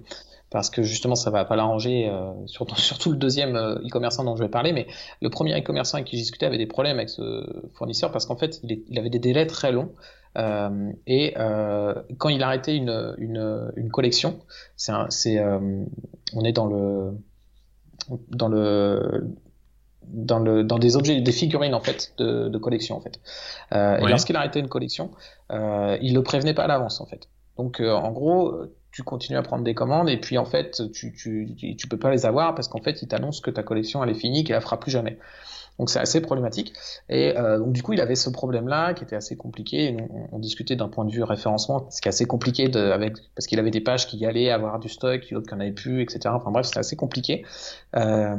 parce 0.50 0.68
que 0.68 0.82
justement 0.82 1.14
ça 1.14 1.30
va 1.30 1.46
pas 1.46 1.56
l'arranger, 1.56 2.10
euh, 2.10 2.30
surtout, 2.46 2.76
surtout 2.78 3.10
le 3.10 3.16
deuxième 3.16 3.56
e-commerçant 3.56 4.22
dont 4.22 4.36
je 4.36 4.42
vais 4.42 4.50
parler, 4.50 4.72
mais 4.72 4.86
le 5.22 5.30
premier 5.30 5.58
e-commerçant 5.58 5.96
avec 5.96 6.08
qui 6.08 6.16
j'ai 6.16 6.22
discuté 6.22 6.44
avait 6.44 6.58
des 6.58 6.66
problèmes 6.66 6.98
avec 6.98 7.08
ce 7.08 7.64
fournisseur 7.72 8.12
parce 8.12 8.26
qu'en 8.26 8.36
fait 8.36 8.60
il, 8.62 8.98
avait 8.98 9.08
des 9.08 9.18
délais 9.18 9.46
très 9.46 9.72
longs 9.72 9.92
euh, 10.38 10.92
et 11.06 11.34
euh, 11.38 11.94
quand 12.18 12.28
il 12.28 12.42
arrêtait 12.42 12.76
une, 12.76 13.14
une, 13.18 13.72
une 13.76 13.90
collection, 13.90 14.40
c'est, 14.76 15.38
euh, 15.38 15.84
on 16.34 16.44
est 16.44 16.52
dans 16.52 16.66
le 16.66 17.12
dans 18.28 18.48
le 18.48 19.28
dans 20.08 20.38
le 20.38 20.64
dans 20.64 20.78
des 20.78 20.96
objets 20.96 21.20
des 21.20 21.32
figurines 21.32 21.74
en 21.74 21.80
fait 21.80 22.12
de, 22.18 22.48
de 22.48 22.58
collection 22.58 22.96
en 22.96 23.00
fait. 23.00 23.20
Euh, 23.72 23.98
et 23.98 24.08
lorsqu'il 24.08 24.36
arrêtait 24.36 24.60
une 24.60 24.68
collection 24.68 25.10
euh, 25.50 25.98
il 26.02 26.14
le 26.14 26.22
prévenait 26.22 26.54
pas 26.54 26.64
à 26.64 26.66
l'avance 26.66 27.00
en 27.00 27.06
fait. 27.06 27.28
Donc 27.56 27.80
euh, 27.80 27.92
en 27.92 28.12
gros 28.12 28.54
tu 28.90 29.02
continues 29.02 29.38
à 29.38 29.42
prendre 29.42 29.64
des 29.64 29.74
commandes 29.74 30.08
et 30.08 30.18
puis 30.18 30.38
en 30.38 30.44
fait 30.44 30.82
tu 30.92 31.12
tu 31.12 31.54
tu 31.76 31.88
peux 31.88 31.98
pas 31.98 32.10
les 32.10 32.26
avoir 32.26 32.54
parce 32.54 32.68
qu'en 32.68 32.80
fait 32.80 33.02
il 33.02 33.08
t'annonce 33.08 33.40
que 33.40 33.50
ta 33.50 33.62
collection 33.62 34.02
elle 34.04 34.10
est 34.10 34.14
finie 34.14 34.44
qu'elle 34.44 34.56
la 34.56 34.60
fera 34.60 34.78
plus 34.78 34.90
jamais 34.90 35.18
donc 35.82 35.90
c'est 35.90 35.98
assez 35.98 36.20
problématique. 36.20 36.74
Et 37.08 37.36
euh, 37.36 37.58
donc 37.58 37.72
du 37.72 37.82
coup, 37.82 37.92
il 37.92 38.00
avait 38.00 38.14
ce 38.14 38.30
problème-là 38.30 38.94
qui 38.94 39.02
était 39.02 39.16
assez 39.16 39.36
compliqué. 39.36 39.96
on, 40.30 40.38
discutait 40.38 40.76
d'un 40.76 40.86
point 40.86 41.04
de 41.04 41.10
vue 41.10 41.24
référencement, 41.24 41.90
ce 41.90 42.00
qui 42.00 42.06
est 42.06 42.10
assez 42.10 42.24
compliqué 42.24 42.68
de, 42.68 42.78
avec 42.78 43.16
parce 43.34 43.48
qu'il 43.48 43.58
avait 43.58 43.72
des 43.72 43.80
pages 43.80 44.06
qui 44.06 44.24
allaient 44.24 44.50
avoir 44.50 44.78
du 44.78 44.88
stock, 44.88 45.28
d'autres 45.32 45.48
qui 45.48 45.54
en 45.54 45.58
avaient 45.58 45.72
plus, 45.72 46.00
etc. 46.00 46.20
Enfin 46.28 46.52
bref, 46.52 46.66
c'était 46.66 46.78
assez 46.78 46.94
compliqué. 46.94 47.44
Euh, 47.96 48.36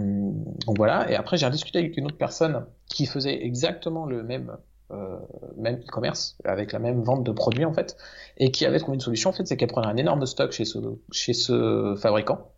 donc 0.66 0.78
voilà. 0.78 1.12
Et 1.12 1.16
après, 1.16 1.36
j'ai 1.36 1.50
discuté 1.50 1.80
avec 1.80 1.98
une 1.98 2.06
autre 2.06 2.18
personne 2.18 2.66
qui 2.88 3.08
faisait 3.08 3.44
exactement 3.44 4.06
le 4.06 4.24
même 4.24 4.56
euh, 4.92 5.20
e-commerce 5.66 6.38
avec 6.46 6.72
la 6.72 6.80
même 6.80 7.02
vente 7.02 7.26
de 7.26 7.32
produits 7.34 7.66
en 7.66 7.74
fait 7.74 7.98
et 8.38 8.52
qui 8.52 8.66
avait 8.66 8.80
trouvé 8.80 8.96
une 8.96 9.02
solution 9.02 9.32
en 9.32 9.34
fait 9.34 9.46
c'est 9.48 9.58
qu'elle 9.58 9.70
prenait 9.70 9.88
un 9.88 9.98
énorme 9.98 10.26
stock 10.26 10.52
chez 10.52 10.66
ce 10.66 11.96
fabricant 11.98 12.52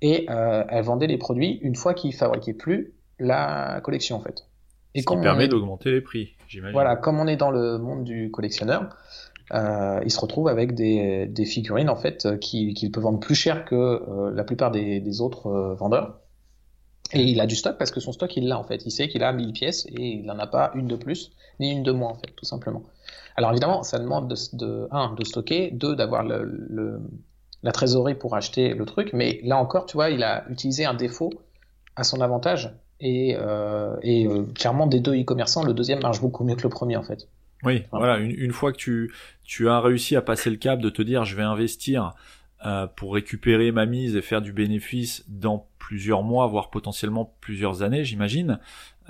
et 0.00 0.26
euh, 0.30 0.64
elle 0.68 0.84
vendait 0.84 1.06
les 1.06 1.18
produits 1.18 1.58
une 1.62 1.76
fois 1.76 1.94
qu'il 1.94 2.14
fabriquait 2.14 2.52
plus 2.52 2.94
la 3.18 3.80
collection 3.82 4.16
en 4.16 4.20
fait. 4.20 4.46
Et 4.94 5.02
Ce 5.02 5.06
qui 5.06 5.16
permet 5.20 5.48
d'augmenter 5.48 5.90
les 5.90 6.00
prix, 6.00 6.34
j'imagine. 6.48 6.72
Voilà, 6.72 6.96
comme 6.96 7.18
on 7.20 7.26
est 7.26 7.36
dans 7.36 7.50
le 7.50 7.78
monde 7.78 8.04
du 8.04 8.30
collectionneur, 8.30 8.88
euh, 9.52 10.00
il 10.04 10.10
se 10.10 10.20
retrouve 10.20 10.48
avec 10.48 10.74
des, 10.74 11.26
des 11.26 11.44
figurines 11.44 11.88
en 11.88 11.96
fait 11.96 12.38
qu'il 12.40 12.74
qui 12.74 12.90
peut 12.90 13.00
vendre 13.00 13.20
plus 13.20 13.34
cher 13.34 13.64
que 13.64 13.74
euh, 13.74 14.30
la 14.32 14.44
plupart 14.44 14.70
des, 14.70 15.00
des 15.00 15.20
autres 15.20 15.46
euh, 15.46 15.74
vendeurs. 15.74 16.20
Et 17.14 17.22
il 17.22 17.40
a 17.40 17.46
du 17.46 17.56
stock 17.56 17.78
parce 17.78 17.90
que 17.90 18.00
son 18.00 18.12
stock 18.12 18.36
il 18.36 18.48
l'a 18.48 18.58
en 18.58 18.64
fait. 18.64 18.84
Il 18.84 18.90
sait 18.90 19.08
qu'il 19.08 19.22
a 19.22 19.32
1000 19.32 19.52
pièces 19.52 19.86
et 19.86 20.02
il 20.02 20.26
n'en 20.26 20.38
a 20.38 20.46
pas 20.46 20.72
une 20.74 20.86
de 20.86 20.96
plus 20.96 21.30
ni 21.60 21.70
une 21.70 21.82
de 21.82 21.92
moins 21.92 22.10
en 22.10 22.14
fait, 22.14 22.34
tout 22.36 22.44
simplement. 22.44 22.82
Alors 23.36 23.50
évidemment, 23.52 23.82
ça 23.82 23.98
demande 23.98 24.28
de, 24.28 24.56
de 24.56 24.88
un 24.90 25.14
de 25.14 25.24
stocker, 25.24 25.70
deux 25.70 25.96
d'avoir 25.96 26.24
le, 26.24 26.44
le, 26.44 27.00
la 27.62 27.72
trésorerie 27.72 28.14
pour 28.14 28.34
acheter 28.36 28.74
le 28.74 28.84
truc. 28.84 29.12
Mais 29.14 29.40
là 29.44 29.56
encore, 29.56 29.86
tu 29.86 29.96
vois, 29.96 30.10
il 30.10 30.22
a 30.22 30.44
utilisé 30.50 30.84
un 30.84 30.94
défaut 30.94 31.30
à 31.96 32.04
son 32.04 32.20
avantage 32.20 32.74
et, 33.00 33.36
euh, 33.38 33.96
et 34.02 34.26
euh, 34.26 34.44
clairement, 34.54 34.86
des 34.86 35.00
deux 35.00 35.14
e-commerçants, 35.20 35.64
le 35.64 35.74
deuxième 35.74 36.00
marche 36.00 36.20
beaucoup 36.20 36.44
mieux 36.44 36.56
que 36.56 36.62
le 36.62 36.68
premier 36.68 36.96
en 36.96 37.02
fait. 37.02 37.28
Oui, 37.64 37.84
voilà. 37.90 38.18
Une, 38.18 38.30
une, 38.30 38.52
fois 38.52 38.72
que 38.72 38.76
tu, 38.76 39.12
tu 39.44 39.68
as 39.68 39.80
réussi 39.80 40.14
à 40.16 40.22
passer 40.22 40.50
le 40.50 40.56
cap 40.56 40.80
de 40.80 40.90
te 40.90 41.02
dire 41.02 41.24
je 41.24 41.34
vais 41.34 41.42
investir 41.42 42.14
euh, 42.64 42.86
pour 42.86 43.14
récupérer 43.14 43.72
ma 43.72 43.86
mise 43.86 44.16
et 44.16 44.22
faire 44.22 44.42
du 44.42 44.52
bénéfice 44.52 45.24
dans 45.28 45.66
plusieurs 45.78 46.22
mois, 46.22 46.46
voire 46.46 46.70
potentiellement 46.70 47.34
plusieurs 47.40 47.82
années, 47.82 48.04
j'imagine, 48.04 48.58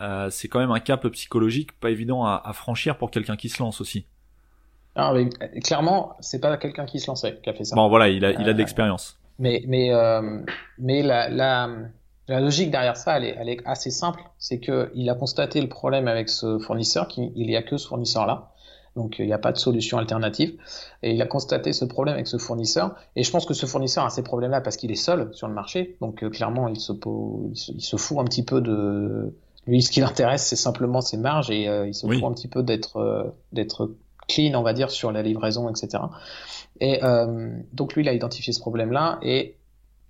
euh, 0.00 0.30
c'est 0.30 0.48
quand 0.48 0.60
même 0.60 0.70
un 0.70 0.80
cap 0.80 1.06
psychologique 1.08 1.72
pas 1.72 1.90
évident 1.90 2.24
à, 2.24 2.40
à 2.44 2.52
franchir 2.52 2.96
pour 2.96 3.10
quelqu'un 3.10 3.36
qui 3.36 3.48
se 3.48 3.62
lance 3.62 3.80
aussi. 3.80 4.06
Ah, 4.94 5.12
mais, 5.14 5.28
clairement, 5.60 6.16
c'est 6.20 6.40
pas 6.40 6.56
quelqu'un 6.56 6.84
qui 6.84 6.98
se 6.98 7.06
lançait 7.06 7.38
qui 7.42 7.48
a 7.48 7.54
fait 7.54 7.64
ça. 7.64 7.76
Bon, 7.76 7.88
voilà, 7.88 8.08
il 8.08 8.24
a, 8.24 8.32
il 8.32 8.40
a 8.40 8.44
de 8.44 8.50
euh, 8.50 8.52
l'expérience. 8.52 9.18
Mais, 9.38 9.62
mais, 9.66 9.92
euh, 9.92 10.40
mais 10.78 11.02
la, 11.02 11.28
la, 11.28 11.70
la 12.28 12.40
logique 12.40 12.70
derrière 12.70 12.96
ça, 12.96 13.16
elle 13.16 13.24
est, 13.24 13.36
elle 13.38 13.48
est 13.48 13.60
assez 13.64 13.90
simple. 13.90 14.22
C'est 14.38 14.60
qu'il 14.60 15.08
a 15.08 15.14
constaté 15.14 15.60
le 15.60 15.68
problème 15.68 16.08
avec 16.08 16.28
ce 16.28 16.58
fournisseur, 16.58 17.08
qu'il 17.08 17.32
n'y 17.34 17.56
a 17.56 17.62
que 17.62 17.76
ce 17.76 17.88
fournisseur-là. 17.88 18.52
Donc 18.96 19.18
il 19.18 19.26
n'y 19.26 19.32
a 19.32 19.38
pas 19.38 19.52
de 19.52 19.58
solution 19.58 19.96
alternative. 19.98 20.58
Et 21.02 21.12
il 21.12 21.22
a 21.22 21.26
constaté 21.26 21.72
ce 21.72 21.84
problème 21.84 22.14
avec 22.14 22.26
ce 22.26 22.36
fournisseur. 22.36 22.96
Et 23.16 23.22
je 23.22 23.30
pense 23.30 23.46
que 23.46 23.54
ce 23.54 23.64
fournisseur 23.64 24.04
a 24.04 24.10
ces 24.10 24.22
problèmes-là 24.22 24.60
parce 24.60 24.76
qu'il 24.76 24.90
est 24.90 24.96
seul 24.96 25.30
sur 25.32 25.48
le 25.48 25.54
marché. 25.54 25.96
Donc 26.00 26.22
euh, 26.22 26.30
clairement, 26.30 26.68
il 26.68 26.78
se, 26.78 26.92
il 26.92 27.80
se, 27.80 27.96
fout 27.96 28.18
un 28.18 28.24
petit 28.24 28.44
peu 28.44 28.60
de... 28.60 29.34
Lui, 29.66 29.82
ce 29.82 29.90
qui 29.90 30.00
l'intéresse, 30.00 30.46
c'est 30.46 30.56
simplement 30.56 31.00
ses 31.00 31.16
marges 31.16 31.50
et 31.50 31.68
euh, 31.68 31.86
il 31.86 31.94
se 31.94 32.06
fout 32.06 32.24
un 32.24 32.32
petit 32.32 32.48
peu 32.48 32.62
d'être 32.62 32.96
euh, 32.96 33.24
d'être 33.52 33.92
clean, 34.26 34.54
on 34.54 34.62
va 34.62 34.72
dire, 34.72 34.90
sur 34.90 35.12
la 35.12 35.22
livraison, 35.22 35.68
etc. 35.70 36.02
Et 36.80 37.00
donc 37.72 37.94
lui, 37.94 38.02
il 38.02 38.08
a 38.08 38.12
identifié 38.12 38.52
ce 38.52 38.60
problème-là 38.60 39.18
et 39.22 39.57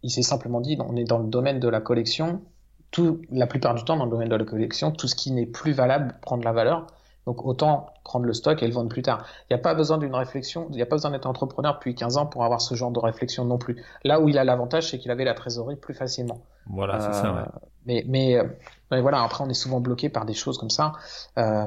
il 0.02 0.10
s'est 0.10 0.22
simplement 0.22 0.60
dit, 0.60 0.78
on 0.80 0.96
est 0.96 1.04
dans 1.04 1.18
le 1.18 1.28
domaine 1.28 1.60
de 1.60 1.68
la 1.68 1.80
collection, 1.80 2.42
tout, 2.90 3.20
la 3.30 3.46
plupart 3.46 3.74
du 3.74 3.84
temps 3.84 3.96
dans 3.96 4.04
le 4.04 4.10
domaine 4.10 4.28
de 4.28 4.36
la 4.36 4.44
collection, 4.44 4.92
tout 4.92 5.08
ce 5.08 5.14
qui 5.14 5.32
n'est 5.32 5.46
plus 5.46 5.72
valable 5.72 6.16
prend 6.22 6.38
de 6.38 6.44
la 6.44 6.52
valeur. 6.52 6.86
Donc 7.26 7.44
autant 7.44 7.90
prendre 8.04 8.24
le 8.24 8.32
stock 8.32 8.62
et 8.62 8.66
le 8.66 8.72
vendre 8.72 8.88
plus 8.88 9.02
tard. 9.02 9.26
Il 9.42 9.52
n'y 9.52 9.60
a 9.60 9.62
pas 9.62 9.74
besoin 9.74 9.98
d'une 9.98 10.14
réflexion, 10.14 10.66
il 10.70 10.76
n'y 10.76 10.82
a 10.82 10.86
pas 10.86 10.96
besoin 10.96 11.10
d'être 11.10 11.26
entrepreneur 11.26 11.74
depuis 11.74 11.94
15 11.94 12.16
ans 12.16 12.24
pour 12.24 12.42
avoir 12.42 12.62
ce 12.62 12.74
genre 12.74 12.90
de 12.90 12.98
réflexion 12.98 13.44
non 13.44 13.58
plus. 13.58 13.84
Là 14.02 14.18
où 14.20 14.30
il 14.30 14.38
a 14.38 14.44
l'avantage, 14.44 14.90
c'est 14.90 14.98
qu'il 14.98 15.10
avait 15.10 15.26
la 15.26 15.34
trésorerie 15.34 15.76
plus 15.76 15.92
facilement. 15.92 16.40
Voilà, 16.70 17.00
c'est 17.00 17.12
ça. 17.12 17.34
Ouais. 17.34 17.42
Mais, 17.88 18.04
mais, 18.06 18.36
euh, 18.36 18.44
mais, 18.90 19.00
voilà, 19.00 19.22
après 19.22 19.42
on 19.42 19.48
est 19.48 19.54
souvent 19.54 19.80
bloqué 19.80 20.10
par 20.10 20.26
des 20.26 20.34
choses 20.34 20.58
comme 20.58 20.70
ça. 20.70 20.92
Euh, 21.38 21.66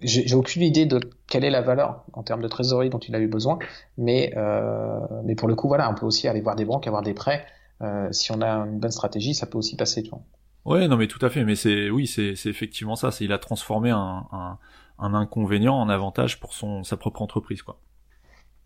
J'ai 0.00 0.34
aucune 0.34 0.62
idée 0.62 0.86
de 0.86 1.00
quelle 1.26 1.44
est 1.44 1.50
la 1.50 1.60
valeur 1.60 2.04
en 2.12 2.22
termes 2.22 2.40
de 2.40 2.48
trésorerie 2.48 2.88
dont 2.90 3.00
il 3.00 3.14
a 3.14 3.18
eu 3.18 3.26
besoin, 3.26 3.58
mais, 3.98 4.32
euh, 4.36 5.00
mais 5.24 5.34
pour 5.34 5.48
le 5.48 5.56
coup, 5.56 5.68
voilà, 5.68 5.90
on 5.90 5.94
peut 5.94 6.06
aussi 6.06 6.28
aller 6.28 6.40
voir 6.40 6.56
des 6.56 6.64
banques, 6.64 6.86
avoir 6.86 7.02
des 7.02 7.12
prêts. 7.12 7.44
Euh, 7.82 8.08
si 8.12 8.30
on 8.30 8.40
a 8.40 8.48
une 8.48 8.78
bonne 8.78 8.90
stratégie, 8.90 9.34
ça 9.34 9.46
peut 9.46 9.58
aussi 9.58 9.76
passer. 9.76 10.02
Tu 10.02 10.10
vois. 10.10 10.22
Ouais, 10.64 10.86
non, 10.86 10.96
mais 10.96 11.08
tout 11.08 11.24
à 11.24 11.30
fait. 11.30 11.44
Mais 11.44 11.56
c'est, 11.56 11.90
oui, 11.90 12.06
c'est, 12.06 12.34
effectivement 12.46 12.94
ça. 12.94 13.10
C'est, 13.10 13.24
il 13.24 13.32
a 13.32 13.38
transformé 13.38 13.90
un, 13.90 14.26
un, 14.30 14.58
un, 14.98 15.14
inconvénient 15.14 15.74
en 15.74 15.88
avantage 15.88 16.38
pour 16.40 16.52
son, 16.52 16.84
sa 16.84 16.96
propre 16.96 17.22
entreprise, 17.22 17.62
quoi. 17.62 17.80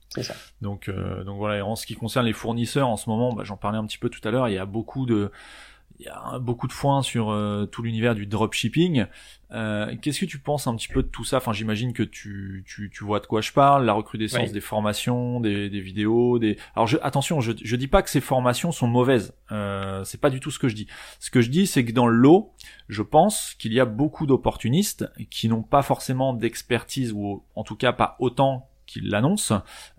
C'est 0.09 0.24
ça. 0.24 0.34
Donc, 0.61 0.88
euh, 0.88 1.24
donc 1.24 1.38
voilà. 1.38 1.59
Et 1.59 1.62
en 1.62 1.76
ce 1.76 1.86
qui 1.86 1.95
concerne 1.95 2.26
les 2.26 2.32
fournisseurs, 2.32 2.88
en 2.88 2.97
ce 2.97 3.09
moment, 3.09 3.32
bah, 3.32 3.45
j'en 3.45 3.57
parlais 3.57 3.78
un 3.78 3.86
petit 3.86 3.99
peu 3.99 4.11
tout 4.11 4.20
à 4.26 4.30
l'heure. 4.30 4.49
Il 4.49 4.55
y 4.55 4.59
a 4.59 4.66
beaucoup 4.66 5.07
de, 5.07 5.32
il 6.05 6.09
y 6.09 6.11
a 6.11 6.38
beaucoup 6.38 6.66
de 6.66 6.72
foin 6.72 7.02
sur 7.02 7.30
euh, 7.30 7.66
tout 7.66 7.82
l'univers 7.82 8.14
du 8.14 8.26
dropshipping. 8.26 9.07
Euh, 9.52 9.94
Qu'est-ce 10.02 10.20
que 10.20 10.26
tu 10.26 10.38
penses 10.38 10.66
un 10.66 10.76
petit 10.76 10.88
peu 10.88 11.02
de 11.02 11.09
tout 11.09 11.24
ça? 11.24 11.38
Enfin, 11.38 11.52
j'imagine 11.52 11.92
que 11.92 12.02
tu, 12.02 12.64
tu, 12.66 12.90
tu, 12.90 13.05
vois 13.05 13.20
de 13.20 13.26
quoi 13.26 13.40
je 13.40 13.52
parle, 13.52 13.86
la 13.86 13.92
recrudescence 13.92 14.52
des 14.52 14.61
formations, 14.61 15.40
des, 15.40 15.70
des, 15.70 15.80
vidéos, 15.80 16.38
des. 16.38 16.59
Alors, 16.74 16.86
je, 16.86 16.98
attention, 17.02 17.40
je, 17.40 17.52
je 17.62 17.76
dis 17.76 17.88
pas 17.88 18.02
que 18.02 18.11
ces 18.11 18.20
formations 18.20 18.72
sont 18.72 18.86
mauvaises. 18.86 19.34
Euh, 19.52 20.05
c'est 20.05 20.20
pas 20.20 20.30
du 20.30 20.40
tout 20.40 20.50
ce 20.50 20.59
que 20.59 20.68
je 20.68 20.74
dis. 20.74 20.88
Ce 21.20 21.30
que 21.30 21.40
je 21.40 21.48
dis, 21.48 21.66
c'est 21.66 21.84
que 21.84 21.92
dans 21.92 22.07
le 22.07 22.16
lot, 22.16 22.52
je 22.88 23.02
pense 23.02 23.55
qu'il 23.55 23.72
y 23.72 23.80
a 23.80 23.86
beaucoup 23.86 24.26
d'opportunistes 24.26 25.11
qui 25.30 25.48
n'ont 25.48 25.62
pas 25.62 25.82
forcément 25.82 26.34
d'expertise 26.34 27.12
ou 27.12 27.44
en 27.55 27.64
tout 27.64 27.76
cas 27.76 27.92
pas 27.92 28.16
autant 28.18 28.68
qu'il 28.95 29.11
l'annonce, 29.11 29.53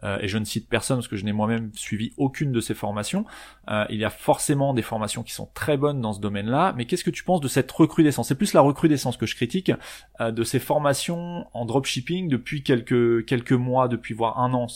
euh, 0.03 0.17
et 0.21 0.27
je 0.27 0.37
ne 0.37 0.45
cite 0.45 0.69
personne 0.69 0.97
parce 0.97 1.07
que 1.07 1.15
je 1.15 1.25
n'ai 1.25 1.33
moi-même 1.33 1.71
suivi 1.73 2.13
aucune 2.17 2.51
de 2.51 2.59
ces 2.59 2.73
formations. 2.73 3.25
Euh, 3.69 3.85
il 3.89 3.99
y 3.99 4.05
a 4.05 4.09
forcément 4.09 4.73
des 4.73 4.81
formations 4.81 5.23
qui 5.23 5.33
sont 5.33 5.49
très 5.53 5.77
bonnes 5.77 6.01
dans 6.01 6.13
ce 6.13 6.19
domaine-là, 6.19 6.73
mais 6.77 6.85
qu'est-ce 6.85 7.03
que 7.03 7.11
tu 7.11 7.23
penses 7.23 7.41
de 7.41 7.47
cette 7.47 7.71
recrudescence? 7.71 8.27
C'est 8.27 8.35
plus 8.35 8.53
la 8.53 8.61
recrudescence 8.61 9.17
que 9.17 9.25
je 9.25 9.35
critique 9.35 9.71
euh, 10.21 10.31
de 10.31 10.43
ces 10.43 10.59
formations 10.59 11.45
en 11.53 11.65
dropshipping 11.65 12.29
depuis 12.29 12.63
quelques 12.63 13.25
quelques 13.25 13.51
mois, 13.51 13.87
depuis 13.87 14.13
voire 14.13 14.39
un 14.39 14.53
an. 14.53 14.67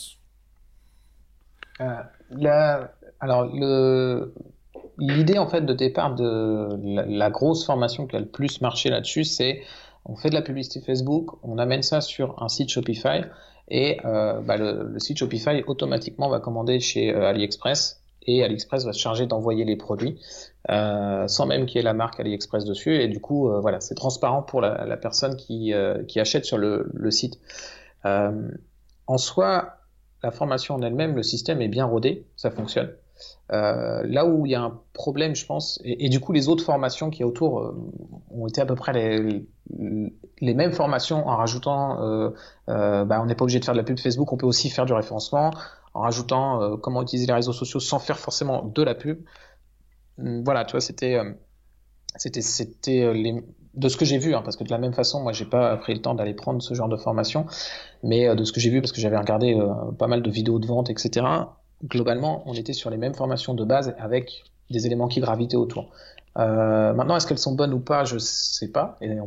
alors 3.20 3.50
le 3.52 4.34
l'idée 4.98 5.38
en 5.38 5.48
fait 5.48 5.62
de 5.62 5.72
départ 5.72 6.14
de 6.14 6.68
la, 6.84 7.30
grosse 7.30 7.64
formation 7.64 8.06
qui 8.06 8.16
a 8.16 8.20
le 8.20 8.26
plus 8.26 8.60
marché 8.60 8.90
là-dessus, 8.90 9.24
c'est 9.24 9.62
on 10.04 10.16
fait 10.16 10.30
de 10.30 10.34
la 10.34 10.42
publicité 10.42 10.80
Facebook, 10.84 11.30
on 11.42 11.58
amène 11.58 11.82
ça 11.82 12.00
sur 12.00 12.42
un 12.42 12.48
site 12.48 12.70
Shopify 12.70 13.22
et 13.70 13.98
euh, 14.04 14.40
bah, 14.40 14.56
le, 14.56 14.98
site 14.98 15.18
Shopify 15.18 15.62
automatiquement 15.66 16.28
va 16.28 16.40
commander 16.40 16.80
chez 16.80 17.14
euh, 17.14 17.28
AliExpress 17.28 18.02
et 18.26 18.44
AliExpress 18.44 18.84
va 18.84 18.92
se 18.92 18.98
charger 18.98 19.26
d'envoyer 19.26 19.64
les 19.64 19.76
produits 19.76 20.20
euh, 20.70 21.26
sans 21.28 21.46
même 21.46 21.66
qu'il 21.66 21.76
y 21.76 21.80
ait 21.80 21.84
la 21.84 21.94
marque 21.94 22.20
AliExpress 22.20 22.64
dessus 22.64 22.94
et 22.96 23.08
du 23.08 23.20
coup 23.20 23.48
euh, 23.48 23.60
voilà 23.60 23.80
c'est 23.80 23.94
transparent 23.94 24.42
pour 24.42 24.60
la, 24.60 24.84
la 24.84 24.96
personne 24.96 25.36
qui, 25.36 25.72
euh, 25.72 26.02
qui 26.04 26.20
achète 26.20 26.44
sur 26.44 26.58
le, 26.58 26.90
le 26.92 27.10
site. 27.10 27.38
en 28.04 29.18
soi, 29.18 29.76
la 30.22 30.30
formation 30.30 30.74
en 30.74 30.82
elle-même, 30.82 31.16
le 31.16 31.22
système 31.22 31.62
est 31.62 31.68
bien 31.68 31.84
rodé, 31.84 32.26
ça 32.36 32.50
fonctionne. 32.50 32.90
Euh, 33.52 34.02
là 34.04 34.26
où 34.26 34.46
il 34.46 34.52
y 34.52 34.54
a 34.54 34.62
un 34.62 34.80
problème, 34.92 35.34
je 35.34 35.44
pense, 35.44 35.80
et, 35.84 36.08
du 36.08 36.20
coup 36.20 36.32
les 36.32 36.48
autres 36.48 36.64
formations 36.64 37.10
qui 37.10 37.20
y 37.20 37.22
a 37.22 37.26
autour 37.26 37.60
euh, 37.60 37.74
ont 38.30 38.46
été 38.46 38.60
à 38.60 38.66
peu 38.66 38.76
près 38.76 38.92
les, 38.92 39.44
les 40.40 40.54
mêmes 40.54 40.72
formations 40.72 41.26
en 41.26 41.36
rajoutant, 41.36 42.02
euh, 42.02 42.30
euh 42.68 43.04
bah, 43.04 43.20
on 43.22 43.26
n'est 43.26 43.34
pas 43.34 43.44
obligé 43.44 43.60
de 43.60 43.64
faire 43.64 43.74
de 43.74 43.78
la 43.78 43.84
pub 43.84 43.98
Facebook, 43.98 44.32
on 44.32 44.36
peut 44.36 44.46
aussi 44.46 44.70
faire 44.70 44.86
du 44.86 44.92
référencement, 44.92 45.50
en 45.94 46.00
rajoutant 46.00 46.62
euh, 46.62 46.76
comment 46.76 47.02
utiliser 47.02 47.26
les 47.26 47.32
réseaux 47.32 47.52
sociaux 47.52 47.80
sans 47.80 47.98
faire 47.98 48.18
forcément 48.18 48.64
de 48.64 48.82
la 48.82 48.94
pub. 48.94 49.20
Hum, 50.18 50.42
voilà, 50.44 50.64
tu 50.64 50.72
vois, 50.72 50.80
c'était, 50.80 51.18
c'était, 52.16 52.42
c'était 52.42 53.12
les, 53.12 53.44
de 53.74 53.88
ce 53.88 53.96
que 53.96 54.04
j'ai 54.04 54.18
vu, 54.18 54.34
hein, 54.34 54.42
parce 54.42 54.56
que 54.56 54.64
de 54.64 54.70
la 54.70 54.78
même 54.78 54.94
façon, 54.94 55.22
moi, 55.22 55.32
j'ai 55.32 55.44
pas 55.44 55.76
pris 55.76 55.94
le 55.94 56.02
temps 56.02 56.14
d'aller 56.14 56.34
prendre 56.34 56.62
ce 56.62 56.74
genre 56.74 56.88
de 56.88 56.96
formation, 56.96 57.46
mais 58.02 58.34
de 58.34 58.44
ce 58.44 58.52
que 58.52 58.60
j'ai 58.60 58.70
vu, 58.70 58.80
parce 58.80 58.92
que 58.92 59.00
j'avais 59.00 59.18
regardé 59.18 59.56
pas 59.98 60.06
mal 60.08 60.22
de 60.22 60.30
vidéos 60.30 60.58
de 60.58 60.66
vente, 60.66 60.90
etc 60.90 61.22
globalement, 61.84 62.42
on 62.46 62.54
était 62.54 62.72
sur 62.72 62.90
les 62.90 62.96
mêmes 62.96 63.14
formations 63.14 63.54
de 63.54 63.64
base 63.64 63.94
avec 63.98 64.44
des 64.70 64.86
éléments 64.86 65.08
qui 65.08 65.20
gravitaient 65.20 65.56
autour. 65.56 65.90
Euh, 66.38 66.92
maintenant, 66.94 67.16
est-ce 67.16 67.26
qu'elles 67.26 67.38
sont 67.38 67.54
bonnes 67.54 67.74
ou 67.74 67.80
pas 67.80 68.04
Je 68.04 68.18
sais 68.18 68.68
pas, 68.68 68.96
et 69.00 69.08
n'ayant 69.08 69.26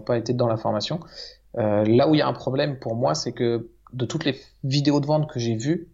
pas 0.00 0.18
été, 0.18 0.32
dans 0.32 0.48
la 0.48 0.56
formation. 0.56 1.00
Euh, 1.56 1.84
là 1.84 2.08
où 2.08 2.14
il 2.14 2.18
y 2.18 2.22
a 2.22 2.28
un 2.28 2.32
problème 2.32 2.78
pour 2.78 2.94
moi, 2.94 3.14
c'est 3.14 3.32
que 3.32 3.70
de 3.92 4.04
toutes 4.04 4.24
les 4.24 4.38
vidéos 4.64 5.00
de 5.00 5.06
vente 5.06 5.30
que 5.30 5.40
j'ai 5.40 5.56
vues, 5.56 5.88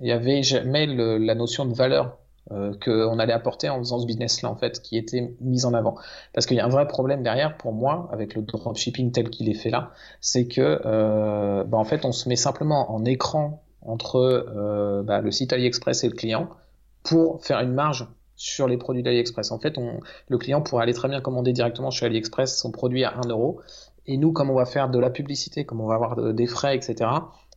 il 0.00 0.06
y 0.06 0.12
avait 0.12 0.42
jamais 0.42 0.86
la 0.86 1.34
notion 1.34 1.64
de 1.66 1.74
valeur 1.74 2.18
euh, 2.50 2.74
qu'on 2.84 3.20
allait 3.20 3.32
apporter 3.32 3.68
en 3.68 3.78
faisant 3.78 4.00
ce 4.00 4.06
business-là, 4.06 4.50
en 4.50 4.56
fait, 4.56 4.82
qui 4.82 4.96
était 4.96 5.32
mise 5.40 5.64
en 5.64 5.74
avant. 5.74 5.96
Parce 6.34 6.46
qu'il 6.46 6.56
y 6.56 6.60
a 6.60 6.64
un 6.64 6.68
vrai 6.68 6.88
problème 6.88 7.22
derrière, 7.22 7.56
pour 7.56 7.72
moi, 7.72 8.08
avec 8.12 8.34
le 8.34 8.42
dropshipping 8.42 9.12
tel 9.12 9.30
qu'il 9.30 9.48
est 9.48 9.54
fait 9.54 9.70
là, 9.70 9.92
c'est 10.20 10.48
que, 10.48 10.80
euh, 10.84 11.62
bah, 11.64 11.78
en 11.78 11.84
fait, 11.84 12.04
on 12.04 12.10
se 12.10 12.28
met 12.28 12.36
simplement 12.36 12.92
en 12.92 13.04
écran 13.04 13.62
entre 13.80 14.16
euh, 14.16 15.02
bah, 15.04 15.20
le 15.20 15.30
site 15.30 15.52
AliExpress 15.52 16.02
et 16.02 16.08
le 16.08 16.14
client 16.14 16.48
pour 17.04 17.44
faire 17.44 17.60
une 17.60 17.72
marge 17.72 18.08
sur 18.42 18.66
les 18.66 18.76
produits 18.76 19.04
d'AliExpress. 19.04 19.52
En 19.52 19.60
fait, 19.60 19.78
le 20.26 20.38
client 20.38 20.62
pourrait 20.62 20.82
aller 20.82 20.94
très 20.94 21.08
bien 21.08 21.20
commander 21.20 21.52
directement 21.52 21.92
chez 21.92 22.06
AliExpress 22.06 22.58
son 22.58 22.72
produit 22.72 23.04
à 23.04 23.14
1 23.24 23.28
euro. 23.28 23.60
Et 24.06 24.16
nous, 24.16 24.32
comme 24.32 24.50
on 24.50 24.56
va 24.56 24.64
faire 24.64 24.90
de 24.90 24.98
la 24.98 25.10
publicité, 25.10 25.64
comme 25.64 25.80
on 25.80 25.86
va 25.86 25.94
avoir 25.94 26.34
des 26.34 26.46
frais, 26.48 26.74
etc., 26.74 27.08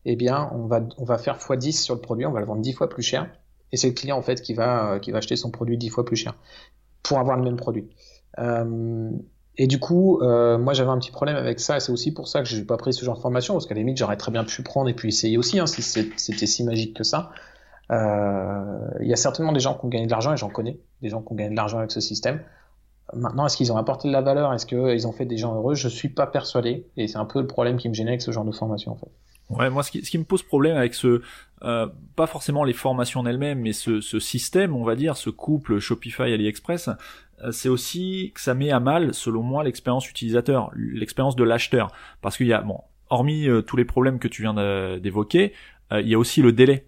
eh 0.06 0.16
bien, 0.16 0.52
on 0.54 0.68
va, 0.68 1.18
faire 1.18 1.40
x10 1.40 1.82
sur 1.82 1.96
le 1.96 2.02
produit, 2.02 2.28
on 2.28 2.32
va 2.32 2.40
le 2.40 2.46
vendre 2.46 2.62
10 2.62 2.74
fois 2.74 2.88
plus 2.88 3.02
cher. 3.02 3.28
Et 3.72 3.78
c'est 3.78 3.88
le 3.88 3.94
client, 3.94 4.16
en 4.16 4.22
fait, 4.22 4.44
qui 4.44 4.54
va, 4.54 5.00
va 5.00 5.18
acheter 5.18 5.36
son 5.36 5.50
produit 5.50 5.76
10 5.80 5.90
fois 5.90 6.06
plus 6.06 6.18
cher 6.18 6.36
pour 7.02 7.18
avoir 7.18 7.36
le 7.36 7.44
même 7.44 7.56
produit. 7.56 7.90
Euh, 8.38 9.10
et 9.58 9.66
du 9.66 9.80
coup, 9.80 10.20
euh, 10.22 10.58
moi 10.58 10.74
j'avais 10.74 10.90
un 10.90 11.00
petit 11.00 11.12
problème 11.12 11.38
avec 11.38 11.60
ça, 11.60 11.80
c'est 11.80 11.92
aussi 11.92 12.14
pour 12.14 12.28
ça 12.28 12.42
que 12.42 12.48
j'ai 12.48 12.64
pas 12.64 12.78
pris 12.78 12.94
ce 12.94 13.06
genre 13.06 13.16
de 13.16 13.22
formation, 13.22 13.54
parce 13.54 13.66
qu'à 13.66 13.74
la 13.74 13.80
limite 13.80 13.98
j'aurais 13.98 14.18
très 14.18 14.32
bien 14.32 14.44
pu 14.44 14.64
prendre 14.64 14.90
et 14.90 14.94
puis 14.94 15.08
essayer 15.08 15.38
aussi, 15.38 15.60
hein, 15.60 15.66
si 15.66 15.82
c'était 15.82 16.46
si 16.46 16.64
magique 16.64 16.94
que 16.94 17.04
ça. 17.04 17.32
Euh, 17.92 18.80
il 19.02 19.08
y 19.08 19.14
a 19.14 19.16
certainement 19.16 19.52
des 19.52 19.60
gens 19.60 19.76
qui 19.76 19.86
ont 19.86 19.90
gagné 19.90 20.06
de 20.06 20.12
l'argent, 20.12 20.34
et 20.34 20.38
j'en 20.38 20.50
connais, 20.50 20.80
des 21.02 21.10
gens 21.10 21.22
qui 21.22 21.32
ont 21.32 21.36
gagné 21.36 21.52
de 21.52 21.56
l'argent 21.56 21.80
avec 21.80 21.92
ce 21.92 22.02
système. 22.02 22.42
Maintenant, 23.14 23.46
est-ce 23.46 23.58
qu'ils 23.58 23.72
ont 23.72 23.78
apporté 23.78 24.08
de 24.08 24.14
la 24.14 24.22
valeur? 24.22 24.54
Est-ce 24.54 24.66
qu'ils 24.66 25.08
ont 25.08 25.12
fait 25.12 25.26
des 25.26 25.38
gens 25.38 25.56
heureux? 25.56 25.76
Je 25.76 25.88
suis 25.88 26.10
pas 26.10 26.28
persuadé, 26.28 26.88
et 26.98 27.08
c'est 27.08 27.18
un 27.18 27.26
peu 27.26 27.40
le 27.40 27.48
problème 27.48 27.78
qui 27.78 27.88
me 27.90 27.94
gênait 27.94 28.12
avec 28.12 28.22
ce 28.22 28.32
genre 28.32 28.46
de 28.46 28.52
formation 28.52 28.92
en 28.92 28.96
fait. 28.96 29.12
Ouais, 29.52 29.70
moi 29.70 29.84
ce 29.84 29.92
qui, 29.92 30.18
me 30.18 30.24
pose 30.24 30.42
problème 30.42 30.76
avec 30.76 30.96
ce, 30.96 31.22
euh, 31.62 31.88
pas 32.16 32.26
forcément 32.26 32.64
les 32.64 32.74
formations 32.74 33.20
en 33.20 33.28
elles-mêmes, 33.28 33.60
mais 33.60 33.74
ce, 33.74 34.02
système, 34.20 34.76
on 34.76 34.84
va 34.84 34.96
dire, 34.96 35.18
ce 35.18 35.30
couple 35.30 35.78
Shopify 35.78 36.24
AliExpress, 36.24 36.90
euh, 37.44 37.52
c'est 37.52 37.70
aussi 37.70 38.32
que 38.34 38.42
ça 38.42 38.56
met 38.56 38.72
à 38.72 38.80
mal, 38.80 39.14
selon 39.14 39.44
moi, 39.44 39.64
l'expérience 39.64 40.10
utilisateur, 40.10 40.72
l'expérience 40.76 41.36
de 41.36 41.44
l'acheteur, 41.44 41.92
parce 42.22 42.38
qu'il 42.38 42.48
y 42.48 42.54
a, 42.54 42.62
bon, 42.62 42.82
hormis 43.12 43.48
tous 43.68 43.78
les 43.78 43.86
problèmes 43.86 44.18
que 44.18 44.28
tu 44.28 44.42
viens 44.42 44.56
d'évoquer, 44.98 45.54
il 45.92 46.08
y 46.08 46.16
a 46.16 46.18
aussi 46.18 46.42
le 46.42 46.52
délai. 46.52 46.88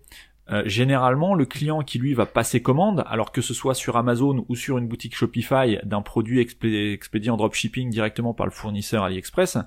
Généralement, 0.66 1.36
le 1.36 1.46
client 1.46 1.82
qui 1.82 2.00
lui 2.00 2.14
va 2.14 2.26
passer 2.26 2.62
commande, 2.62 3.04
alors 3.08 3.32
que 3.32 3.42
ce 3.42 3.54
soit 3.54 3.74
sur 3.74 3.98
Amazon 3.98 4.46
ou 4.48 4.56
sur 4.56 4.78
une 4.78 4.88
boutique 4.88 5.16
Shopify 5.16 5.78
d'un 5.84 6.02
produit 6.02 6.40
expédié 6.40 7.30
en 7.30 7.38
dropshipping 7.38 7.90
directement 7.90 8.34
par 8.34 8.46
le 8.46 8.52
fournisseur 8.52 9.04
AliExpress, 9.04 9.58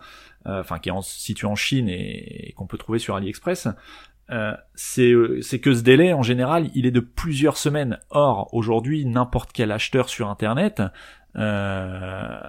enfin 0.47 0.79
qui 0.79 0.89
est 0.89 1.03
situé 1.03 1.47
en 1.47 1.55
Chine 1.55 1.89
et 1.89 2.55
qu'on 2.57 2.67
peut 2.67 2.79
trouver 2.79 2.99
sur 2.99 3.15
AliExpress, 3.15 3.69
euh, 4.31 4.55
euh, 4.99 5.41
c'est 5.41 5.59
que 5.59 5.75
ce 5.75 5.83
délai 5.83 6.13
en 6.13 6.23
général 6.23 6.71
il 6.75 6.87
est 6.87 6.91
de 6.91 7.01
plusieurs 7.01 7.57
semaines. 7.57 7.99
Or 8.11 8.53
aujourd'hui 8.53 9.05
n'importe 9.05 9.51
quel 9.53 9.73
acheteur 9.73 10.09
sur 10.09 10.29
internet 10.29 10.83
euh, 11.37 12.41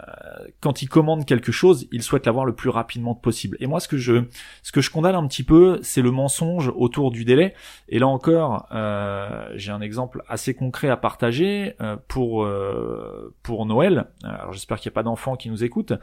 quand 0.59 0.81
il 0.81 0.87
commande 0.87 1.25
quelque 1.25 1.51
chose, 1.51 1.87
il 1.91 2.01
souhaite 2.01 2.25
l'avoir 2.25 2.45
le 2.45 2.53
plus 2.53 2.69
rapidement 2.69 3.15
possible. 3.15 3.57
Et 3.59 3.67
moi, 3.67 3.79
ce 3.79 3.87
que 3.87 3.97
je, 3.97 4.23
ce 4.63 4.71
que 4.71 4.81
je 4.81 4.89
condamne 4.89 5.15
un 5.15 5.27
petit 5.27 5.43
peu, 5.43 5.79
c'est 5.81 6.01
le 6.01 6.11
mensonge 6.11 6.71
autour 6.75 7.11
du 7.11 7.25
délai. 7.25 7.53
Et 7.89 7.99
là 7.99 8.07
encore, 8.07 8.67
euh, 8.71 9.49
j'ai 9.55 9.71
un 9.71 9.81
exemple 9.81 10.23
assez 10.27 10.53
concret 10.53 10.89
à 10.89 10.97
partager 10.97 11.75
euh, 11.81 11.97
pour 12.07 12.43
euh, 12.43 13.33
pour 13.43 13.65
Noël. 13.65 14.07
Alors 14.23 14.53
j'espère 14.53 14.79
qu'il 14.79 14.89
n'y 14.89 14.93
a 14.93 14.95
pas 14.95 15.03
d'enfants 15.03 15.35
qui 15.35 15.49
nous 15.49 15.63
écoutent, 15.63 15.93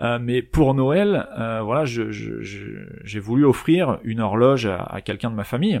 euh, 0.00 0.18
mais 0.20 0.42
pour 0.42 0.74
Noël, 0.74 1.26
voilà, 1.64 1.84
je, 1.84 2.10
j'ai 2.10 3.20
voulu 3.20 3.44
offrir 3.44 3.98
une 4.04 4.20
horloge 4.20 4.66
à, 4.66 4.82
à 4.82 5.00
quelqu'un 5.00 5.30
de 5.30 5.34
ma 5.34 5.44
famille 5.44 5.80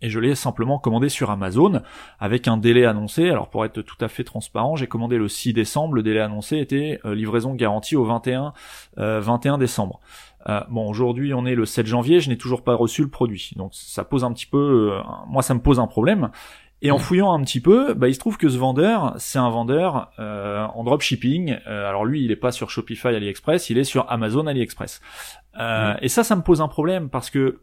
et 0.00 0.10
je 0.10 0.20
l'ai 0.20 0.34
simplement 0.34 0.78
commandé 0.78 1.08
sur 1.08 1.30
Amazon 1.30 1.82
avec 2.18 2.48
un 2.48 2.56
délai 2.56 2.84
annoncé. 2.84 3.30
Alors 3.30 3.48
pour 3.48 3.64
être 3.64 3.82
tout 3.82 3.96
à 4.00 4.08
fait 4.08 4.24
transparent, 4.24 4.76
j'ai 4.76 4.86
commandé 4.86 5.18
le 5.18 5.28
6 5.28 5.52
décembre, 5.52 5.94
le 5.94 6.02
délai 6.02 6.20
annoncé 6.20 6.58
était 6.58 7.00
euh, 7.04 7.14
livraison 7.14 7.54
garantie 7.54 7.96
au 7.96 8.04
21 8.04 8.52
21 8.96 9.54
euh, 9.54 9.58
décembre. 9.58 10.00
Euh, 10.48 10.60
bon, 10.68 10.88
aujourd'hui 10.88 11.34
on 11.34 11.46
est 11.46 11.54
le 11.54 11.66
7 11.66 11.86
janvier, 11.86 12.20
je 12.20 12.30
n'ai 12.30 12.38
toujours 12.38 12.62
pas 12.62 12.74
reçu 12.74 13.02
le 13.02 13.10
produit. 13.10 13.52
Donc 13.56 13.70
ça 13.74 14.04
pose 14.04 14.24
un 14.24 14.32
petit 14.32 14.46
peu 14.46 14.98
moi 15.26 15.42
ça 15.42 15.54
me 15.54 15.60
pose 15.60 15.80
un 15.80 15.86
problème. 15.86 16.30
Et 16.80 16.92
en 16.92 16.98
fouillant 16.98 17.32
un 17.32 17.42
petit 17.42 17.58
peu, 17.58 17.92
bah, 17.92 18.06
il 18.06 18.14
se 18.14 18.20
trouve 18.20 18.36
que 18.36 18.48
ce 18.48 18.56
vendeur, 18.56 19.12
c'est 19.16 19.40
un 19.40 19.50
vendeur 19.50 20.12
en 20.16 20.84
dropshipping. 20.84 21.56
alors 21.66 22.04
lui, 22.04 22.24
il 22.24 22.30
est 22.30 22.36
pas 22.36 22.52
sur 22.52 22.70
Shopify 22.70 23.08
AliExpress, 23.08 23.68
il 23.68 23.78
est 23.78 23.84
sur 23.84 24.08
Amazon 24.08 24.46
AliExpress. 24.46 25.00
Et 26.00 26.08
ça, 26.08 26.22
ça 26.22 26.36
me 26.36 26.42
pose 26.42 26.60
un 26.60 26.68
problème 26.68 27.10
parce 27.10 27.30
que 27.30 27.62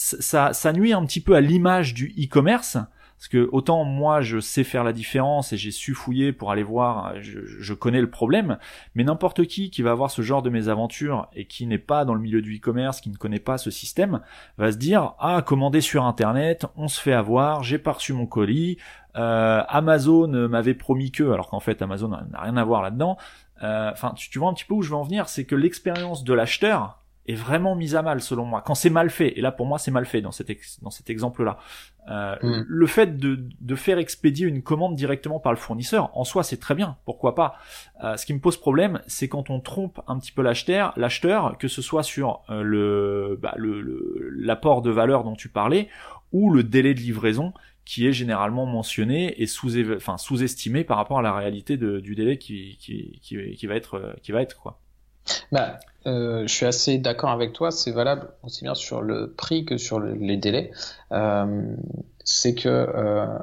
ça, 0.00 0.52
ça 0.52 0.72
nuit 0.72 0.92
un 0.92 1.04
petit 1.04 1.20
peu 1.20 1.34
à 1.34 1.40
l'image 1.40 1.94
du 1.94 2.14
e-commerce. 2.18 2.78
Parce 3.18 3.28
que 3.28 3.50
autant 3.52 3.84
moi 3.84 4.22
je 4.22 4.40
sais 4.40 4.64
faire 4.64 4.82
la 4.82 4.94
différence 4.94 5.52
et 5.52 5.58
j'ai 5.58 5.72
su 5.72 5.92
fouiller 5.92 6.32
pour 6.32 6.50
aller 6.50 6.62
voir, 6.62 7.12
je, 7.20 7.74
connais 7.74 8.00
le 8.00 8.08
problème, 8.08 8.56
mais 8.94 9.04
n'importe 9.04 9.44
qui 9.44 9.68
qui 9.68 9.82
va 9.82 9.90
avoir 9.90 10.10
ce 10.10 10.22
genre 10.22 10.40
de 10.40 10.48
mésaventures 10.48 11.28
et 11.34 11.44
qui 11.44 11.66
n'est 11.66 11.76
pas 11.76 12.06
dans 12.06 12.14
le 12.14 12.20
milieu 12.22 12.40
du 12.40 12.56
e-commerce, 12.56 13.02
qui 13.02 13.10
ne 13.10 13.16
connaît 13.16 13.38
pas 13.38 13.58
ce 13.58 13.70
système, 13.70 14.22
va 14.56 14.72
se 14.72 14.78
dire 14.78 15.12
ah 15.18 15.42
commander 15.42 15.82
sur 15.82 16.06
internet, 16.06 16.64
on 16.76 16.88
se 16.88 16.98
fait 16.98 17.12
avoir, 17.12 17.62
j'ai 17.62 17.78
pas 17.78 17.92
reçu 17.92 18.14
mon 18.14 18.24
colis, 18.24 18.78
euh, 19.16 19.62
Amazon 19.68 20.48
m'avait 20.48 20.72
promis 20.72 21.10
que, 21.10 21.30
alors 21.30 21.50
qu'en 21.50 21.60
fait 21.60 21.82
Amazon 21.82 22.08
n'a 22.08 22.40
rien 22.40 22.56
à 22.56 22.64
voir 22.64 22.80
là-dedans. 22.80 23.18
Euh, 23.62 23.90
enfin 23.92 24.14
tu, 24.16 24.30
tu 24.30 24.38
vois 24.38 24.48
un 24.48 24.54
petit 24.54 24.64
peu 24.64 24.72
où 24.72 24.80
je 24.80 24.88
veux 24.88 24.96
en 24.96 25.02
venir, 25.02 25.28
c'est 25.28 25.44
que 25.44 25.54
l'expérience 25.54 26.24
de 26.24 26.32
l'acheteur 26.32 27.00
est 27.26 27.34
vraiment 27.34 27.74
mise 27.76 27.94
à 27.94 28.02
mal 28.02 28.20
selon 28.20 28.44
moi. 28.44 28.62
Quand 28.64 28.74
c'est 28.74 28.90
mal 28.90 29.10
fait 29.10 29.38
et 29.38 29.40
là 29.40 29.52
pour 29.52 29.66
moi 29.66 29.78
c'est 29.78 29.90
mal 29.90 30.06
fait 30.06 30.20
dans 30.20 30.32
cet 30.32 30.50
dans 30.82 30.90
cet 30.90 31.10
exemple 31.10 31.44
là 31.44 31.58
euh, 32.08 32.36
mm. 32.42 32.64
le 32.66 32.86
fait 32.86 33.18
de, 33.18 33.44
de 33.60 33.74
faire 33.74 33.98
expédier 33.98 34.46
une 34.46 34.62
commande 34.62 34.96
directement 34.96 35.38
par 35.38 35.52
le 35.52 35.58
fournisseur 35.58 36.16
en 36.16 36.24
soi 36.24 36.42
c'est 36.42 36.56
très 36.56 36.74
bien. 36.74 36.96
Pourquoi 37.04 37.34
pas? 37.34 37.56
Euh, 38.02 38.16
ce 38.16 38.26
qui 38.26 38.34
me 38.34 38.40
pose 38.40 38.56
problème 38.56 39.00
c'est 39.06 39.28
quand 39.28 39.50
on 39.50 39.60
trompe 39.60 40.00
un 40.08 40.18
petit 40.18 40.32
peu 40.32 40.42
l'acheteur 40.42 40.92
l'acheteur 40.96 41.58
que 41.58 41.68
ce 41.68 41.82
soit 41.82 42.02
sur 42.02 42.42
euh, 42.50 42.62
le 42.62 43.38
bah, 43.40 43.54
le 43.56 44.30
l'apport 44.30 44.82
de 44.82 44.90
valeur 44.90 45.24
dont 45.24 45.36
tu 45.36 45.48
parlais 45.48 45.88
ou 46.32 46.50
le 46.50 46.62
délai 46.62 46.94
de 46.94 47.00
livraison 47.00 47.52
qui 47.84 48.06
est 48.06 48.12
généralement 48.12 48.66
mentionné 48.66 49.40
et 49.42 49.46
sous 49.46 49.78
enfin 49.94 50.16
sous-estimé 50.16 50.84
par 50.84 50.96
rapport 50.96 51.18
à 51.18 51.22
la 51.22 51.34
réalité 51.34 51.76
de, 51.76 51.98
du 52.00 52.14
délai 52.14 52.38
qui, 52.38 52.76
qui, 52.78 53.18
qui, 53.20 53.54
qui 53.54 53.66
va 53.66 53.74
être 53.74 54.16
qui 54.22 54.32
va 54.32 54.42
être 54.42 54.60
quoi 54.60 54.80
bah, 55.52 55.78
euh, 56.06 56.46
je 56.46 56.54
suis 56.54 56.66
assez 56.66 56.98
d'accord 56.98 57.30
avec 57.30 57.52
toi. 57.52 57.70
C'est 57.70 57.90
valable 57.90 58.28
aussi 58.42 58.64
bien 58.64 58.74
sur 58.74 59.02
le 59.02 59.32
prix 59.32 59.64
que 59.64 59.76
sur 59.76 60.00
les 60.00 60.36
délais. 60.36 60.70
Euh, 61.12 61.74
c'est 62.24 62.54
que, 62.54 62.68
euh, 62.68 63.38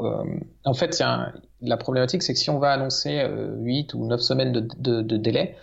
euh 0.00 0.24
en 0.64 0.74
fait, 0.74 0.98
y 0.98 1.02
a 1.02 1.32
la 1.60 1.76
problématique, 1.76 2.22
c'est 2.22 2.32
que 2.32 2.38
si 2.38 2.50
on 2.50 2.58
va 2.58 2.72
annoncer 2.72 3.24
8 3.60 3.94
ou 3.94 4.06
9 4.06 4.20
semaines 4.20 4.52
de, 4.52 4.68
de, 4.78 5.02
de 5.02 5.16
délai, 5.16 5.56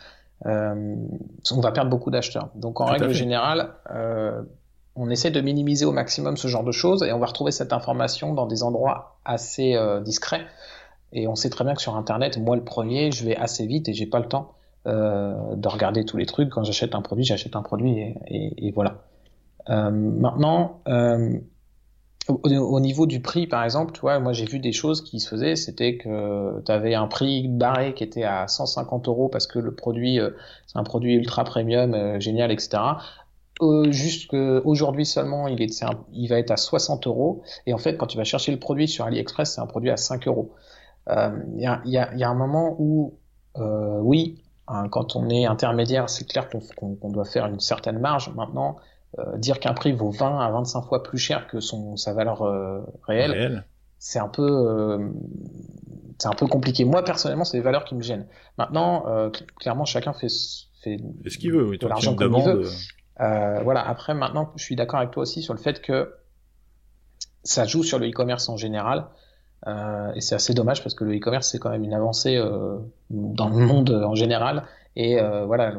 on 0.46 1.60
va 1.60 1.72
perdre 1.72 1.90
beaucoup 1.90 2.12
d'acheteurs. 2.12 2.50
Donc, 2.56 2.80
en 2.80 2.86
règle 2.86 3.12
générale, 3.12 3.74
on 5.00 5.10
essaie 5.10 5.32
de 5.32 5.40
minimiser 5.40 5.86
au 5.86 5.94
maximum 5.94 6.36
ce 6.36 6.50
genre 6.50 6.64
de 6.64 6.74
choses 6.74 7.04
et 7.04 7.14
on 7.14 7.20
va 7.20 7.28
retrouver 7.28 7.52
cette 7.52 7.72
information 7.72 8.34
dans 8.34 8.46
des 8.46 8.64
endroits 8.64 9.18
assez 9.24 9.76
euh, 9.76 10.02
discrets. 10.02 10.46
Et 11.14 11.28
on 11.28 11.36
sait 11.36 11.50
très 11.50 11.64
bien 11.64 11.74
que 11.74 11.82
sur 11.82 11.96
Internet, 11.96 12.38
moi 12.38 12.58
le 12.58 12.64
premier, 12.64 13.12
je 13.12 13.26
vais 13.26 13.36
assez 13.36 13.66
vite 13.66 13.88
et 13.88 13.94
j'ai 13.94 14.06
pas 14.06 14.20
le 14.20 14.28
temps 14.28 14.52
euh, 14.88 15.56
de 15.56 15.68
regarder 15.68 16.06
tous 16.06 16.18
les 16.18 16.26
trucs. 16.26 16.50
Quand 16.50 16.64
j'achète 16.64 16.96
un 16.96 17.02
produit, 17.02 17.26
j'achète 17.26 17.56
un 17.56 17.62
produit 17.62 18.16
et, 18.28 18.72
voilà. 18.72 19.04
Euh, 19.70 19.92
maintenant, 19.92 20.82
euh, 20.88 21.38
au, 22.28 22.40
au, 22.44 22.80
niveau 22.80 23.06
du 23.06 23.22
prix, 23.22 23.46
par 23.46 23.64
exemple, 23.64 23.92
tu 23.92 24.02
vois, 24.02 24.20
moi 24.20 24.34
j'ai 24.34 24.46
vu 24.46 24.60
des 24.60 24.72
choses 24.72 25.04
qui 25.04 25.20
se 25.20 25.30
faisaient, 25.30 25.56
c'était 25.56 25.98
que 25.98 26.62
tu 26.66 26.72
avais 26.72 26.96
un 26.96 27.08
prix 27.08 27.48
barré 27.48 27.94
qui 27.94 28.04
était 28.04 28.24
à 28.24 28.48
150 28.48 29.08
euros 29.08 29.30
parce 29.30 29.48
que 29.48 29.60
le 29.60 29.76
produit, 29.76 30.20
c'est 30.66 30.80
un 30.80 30.84
produit 30.84 31.16
ultra 31.16 31.44
premium, 31.44 32.20
génial, 32.20 32.52
etc 32.52 32.80
euh, 33.62 34.62
aujourd'hui 34.64 35.06
seulement, 35.06 35.48
il, 35.48 35.62
est, 35.62 35.84
va 36.30 36.40
être 36.40 36.52
à 36.52 36.58
60 36.58 37.08
euros. 37.08 37.44
Et 37.66 37.74
en 37.74 37.78
fait, 37.78 37.98
quand 37.98 38.08
tu 38.08 38.18
vas 38.18 38.24
chercher 38.24 38.52
le 38.52 38.60
produit 38.60 38.88
sur 38.88 39.06
AliExpress, 39.06 39.56
c'est 39.56 39.62
un 39.62 39.68
produit 39.68 39.90
à 39.90 39.98
5 39.98 40.28
euros. 40.28 40.54
Il 41.08 41.60
y, 41.60 41.98
a, 41.98 42.30
un 42.30 42.36
moment 42.36 42.76
où, 42.80 43.16
oui, 43.58 44.44
quand 44.92 45.16
on 45.16 45.30
est 45.30 45.46
intermédiaire, 45.46 46.10
c'est 46.10 46.28
clair 46.28 46.50
qu'on 46.50 46.60
qu 46.96 47.12
doit 47.12 47.26
faire 47.26 47.46
une 47.48 47.60
certaine 47.60 48.00
marge. 48.00 48.32
Maintenant, 48.36 48.78
euh, 49.18 49.38
dire 49.38 49.60
qu'un 49.60 49.74
prix 49.74 49.92
vaut 49.92 50.12
20 50.12 50.40
à 50.40 50.52
25 50.52 50.84
fois 50.84 51.02
plus 51.02 51.18
cher 51.18 51.48
que 51.48 51.60
son, 51.60 51.98
sa 51.98 52.14
valeur 52.14 52.44
euh, 52.44 52.82
réelle, 53.08 53.32
Réel. 53.32 53.66
c'est 53.98 54.20
un 54.20 54.28
peu 54.28 54.48
euh, 54.48 55.10
c'est 56.20 56.28
un 56.28 56.34
peu 56.34 56.46
compliqué. 56.46 56.86
Moi 56.86 57.04
personnellement, 57.04 57.44
c'est 57.44 57.58
des 57.58 57.64
valeurs 57.64 57.86
qui 57.86 57.96
me 57.96 58.02
gênent. 58.02 58.28
Maintenant, 58.58 59.06
clairement, 59.60 59.86
chacun 59.86 60.14
fait 60.14 60.28
fait, 60.84 60.98
ce 61.28 61.38
qu'il 61.38 61.52
veut, 61.52 61.68
oui, 61.68 61.78
de 61.78 61.88
l'argent 61.88 62.16
comme 62.16 62.36
il 62.36 62.44
veut. 62.44 62.64
Voilà. 63.18 63.88
Après, 63.88 64.14
maintenant, 64.14 64.52
je 64.56 64.64
suis 64.64 64.76
d'accord 64.76 65.00
avec 65.00 65.12
toi 65.12 65.24
aussi 65.24 65.42
sur 65.42 65.54
le 65.54 65.60
fait 65.60 65.82
que 65.82 66.14
ça 67.44 67.66
joue 67.66 67.84
sur 67.84 68.00
le 68.00 68.08
e-commerce 68.08 68.48
en 68.48 68.58
général. 68.58 69.08
Euh, 69.68 70.14
et 70.16 70.22
c'est 70.22 70.36
assez 70.36 70.54
dommage 70.54 70.82
parce 70.84 70.96
que 70.96 71.04
le 71.04 71.18
e-commerce 71.18 71.50
c'est 71.50 71.60
quand 71.60 71.70
même 71.70 71.84
une 71.84 71.94
avancée 71.94 72.38
euh, 72.38 72.78
dans 73.10 73.50
le 73.50 73.58
monde 73.58 73.92
en 73.92 74.16
général. 74.16 74.64
Et 74.96 75.20
euh, 75.20 75.46
voilà, 75.46 75.74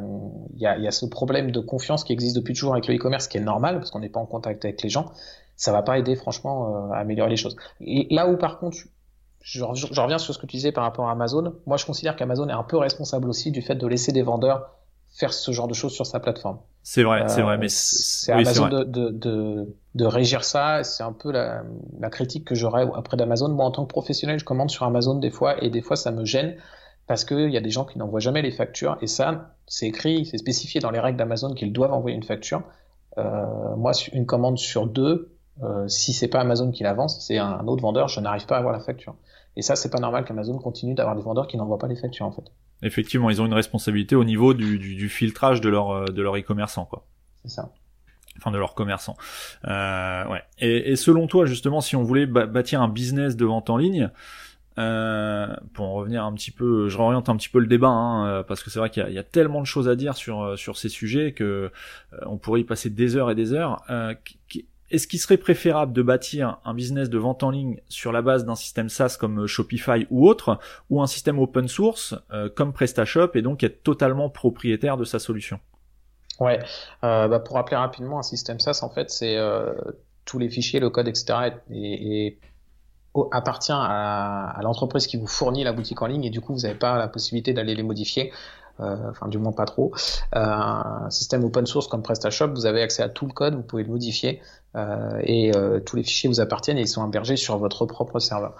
il 0.54 0.60
y 0.60 0.66
a, 0.66 0.78
y 0.78 0.86
a, 0.86 0.90
ce 0.90 1.04
problème 1.06 1.50
de 1.50 1.60
confiance 1.60 2.04
qui 2.04 2.12
existe 2.12 2.36
depuis 2.36 2.54
toujours 2.54 2.72
avec 2.72 2.86
le 2.86 2.94
e-commerce 2.94 3.28
qui 3.28 3.38
est 3.38 3.42
normal 3.42 3.78
parce 3.78 3.90
qu'on 3.90 3.98
n'est 3.98 4.08
pas 4.08 4.20
en 4.20 4.26
contact 4.26 4.64
avec 4.64 4.82
les 4.82 4.88
gens. 4.88 5.12
Ça 5.56 5.72
va 5.72 5.82
pas 5.82 5.98
aider 5.98 6.16
franchement 6.16 6.88
euh, 6.88 6.92
à 6.92 6.98
améliorer 6.98 7.30
les 7.30 7.36
choses. 7.36 7.56
Là 7.80 8.28
où 8.28 8.36
par 8.36 8.58
contre, 8.58 8.78
je, 9.42 9.62
reviens 9.62 10.18
sur 10.18 10.34
ce 10.34 10.38
que 10.38 10.46
tu 10.46 10.56
disais 10.56 10.72
par 10.72 10.84
rapport 10.84 11.08
à 11.08 11.12
Amazon. 11.12 11.54
Moi, 11.66 11.76
je 11.76 11.86
considère 11.86 12.16
qu'Amazon 12.16 12.48
est 12.48 12.52
un 12.52 12.62
peu 12.62 12.76
responsable 12.76 13.28
aussi 13.28 13.50
du 13.50 13.62
fait 13.62 13.74
de 13.74 13.86
laisser 13.86 14.12
des 14.12 14.22
vendeurs 14.22 14.70
faire 15.12 15.32
ce 15.32 15.50
genre 15.52 15.68
de 15.68 15.74
choses 15.74 15.92
sur 15.92 16.06
sa 16.06 16.20
plateforme. 16.20 16.58
C'est 16.82 17.02
vrai, 17.02 17.28
c'est 17.28 17.42
vrai, 17.42 17.58
mais 17.58 17.68
c'est 17.68 18.34
oui, 18.34 18.40
Amazon 18.40 18.68
de, 18.68 18.84
de, 18.84 19.11
de, 19.11 19.76
de, 19.94 20.04
régir 20.06 20.44
ça. 20.44 20.82
C'est 20.82 21.02
un 21.02 21.12
peu 21.12 21.30
la, 21.30 21.62
la 21.98 22.08
critique 22.08 22.46
que 22.46 22.54
j'aurais 22.54 22.86
après 22.94 23.16
d'Amazon. 23.16 23.48
Moi, 23.50 23.66
en 23.66 23.70
tant 23.70 23.84
que 23.84 23.90
professionnel, 23.90 24.38
je 24.38 24.44
commande 24.44 24.70
sur 24.70 24.86
Amazon 24.86 25.16
des 25.16 25.30
fois, 25.30 25.62
et 25.62 25.68
des 25.68 25.82
fois, 25.82 25.96
ça 25.96 26.11
me 26.11 26.24
gêne 26.24 26.56
parce 27.11 27.24
qu'il 27.24 27.50
y 27.50 27.56
a 27.56 27.61
des 27.61 27.70
gens 27.70 27.84
qui 27.84 27.98
n'envoient 27.98 28.20
jamais 28.20 28.40
les 28.40 28.52
factures, 28.52 28.96
et 29.02 29.08
ça, 29.08 29.56
c'est 29.66 29.88
écrit, 29.88 30.26
c'est 30.26 30.38
spécifié 30.38 30.80
dans 30.80 30.92
les 30.92 31.00
règles 31.00 31.18
d'Amazon 31.18 31.54
qu'ils 31.54 31.72
doivent 31.72 31.92
envoyer 31.92 32.16
une 32.16 32.22
facture. 32.22 32.62
Euh, 33.18 33.74
moi, 33.76 33.90
une 34.12 34.26
commande 34.26 34.58
sur 34.58 34.86
deux, 34.86 35.36
euh, 35.64 35.88
si 35.88 36.12
c'est 36.12 36.28
pas 36.28 36.38
Amazon 36.40 36.70
qui 36.70 36.84
l'avance, 36.84 37.18
c'est 37.26 37.36
un 37.36 37.66
autre 37.66 37.82
vendeur, 37.82 38.06
je 38.06 38.20
n'arrive 38.20 38.46
pas 38.46 38.54
à 38.54 38.58
avoir 38.61 38.72
la 38.72 38.78
facture. 38.78 39.16
Et 39.56 39.62
ça, 39.62 39.74
c'est 39.74 39.90
pas 39.90 39.98
normal 39.98 40.24
qu'Amazon 40.24 40.56
continue 40.58 40.94
d'avoir 40.94 41.16
des 41.16 41.22
vendeurs 41.22 41.48
qui 41.48 41.56
n'envoient 41.56 41.78
pas 41.78 41.88
les 41.88 41.96
factures, 41.96 42.26
en 42.26 42.30
fait. 42.30 42.44
Effectivement, 42.82 43.30
ils 43.30 43.40
ont 43.42 43.46
une 43.46 43.54
responsabilité 43.54 44.16
au 44.16 44.24
niveau 44.24 44.54
du, 44.54 44.78
du, 44.78 44.94
du 44.94 45.08
filtrage 45.08 45.60
de 45.60 45.68
leur 45.68 45.90
euh, 45.90 46.04
de 46.06 46.22
leur 46.22 46.36
e-commerçant, 46.36 46.84
quoi. 46.84 47.06
C'est 47.42 47.50
ça. 47.50 47.72
Enfin, 48.38 48.50
de 48.50 48.58
leurs 48.58 48.74
commerçants. 48.74 49.16
Euh, 49.66 50.26
ouais. 50.28 50.42
Et, 50.58 50.92
et, 50.92 50.96
selon 50.96 51.26
toi, 51.26 51.44
justement, 51.46 51.80
si 51.80 51.96
on 51.96 52.02
voulait 52.02 52.26
bâtir 52.26 52.80
un 52.80 52.88
business 52.88 53.36
de 53.36 53.44
vente 53.44 53.68
en 53.68 53.76
ligne, 53.76 54.10
euh, 54.78 55.54
pour 55.74 55.86
en 55.86 55.94
revenir 55.94 56.24
un 56.24 56.32
petit 56.32 56.52
peu, 56.52 56.88
je 56.88 56.96
réoriente 56.96 57.28
un 57.28 57.36
petit 57.36 57.48
peu 57.48 57.58
le 57.58 57.66
débat, 57.66 57.88
hein, 57.88 58.26
euh, 58.26 58.42
parce 58.42 58.62
que 58.62 58.70
c'est 58.70 58.78
vrai 58.78 58.88
qu'il 58.88 59.06
y, 59.08 59.12
y, 59.12 59.18
a 59.18 59.24
tellement 59.24 59.60
de 59.60 59.66
choses 59.66 59.88
à 59.88 59.96
dire 59.96 60.14
sur 60.14 60.56
sur 60.56 60.78
ces 60.78 60.88
sujets 60.88 61.32
que 61.32 61.70
on 62.24 62.38
pourrait 62.38 62.60
y 62.60 62.64
passer 62.64 62.88
des 62.88 63.16
heures 63.16 63.30
et 63.30 63.34
des 63.34 63.52
heures. 63.52 63.82
Euh, 63.90 64.14
est-ce 64.91 65.07
qu'il 65.07 65.20
serait 65.20 65.36
préférable 65.36 65.93
de 65.93 66.03
bâtir 66.03 66.59
un 66.64 66.74
business 66.74 67.09
de 67.09 67.18
vente 67.18 67.43
en 67.43 67.51
ligne 67.51 67.80
sur 67.88 68.12
la 68.12 68.22
base 68.22 68.45
d'un 68.45 68.57
système 68.57 68.88
SaaS 68.88 69.16
comme 69.18 69.43
euh, 69.43 69.47
Shopify 69.47 70.07
ou 70.11 70.28
autre, 70.28 70.59
ou 70.91 71.03
un 71.03 71.07
système 71.07 71.38
open 71.38 71.68
source 71.68 72.14
euh, 72.32 72.49
comme 72.49 72.72
PrestaShop 72.72 73.30
et 73.34 73.43
donc 73.43 73.62
être 73.62 73.82
totalement 73.82 74.28
propriétaire 74.28 74.97
de 74.97 75.05
sa 75.05 75.18
solution? 75.18 75.61
Ouais, 76.41 76.59
euh, 77.05 77.28
bah 77.28 77.38
pour 77.38 77.57
rappeler 77.57 77.76
rapidement, 77.76 78.18
un 78.18 78.22
système 78.22 78.59
SaaS, 78.59 78.80
en 78.82 78.88
fait, 78.88 79.11
c'est 79.11 79.36
tous 80.24 80.38
les 80.38 80.49
fichiers, 80.49 80.80
le 80.80 80.88
code, 80.88 81.07
etc. 81.07 81.51
et, 81.70 82.38
appartient 83.32 83.72
à, 83.74 84.59
l'entreprise 84.62 85.07
qui 85.07 85.16
vous 85.16 85.26
fournit 85.26 85.64
la 85.64 85.72
boutique 85.72 86.01
en 86.01 86.07
ligne 86.07 86.24
et 86.24 86.30
du 86.30 86.41
coup 86.41 86.55
vous 86.55 86.61
n'avez 86.61 86.76
pas 86.76 86.97
la 86.97 87.09
possibilité 87.09 87.53
d'aller 87.53 87.74
les 87.74 87.82
modifier 87.82 88.32
enfin 88.80 89.28
du 89.28 89.38
moins 89.38 89.52
pas 89.52 89.64
trop. 89.64 89.92
Euh, 90.34 90.40
un 90.40 91.10
système 91.10 91.44
open 91.44 91.66
source 91.66 91.86
comme 91.86 92.02
PrestaShop, 92.02 92.48
vous 92.48 92.66
avez 92.66 92.82
accès 92.82 93.02
à 93.02 93.08
tout 93.08 93.26
le 93.26 93.32
code, 93.32 93.54
vous 93.54 93.62
pouvez 93.62 93.82
le 93.82 93.90
modifier 93.90 94.40
euh, 94.76 95.20
et 95.22 95.52
tous 95.86 95.96
les 95.96 96.02
fichiers 96.02 96.28
vous 96.28 96.40
appartiennent 96.40 96.78
et 96.78 96.82
ils 96.82 96.88
sont 96.88 97.06
hébergés 97.06 97.36
sur 97.36 97.58
votre 97.58 97.86
propre 97.86 98.18
serveur. 98.18 98.54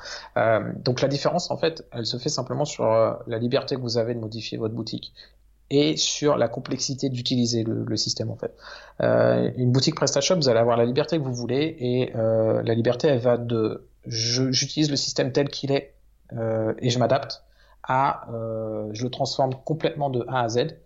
donc 0.76 1.00
la 1.00 1.08
différence 1.08 1.50
en 1.50 1.56
fait, 1.56 1.86
elle 1.92 2.06
se 2.06 2.16
fait 2.16 2.28
simplement 2.28 2.64
sur 2.64 2.84
la 2.84 3.38
liberté 3.38 3.76
que 3.76 3.80
vous 3.80 3.98
avez 3.98 4.14
de 4.14 4.20
modifier 4.20 4.58
votre 4.58 4.74
boutique 4.74 5.12
et 5.70 5.96
sur 5.96 6.36
la 6.36 6.48
complexité 6.48 7.08
d'utiliser 7.08 7.62
le, 7.62 7.84
le, 7.84 7.96
système 7.96 8.30
en 8.30 8.36
fait. 8.36 8.52
Euh, 9.00 9.50
une 9.56 9.70
boutique 9.70 9.94
PrestaShop, 9.94 10.36
vous 10.36 10.48
allez 10.48 10.58
avoir 10.58 10.76
la 10.76 10.84
liberté 10.84 11.16
que 11.16 11.22
vous 11.22 11.34
voulez 11.34 11.76
et 11.78 12.12
euh, 12.16 12.62
la 12.62 12.74
liberté 12.74 13.08
elle 13.08 13.20
va 13.20 13.36
de 13.36 13.86
j'utilise 14.06 14.90
le 14.90 14.96
système 14.96 15.30
tel 15.30 15.48
qu'il 15.48 15.70
est 15.72 15.94
euh, 16.32 16.74
et 16.78 16.90
je 16.90 16.98
m'adapte 16.98 17.42
à 17.83 18.31
euh, 18.33 18.89
je 18.93 19.05
le 19.05 19.11
transforme 19.11 19.55
complètement 19.64 20.11
de 20.11 20.24
A 20.28 20.43
à 20.43 20.49
Z, 20.49 20.76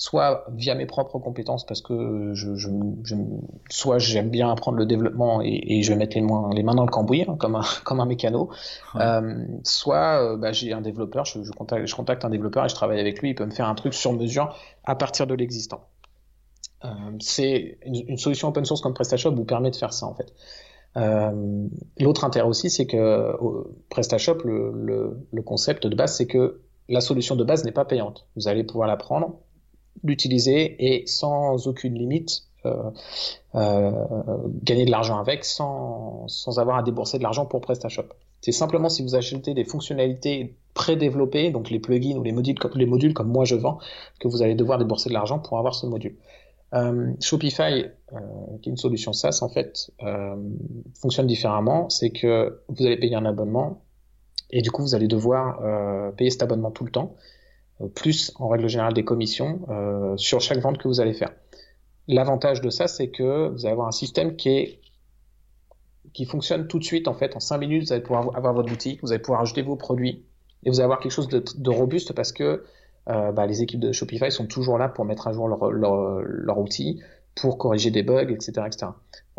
soit 0.00 0.46
via 0.54 0.74
mes 0.74 0.86
propres 0.86 1.18
compétences 1.18 1.66
parce 1.66 1.82
que 1.82 2.32
je, 2.32 2.54
je, 2.54 2.70
je 3.04 3.14
soit 3.68 3.98
j'aime 3.98 4.30
bien 4.30 4.50
apprendre 4.50 4.78
le 4.78 4.86
développement 4.86 5.42
et, 5.42 5.60
et, 5.66 5.82
je 5.82 5.92
vais 5.92 5.98
mettre 5.98 6.16
les 6.16 6.22
mains, 6.22 6.48
les 6.54 6.62
mains 6.62 6.74
dans 6.74 6.86
le 6.86 6.90
cambouis 6.90 7.26
hein, 7.28 7.36
comme 7.38 7.54
un 7.54 7.64
comme 7.84 8.00
un 8.00 8.06
mécano, 8.06 8.48
ouais. 8.94 9.02
euh, 9.02 9.44
soit 9.62 10.22
euh, 10.22 10.36
bah, 10.38 10.52
j'ai 10.52 10.72
un 10.72 10.80
développeur, 10.80 11.26
je, 11.26 11.42
je, 11.42 11.52
contacte, 11.52 11.86
je 11.86 11.94
contacte 11.94 12.24
un 12.24 12.30
développeur 12.30 12.64
et 12.64 12.70
je 12.70 12.74
travaille 12.74 12.98
avec 12.98 13.20
lui, 13.20 13.30
il 13.30 13.34
peut 13.34 13.44
me 13.44 13.50
faire 13.50 13.68
un 13.68 13.74
truc 13.74 13.92
sur 13.92 14.14
mesure 14.14 14.56
à 14.84 14.94
partir 14.94 15.26
de 15.26 15.34
l'existant. 15.34 15.86
Euh, 16.86 16.88
c'est 17.20 17.78
une, 17.84 17.96
une, 18.08 18.16
solution 18.16 18.48
open 18.48 18.64
source 18.64 18.80
comme 18.80 18.94
PrestaShop 18.94 19.32
vous 19.32 19.44
permet 19.44 19.70
de 19.70 19.76
faire 19.76 19.92
ça 19.92 20.06
en 20.06 20.14
fait. 20.14 20.32
Euh, 20.96 21.66
L'autre 21.98 22.24
intérêt 22.24 22.46
aussi, 22.46 22.70
c'est 22.70 22.86
que 22.86 23.32
PrestaShop, 23.90 24.38
le, 24.44 25.42
concept 25.44 25.86
de 25.86 25.94
base, 25.94 26.16
c'est 26.16 26.26
que 26.26 26.60
la 26.88 27.00
solution 27.00 27.36
de 27.36 27.44
base 27.44 27.64
n'est 27.64 27.72
pas 27.72 27.84
payante. 27.84 28.26
Vous 28.36 28.48
allez 28.48 28.64
pouvoir 28.64 28.88
la 28.88 28.96
prendre, 28.96 29.38
l'utiliser 30.02 30.76
et 30.78 31.06
sans 31.06 31.66
aucune 31.66 31.94
limite 31.94 32.44
euh, 32.66 32.90
euh, 33.54 33.90
gagner 34.62 34.84
de 34.84 34.90
l'argent 34.90 35.18
avec 35.18 35.44
sans, 35.44 36.26
sans 36.28 36.58
avoir 36.58 36.76
à 36.76 36.82
débourser 36.82 37.18
de 37.18 37.22
l'argent 37.22 37.46
pour 37.46 37.60
PrestaShop. 37.60 38.06
C'est 38.40 38.52
simplement 38.52 38.88
si 38.88 39.02
vous 39.02 39.14
achetez 39.14 39.54
des 39.54 39.64
fonctionnalités 39.64 40.56
pré-développées, 40.74 41.50
donc 41.50 41.70
les 41.70 41.78
plugins 41.78 42.16
ou 42.16 42.22
les 42.22 42.32
modules, 42.32 42.56
les 42.74 42.86
modules 42.86 43.14
comme 43.14 43.28
moi 43.28 43.44
je 43.44 43.54
vends, 43.54 43.78
que 44.18 44.28
vous 44.28 44.42
allez 44.42 44.54
devoir 44.54 44.78
débourser 44.78 45.08
de 45.08 45.14
l'argent 45.14 45.38
pour 45.38 45.58
avoir 45.58 45.74
ce 45.74 45.86
module. 45.86 46.16
Euh, 46.72 47.12
Shopify, 47.20 47.86
euh, 48.12 48.18
qui 48.62 48.68
est 48.68 48.72
une 48.72 48.76
solution 48.76 49.12
SaaS, 49.12 49.40
en 49.42 49.48
fait, 49.48 49.90
euh, 50.02 50.36
fonctionne 51.00 51.26
différemment. 51.26 51.88
C'est 51.88 52.10
que 52.10 52.62
vous 52.68 52.86
allez 52.86 52.96
payer 52.96 53.16
un 53.16 53.24
abonnement 53.24 53.82
et 54.50 54.62
du 54.62 54.70
coup, 54.70 54.82
vous 54.82 54.94
allez 54.94 55.08
devoir 55.08 55.60
euh, 55.62 56.10
payer 56.12 56.30
cet 56.30 56.42
abonnement 56.42 56.70
tout 56.70 56.84
le 56.84 56.90
temps, 56.90 57.16
euh, 57.80 57.88
plus 57.88 58.32
en 58.36 58.48
règle 58.48 58.68
générale 58.68 58.94
des 58.94 59.04
commissions 59.04 59.60
sur 60.16 60.40
chaque 60.40 60.58
vente 60.58 60.78
que 60.78 60.88
vous 60.88 61.00
allez 61.00 61.14
faire. 61.14 61.32
L'avantage 62.08 62.60
de 62.60 62.70
ça, 62.70 62.88
c'est 62.88 63.08
que 63.08 63.48
vous 63.48 63.64
allez 63.66 63.72
avoir 63.72 63.88
un 63.88 63.92
système 63.92 64.36
qui 64.36 64.48
est 64.50 64.80
qui 66.12 66.24
fonctionne 66.24 66.66
tout 66.66 66.80
de 66.80 66.84
suite 66.84 67.06
en 67.06 67.14
fait 67.14 67.36
en 67.36 67.40
5 67.40 67.58
minutes 67.58 67.84
vous 67.84 67.92
allez 67.92 68.02
pouvoir 68.02 68.36
avoir 68.36 68.52
votre 68.52 68.68
boutique 68.68 68.98
vous 69.00 69.12
allez 69.12 69.22
pouvoir 69.22 69.42
ajouter 69.42 69.62
vos 69.62 69.76
produits 69.76 70.24
et 70.64 70.70
vous 70.70 70.80
allez 70.80 70.84
avoir 70.84 70.98
quelque 70.98 71.12
chose 71.12 71.28
de 71.28 71.70
robuste 71.70 72.12
parce 72.14 72.32
que 72.32 72.64
euh, 73.08 73.32
bah, 73.32 73.46
les 73.46 73.62
équipes 73.62 73.80
de 73.80 73.92
Shopify 73.92 74.30
sont 74.30 74.46
toujours 74.46 74.78
là 74.78 74.88
pour 74.88 75.04
mettre 75.04 75.26
à 75.26 75.32
jour 75.32 75.48
leur, 75.48 75.70
leur, 75.70 76.20
leur 76.22 76.58
outil, 76.58 77.00
pour 77.34 77.58
corriger 77.58 77.90
des 77.90 78.02
bugs, 78.02 78.28
etc. 78.28 78.52
etc. 78.66 78.86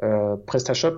Euh, 0.03 0.35
PrestaShop 0.35 0.93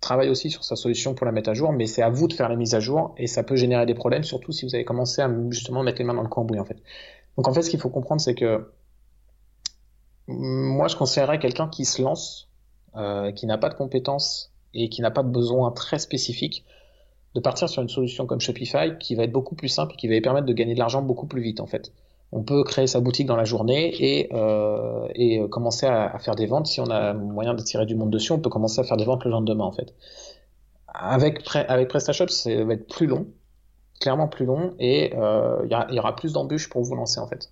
travaille 0.00 0.28
aussi 0.28 0.50
sur 0.50 0.64
sa 0.64 0.76
solution 0.76 1.14
pour 1.14 1.26
la 1.26 1.32
mettre 1.32 1.50
à 1.50 1.54
jour, 1.54 1.72
mais 1.72 1.86
c'est 1.86 2.02
à 2.02 2.10
vous 2.10 2.28
de 2.28 2.34
faire 2.34 2.48
la 2.48 2.56
mise 2.56 2.74
à 2.74 2.80
jour 2.80 3.14
et 3.16 3.26
ça 3.26 3.42
peut 3.42 3.56
générer 3.56 3.86
des 3.86 3.94
problèmes, 3.94 4.22
surtout 4.22 4.52
si 4.52 4.66
vous 4.66 4.74
avez 4.74 4.84
commencé 4.84 5.22
à 5.22 5.30
justement 5.50 5.82
mettre 5.82 5.98
les 5.98 6.04
mains 6.04 6.14
dans 6.14 6.22
le 6.22 6.28
cambouis 6.28 6.60
en 6.60 6.64
fait. 6.64 6.76
Donc 7.36 7.48
en 7.48 7.54
fait, 7.54 7.62
ce 7.62 7.70
qu'il 7.70 7.80
faut 7.80 7.90
comprendre, 7.90 8.20
c'est 8.20 8.34
que 8.34 8.70
moi, 10.26 10.88
je 10.88 10.96
conseillerais 10.96 11.38
quelqu'un 11.38 11.68
qui 11.68 11.84
se 11.84 12.00
lance, 12.00 12.48
euh, 12.96 13.32
qui 13.32 13.46
n'a 13.46 13.58
pas 13.58 13.68
de 13.68 13.74
compétences 13.74 14.52
et 14.72 14.88
qui 14.88 15.02
n'a 15.02 15.10
pas 15.10 15.22
de 15.22 15.28
besoin 15.28 15.70
très 15.70 15.98
spécifiques, 15.98 16.64
de 17.34 17.40
partir 17.40 17.68
sur 17.68 17.82
une 17.82 17.88
solution 17.88 18.26
comme 18.26 18.40
Shopify 18.40 18.96
qui 18.98 19.14
va 19.14 19.24
être 19.24 19.32
beaucoup 19.32 19.54
plus 19.54 19.68
simple 19.68 19.94
et 19.94 19.96
qui 19.96 20.08
va 20.08 20.14
lui 20.14 20.20
permettre 20.20 20.46
de 20.46 20.52
gagner 20.52 20.74
de 20.74 20.78
l'argent 20.78 21.02
beaucoup 21.02 21.26
plus 21.26 21.42
vite 21.42 21.60
en 21.60 21.66
fait. 21.66 21.92
on 22.32 22.42
peut 22.42 22.64
créer 22.64 22.86
sa 22.86 23.00
boutique 23.00 23.26
dans 23.26 23.36
la 23.36 23.44
journée 23.44 23.94
et, 23.98 24.28
euh, 24.32 25.08
et 25.14 25.40
commencer 25.48 25.86
à, 25.86 26.18
faire 26.18 26.36
des 26.36 26.46
ventes. 26.46 26.66
Si 26.66 26.80
on 26.80 26.90
a 26.90 27.12
moyen 27.12 27.54
d'attirer 27.54 27.86
du 27.86 27.94
monde 27.94 28.10
dessus, 28.10 28.32
on 28.32 28.40
peut 28.40 28.50
commencer 28.50 28.80
à 28.80 28.84
faire 28.84 28.96
des 28.96 29.04
ventes 29.04 29.24
le 29.24 29.30
lendemain 29.30 29.64
en 29.64 29.72
fait. 29.72 29.94
Avec, 30.88 31.40
avec 31.54 31.88
PrestaShop, 31.88 32.28
ça 32.28 32.64
va 32.64 32.74
être 32.74 32.88
plus 32.88 33.06
long, 33.06 33.26
clairement 34.00 34.28
plus 34.28 34.46
long, 34.46 34.74
et 34.78 35.12
il 35.12 35.92
y, 35.92 35.98
aura 35.98 36.14
plus 36.14 36.32
d'embûches 36.32 36.68
pour 36.68 36.82
vous 36.82 36.94
lancer 36.94 37.18
en 37.18 37.26
fait. 37.26 37.50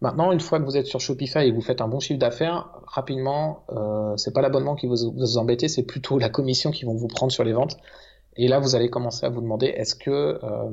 Maintenant, 0.00 0.32
une 0.32 0.40
fois 0.40 0.58
que 0.58 0.64
vous 0.64 0.76
êtes 0.76 0.86
sur 0.86 0.98
Shopify 0.98 1.40
et 1.40 1.50
que 1.50 1.54
vous 1.54 1.60
faites 1.60 1.82
un 1.82 1.88
bon 1.88 2.00
chiffre 2.00 2.18
d'affaires, 2.18 2.70
rapidement, 2.86 3.64
euh, 3.70 4.16
c'est 4.16 4.32
pas 4.32 4.40
l'abonnement 4.40 4.74
qui 4.74 4.86
vous, 4.86 5.12
vous 5.14 5.36
embêter, 5.36 5.68
c'est 5.68 5.82
plutôt 5.82 6.18
la 6.18 6.30
commission 6.30 6.70
qui 6.70 6.86
vont 6.86 6.94
vous 6.94 7.08
prendre 7.08 7.30
sur 7.30 7.44
les 7.44 7.52
ventes. 7.52 7.76
Et 8.36 8.48
là, 8.48 8.58
vous 8.60 8.74
allez 8.74 8.88
commencer 8.90 9.26
à 9.26 9.28
vous 9.28 9.40
demander 9.40 9.66
est-ce 9.66 9.94
que 9.94 10.38
euh, 10.42 10.70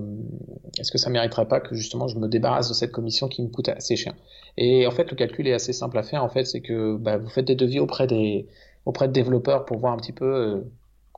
est-ce 0.80 0.92
que 0.92 0.98
ça 0.98 1.10
mériterait 1.10 1.48
pas 1.48 1.60
que 1.60 1.76
justement 1.76 2.08
je 2.08 2.18
me 2.20 2.28
débarrasse 2.28 2.70
de 2.70 2.74
cette 2.74 2.92
commission 2.92 3.28
qui 3.28 3.42
me 3.42 3.50
coûte 3.50 3.70
assez 3.70 3.96
cher? 3.96 4.14
Et 4.58 4.86
en 4.88 4.92
fait, 4.92 5.10
le 5.10 5.16
calcul 5.18 5.48
est 5.48 5.54
assez 5.54 5.74
simple 5.74 5.98
à 5.98 6.04
faire. 6.04 6.24
En 6.24 6.30
fait, 6.30 6.46
c'est 6.46 6.62
que 6.62 6.96
bah, 6.98 7.18
vous 7.18 7.30
faites 7.30 7.46
des 7.46 7.56
devis 7.56 7.80
auprès 7.80 8.08
des 8.08 8.48
auprès 8.86 9.08
de 9.08 9.14
développeurs 9.14 9.66
pour 9.66 9.80
voir 9.80 9.94
un 9.94 9.98
petit 9.98 10.14
peu 10.14 10.26
euh, 10.26 10.62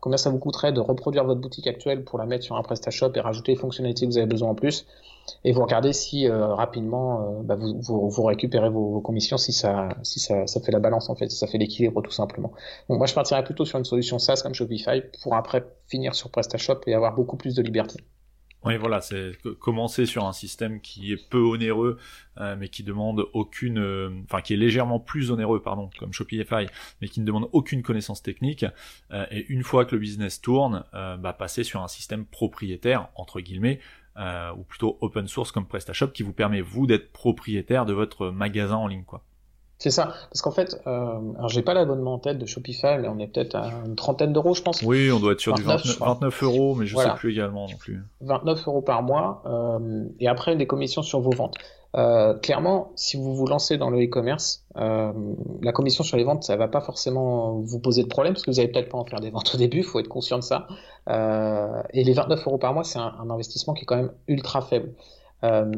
combien 0.02 0.18
ça 0.18 0.30
vous 0.30 0.40
coûterait 0.40 0.72
de 0.72 0.80
reproduire 0.80 1.24
votre 1.24 1.42
boutique 1.42 1.68
actuelle 1.68 2.04
pour 2.04 2.20
la 2.20 2.26
mettre 2.26 2.44
sur 2.44 2.56
un 2.56 2.64
PrestaShop 2.64 3.12
et 3.16 3.20
rajouter 3.20 3.54
les 3.54 3.58
fonctionnalités 3.58 4.06
que 4.06 4.12
vous 4.12 4.18
avez 4.18 4.28
besoin 4.28 4.50
en 4.50 4.56
plus 4.56 4.86
et 5.44 5.52
vous 5.52 5.62
regardez 5.62 5.94
si 5.94 6.28
euh, 6.28 6.48
rapidement 6.48 7.22
euh, 7.22 7.44
bah, 7.44 7.56
vous, 7.56 8.24
récupérez 8.24 8.70
vos, 8.70 9.02
commissions 9.02 9.38
si 9.38 9.54
ça 9.54 9.90
si 10.04 10.20
ça, 10.20 10.48
ça, 10.48 10.60
fait 10.60 10.72
la 10.72 10.80
balance 10.80 11.10
en 11.10 11.16
fait 11.16 11.30
si 11.30 11.38
ça 11.38 11.48
fait 11.48 11.58
l'équilibre 11.58 12.02
tout 12.02 12.12
simplement. 12.12 12.52
Donc 12.90 12.98
moi 12.98 13.08
je 13.08 13.14
partirais 13.14 13.44
plutôt 13.44 13.66
sur 13.66 13.78
une 13.78 13.86
solution 13.86 14.20
SaaS 14.20 14.42
comme 14.44 14.54
Shopify 14.54 15.02
pour 15.24 15.36
après 15.36 15.66
finir 15.88 16.16
sur 16.16 16.30
PrestaShop 16.30 16.82
et 16.88 16.94
avoir 16.94 17.16
beaucoup 17.16 17.38
plus 17.38 17.56
de 17.56 17.62
liberté 17.62 18.00
oui, 18.66 18.78
voilà, 18.78 19.02
c'est 19.02 19.32
commencer 19.60 20.06
sur 20.06 20.26
un 20.26 20.34
système 20.34 20.82
qui 20.82 21.14
est 21.14 21.30
peu 21.30 21.40
onéreux, 21.40 21.98
euh, 22.40 22.56
mais 22.60 22.70
qui 22.70 22.84
demande 22.84 23.26
aucune, 23.34 24.24
enfin 24.26 24.42
qui 24.42 24.54
est 24.54 24.58
légèrement 24.58 25.00
plus 25.00 25.32
onéreux, 25.32 25.62
pardon, 25.62 25.90
comme 25.98 26.14
Shopify, 26.14 26.66
mais 27.02 27.08
qui 27.08 27.22
ne 27.22 27.26
demande 27.26 27.50
aucune 27.54 27.84
connaissance 27.84 28.22
technique. 28.22 28.66
et 29.32 29.46
une 29.50 29.64
fois 29.64 29.86
que 29.86 29.96
le 29.96 30.02
business 30.02 30.42
tourne, 30.42 30.84
bah, 30.94 31.34
passer 31.38 31.64
sur 31.64 31.82
un 31.82 31.88
système 31.88 32.26
propriétaire 32.26 33.10
entre 33.16 33.40
guillemets, 33.40 33.80
euh, 34.20 34.52
ou 34.54 34.64
plutôt 34.64 34.98
open 35.00 35.28
source 35.30 35.54
comme 35.54 35.66
PrestaShop 35.66 36.10
qui 36.10 36.24
vous 36.24 36.34
permet 36.34 36.60
vous 36.60 36.88
d'être 36.88 37.14
propriétaire 37.14 37.86
de 37.86 37.94
votre 37.94 38.32
magasin 38.32 38.76
en 38.76 38.88
ligne 38.88 39.06
quoi. 39.06 39.24
C'est 39.80 39.92
ça, 39.92 40.14
parce 40.30 40.42
qu'en 40.42 40.52
fait, 40.52 40.80
euh, 40.88 41.20
alors 41.38 41.48
j'ai 41.48 41.62
pas 41.62 41.74
l'abonnement 41.74 42.16
en 42.16 42.20
tête 42.20 42.38
de 42.38 42.46
Shopify, 42.46 42.98
mais 43.00 43.08
on 43.08 43.18
est 43.18 43.28
peut-être 43.28 43.56
à 43.56 43.72
une 43.86 43.96
trentaine 43.96 44.34
d'euros, 44.34 44.54
je 44.54 44.62
pense. 44.62 44.82
Oui, 44.82 45.10
on 45.10 45.22
doit 45.22 45.32
être 45.32 45.40
sur 45.40 45.54
du 45.54 45.64
29, 45.64 46.44
euros, 46.44 46.76
mais 46.76 46.86
je 46.86 46.98
sais 46.98 47.14
plus 47.16 47.32
également 47.32 47.66
non 47.68 47.78
plus. 47.78 48.04
29 48.20 48.68
euros 48.68 48.82
par 48.82 49.04
mois, 49.04 49.42
euh, 49.46 50.04
et 50.20 50.28
après 50.28 50.58
des 50.58 50.68
commissions 50.68 51.02
sur 51.02 51.22
vos 51.22 51.32
ventes. 51.32 51.56
Euh, 51.96 52.36
clairement, 52.36 52.92
si 52.96 53.18
vous 53.18 53.34
vous 53.36 53.48
lancez 53.48 53.78
dans 53.78 53.90
le 53.90 54.04
e-commerce, 54.04 54.66
euh, 54.78 55.12
la 55.62 55.72
commission 55.72 56.04
sur 56.04 56.18
les 56.18 56.24
ventes, 56.24 56.44
ça 56.44 56.56
va 56.56 56.68
pas 56.68 56.82
forcément 56.82 57.60
vous 57.62 57.80
poser 57.80 58.04
de 58.04 58.08
problème 58.08 58.34
parce 58.34 58.44
que 58.44 58.52
vous 58.52 58.60
allez 58.60 58.70
peut-être 58.70 58.90
pas 58.90 58.98
en 58.98 59.06
faire 59.06 59.20
des 59.20 59.32
ventes 59.32 59.56
au 59.56 59.58
début, 59.58 59.80
il 59.80 59.84
faut 59.84 60.00
être 60.00 60.08
conscient 60.08 60.38
de 60.38 60.44
ça. 60.44 60.68
Euh, 61.10 61.82
et 61.94 62.04
les 62.04 62.14
29 62.14 62.46
euros 62.46 62.58
par 62.60 62.74
mois, 62.74 62.84
c'est 62.84 63.00
un, 63.00 63.16
un, 63.20 63.30
investissement 63.30 63.74
qui 63.74 63.84
est 63.84 63.86
quand 63.86 63.96
même 63.96 64.12
ultra 64.28 64.62
faible. 64.62 64.94
Euh, 65.44 65.72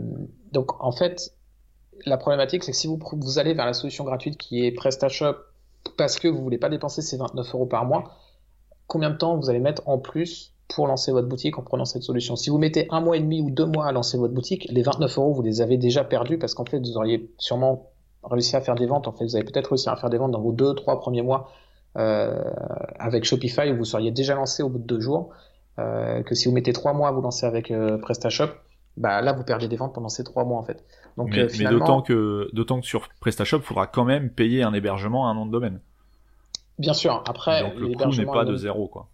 donc 0.51 0.83
en 0.83 0.91
fait, 0.91 1.33
la 2.05 2.17
problématique, 2.17 2.63
c'est 2.63 2.71
que 2.71 2.77
si 2.77 2.87
vous, 2.87 2.99
vous 3.13 3.39
allez 3.39 3.53
vers 3.53 3.65
la 3.65 3.73
solution 3.73 4.03
gratuite 4.03 4.37
qui 4.37 4.65
est 4.65 4.71
PrestaShop 4.71 5.35
parce 5.97 6.19
que 6.19 6.27
vous 6.27 6.41
voulez 6.41 6.57
pas 6.57 6.69
dépenser 6.69 7.01
ces 7.01 7.17
29 7.17 7.53
euros 7.53 7.65
par 7.65 7.85
mois, 7.85 8.15
combien 8.87 9.09
de 9.09 9.17
temps 9.17 9.37
vous 9.37 9.49
allez 9.49 9.59
mettre 9.59 9.87
en 9.87 9.97
plus 9.97 10.53
pour 10.67 10.87
lancer 10.87 11.11
votre 11.11 11.27
boutique 11.27 11.57
en 11.57 11.63
prenant 11.63 11.85
cette 11.85 12.03
solution? 12.03 12.35
Si 12.35 12.49
vous 12.49 12.57
mettez 12.57 12.87
un 12.91 13.01
mois 13.01 13.17
et 13.17 13.19
demi 13.19 13.41
ou 13.41 13.49
deux 13.49 13.65
mois 13.65 13.87
à 13.87 13.91
lancer 13.91 14.17
votre 14.17 14.33
boutique, 14.33 14.67
les 14.69 14.83
29 14.83 15.17
euros, 15.17 15.33
vous 15.33 15.41
les 15.41 15.61
avez 15.61 15.77
déjà 15.77 16.03
perdus 16.03 16.37
parce 16.37 16.53
qu'en 16.53 16.65
fait, 16.65 16.79
vous 16.79 16.97
auriez 16.97 17.29
sûrement 17.37 17.91
réussi 18.23 18.55
à 18.55 18.61
faire 18.61 18.75
des 18.75 18.85
ventes. 18.85 19.07
En 19.07 19.11
fait, 19.11 19.25
vous 19.25 19.35
avez 19.35 19.45
peut-être 19.45 19.67
réussi 19.67 19.89
à 19.89 19.95
faire 19.95 20.09
des 20.09 20.17
ventes 20.17 20.31
dans 20.31 20.41
vos 20.41 20.51
deux, 20.51 20.73
trois 20.75 20.99
premiers 20.99 21.23
mois 21.23 21.49
euh, 21.97 22.43
avec 22.99 23.25
Shopify 23.25 23.71
où 23.71 23.77
vous 23.77 23.85
seriez 23.85 24.11
déjà 24.11 24.35
lancé 24.35 24.63
au 24.63 24.69
bout 24.69 24.79
de 24.79 24.85
deux 24.85 24.99
jours. 24.99 25.31
Euh, 25.79 26.21
que 26.23 26.35
si 26.35 26.47
vous 26.47 26.53
mettez 26.53 26.73
trois 26.73 26.93
mois 26.93 27.09
à 27.09 27.11
vous 27.11 27.21
lancer 27.21 27.45
avec 27.45 27.71
euh, 27.71 27.97
PrestaShop, 27.97 28.49
bah 28.97 29.21
là 29.21 29.33
vous 29.33 29.43
perdez 29.43 29.67
des 29.67 29.75
ventes 29.75 29.93
pendant 29.93 30.09
ces 30.09 30.23
trois 30.23 30.43
mois 30.43 30.57
en 30.57 30.63
fait. 30.63 30.83
Donc, 31.17 31.29
mais, 31.31 31.47
mais 31.59 31.65
d'autant 31.65 32.01
que 32.01 32.49
d'autant 32.53 32.79
que 32.79 32.85
sur 32.85 33.09
PrestaShop, 33.19 33.57
il 33.57 33.63
faudra 33.63 33.87
quand 33.87 34.05
même 34.05 34.29
payer 34.29 34.63
un 34.63 34.73
hébergement 34.73 35.27
à 35.27 35.31
un 35.31 35.33
nom 35.33 35.45
de 35.45 35.51
domaine. 35.51 35.79
Bien 36.79 36.93
sûr. 36.93 37.23
Après, 37.27 37.63
donc 37.63 37.75
le 37.75 37.93
coût 37.93 38.15
n'est 38.15 38.25
pas 38.25 38.45
de 38.45 38.55
zéro 38.55 38.87
quoi. 38.87 39.07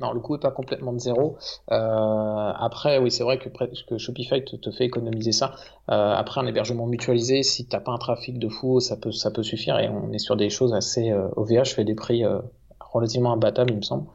Non, 0.00 0.12
le 0.12 0.18
coût 0.18 0.34
est 0.34 0.40
pas 0.40 0.50
complètement 0.50 0.92
de 0.92 0.98
zéro. 0.98 1.36
Euh, 1.70 2.52
après, 2.56 2.98
oui, 2.98 3.12
c'est 3.12 3.22
vrai 3.22 3.38
que, 3.38 3.48
que 3.48 3.96
Shopify 3.96 4.44
te, 4.44 4.56
te, 4.56 4.70
fait 4.72 4.84
économiser 4.84 5.30
ça. 5.30 5.54
Euh, 5.88 6.14
après, 6.14 6.40
un 6.40 6.46
hébergement 6.46 6.86
mutualisé, 6.86 7.44
si 7.44 7.66
t'as 7.66 7.78
pas 7.78 7.92
un 7.92 7.98
trafic 7.98 8.40
de 8.40 8.48
fou, 8.48 8.80
ça 8.80 8.96
peut, 8.96 9.12
ça 9.12 9.30
peut 9.30 9.44
suffire. 9.44 9.78
Et 9.78 9.88
on 9.88 10.12
est 10.12 10.18
sur 10.18 10.34
des 10.34 10.50
choses 10.50 10.74
assez 10.74 11.12
euh, 11.12 11.28
OVH 11.36 11.74
fait 11.76 11.84
des 11.84 11.94
prix 11.94 12.24
euh, 12.24 12.40
relativement 12.80 13.32
imbattables, 13.32 13.70
il 13.70 13.76
me 13.76 13.82
semble. 13.82 14.06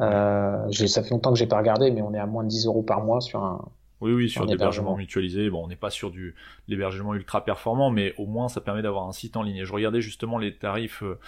Euh, 0.00 0.70
ça 0.70 1.02
fait 1.02 1.10
longtemps 1.10 1.32
que 1.32 1.38
j'ai 1.38 1.46
pas 1.46 1.58
regardé, 1.58 1.90
mais 1.90 2.02
on 2.02 2.12
est 2.12 2.18
à 2.18 2.26
moins 2.26 2.44
de 2.44 2.48
10 2.48 2.66
euros 2.66 2.82
par 2.82 3.02
mois 3.02 3.22
sur 3.22 3.42
un, 3.42 3.64
oui, 4.04 4.12
oui, 4.12 4.28
sur 4.28 4.44
l'hébergement 4.44 4.96
mutualisé. 4.96 5.48
Bon, 5.48 5.64
on 5.64 5.68
n'est 5.68 5.76
pas 5.76 5.88
sur 5.88 6.10
du 6.10 6.34
l'hébergement 6.68 7.14
ultra 7.14 7.42
performant, 7.42 7.90
mais 7.90 8.14
au 8.18 8.26
moins 8.26 8.50
ça 8.50 8.60
permet 8.60 8.82
d'avoir 8.82 9.08
un 9.08 9.12
site 9.12 9.38
en 9.38 9.42
ligne. 9.42 9.56
Et 9.56 9.64
je 9.64 9.72
regardais 9.72 10.02
justement 10.02 10.36
les 10.36 10.54
tarifs, 10.54 11.02
euh, 11.02 11.18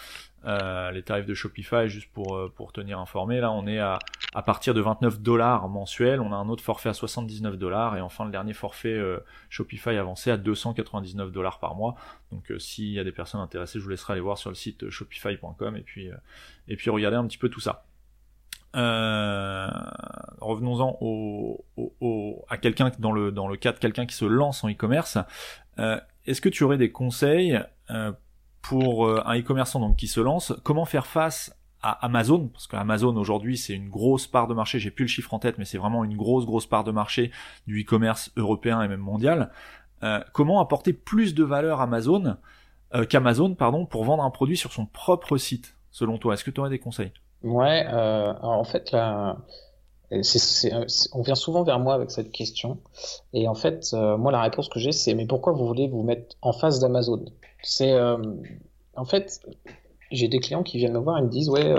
euh 0.44 0.90
les 0.90 1.02
tarifs 1.02 1.24
de 1.24 1.32
Shopify 1.32 1.88
juste 1.88 2.12
pour 2.12 2.36
euh, 2.36 2.52
pour 2.54 2.74
tenir 2.74 2.98
informé. 2.98 3.40
Là, 3.40 3.50
on 3.50 3.66
est 3.66 3.78
à 3.78 3.98
à 4.34 4.42
partir 4.42 4.74
de 4.74 4.82
29 4.82 5.20
dollars 5.22 5.66
mensuels. 5.70 6.20
On 6.20 6.34
a 6.34 6.36
un 6.36 6.50
autre 6.50 6.62
forfait 6.62 6.90
à 6.90 6.92
79 6.92 7.56
dollars 7.56 7.96
et 7.96 8.02
enfin 8.02 8.26
le 8.26 8.30
dernier 8.30 8.52
forfait 8.52 8.92
euh, 8.92 9.20
Shopify 9.48 9.96
avancé 9.96 10.30
à 10.30 10.36
299 10.36 11.32
dollars 11.32 11.58
par 11.58 11.76
mois. 11.76 11.94
Donc 12.30 12.52
s'il 12.58 12.92
y 12.92 12.98
a 12.98 13.04
des 13.04 13.12
personnes 13.12 13.40
intéressées, 13.40 13.78
je 13.78 13.84
vous 13.84 13.90
laisserai 13.90 14.12
aller 14.12 14.22
voir 14.22 14.36
sur 14.36 14.50
le 14.50 14.56
site 14.56 14.90
shopify.com 14.90 15.76
et 15.78 15.80
puis 15.80 16.10
et 16.68 16.76
puis 16.76 16.90
regarder 16.90 17.16
un 17.16 17.26
petit 17.26 17.38
peu 17.38 17.48
tout 17.48 17.60
ça. 17.60 17.86
Euh, 18.76 19.68
revenons-en 20.40 20.98
au, 21.00 21.64
à 22.48 22.58
quelqu'un 22.58 22.90
dans 22.98 23.12
le 23.12 23.32
dans 23.32 23.48
le 23.48 23.56
cas 23.56 23.72
de 23.72 23.78
quelqu'un 23.78 24.06
qui 24.06 24.14
se 24.14 24.24
lance 24.24 24.64
en 24.64 24.70
e-commerce. 24.70 25.18
Euh, 25.78 25.98
Est-ce 26.26 26.40
que 26.40 26.48
tu 26.48 26.62
aurais 26.64 26.76
des 26.76 26.92
conseils 26.92 27.58
euh, 27.90 28.12
pour 28.62 29.08
un 29.08 29.38
e-commerçant 29.38 29.80
donc 29.80 29.96
qui 29.96 30.08
se 30.08 30.20
lance 30.20 30.52
Comment 30.62 30.84
faire 30.84 31.06
face 31.06 31.56
à 31.82 31.92
Amazon? 32.04 32.48
Parce 32.48 32.66
qu'Amazon 32.66 33.16
aujourd'hui 33.16 33.56
c'est 33.56 33.72
une 33.72 33.88
grosse 33.88 34.26
part 34.26 34.46
de 34.46 34.54
marché. 34.54 34.78
J'ai 34.78 34.90
plus 34.90 35.04
le 35.04 35.08
chiffre 35.08 35.32
en 35.32 35.38
tête, 35.38 35.56
mais 35.58 35.64
c'est 35.64 35.78
vraiment 35.78 36.04
une 36.04 36.16
grosse 36.16 36.44
grosse 36.44 36.66
part 36.66 36.84
de 36.84 36.90
marché 36.90 37.30
du 37.66 37.82
e-commerce 37.82 38.32
européen 38.36 38.82
et 38.82 38.88
même 38.88 39.00
mondial. 39.00 39.50
Comment 40.32 40.60
apporter 40.60 40.92
plus 40.92 41.34
de 41.34 41.44
valeur 41.44 41.80
Amazon 41.80 42.36
qu'Amazon 43.08 43.54
pardon 43.54 43.86
pour 43.86 44.04
vendre 44.04 44.24
un 44.24 44.30
produit 44.30 44.56
sur 44.56 44.72
son 44.72 44.84
propre 44.86 45.36
site 45.38 45.76
selon 45.90 46.18
toi? 46.18 46.34
Est-ce 46.34 46.44
que 46.44 46.50
tu 46.50 46.60
aurais 46.60 46.70
des 46.70 46.78
conseils? 46.78 47.12
Ouais, 47.47 47.86
euh, 47.88 48.32
en 48.42 48.64
fait, 48.64 48.90
là, 48.90 49.38
on 50.11 51.22
vient 51.22 51.34
souvent 51.36 51.62
vers 51.62 51.78
moi 51.78 51.94
avec 51.94 52.11
cette 52.11 52.32
question. 52.32 52.78
Et 53.32 53.47
en 53.47 53.55
fait, 53.55 53.90
euh, 53.92 54.16
moi, 54.16 54.32
la 54.32 54.42
réponse 54.42 54.68
que 54.68 54.80
j'ai, 54.80 54.92
c'est 54.92 55.14
mais 55.14 55.26
pourquoi 55.26 55.53
vous 55.53 55.66
voulez 55.66 55.86
vous 55.88 56.03
mettre 56.03 56.36
en 56.42 56.53
face 56.53 56.80
d'Amazon? 56.80 57.24
C'est, 57.62 57.92
euh, 57.92 58.16
en 58.97 59.05
fait, 59.05 59.40
j'ai 60.11 60.26
des 60.26 60.40
clients 60.40 60.64
qui 60.64 60.78
viennent 60.78 60.94
me 60.94 60.99
voir 60.99 61.18
et 61.18 61.22
me 61.22 61.28
disent, 61.28 61.49
ouais, 61.49 61.72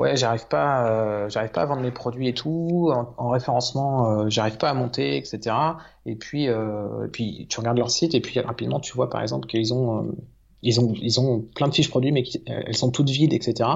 ouais, 0.00 0.16
j'arrive 0.16 0.48
pas, 0.48 1.28
j'arrive 1.28 1.52
pas 1.52 1.62
à 1.62 1.66
vendre 1.66 1.82
mes 1.82 1.92
produits 1.92 2.28
et 2.28 2.34
tout, 2.34 2.92
en, 3.16 3.28
référencement, 3.28 4.28
j'arrive 4.28 4.56
pas 4.56 4.70
à 4.70 4.74
monter, 4.74 5.16
etc. 5.16 5.54
Et 6.06 6.16
puis, 6.16 6.46
et 6.46 7.46
tu 7.48 7.60
regardes 7.60 7.78
leur 7.78 7.90
site 7.90 8.14
et 8.14 8.20
puis 8.20 8.40
rapidement, 8.40 8.80
tu 8.80 8.94
vois, 8.94 9.10
par 9.10 9.22
exemple, 9.22 9.46
qu'ils 9.46 9.72
ont 9.74 10.12
ils 10.62 10.80
ont, 10.80 10.94
ils 10.94 11.20
ont 11.20 11.40
plein 11.40 11.68
de 11.68 11.74
fiches 11.74 11.90
produits, 11.90 12.12
mais 12.12 12.22
elles 12.46 12.76
sont 12.76 12.90
toutes 12.90 13.10
vides, 13.10 13.32
etc. 13.32 13.68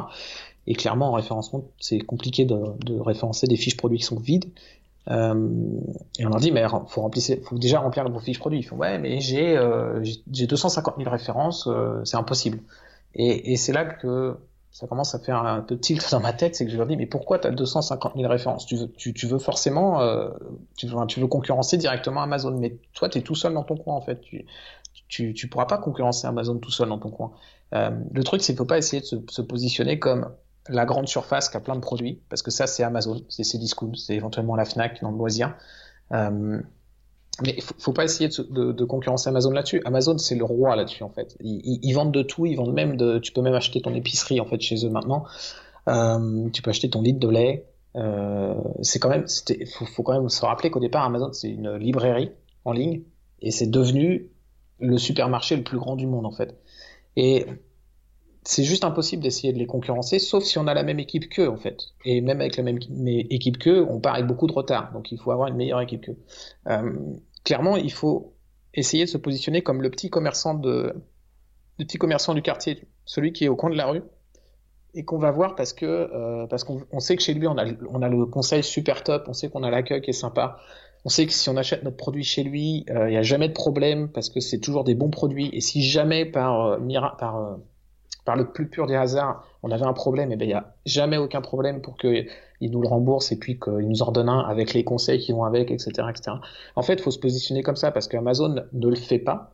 Et 0.66 0.74
clairement, 0.74 1.10
en 1.10 1.12
référencement, 1.12 1.64
c'est 1.78 2.00
compliqué 2.00 2.44
de, 2.44 2.56
de, 2.84 2.98
référencer 2.98 3.46
des 3.46 3.56
fiches 3.56 3.76
produits 3.76 3.98
qui 3.98 4.04
sont 4.04 4.18
vides. 4.18 4.46
Euh, 5.08 5.58
et 6.18 6.26
on 6.26 6.30
leur 6.30 6.40
dit, 6.40 6.50
mais 6.50 6.64
faut 6.88 7.00
remplir, 7.00 7.22
faut 7.44 7.58
déjà 7.58 7.78
remplir 7.78 8.08
vos 8.08 8.18
fiches 8.18 8.40
produits. 8.40 8.60
Ils 8.60 8.64
font, 8.64 8.76
ouais, 8.76 8.98
mais 8.98 9.20
j'ai 9.20 9.56
euh, 9.56 10.02
j'ai 10.32 10.46
250 10.46 10.96
000 10.98 11.08
références, 11.08 11.68
euh, 11.68 12.00
c'est 12.04 12.16
impossible. 12.16 12.58
Et, 13.14 13.52
et 13.52 13.56
c'est 13.56 13.72
là 13.72 13.84
que 13.84 14.36
ça 14.76 14.86
commence 14.86 15.14
à 15.14 15.18
faire 15.18 15.38
un 15.38 15.62
peu 15.62 15.78
tilt 15.78 16.10
dans 16.10 16.20
ma 16.20 16.34
tête, 16.34 16.54
c'est 16.54 16.66
que 16.66 16.70
je 16.70 16.76
leur 16.76 16.86
dis, 16.86 16.98
mais 16.98 17.06
pourquoi 17.06 17.38
tu 17.38 17.46
as 17.46 17.50
250 17.50 18.12
000 18.14 18.28
références? 18.28 18.66
Tu 18.66 18.76
veux, 18.76 18.92
tu, 18.92 19.14
tu 19.14 19.26
veux 19.26 19.38
forcément, 19.38 20.02
euh, 20.02 20.28
tu, 20.76 20.86
veux, 20.86 21.06
tu 21.06 21.18
veux 21.18 21.26
concurrencer 21.28 21.78
directement 21.78 22.20
Amazon, 22.20 22.50
mais 22.58 22.76
toi, 22.92 23.08
tu 23.08 23.16
es 23.16 23.22
tout 23.22 23.34
seul 23.34 23.54
dans 23.54 23.62
ton 23.62 23.78
coin, 23.78 23.94
en 23.94 24.02
fait. 24.02 24.20
Tu, 24.20 24.44
tu, 25.08 25.32
tu 25.32 25.48
pourras 25.48 25.64
pas 25.64 25.78
concurrencer 25.78 26.26
Amazon 26.26 26.58
tout 26.58 26.70
seul 26.70 26.90
dans 26.90 26.98
ton 26.98 27.08
coin. 27.08 27.32
Euh, 27.72 27.90
le 28.12 28.22
truc, 28.22 28.42
c'est 28.42 28.52
qu'il 28.52 28.58
faut 28.58 28.66
pas 28.66 28.76
essayer 28.76 29.00
de 29.00 29.06
se, 29.06 29.16
se 29.30 29.40
positionner 29.40 29.98
comme 29.98 30.28
la 30.68 30.84
grande 30.84 31.08
surface 31.08 31.48
qui 31.48 31.56
a 31.56 31.60
plein 31.60 31.74
de 31.74 31.80
produits, 31.80 32.20
parce 32.28 32.42
que 32.42 32.50
ça 32.50 32.66
c'est 32.66 32.82
Amazon, 32.82 33.22
c'est 33.28 33.44
Cdiscount, 33.44 33.94
c'est 33.94 34.14
éventuellement 34.14 34.56
la 34.56 34.64
Fnac 34.64 35.00
dans 35.02 35.10
le 35.10 35.18
loisir. 35.18 35.54
Euh, 36.12 36.60
mais 37.42 37.54
il 37.56 37.62
faut, 37.62 37.74
faut 37.78 37.92
pas 37.92 38.04
essayer 38.04 38.28
de, 38.28 38.72
de, 38.72 38.84
concurrencer 38.84 39.28
Amazon 39.28 39.50
là-dessus. 39.50 39.82
Amazon 39.84 40.16
c'est 40.18 40.36
le 40.36 40.44
roi 40.44 40.74
là-dessus 40.74 41.02
en 41.02 41.10
fait. 41.10 41.36
Ils, 41.40 41.78
ils, 41.82 41.92
vendent 41.92 42.12
de 42.12 42.22
tout, 42.22 42.46
ils 42.46 42.56
vendent 42.56 42.72
même 42.72 42.96
de, 42.96 43.18
tu 43.18 43.32
peux 43.32 43.42
même 43.42 43.54
acheter 43.54 43.80
ton 43.80 43.94
épicerie 43.94 44.40
en 44.40 44.46
fait 44.46 44.60
chez 44.60 44.86
eux 44.86 44.90
maintenant. 44.90 45.24
Euh, 45.88 46.48
tu 46.50 46.62
peux 46.62 46.70
acheter 46.70 46.88
ton 46.88 47.02
litre 47.02 47.20
de 47.20 47.28
lait. 47.28 47.66
Euh, 47.96 48.54
c'est 48.82 48.98
quand 48.98 49.08
même, 49.08 49.26
faut, 49.74 49.86
faut 49.86 50.02
quand 50.02 50.18
même 50.18 50.28
se 50.28 50.44
rappeler 50.44 50.70
qu'au 50.70 50.80
départ 50.80 51.04
Amazon 51.04 51.32
c'est 51.32 51.48
une 51.48 51.76
librairie 51.76 52.30
en 52.64 52.72
ligne 52.72 53.02
Et 53.40 53.50
c'est 53.50 53.70
devenu 53.70 54.30
le 54.80 54.98
supermarché 54.98 55.56
le 55.56 55.62
plus 55.62 55.78
grand 55.78 55.96
du 55.96 56.06
monde 56.06 56.26
en 56.26 56.32
fait. 56.32 56.58
Et 57.16 57.46
c'est 58.46 58.62
juste 58.62 58.84
impossible 58.84 59.22
d'essayer 59.24 59.52
de 59.52 59.58
les 59.58 59.66
concurrencer, 59.66 60.20
sauf 60.20 60.44
si 60.44 60.56
on 60.56 60.68
a 60.68 60.74
la 60.74 60.84
même 60.84 61.00
équipe 61.00 61.28
qu'eux, 61.28 61.48
en 61.48 61.56
fait. 61.56 61.78
Et 62.04 62.20
même 62.20 62.40
avec 62.40 62.56
la 62.56 62.62
même 62.62 62.78
équipe 63.06 63.58
qu'eux, 63.58 63.84
on 63.90 63.98
part 63.98 64.14
avec 64.14 64.26
beaucoup 64.26 64.46
de 64.46 64.52
retard. 64.52 64.92
Donc 64.92 65.10
il 65.10 65.18
faut 65.18 65.32
avoir 65.32 65.48
une 65.48 65.56
meilleure 65.56 65.80
équipe 65.80 66.02
qu'eux. 66.06 66.16
Euh, 66.68 66.92
clairement, 67.44 67.76
il 67.76 67.92
faut 67.92 68.34
essayer 68.72 69.04
de 69.04 69.10
se 69.10 69.18
positionner 69.18 69.62
comme 69.62 69.82
le 69.82 69.90
petit 69.90 70.10
commerçant 70.10 70.54
de, 70.54 70.94
le 71.78 71.84
petit 71.84 71.98
commerçant 71.98 72.34
du 72.34 72.42
quartier, 72.42 72.86
celui 73.04 73.32
qui 73.32 73.44
est 73.44 73.48
au 73.48 73.56
coin 73.56 73.68
de 73.68 73.76
la 73.76 73.86
rue, 73.86 74.02
et 74.94 75.04
qu'on 75.04 75.18
va 75.18 75.32
voir 75.32 75.56
parce 75.56 75.72
que 75.72 75.84
euh, 75.84 76.46
parce 76.46 76.62
qu'on 76.62 77.00
sait 77.00 77.16
que 77.16 77.22
chez 77.22 77.34
lui 77.34 77.46
on 77.48 77.58
a 77.58 77.64
on 77.90 78.00
a 78.00 78.08
le 78.08 78.26
conseil 78.26 78.62
super 78.62 79.02
top, 79.02 79.24
on 79.26 79.32
sait 79.32 79.50
qu'on 79.50 79.64
a 79.64 79.70
l'accueil 79.70 80.00
qui 80.00 80.10
est 80.10 80.14
sympa, 80.14 80.58
on 81.04 81.08
sait 81.08 81.26
que 81.26 81.32
si 81.32 81.48
on 81.50 81.56
achète 81.56 81.82
notre 81.82 81.96
produit 81.96 82.22
chez 82.22 82.44
lui, 82.44 82.86
euh, 82.90 83.08
il 83.08 83.10
n'y 83.10 83.16
a 83.16 83.22
jamais 83.22 83.48
de 83.48 83.54
problème 83.54 84.08
parce 84.08 84.30
que 84.30 84.38
c'est 84.40 84.60
toujours 84.60 84.84
des 84.84 84.94
bons 84.94 85.10
produits. 85.10 85.50
Et 85.52 85.60
si 85.60 85.82
jamais 85.82 86.24
par 86.24 86.64
euh, 86.64 86.78
par 87.18 87.58
par 88.26 88.36
le 88.36 88.50
plus 88.50 88.68
pur 88.68 88.86
des 88.86 88.96
hasards, 88.96 89.46
on 89.62 89.70
avait 89.70 89.86
un 89.86 89.92
problème, 89.92 90.30
et 90.32 90.34
eh 90.34 90.36
ben 90.36 90.44
il 90.44 90.48
n'y 90.48 90.54
a 90.54 90.74
jamais 90.84 91.16
aucun 91.16 91.40
problème 91.40 91.80
pour 91.80 91.96
qu'il 91.96 92.26
nous 92.60 92.82
le 92.82 92.88
rembourse 92.88 93.32
et 93.32 93.38
puis 93.38 93.58
qu'il 93.58 93.88
nous 93.88 94.02
ordonne 94.02 94.28
un 94.28 94.40
avec 94.40 94.74
les 94.74 94.84
conseils 94.84 95.20
qui 95.20 95.32
vont 95.32 95.44
avec, 95.44 95.70
etc., 95.70 95.90
etc. 96.10 96.36
En 96.74 96.82
fait, 96.82 96.94
il 96.94 97.02
faut 97.02 97.12
se 97.12 97.20
positionner 97.20 97.62
comme 97.62 97.76
ça 97.76 97.92
parce 97.92 98.08
qu'Amazon 98.08 98.64
ne 98.72 98.88
le 98.88 98.96
fait 98.96 99.20
pas. 99.20 99.52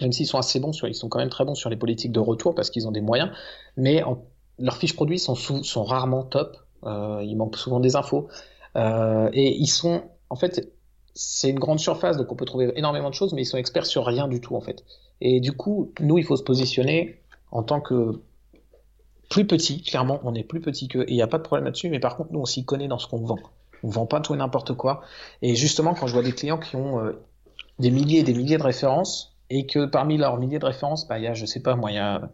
Même 0.00 0.10
s'ils 0.10 0.26
sont 0.26 0.38
assez 0.38 0.58
bons 0.58 0.72
sur, 0.72 0.88
ils 0.88 0.94
sont 0.94 1.08
quand 1.08 1.20
même 1.20 1.30
très 1.30 1.44
bons 1.44 1.54
sur 1.54 1.70
les 1.70 1.76
politiques 1.76 2.10
de 2.10 2.18
retour 2.18 2.54
parce 2.56 2.68
qu'ils 2.68 2.88
ont 2.88 2.92
des 2.92 3.00
moyens, 3.00 3.30
mais 3.76 4.02
leurs 4.58 4.76
fiches 4.76 4.96
produits 4.96 5.20
sont, 5.20 5.36
sont 5.36 5.84
rarement 5.84 6.24
top. 6.24 6.56
Euh, 6.84 7.22
il 7.24 7.36
manque 7.36 7.56
souvent 7.56 7.80
des 7.80 7.94
infos 7.96 8.28
euh, 8.76 9.30
et 9.32 9.56
ils 9.56 9.68
sont, 9.68 10.02
en 10.30 10.36
fait, 10.36 10.72
c'est 11.14 11.48
une 11.48 11.60
grande 11.60 11.78
surface 11.78 12.16
donc 12.16 12.30
on 12.30 12.34
peut 12.34 12.44
trouver 12.44 12.72
énormément 12.76 13.08
de 13.08 13.14
choses, 13.14 13.32
mais 13.32 13.42
ils 13.42 13.46
sont 13.46 13.56
experts 13.56 13.86
sur 13.86 14.04
rien 14.04 14.26
du 14.26 14.40
tout 14.40 14.56
en 14.56 14.60
fait. 14.60 14.84
Et 15.20 15.40
du 15.40 15.52
coup, 15.52 15.92
nous, 16.00 16.18
il 16.18 16.24
faut 16.24 16.36
se 16.36 16.42
positionner 16.42 17.20
en 17.54 17.62
tant 17.62 17.80
que 17.80 18.20
plus 19.30 19.46
petit, 19.46 19.82
clairement, 19.82 20.20
on 20.24 20.34
est 20.34 20.42
plus 20.42 20.60
petit 20.60 20.88
qu'eux, 20.88 21.04
et 21.04 21.12
il 21.12 21.14
n'y 21.14 21.22
a 21.22 21.26
pas 21.26 21.38
de 21.38 21.42
problème 21.42 21.64
là-dessus, 21.64 21.88
mais 21.88 22.00
par 22.00 22.16
contre, 22.16 22.32
nous, 22.32 22.40
on 22.40 22.44
s'y 22.44 22.64
connaît 22.64 22.88
dans 22.88 22.98
ce 22.98 23.06
qu'on 23.06 23.24
vend. 23.24 23.38
On 23.82 23.88
vend 23.88 24.06
pas 24.06 24.20
tout 24.20 24.34
et 24.34 24.36
n'importe 24.36 24.74
quoi. 24.74 25.02
Et 25.40 25.54
justement, 25.54 25.94
quand 25.94 26.06
je 26.06 26.12
vois 26.12 26.22
des 26.22 26.32
clients 26.32 26.58
qui 26.58 26.76
ont 26.76 27.00
euh, 27.00 27.12
des 27.78 27.90
milliers 27.90 28.20
et 28.20 28.22
des 28.22 28.34
milliers 28.34 28.58
de 28.58 28.62
références, 28.62 29.36
et 29.50 29.66
que 29.66 29.86
parmi 29.86 30.18
leurs 30.18 30.36
milliers 30.38 30.58
de 30.58 30.66
références, 30.66 31.06
bah, 31.06 31.18
il 31.18 31.24
y 31.24 31.26
a, 31.26 31.34
je 31.34 31.46
sais 31.46 31.60
pas, 31.60 31.76
moi, 31.76 31.92
il 31.92 31.94
y 31.94 31.98
a, 31.98 32.28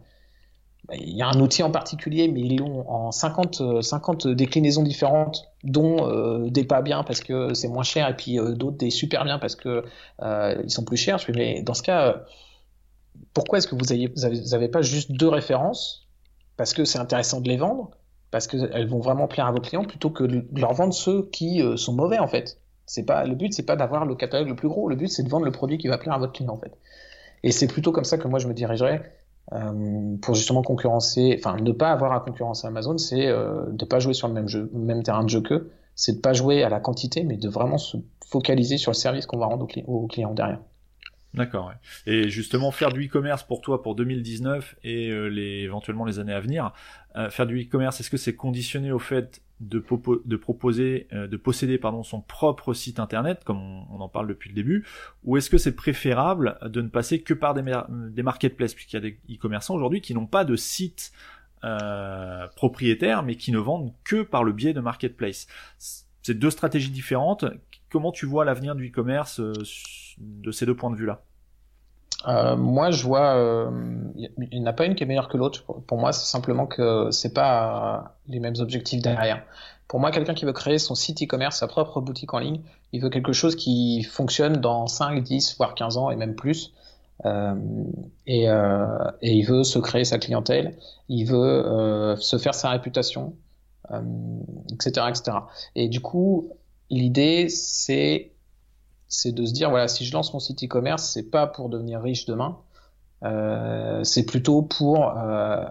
bah, 0.87 0.95
un 1.27 1.39
outil 1.39 1.61
en 1.61 1.71
particulier, 1.71 2.27
mais 2.27 2.41
ils 2.41 2.57
l'ont 2.57 2.89
en 2.89 3.11
50, 3.11 3.81
50 3.81 4.27
déclinaisons 4.27 4.83
différentes, 4.83 5.45
dont 5.63 6.07
euh, 6.07 6.49
des 6.49 6.63
pas 6.63 6.81
bien 6.81 7.03
parce 7.03 7.19
que 7.19 7.53
c'est 7.53 7.67
moins 7.67 7.83
cher, 7.83 8.09
et 8.09 8.15
puis 8.15 8.39
euh, 8.39 8.53
d'autres 8.53 8.77
des 8.77 8.89
super 8.89 9.23
bien 9.23 9.37
parce 9.37 9.55
que 9.55 9.83
ils 10.19 10.71
sont 10.71 10.83
plus 10.83 10.97
chers. 10.97 11.19
Mais 11.35 11.61
dans 11.61 11.75
ce 11.75 11.83
cas, 11.83 12.23
pourquoi 13.33 13.57
est-ce 13.57 13.67
que 13.67 13.75
vous 13.75 13.85
n'avez 13.85 14.07
vous 14.07 14.53
avez, 14.53 14.67
pas 14.67 14.81
juste 14.81 15.11
deux 15.11 15.27
références? 15.29 16.07
Parce 16.57 16.73
que 16.73 16.85
c'est 16.85 16.99
intéressant 16.99 17.41
de 17.41 17.47
les 17.47 17.57
vendre, 17.57 17.91
parce 18.29 18.47
qu'elles 18.47 18.87
vont 18.87 18.99
vraiment 18.99 19.27
plaire 19.27 19.47
à 19.47 19.51
vos 19.51 19.59
clients, 19.59 19.85
plutôt 19.85 20.09
que 20.09 20.23
de 20.23 20.45
leur 20.59 20.73
vendre 20.73 20.93
ceux 20.93 21.27
qui 21.29 21.61
euh, 21.61 21.77
sont 21.77 21.93
mauvais 21.93 22.19
en 22.19 22.27
fait. 22.27 22.59
C'est 22.85 23.05
pas 23.05 23.25
le 23.25 23.35
but, 23.35 23.53
c'est 23.53 23.65
pas 23.65 23.75
d'avoir 23.75 24.05
le 24.05 24.15
catalogue 24.15 24.49
le 24.49 24.55
plus 24.55 24.67
gros. 24.67 24.89
Le 24.89 24.95
but, 24.95 25.07
c'est 25.07 25.23
de 25.23 25.29
vendre 25.29 25.45
le 25.45 25.51
produit 25.51 25.77
qui 25.77 25.87
va 25.87 25.97
plaire 25.97 26.13
à 26.13 26.17
votre 26.17 26.33
client 26.33 26.53
en 26.53 26.57
fait. 26.57 26.77
Et 27.43 27.51
c'est 27.51 27.67
plutôt 27.67 27.91
comme 27.91 28.03
ça 28.03 28.17
que 28.17 28.27
moi 28.27 28.39
je 28.39 28.47
me 28.47 28.53
dirigerais 28.53 29.01
euh, 29.53 30.17
pour 30.21 30.35
justement 30.35 30.61
concurrencer, 30.61 31.35
enfin 31.37 31.57
ne 31.57 31.71
pas 31.71 31.91
avoir 31.91 32.13
à 32.13 32.19
concurrencer 32.19 32.67
Amazon, 32.67 32.97
c'est 32.97 33.27
euh, 33.27 33.65
de 33.71 33.85
pas 33.85 33.99
jouer 33.99 34.13
sur 34.13 34.27
le 34.27 34.33
même 34.33 34.47
jeu, 34.47 34.69
même 34.73 35.03
terrain 35.03 35.23
de 35.23 35.29
jeu 35.29 35.41
qu'eux. 35.41 35.71
C'est 35.95 36.13
de 36.13 36.19
pas 36.19 36.33
jouer 36.33 36.63
à 36.63 36.69
la 36.69 36.79
quantité, 36.79 37.23
mais 37.23 37.37
de 37.37 37.49
vraiment 37.49 37.77
se 37.77 37.97
focaliser 38.27 38.77
sur 38.77 38.91
le 38.91 38.95
service 38.95 39.25
qu'on 39.25 39.37
va 39.37 39.47
rendre 39.47 39.67
aux 39.87 40.07
clients 40.07 40.33
derrière. 40.33 40.59
D'accord. 41.33 41.73
Et 42.05 42.29
justement, 42.29 42.71
faire 42.71 42.91
du 42.91 43.05
e-commerce 43.05 43.43
pour 43.43 43.61
toi 43.61 43.81
pour 43.81 43.95
2019 43.95 44.75
et 44.83 45.09
euh, 45.09 45.27
les, 45.27 45.61
éventuellement 45.61 46.03
les 46.03 46.19
années 46.19 46.33
à 46.33 46.41
venir, 46.41 46.73
euh, 47.15 47.29
faire 47.29 47.47
du 47.47 47.61
e-commerce, 47.61 47.99
est-ce 48.01 48.09
que 48.09 48.17
c'est 48.17 48.35
conditionné 48.35 48.91
au 48.91 48.99
fait 48.99 49.41
de, 49.61 49.79
proposer, 49.79 51.07
euh, 51.13 51.27
de 51.27 51.37
posséder 51.37 51.77
pardon 51.77 52.03
son 52.03 52.19
propre 52.19 52.73
site 52.73 52.99
internet, 52.99 53.43
comme 53.45 53.59
on, 53.59 54.01
en 54.01 54.09
parle 54.09 54.27
depuis 54.27 54.49
le 54.49 54.55
début, 54.55 54.85
ou 55.23 55.37
est-ce 55.37 55.49
que 55.49 55.57
c'est 55.57 55.75
préférable 55.75 56.57
de 56.63 56.81
ne 56.81 56.89
passer 56.89 57.21
que 57.21 57.33
par 57.33 57.53
des, 57.53 57.63
des 58.09 58.23
marketplaces, 58.23 58.73
puisqu'il 58.73 58.95
y 58.95 58.97
a 58.97 59.01
des 59.01 59.17
e-commerçants 59.29 59.75
aujourd'hui 59.75 60.01
qui 60.01 60.13
n'ont 60.13 60.27
pas 60.27 60.43
de 60.43 60.55
site 60.55 61.13
propriétaire, 62.55 63.21
mais 63.21 63.35
qui 63.35 63.51
ne 63.51 63.59
vendent 63.59 63.93
que 64.03 64.23
par 64.23 64.43
le 64.43 64.51
biais 64.51 64.73
de 64.73 64.79
marketplace. 64.79 65.45
C'est 65.77 66.33
deux 66.33 66.49
stratégies 66.49 66.89
différentes. 66.89 67.45
Comment 67.91 68.11
tu 68.11 68.25
vois 68.25 68.45
l'avenir 68.45 68.75
du 68.75 68.87
e-commerce 68.87 69.39
de 69.39 70.51
ces 70.51 70.65
deux 70.65 70.75
points 70.75 70.91
de 70.91 70.95
vue-là? 70.95 71.21
Euh, 72.27 72.55
moi, 72.55 72.91
je 72.91 73.03
vois, 73.03 73.33
il 74.15 74.25
euh, 74.25 74.45
n'y 74.51 74.61
en 74.61 74.65
a 74.65 74.73
pas 74.73 74.85
une 74.85 74.95
qui 74.95 75.03
est 75.03 75.05
meilleure 75.05 75.27
que 75.27 75.37
l'autre. 75.37 75.63
Pour 75.87 75.97
moi, 75.97 76.13
c'est 76.13 76.25
simplement 76.25 76.67
que 76.67 77.09
c'est 77.11 77.33
pas 77.33 78.15
les 78.27 78.39
mêmes 78.39 78.55
objectifs 78.59 79.01
derrière. 79.01 79.43
Pour 79.87 79.99
moi, 79.99 80.11
quelqu'un 80.11 80.33
qui 80.33 80.45
veut 80.45 80.53
créer 80.53 80.77
son 80.77 80.95
site 80.95 81.21
e-commerce, 81.23 81.57
sa 81.57 81.67
propre 81.67 81.99
boutique 81.99 82.33
en 82.33 82.39
ligne, 82.39 82.61
il 82.93 83.01
veut 83.01 83.09
quelque 83.09 83.33
chose 83.33 83.55
qui 83.55 84.03
fonctionne 84.03 84.57
dans 84.57 84.87
5, 84.87 85.21
10, 85.21 85.57
voire 85.57 85.75
15 85.75 85.97
ans 85.97 86.11
et 86.11 86.15
même 86.15 86.35
plus. 86.35 86.73
Euh, 87.25 87.55
et, 88.25 88.45
et, 88.45 89.33
il 89.33 89.43
veut 89.43 89.63
se 89.63 89.79
créer 89.79 90.05
sa 90.05 90.17
clientèle, 90.17 90.77
il 91.09 91.25
veut 91.25 92.15
se 92.17 92.37
faire 92.37 92.55
sa 92.55 92.69
réputation, 92.69 93.35
etc., 94.71 95.07
etc. 95.09 95.37
Et 95.75 95.89
du 95.89 95.99
coup, 95.99 96.51
l'idée, 96.91 97.49
c'est 97.49 98.31
c'est 99.07 99.33
de 99.33 99.45
se 99.45 99.51
dire 99.51 99.69
voilà, 99.69 99.87
si 99.87 100.05
je 100.05 100.13
lance 100.13 100.33
mon 100.33 100.39
site 100.39 100.63
e-commerce, 100.63 101.03
c'est 101.03 101.29
pas 101.29 101.45
pour 101.45 101.67
devenir 101.67 102.01
riche 102.01 102.25
demain, 102.25 102.57
euh, 103.23 104.03
c'est 104.03 104.25
plutôt 104.25 104.61
pour 104.61 105.17
euh, 105.17 105.65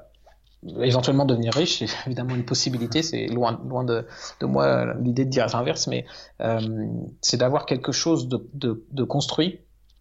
éventuellement 0.80 1.24
devenir 1.24 1.54
riche. 1.54 1.78
C'est 1.78 1.88
évidemment 2.06 2.34
une 2.34 2.44
possibilité, 2.44 3.02
c'est 3.02 3.26
loin, 3.26 3.58
loin 3.66 3.82
de, 3.82 4.06
de 4.40 4.46
moi 4.46 4.94
l'idée 4.94 5.24
de 5.24 5.30
dire 5.30 5.46
l'inverse, 5.52 5.86
mais 5.86 6.04
euh, 6.42 6.60
c'est 7.22 7.38
d'avoir 7.38 7.64
quelque 7.64 7.92
chose 7.92 8.28
de, 8.28 9.04
construit 9.04 9.60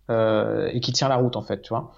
euh, 0.09 0.69
et 0.73 0.81
qui 0.81 0.91
tient 0.91 1.07
la 1.07 1.15
route 1.15 1.37
en 1.37 1.41
fait, 1.41 1.61
tu 1.61 1.69
vois. 1.69 1.93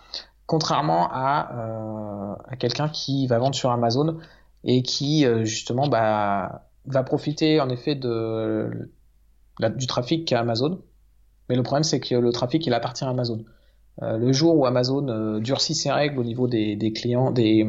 Contrairement 0.46 1.10
à, 1.12 2.38
à 2.48 2.56
quelqu'un 2.58 2.90
qui 2.90 3.26
va 3.26 3.40
vendre 3.40 3.56
sur 3.56 3.72
Amazon 3.72 4.18
et 4.66 4.84
qui 4.84 5.26
justement 5.46 5.88
bah, 5.88 6.68
va 6.86 7.04
profiter 7.04 7.62
en 7.62 7.70
effet 7.70 7.96
de, 7.96 8.92
du 9.70 9.88
trafic 9.88 10.28
qu'a 10.28 10.40
Amazon 10.40 10.82
mais 11.52 11.58
le 11.58 11.64
problème, 11.64 11.84
c'est 11.84 12.00
que 12.00 12.16
le 12.16 12.32
trafic, 12.32 12.66
il 12.66 12.74
appartient 12.74 13.04
à 13.04 13.10
Amazon. 13.10 13.44
Euh, 14.02 14.18
le 14.18 14.32
jour 14.32 14.56
où 14.56 14.66
Amazon 14.66 15.06
euh, 15.10 15.42
durcit 15.42 15.76
ses 15.76 15.92
règles 15.92 16.18
au 16.18 16.24
niveau 16.24 16.48
des, 16.48 16.94
clients, 16.96 17.30
des, 17.32 17.66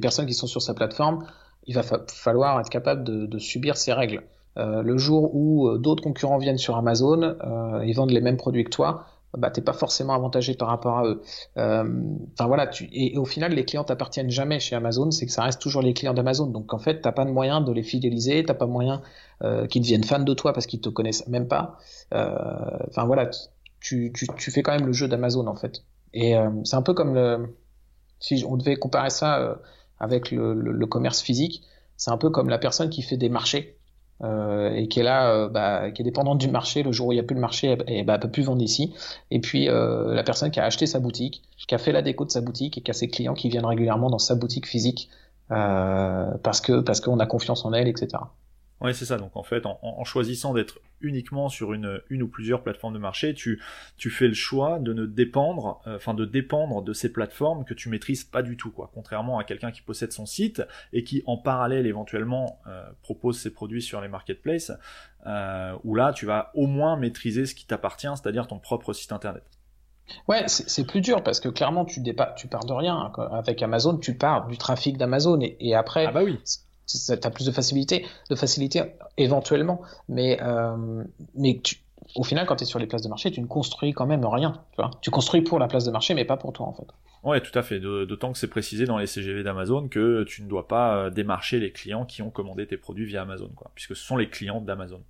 personnes 0.00 0.26
qui 0.26 0.34
sont 0.34 0.46
sur 0.46 0.62
sa 0.62 0.72
plateforme, 0.72 1.26
il 1.66 1.74
va 1.74 1.82
falloir 1.82 2.60
être 2.60 2.70
capable 2.70 3.02
de, 3.02 3.38
subir 3.40 3.76
ces 3.76 3.92
règles. 3.92 4.22
Euh, 4.58 4.82
le 4.82 4.96
jour 4.96 5.34
où 5.34 5.76
d'autres 5.76 6.04
concurrents 6.04 6.38
viennent 6.38 6.56
sur 6.56 6.76
Amazon, 6.76 7.36
ils 7.84 7.94
vendent 7.94 8.12
les 8.12 8.20
mêmes 8.20 8.36
produits 8.36 8.62
que 8.62 8.70
toi, 8.70 9.06
bah, 9.36 9.50
t'es 9.50 9.60
pas 9.60 9.72
forcément 9.72 10.14
avantagé 10.14 10.54
par 10.54 10.68
rapport 10.68 10.98
à 10.98 11.06
eux. 11.06 11.22
Enfin 11.56 12.46
voilà, 12.46 12.66
tu, 12.66 12.88
et, 12.92 13.16
au 13.18 13.24
final, 13.24 13.52
les 13.52 13.64
clients 13.64 13.84
t'appartiennent 13.84 14.30
jamais 14.30 14.60
chez 14.60 14.76
Amazon, 14.76 15.10
c'est 15.10 15.26
que 15.26 15.32
ça 15.32 15.42
reste 15.42 15.60
toujours 15.60 15.82
les 15.82 15.94
clients 15.94 16.14
d'Amazon. 16.14 16.46
Donc 16.46 16.72
en 16.74 16.78
fait, 16.78 17.00
t'as 17.00 17.12
pas 17.12 17.24
de 17.24 17.30
moyen 17.30 17.60
de 17.60 17.72
les 17.72 17.82
fidéliser, 17.82 18.44
t'as 18.44 18.54
pas 18.54 18.66
moyen 18.66 19.02
euh, 19.42 19.66
qu'ils 19.66 19.82
deviennent 19.82 20.04
fans 20.04 20.18
de 20.18 20.34
toi 20.34 20.52
parce 20.52 20.66
qu'ils 20.66 20.80
te 20.80 20.88
connaissent 20.88 21.26
même 21.28 21.48
pas. 21.48 21.78
Euh, 22.14 22.34
enfin 22.88 23.04
voilà, 23.04 23.30
tu, 23.80 24.12
tu, 24.14 24.26
tu, 24.36 24.50
fais 24.50 24.62
quand 24.62 24.72
même 24.72 24.86
le 24.86 24.92
jeu 24.92 25.08
d'Amazon 25.08 25.46
en 25.46 25.54
fait. 25.54 25.84
Et 26.12 26.36
euh, 26.36 26.50
c'est 26.64 26.76
un 26.76 26.82
peu 26.82 26.94
comme 26.94 27.14
le, 27.14 27.56
si 28.18 28.44
on 28.48 28.56
devait 28.56 28.76
comparer 28.76 29.10
ça 29.10 29.58
avec 29.98 30.30
le, 30.30 30.54
le, 30.54 30.86
commerce 30.86 31.20
physique, 31.20 31.62
c'est 31.96 32.10
un 32.10 32.18
peu 32.18 32.30
comme 32.30 32.48
la 32.48 32.58
personne 32.58 32.90
qui 32.90 33.02
fait 33.02 33.16
des 33.16 33.28
marchés. 33.28 33.75
Euh, 34.24 34.74
et 34.74 34.88
qui 34.88 35.00
est 35.00 35.02
là, 35.02 35.30
euh, 35.30 35.48
bah, 35.48 35.90
qui 35.90 36.02
est 36.02 36.04
dépendante 36.04 36.38
du 36.38 36.48
marché. 36.48 36.82
Le 36.82 36.92
jour 36.92 37.08
où 37.08 37.12
il 37.12 37.16
n'y 37.16 37.20
a 37.20 37.24
plus 37.24 37.34
de 37.34 37.40
marché, 37.40 37.72
et, 37.86 37.98
eh, 38.00 38.04
bah, 38.04 38.18
peut 38.18 38.30
plus 38.30 38.42
vendre 38.42 38.62
ici. 38.62 38.94
Et 39.30 39.40
puis 39.40 39.68
euh, 39.68 40.14
la 40.14 40.22
personne 40.22 40.50
qui 40.50 40.60
a 40.60 40.64
acheté 40.64 40.86
sa 40.86 41.00
boutique, 41.00 41.42
qui 41.66 41.74
a 41.74 41.78
fait 41.78 41.92
la 41.92 42.02
déco 42.02 42.24
de 42.24 42.30
sa 42.30 42.40
boutique 42.40 42.78
et 42.78 42.80
qui 42.80 42.90
a 42.90 42.94
ses 42.94 43.08
clients 43.08 43.34
qui 43.34 43.48
viennent 43.48 43.66
régulièrement 43.66 44.10
dans 44.10 44.18
sa 44.18 44.34
boutique 44.34 44.66
physique 44.66 45.10
parce 45.48 46.60
que 46.60 46.80
parce 46.80 47.00
qu'on 47.00 47.20
a 47.20 47.26
confiance 47.26 47.64
en 47.64 47.72
elle, 47.72 47.86
etc. 47.86 48.18
Ouais, 48.80 48.92
c'est 48.92 49.06
ça. 49.06 49.16
Donc 49.16 49.36
en 49.36 49.42
fait, 49.42 49.64
en, 49.64 50.04
choisissant 50.04 50.52
d'être 50.52 50.80
uniquement 51.00 51.48
sur 51.48 51.72
une, 51.72 52.00
une 52.10 52.22
ou 52.22 52.28
plusieurs 52.28 52.62
plateformes 52.62 52.92
de 52.92 52.98
marché, 52.98 53.32
tu, 53.32 53.62
tu 53.96 54.10
fais 54.10 54.28
le 54.28 54.34
choix 54.34 54.78
de 54.78 54.92
ne 54.92 55.06
dépendre, 55.06 55.80
euh, 55.86 55.96
enfin 55.96 56.12
de 56.12 56.24
dépendre 56.24 56.82
de 56.82 56.92
ces 56.92 57.10
plateformes 57.10 57.64
que 57.64 57.72
tu 57.72 57.88
maîtrises 57.88 58.24
pas 58.24 58.42
du 58.42 58.56
tout, 58.56 58.70
quoi. 58.70 58.90
Contrairement 58.92 59.38
à 59.38 59.44
quelqu'un 59.44 59.70
qui 59.70 59.80
possède 59.80 60.12
son 60.12 60.26
site 60.26 60.62
et 60.92 61.04
qui 61.04 61.22
en 61.26 61.38
parallèle 61.38 61.86
éventuellement 61.86 62.60
euh, 62.66 62.86
propose 63.02 63.38
ses 63.38 63.50
produits 63.50 63.82
sur 63.82 64.00
les 64.02 64.08
marketplaces, 64.08 64.72
euh, 65.26 65.74
où 65.84 65.94
là 65.94 66.12
tu 66.12 66.26
vas 66.26 66.50
au 66.54 66.66
moins 66.66 66.96
maîtriser 66.96 67.46
ce 67.46 67.54
qui 67.54 67.66
t'appartient, 67.66 68.08
c'est-à-dire 68.08 68.46
ton 68.46 68.58
propre 68.58 68.92
site 68.92 69.12
internet. 69.12 69.44
Ouais, 70.28 70.44
c'est 70.46 70.86
plus 70.86 71.00
dur 71.00 71.22
parce 71.24 71.40
que 71.40 71.48
clairement 71.48 71.84
tu, 71.84 72.00
tu 72.36 72.46
pars 72.46 72.64
de 72.64 72.72
rien. 72.72 73.10
Avec 73.32 73.60
Amazon, 73.62 73.96
tu 73.96 74.16
pars 74.16 74.46
du 74.46 74.56
trafic 74.56 74.98
d'Amazon 74.98 75.40
et, 75.40 75.56
et, 75.58 75.74
après, 75.74 76.06
ah 76.06 76.12
bah 76.12 76.22
oui 76.22 76.38
tu 76.86 77.12
as 77.12 77.30
plus 77.30 77.46
de 77.46 77.52
facilité, 77.52 78.06
de 78.30 78.36
facilité 78.36 78.82
éventuellement, 79.16 79.82
mais 80.08 80.38
euh, 80.42 81.04
mais 81.34 81.60
au 82.14 82.22
final, 82.22 82.46
quand 82.46 82.56
tu 82.56 82.62
es 82.62 82.66
sur 82.66 82.78
les 82.78 82.86
places 82.86 83.02
de 83.02 83.08
marché, 83.08 83.30
tu 83.30 83.40
ne 83.40 83.46
construis 83.46 83.92
quand 83.92 84.06
même 84.06 84.24
rien. 84.24 84.62
Tu, 85.00 85.10
construis 85.10 85.42
pour 85.42 85.58
la 85.58 85.66
place 85.66 85.84
de 85.84 85.90
marché, 85.90 86.14
mais 86.14 86.24
pas 86.24 86.36
pour 86.36 86.52
toi 86.52 86.66
en 86.66 86.72
fait. 86.72 86.86
Ouais, 87.24 87.40
tout 87.40 87.56
à 87.58 87.62
fait. 87.62 87.80
D'autant 87.80 88.32
que 88.32 88.38
c'est 88.38 88.46
précisé 88.46 88.84
dans 88.84 88.98
les 88.98 89.06
CGV 89.06 89.42
d'Amazon 89.42 89.88
que 89.88 90.22
tu 90.24 90.42
ne 90.42 90.48
dois 90.48 90.68
pas 90.68 90.96
euh, 90.96 91.10
démarcher 91.10 91.58
les 91.58 91.72
clients 91.72 92.04
qui 92.04 92.22
ont 92.22 92.30
commandé 92.30 92.66
tes 92.66 92.76
produits 92.76 93.06
via 93.06 93.22
Amazon, 93.22 93.50
puisque 93.74 93.96
ce 93.96 94.04
sont 94.04 94.16
les 94.16 94.28
clients 94.28 94.60
d'Amazon. 94.60 95.02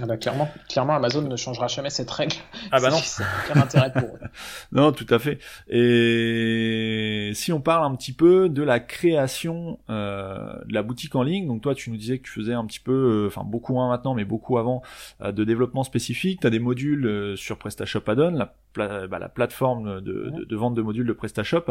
Ah 0.00 0.06
bah 0.06 0.16
clairement, 0.16 0.48
clairement 0.68 0.94
Amazon 0.94 1.22
ne 1.22 1.36
changera 1.36 1.66
jamais 1.66 1.90
cette 1.90 2.10
règle. 2.10 2.36
Ah 2.70 2.80
bah 2.80 2.90
non. 2.90 2.98
Aucun 2.98 3.60
intérêt 3.60 3.92
pour 3.92 4.08
eux. 4.08 4.20
non, 4.72 4.92
tout 4.92 5.06
à 5.10 5.18
fait. 5.18 5.38
Et 5.68 7.32
si 7.34 7.52
on 7.52 7.60
parle 7.60 7.84
un 7.84 7.96
petit 7.96 8.12
peu 8.12 8.48
de 8.48 8.62
la 8.62 8.78
création 8.80 9.80
euh, 9.90 10.52
de 10.66 10.74
la 10.74 10.82
boutique 10.82 11.16
en 11.16 11.22
ligne, 11.22 11.48
donc 11.48 11.62
toi 11.62 11.74
tu 11.74 11.90
nous 11.90 11.96
disais 11.96 12.18
que 12.18 12.24
tu 12.24 12.32
faisais 12.32 12.54
un 12.54 12.64
petit 12.66 12.80
peu, 12.80 12.92
euh, 12.92 13.26
enfin 13.26 13.42
beaucoup 13.44 13.72
moins 13.72 13.88
maintenant, 13.88 14.14
mais 14.14 14.24
beaucoup 14.24 14.58
avant, 14.58 14.82
euh, 15.20 15.32
de 15.32 15.44
développement 15.44 15.82
spécifique. 15.82 16.40
Tu 16.40 16.46
as 16.46 16.50
des 16.50 16.58
modules 16.58 17.06
euh, 17.06 17.36
sur 17.36 17.58
PrestaShop 17.58 18.02
Add-on, 18.06 18.30
la, 18.30 18.54
bah, 18.76 19.18
la 19.18 19.28
plateforme 19.28 20.00
de, 20.00 20.30
de, 20.30 20.44
de, 20.44 20.56
vente 20.56 20.74
de 20.74 20.82
modules 20.82 21.06
de 21.06 21.12
PrestaShop. 21.12 21.64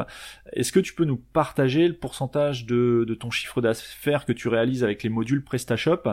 Est-ce 0.53 0.71
que 0.71 0.80
tu 0.80 0.93
peux 0.93 1.05
nous 1.05 1.17
partager 1.17 1.88
le 1.88 1.93
pourcentage 1.93 2.65
de, 2.65 3.05
de 3.07 3.13
ton 3.13 3.32
chiffre 3.32 3.61
d'affaires 3.61 4.25
que 4.25 4.34
tu 4.34 4.47
réalises 4.49 4.84
avec 4.84 5.03
les 5.03 5.09
modules 5.09 5.43
PrestaShop 5.43 6.03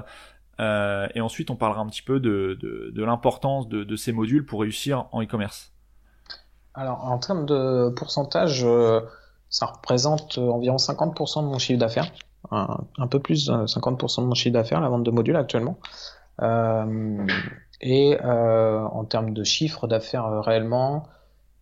euh, 0.60 1.06
et 1.14 1.20
ensuite, 1.20 1.50
on 1.50 1.56
parlera 1.56 1.80
un 1.80 1.86
petit 1.86 2.02
peu 2.02 2.20
de, 2.20 2.58
de, 2.60 3.04
l'importance 3.04 3.68
de, 3.68 3.96
ces 3.96 4.12
modules 4.12 4.46
pour 4.46 4.60
réussir 4.60 5.06
en 5.12 5.22
e-commerce. 5.22 5.72
Alors, 6.74 7.04
en 7.04 7.18
termes 7.18 7.46
de 7.46 7.92
pourcentage, 7.96 8.64
euh, 8.64 9.00
ça 9.48 9.66
représente 9.66 10.38
environ 10.38 10.76
50% 10.76 11.42
de 11.42 11.48
mon 11.48 11.58
chiffre 11.58 11.78
d'affaires. 11.78 12.10
Un, 12.50 13.06
peu 13.08 13.20
plus 13.20 13.46
de 13.46 13.66
50% 13.66 14.22
de 14.22 14.26
mon 14.26 14.34
chiffre 14.34 14.52
d'affaires, 14.52 14.80
la 14.80 14.88
vente 14.88 15.02
de 15.02 15.10
modules 15.10 15.36
actuellement. 15.36 15.78
Euh, 16.42 17.26
et 17.80 18.18
euh, 18.24 18.80
en 18.80 19.04
termes 19.04 19.32
de 19.32 19.44
chiffre 19.44 19.86
d'affaires 19.86 20.26
euh, 20.26 20.40
réellement, 20.40 21.06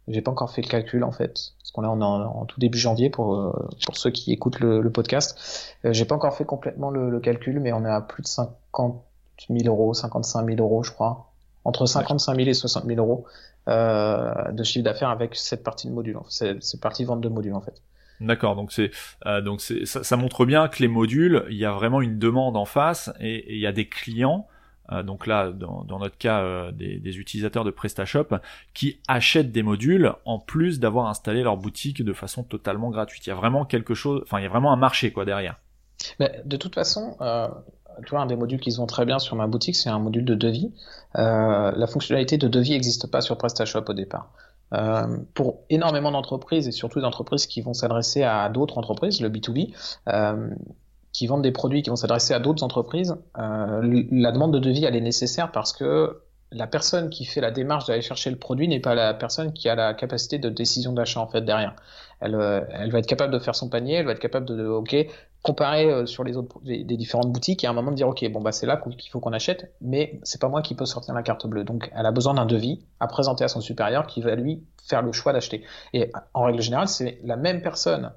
j'ai 0.09 0.23
pas 0.23 0.31
encore 0.31 0.51
fait 0.51 0.63
le 0.63 0.69
calcul 0.69 1.05
en 1.05 1.13
fait, 1.13 1.53
parce 1.73 1.87
qu'on 1.87 1.99
est 1.99 2.03
en, 2.03 2.03
en, 2.03 2.45
tout 2.45 2.61
début 2.61 2.79
janvier 2.79 3.09
pour 3.09 3.35
euh, 3.35 3.53
pour 3.87 3.97
ceux 3.97 4.11
qui 4.11 4.33
écoutent 4.33 4.61
le, 4.61 4.81
le 4.81 4.91
podcast. 4.91 5.75
Euh, 5.85 5.93
j'ai 5.93 6.05
pas 6.05 6.15
encore 6.15 6.37
fait 6.37 6.45
complètement 6.45 6.91
le, 6.91 7.11
le, 7.11 7.21
calcul, 7.21 7.61
mais 7.61 7.73
on 7.73 7.85
est 7.85 7.91
à 7.91 8.01
plus 8.01 8.23
de 8.23 8.29
50 8.29 9.03
000 9.49 9.61
euros, 9.67 9.95
55 9.95 10.47
000 10.47 10.59
euros, 10.59 10.83
je 10.83 10.93
crois, 10.93 11.33
entre 11.65 11.87
55 11.87 12.37
000 12.37 12.49
et 12.49 12.55
60 12.55 12.85
000 12.85 12.99
euros 12.99 13.25
euh, 13.69 14.53
de 14.53 14.63
chiffre 14.65 14.85
d'affaires 14.85 15.09
avec 15.09 15.35
cette 15.35 15.63
partie 15.63 15.89
de 15.89 15.93
module, 15.93 16.19
cette, 16.29 16.63
cette 16.63 16.81
partie 16.81 17.05
vente 17.05 17.21
de 17.21 17.29
modules 17.29 17.55
en 17.55 17.63
fait. 17.63 17.81
D'accord, 18.21 18.55
donc 18.55 18.71
c'est 18.71 18.91
euh, 19.27 19.41
donc 19.41 19.61
c'est 19.61 19.87
ça, 19.87 20.05
ça, 20.05 20.17
montre 20.17 20.45
bien 20.45 20.69
que 20.69 20.81
les 20.81 20.89
modules, 20.89 21.45
il 21.49 21.57
y 21.57 21.65
a 21.65 21.73
vraiment 21.73 22.03
une 22.03 22.19
demande 22.19 22.57
en 22.57 22.67
face 22.67 23.11
et 23.19 23.55
il 23.55 23.61
y 23.61 23.67
a 23.67 23.73
des 23.73 23.89
clients 23.89 24.47
donc 25.03 25.27
là, 25.27 25.51
dans, 25.53 25.99
notre 25.99 26.19
cas, 26.19 26.41
euh, 26.41 26.73
des, 26.73 27.19
utilisateurs 27.19 27.65
de 27.65 27.71
PrestaShop 27.71 28.29
qui 28.75 29.01
achètent 29.09 29.53
des 29.53 29.63
modules 29.63 30.13
en 30.25 30.39
plus 30.39 30.81
d'avoir 30.81 31.07
installé 31.07 31.43
leur 31.43 31.57
boutique 31.57 32.03
de 32.05 32.13
façon 32.13 32.43
totalement 32.43 32.91
gratuite. 32.91 33.27
Il 33.27 33.31
y 33.31 33.33
a 33.33 33.37
vraiment 33.37 33.65
quelque 33.65 33.95
chose, 33.95 34.23
enfin 34.25 34.39
il 34.41 34.43
y 34.43 34.47
a 34.47 34.49
vraiment 34.49 34.73
un 34.73 34.77
marché 34.77 35.13
quoi 35.13 35.25
derrière. 35.25 35.57
De 36.19 36.57
toute 36.57 36.75
façon, 36.75 37.17
euh, 37.21 37.49
tu 38.05 38.11
vois, 38.11 38.21
un 38.21 38.27
des 38.27 38.37
modules 38.37 38.61
qu'ils 38.61 38.81
ont 38.81 38.87
très 38.87 39.05
bien 39.05 39.19
sur 39.19 39.37
ma 39.37 39.47
boutique, 39.47 39.77
c'est 39.77 39.91
un 39.91 39.99
module 39.99 40.25
de 40.25 40.35
devis. 40.35 40.73
Euh, 41.17 41.73
la 41.75 41.87
fonctionnalité 41.87 42.39
de 42.39 42.49
devis 42.49 42.71
n'existe 42.71 43.11
pas 43.11 43.21
sur 43.21 43.37
PrestaShop 43.39 43.85
au 43.89 43.95
départ. 43.95 44.33
Euh, 44.73 45.19
pour 45.35 45.65
énormément 45.69 46.11
d'entreprises 46.11 46.67
et 46.67 46.73
surtout 46.73 47.01
d'entreprises 47.01 47.47
qui 47.47 47.61
vont 47.61 47.75
s'adresser 47.75 48.23
à 48.23 48.49
d'autres 48.49 48.79
entreprises, 48.79 49.21
le 49.21 49.29
B2B, 49.29 49.75
euh, 50.09 50.49
qui 51.13 51.27
vendent 51.27 51.43
des 51.43 51.53
produits 51.53 51.83
qui 51.83 51.91
vont 51.91 51.97
s'adresser 51.97 52.35
à 52.35 52.39
d'autres 52.39 52.63
entreprises, 52.63 53.17
euh, 53.39 54.05
la 54.11 54.33
demande 54.33 54.53
de 54.53 54.59
devis 54.59 54.85
elle 54.85 54.97
est 54.97 55.01
nécessaire 55.01 55.53
parce 55.53 55.73
que 55.73 56.23
la 56.53 56.67
personne 56.67 57.11
qui 57.11 57.25
fait 57.25 57.41
la 57.41 57.51
démarche 57.51 57.87
d'aller 57.87 58.03
chercher 58.03 58.31
le 58.31 58.37
produit 58.37 58.69
n'est 58.69 58.81
pas 58.81 58.95
la 58.95 59.15
personne 59.15 59.53
qui 59.53 59.69
a 59.69 59.75
la 59.75 59.95
capacité 59.95 60.39
de 60.39 60.51
décision 60.51 60.93
d'achat 60.93 61.21
en 61.21 61.27
fait 61.27 61.43
derrière. 61.43 61.75
Elle, 62.21 62.35
euh, 62.35 62.61
elle 62.71 62.91
va 62.91 62.99
être 62.99 63.07
capable 63.07 63.33
de 63.33 63.39
faire 63.39 63.55
son 63.55 63.69
panier, 63.69 63.95
elle 63.95 64.07
va 64.07 64.13
être 64.13 64.21
capable 64.21 64.47
de, 64.47 64.67
ok, 64.67 64.95
comparer 65.43 65.91
euh, 65.91 66.07
sur 66.07 66.25
les 66.25 66.37
autres 66.37 66.61
des, 66.63 66.85
différentes 66.85 67.33
boutiques 67.33 67.65
et 67.65 67.67
à 67.67 67.71
un 67.71 67.73
moment 67.73 67.91
de 67.91 67.97
dire 67.97 68.09
ok 68.09 68.25
bon 68.31 68.41
bah 68.41 68.53
c'est 68.53 68.67
là 68.67 68.77
qu'il 68.77 69.11
faut 69.11 69.21
qu'on 69.21 69.33
achète, 69.33 69.75
mais 69.81 70.21
c'est 70.23 70.41
pas 70.41 70.49
moi 70.49 70.63
qui 70.63 70.75
peux 70.75 70.87
sortir 70.87 71.15
la 71.15 71.23
carte 71.23 71.47
bleue. 71.47 71.65
Donc 71.65 71.91
elle 71.95 72.07
a 72.07 72.13
besoin 72.13 72.35
d'un 72.35 72.47
devis 72.47 72.85
à 73.01 73.09
présenter 73.09 73.45
à 73.45 73.49
son 73.49 73.61
supérieur 73.61 74.07
qui 74.07 74.21
va 74.21 74.35
lui 74.35 74.63
faire 74.87 75.03
le 75.03 75.13
choix 75.13 75.33
d'acheter. 75.33 75.65
Et 75.93 76.13
en 76.35 76.45
règle 76.45 76.63
générale 76.63 76.89
c'est 76.89 77.19
la 77.25 77.37
même 77.37 77.63
personne 77.63 78.13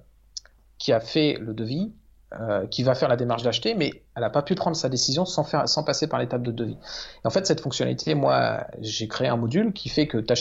qui 0.77 0.93
a 0.93 0.99
fait 0.99 1.37
le 1.39 1.53
devis 1.53 1.93
euh, 2.39 2.67
qui 2.67 2.83
va 2.83 2.95
faire 2.95 3.07
la 3.07 3.15
démarche 3.15 3.43
d'acheter, 3.43 3.75
mais 3.75 3.91
elle 4.15 4.21
n'a 4.21 4.29
pas 4.29 4.41
pu 4.41 4.55
prendre 4.55 4.75
sa 4.75 4.89
décision 4.89 5.23
sans, 5.25 5.83
passer 5.83 6.07
par 6.07 6.19
l'étape 6.19 6.41
de 6.41 6.51
devis. 6.51 6.77
En 7.23 7.29
fait, 7.29 7.45
cette 7.45 7.61
fonctionnalité, 7.61 8.13
moi, 8.13 8.65
j'ai 8.81 9.07
créé 9.07 9.29
un 9.29 9.37
module 9.37 9.71
qui 9.71 9.87
fait 9.87 10.07
que 10.07 10.17
tu 10.17 10.33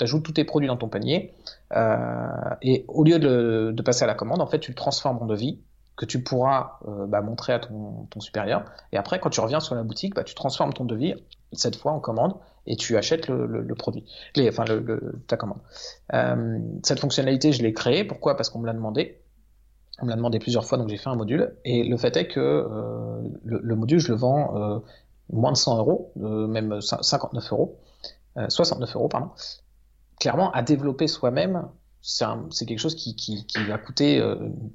ajoutes 0.00 0.22
tous 0.22 0.32
tes 0.32 0.44
produits 0.44 0.68
dans 0.68 0.76
ton 0.76 0.88
panier, 0.88 1.32
euh, 1.74 2.26
et 2.60 2.84
au 2.88 3.02
lieu 3.02 3.18
de, 3.18 3.82
passer 3.82 4.04
à 4.04 4.06
la 4.06 4.14
commande, 4.14 4.42
en 4.42 4.46
fait, 4.46 4.58
tu 4.58 4.72
le 4.72 4.74
transformes 4.74 5.18
en 5.22 5.26
devis 5.26 5.58
que 5.96 6.04
tu 6.04 6.22
pourras 6.22 6.78
euh, 6.86 7.06
bah, 7.06 7.22
montrer 7.22 7.54
à 7.54 7.60
ton, 7.60 8.06
supérieur. 8.20 8.64
Et 8.92 8.98
après, 8.98 9.18
quand 9.18 9.30
tu 9.30 9.40
reviens 9.40 9.60
sur 9.60 9.74
la 9.74 9.82
boutique, 9.82 10.14
bah, 10.14 10.24
tu 10.24 10.34
transformes 10.34 10.72
ton 10.72 10.84
devis, 10.84 11.14
cette 11.52 11.76
fois 11.76 11.92
en 11.92 12.00
commande, 12.00 12.34
et 12.66 12.76
tu 12.76 12.98
achètes 12.98 13.28
le, 13.28 13.74
produit, 13.74 14.04
enfin 14.48 14.64
le, 14.66 15.18
ta 15.26 15.38
commande. 15.38 15.60
Cette 16.82 17.00
fonctionnalité, 17.00 17.52
je 17.52 17.62
l'ai 17.62 17.72
créée. 17.72 18.04
Pourquoi? 18.04 18.36
Parce 18.36 18.50
qu'on 18.50 18.58
me 18.58 18.66
l'a 18.66 18.74
demandé. 18.74 19.18
On 20.00 20.04
me 20.04 20.10
l'a 20.10 20.16
demandé 20.16 20.38
plusieurs 20.38 20.64
fois, 20.64 20.78
donc 20.78 20.88
j'ai 20.88 20.96
fait 20.96 21.08
un 21.08 21.16
module. 21.16 21.54
Et 21.64 21.82
le 21.82 21.96
fait 21.96 22.16
est 22.16 22.28
que 22.28 22.40
euh, 22.40 23.20
le, 23.44 23.60
le, 23.62 23.76
module, 23.76 23.98
je 23.98 24.12
le 24.12 24.14
vends 24.18 24.56
euh, 24.56 24.78
moins 25.32 25.52
de 25.52 25.56
100 25.56 25.78
euros, 25.78 26.12
euh, 26.22 26.46
même 26.46 26.80
59 26.80 27.52
euros, 27.52 27.76
69 28.48 28.94
euros, 28.94 29.08
pardon. 29.08 29.30
Clairement, 30.20 30.52
à 30.52 30.62
développer 30.62 31.08
soi-même, 31.08 31.68
c'est 32.00 32.64
quelque 32.66 32.78
chose 32.78 32.94
qui, 32.94 33.16
qui, 33.16 33.44
qui, 33.46 33.64
va 33.64 33.78
coûter 33.78 34.22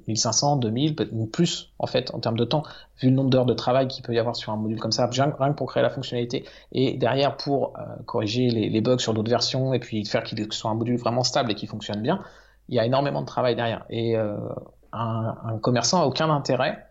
1500, 0.06 0.56
2000, 0.56 0.94
ou 1.12 1.24
plus, 1.26 1.72
en 1.78 1.86
fait, 1.86 2.12
en 2.14 2.20
termes 2.20 2.36
de 2.36 2.44
temps, 2.44 2.62
vu 3.00 3.08
le 3.08 3.14
nombre 3.14 3.30
d'heures 3.30 3.46
de 3.46 3.54
travail 3.54 3.88
qu'il 3.88 4.04
peut 4.04 4.12
y 4.12 4.18
avoir 4.18 4.36
sur 4.36 4.52
un 4.52 4.56
module 4.56 4.78
comme 4.78 4.92
ça, 4.92 5.08
rien 5.10 5.30
que 5.30 5.56
pour 5.56 5.68
créer 5.68 5.82
la 5.82 5.88
fonctionnalité, 5.88 6.44
et 6.72 6.98
derrière 6.98 7.38
pour 7.38 7.72
corriger 8.04 8.50
les, 8.50 8.68
les, 8.68 8.80
bugs 8.82 8.98
sur 8.98 9.14
d'autres 9.14 9.30
versions, 9.30 9.72
et 9.72 9.78
puis 9.78 10.04
faire 10.04 10.22
qu'il 10.22 10.46
soit 10.52 10.70
un 10.70 10.74
module 10.74 10.98
vraiment 10.98 11.24
stable 11.24 11.50
et 11.50 11.54
qui 11.54 11.66
fonctionne 11.66 12.02
bien, 12.02 12.22
il 12.68 12.74
y 12.74 12.78
a 12.78 12.84
énormément 12.84 13.22
de 13.22 13.26
travail 13.26 13.56
derrière. 13.56 13.86
Et 13.88 14.14
un, 14.94 15.58
commerçant 15.58 16.02
a 16.02 16.06
aucun 16.06 16.30
intérêt 16.30 16.86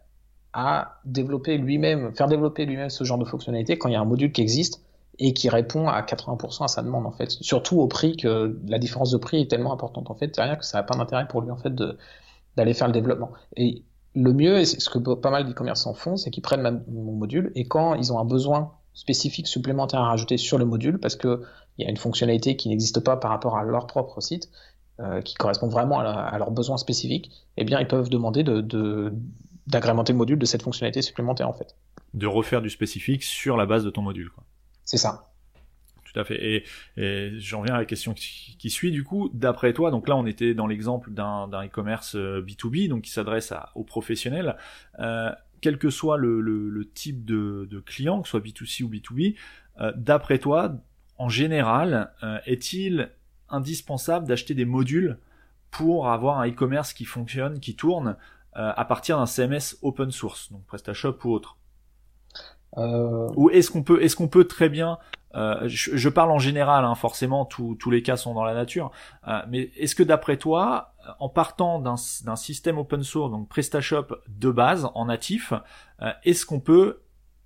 à 0.53 0.99
développer 1.05 1.57
lui-même, 1.57 2.13
faire 2.13 2.27
développer 2.27 2.65
lui-même 2.65 2.89
ce 2.89 3.03
genre 3.03 3.17
de 3.17 3.25
fonctionnalité 3.25 3.77
quand 3.77 3.89
il 3.89 3.93
y 3.93 3.95
a 3.95 4.01
un 4.01 4.05
module 4.05 4.31
qui 4.31 4.41
existe 4.41 4.83
et 5.19 5.33
qui 5.33 5.49
répond 5.49 5.87
à 5.87 6.01
80% 6.01 6.63
à 6.63 6.67
sa 6.67 6.81
demande 6.81 7.05
en 7.05 7.11
fait. 7.11 7.31
Surtout 7.31 7.79
au 7.79 7.87
prix 7.87 8.17
que 8.17 8.59
la 8.67 8.77
différence 8.77 9.11
de 9.11 9.17
prix 9.17 9.41
est 9.41 9.49
tellement 9.49 9.73
importante 9.73 10.11
en 10.11 10.15
fait, 10.15 10.35
rien 10.37 10.55
que 10.55 10.65
ça 10.65 10.79
n'a 10.79 10.83
pas 10.83 10.95
d'intérêt 10.95 11.27
pour 11.27 11.41
lui 11.41 11.51
en 11.51 11.57
fait 11.57 11.73
d'aller 12.55 12.73
faire 12.73 12.87
le 12.87 12.93
développement. 12.93 13.31
Et 13.55 13.83
le 14.15 14.33
mieux, 14.33 14.59
et 14.59 14.65
ce 14.65 14.89
que 14.89 14.99
pas 15.15 15.31
mal 15.31 15.45
d'e-commerçants 15.45 15.95
font, 15.95 16.17
c'est 16.17 16.29
qu'ils 16.29 16.43
prennent 16.43 16.83
mon 16.87 17.13
module 17.13 17.51
et 17.55 17.67
quand 17.67 17.95
ils 17.95 18.13
ont 18.13 18.19
un 18.19 18.25
besoin 18.25 18.73
spécifique 18.93 19.47
supplémentaire 19.47 20.01
à 20.01 20.09
rajouter 20.09 20.37
sur 20.37 20.59
le 20.59 20.65
module 20.65 20.99
parce 20.99 21.15
que 21.15 21.41
il 21.77 21.83
y 21.83 21.87
a 21.87 21.89
une 21.89 21.97
fonctionnalité 21.97 22.55
qui 22.55 22.69
n'existe 22.69 22.99
pas 22.99 23.17
par 23.17 23.31
rapport 23.31 23.57
à 23.57 23.63
leur 23.63 23.87
propre 23.87 24.21
site, 24.21 24.49
euh, 24.99 25.21
qui 25.21 25.35
correspondent 25.35 25.71
vraiment 25.71 25.99
à, 25.99 26.03
la, 26.03 26.11
à, 26.11 26.37
leurs 26.37 26.51
besoins 26.51 26.77
spécifiques, 26.77 27.31
eh 27.57 27.63
bien, 27.63 27.79
ils 27.79 27.87
peuvent 27.87 28.09
demander 28.09 28.43
de, 28.43 28.61
de, 28.61 29.13
d'agrémenter 29.67 30.13
le 30.13 30.17
module 30.17 30.39
de 30.39 30.45
cette 30.45 30.63
fonctionnalité 30.63 31.01
supplémentaire, 31.01 31.49
en 31.49 31.53
fait. 31.53 31.75
De 32.13 32.27
refaire 32.27 32.61
du 32.61 32.69
spécifique 32.69 33.23
sur 33.23 33.57
la 33.57 33.65
base 33.65 33.83
de 33.83 33.89
ton 33.89 34.01
module, 34.01 34.29
quoi. 34.29 34.43
C'est 34.85 34.97
ça. 34.97 35.29
Tout 36.05 36.19
à 36.19 36.23
fait. 36.25 36.43
Et, 36.43 36.63
et 36.97 37.31
j'en 37.39 37.63
viens 37.63 37.75
à 37.75 37.79
la 37.79 37.85
question 37.85 38.13
qui, 38.13 38.55
qui, 38.59 38.69
suit, 38.69 38.91
du 38.91 39.03
coup, 39.03 39.31
d'après 39.33 39.73
toi, 39.73 39.89
donc 39.89 40.07
là, 40.07 40.15
on 40.15 40.25
était 40.25 40.53
dans 40.53 40.67
l'exemple 40.67 41.11
d'un, 41.11 41.47
e-commerce 41.47 42.15
B2B, 42.15 42.85
euh, 42.85 42.89
donc 42.89 43.03
qui 43.03 43.11
s'adresse 43.11 43.53
aux 43.73 43.83
professionnels. 43.83 44.57
Euh, 44.99 45.31
quel 45.61 45.77
que 45.77 45.89
soit 45.89 46.17
le, 46.17 46.41
le, 46.41 46.69
le 46.69 46.89
type 46.89 47.23
de, 47.23 47.67
de, 47.71 47.79
client, 47.79 48.21
que 48.21 48.27
ce 48.27 48.31
soit 48.31 48.41
B2C 48.41 48.83
ou 48.83 48.89
B2B, 48.89 49.35
euh, 49.79 49.91
d'après 49.95 50.37
toi, 50.37 50.75
en 51.17 51.29
général, 51.29 52.11
euh, 52.21 52.37
est-il 52.45 53.09
indispensable 53.53 54.27
d'acheter 54.27 54.53
des 54.53 54.65
modules 54.65 55.17
pour 55.71 56.07
avoir 56.07 56.39
un 56.39 56.47
e-commerce 56.47 56.93
qui 56.93 57.05
fonctionne, 57.05 57.59
qui 57.59 57.75
tourne 57.75 58.15
euh, 58.55 58.71
à 58.75 58.85
partir 58.85 59.17
d'un 59.17 59.25
CMS 59.25 59.77
open 59.81 60.11
source, 60.11 60.51
donc 60.51 60.63
PrestaShop 60.65 61.17
ou 61.23 61.31
autre. 61.31 61.57
Euh... 62.77 63.29
Ou 63.35 63.49
est-ce 63.49 63.71
qu'on 63.71 63.81
peut, 63.81 64.01
est-ce 64.03 64.15
qu'on 64.15 64.27
peut 64.27 64.45
très 64.45 64.69
bien, 64.69 64.99
euh, 65.33 65.67
je, 65.67 65.97
je, 65.97 66.09
parle 66.09 66.31
en 66.31 66.37
général, 66.37 66.85
hein, 66.85 66.93
forcément, 66.93 67.45
tous 67.45 67.89
les 67.89 68.03
cas 68.03 68.17
sont 68.17 68.35
dans 68.35 68.43
la 68.43 68.53
nature, 68.53 68.91
mais 69.47 69.71
est-ce 69.77 69.95
que 69.95 70.03
d'après 70.03 70.37
toi, 70.37 70.93
en 71.19 71.29
partant 71.29 71.79
d'un 71.79 72.35
système 72.35 72.77
open 72.77 73.01
source, 73.01 73.31
donc 73.31 73.49
PrestaShop 73.49 74.17
de 74.27 74.51
base 74.51 74.89
en 74.93 75.05
natif, 75.05 75.53
est-ce 76.23 76.45
qu'on 76.45 76.59
peut 76.59 77.01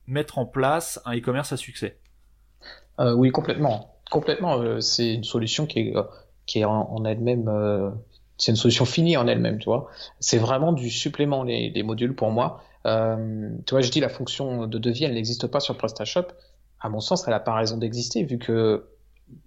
mettre 0.05 0.37
en 0.37 0.45
place 0.45 1.01
un 1.05 1.15
e-commerce 1.15 1.53
à 1.53 1.57
succès? 1.57 1.99
Oui, 2.99 3.31
complètement 3.31 3.96
complètement. 4.09 4.59
Euh, 4.59 4.79
c'est 4.81 5.13
une 5.13 5.23
solution 5.23 5.65
qui 5.65 5.79
est, 5.79 5.93
qui 6.45 6.59
est 6.59 6.65
en, 6.65 7.03
elle-même, 7.05 7.47
euh, 7.47 7.91
c'est 8.37 8.51
une 8.51 8.57
solution 8.57 8.85
finie 8.85 9.17
en 9.17 9.27
elle-même, 9.27 9.59
tu 9.59 9.65
vois. 9.65 9.89
C'est 10.19 10.37
vraiment 10.37 10.71
du 10.73 10.89
supplément 10.89 11.43
les, 11.43 11.69
les 11.69 11.83
modules 11.83 12.15
pour 12.15 12.31
moi. 12.31 12.63
Euh, 12.85 13.49
tu 13.65 13.71
vois, 13.71 13.81
je 13.81 13.91
dis 13.91 13.99
la 13.99 14.09
fonction 14.09 14.67
de 14.67 14.77
devis, 14.77 15.03
elle 15.03 15.13
n'existe 15.13 15.47
pas 15.47 15.59
sur 15.59 15.77
PrestaShop. 15.77 16.27
à 16.79 16.89
mon 16.89 16.99
sens, 16.99 17.23
elle 17.27 17.33
n'a 17.33 17.39
pas 17.39 17.53
raison 17.53 17.77
d'exister 17.77 18.23
vu 18.23 18.37
que 18.37 18.85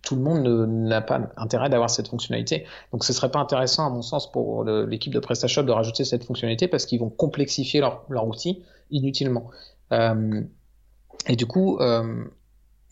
tout 0.03 0.15
le 0.15 0.21
monde 0.21 0.47
n'a 0.69 1.01
pas 1.01 1.21
intérêt 1.39 1.71
d'avoir 1.71 1.89
cette 1.89 2.09
fonctionnalité. 2.09 2.67
Donc 2.93 3.05
ce 3.05 3.15
serait 3.15 3.31
pas 3.31 3.39
intéressant, 3.39 3.87
à 3.87 3.91
mon 3.91 4.03
sens, 4.03 4.31
pour 4.31 4.65
l'équipe 4.65 5.15
de 5.15 5.21
PrestaShop 5.21 5.63
de 5.63 5.73
rajouter 5.73 6.05
cette 6.05 6.25
fonctionnalité 6.25 6.69
parce 6.69 6.85
qu'ils 6.85 7.01
vont 7.01 7.09
complexifier 7.09 7.81
leur, 7.81 8.05
leur 8.11 8.27
outil 8.27 8.63
inutilement. 8.91 9.51
Euh, 9.93 10.43
et 11.27 11.37
du 11.37 11.47
coup, 11.47 11.79
euh, 11.79 12.25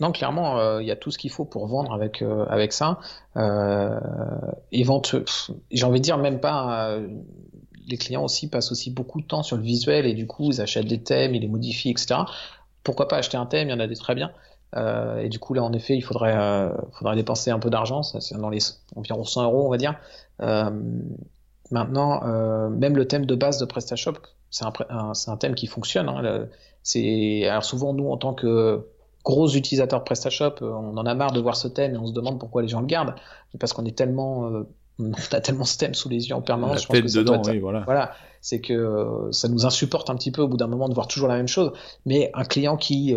non, 0.00 0.12
clairement, 0.12 0.58
euh, 0.60 0.80
il 0.80 0.86
y 0.86 0.92
a 0.92 0.96
tout 0.96 1.10
ce 1.10 1.18
qu'il 1.18 1.30
faut 1.30 1.44
pour 1.44 1.66
vendre 1.66 1.92
avec 1.92 2.22
euh, 2.22 2.44
avec 2.48 2.72
ça. 2.72 3.00
Euh, 3.36 3.98
J'ai 4.70 5.84
envie 5.84 6.00
de 6.00 6.04
dire 6.04 6.18
même 6.18 6.40
pas. 6.40 6.90
Euh, 6.90 7.08
les 7.88 7.96
clients 7.96 8.22
aussi 8.24 8.50
passent 8.50 8.70
aussi 8.70 8.90
beaucoup 8.90 9.20
de 9.20 9.26
temps 9.26 9.42
sur 9.42 9.56
le 9.56 9.62
visuel 9.62 10.04
et 10.04 10.12
du 10.12 10.26
coup 10.26 10.50
ils 10.52 10.60
achètent 10.60 10.86
des 10.86 11.02
thèmes, 11.02 11.34
ils 11.34 11.40
les 11.40 11.48
modifient, 11.48 11.90
etc. 11.90 12.16
Pourquoi 12.84 13.08
pas 13.08 13.16
acheter 13.16 13.38
un 13.38 13.46
thème 13.46 13.68
Il 13.68 13.70
y 13.70 13.74
en 13.74 13.80
a 13.80 13.86
des 13.86 13.96
très 13.96 14.14
bien. 14.14 14.30
Et 14.76 15.30
du 15.30 15.38
coup 15.38 15.54
là 15.54 15.62
en 15.62 15.72
effet 15.72 15.96
il 15.96 16.02
faudrait 16.02 16.36
faudrait 16.92 17.16
dépenser 17.16 17.50
un 17.50 17.58
peu 17.58 17.70
d'argent, 17.70 18.02
c'est 18.02 18.36
dans 18.36 18.50
les 18.50 18.58
environ 18.94 19.24
100 19.24 19.44
euros 19.44 19.64
on 19.64 19.70
va 19.70 19.78
dire. 19.78 19.94
maintenant 21.70 22.20
même 22.68 22.94
le 22.94 23.08
thème 23.08 23.24
de 23.24 23.34
base 23.34 23.58
de 23.58 23.64
PrestaShop 23.64 24.18
c'est 24.50 24.66
un, 24.66 25.36
thème 25.38 25.54
qui 25.54 25.66
fonctionne. 25.66 26.10
Hein, 26.10 26.46
c'est 26.82 27.46
alors 27.46 27.64
souvent 27.64 27.94
nous 27.94 28.10
en 28.10 28.18
tant 28.18 28.34
que 28.34 28.84
gros 29.24 29.48
utilisateurs 29.48 30.04
PrestaShop, 30.04 30.62
euh, 30.62 30.70
on 30.70 30.96
en 30.96 31.06
a 31.06 31.14
marre 31.14 31.32
de 31.32 31.40
voir 31.40 31.56
ce 31.56 31.68
thème 31.68 31.94
et 31.94 31.98
on 31.98 32.06
se 32.06 32.12
demande 32.12 32.38
pourquoi 32.38 32.62
les 32.62 32.68
gens 32.68 32.80
le 32.80 32.86
gardent. 32.86 33.14
Parce 33.58 33.72
qu'on 33.72 33.84
est 33.84 33.96
tellement, 33.96 34.50
euh, 34.50 34.68
on 34.98 35.12
a 35.32 35.40
tellement 35.40 35.64
ce 35.64 35.78
thème 35.78 35.94
sous 35.94 36.08
les 36.08 36.28
yeux 36.28 36.34
en 36.34 36.42
permanence. 36.42 36.82
je 36.82 36.86
pense 36.86 36.96
que 36.96 37.18
dedans, 37.18 37.42
oui, 37.46 37.58
voilà. 37.58 37.80
Voilà, 37.80 38.12
c'est 38.40 38.60
que 38.60 38.72
euh, 38.72 39.32
ça 39.32 39.48
nous 39.48 39.66
insupporte 39.66 40.10
un 40.10 40.14
petit 40.14 40.30
peu 40.30 40.42
au 40.42 40.48
bout 40.48 40.56
d'un 40.56 40.66
moment 40.66 40.88
de 40.88 40.94
voir 40.94 41.08
toujours 41.08 41.28
la 41.28 41.36
même 41.36 41.48
chose. 41.48 41.72
Mais 42.06 42.30
un 42.34 42.44
client 42.44 42.76
qui, 42.76 43.14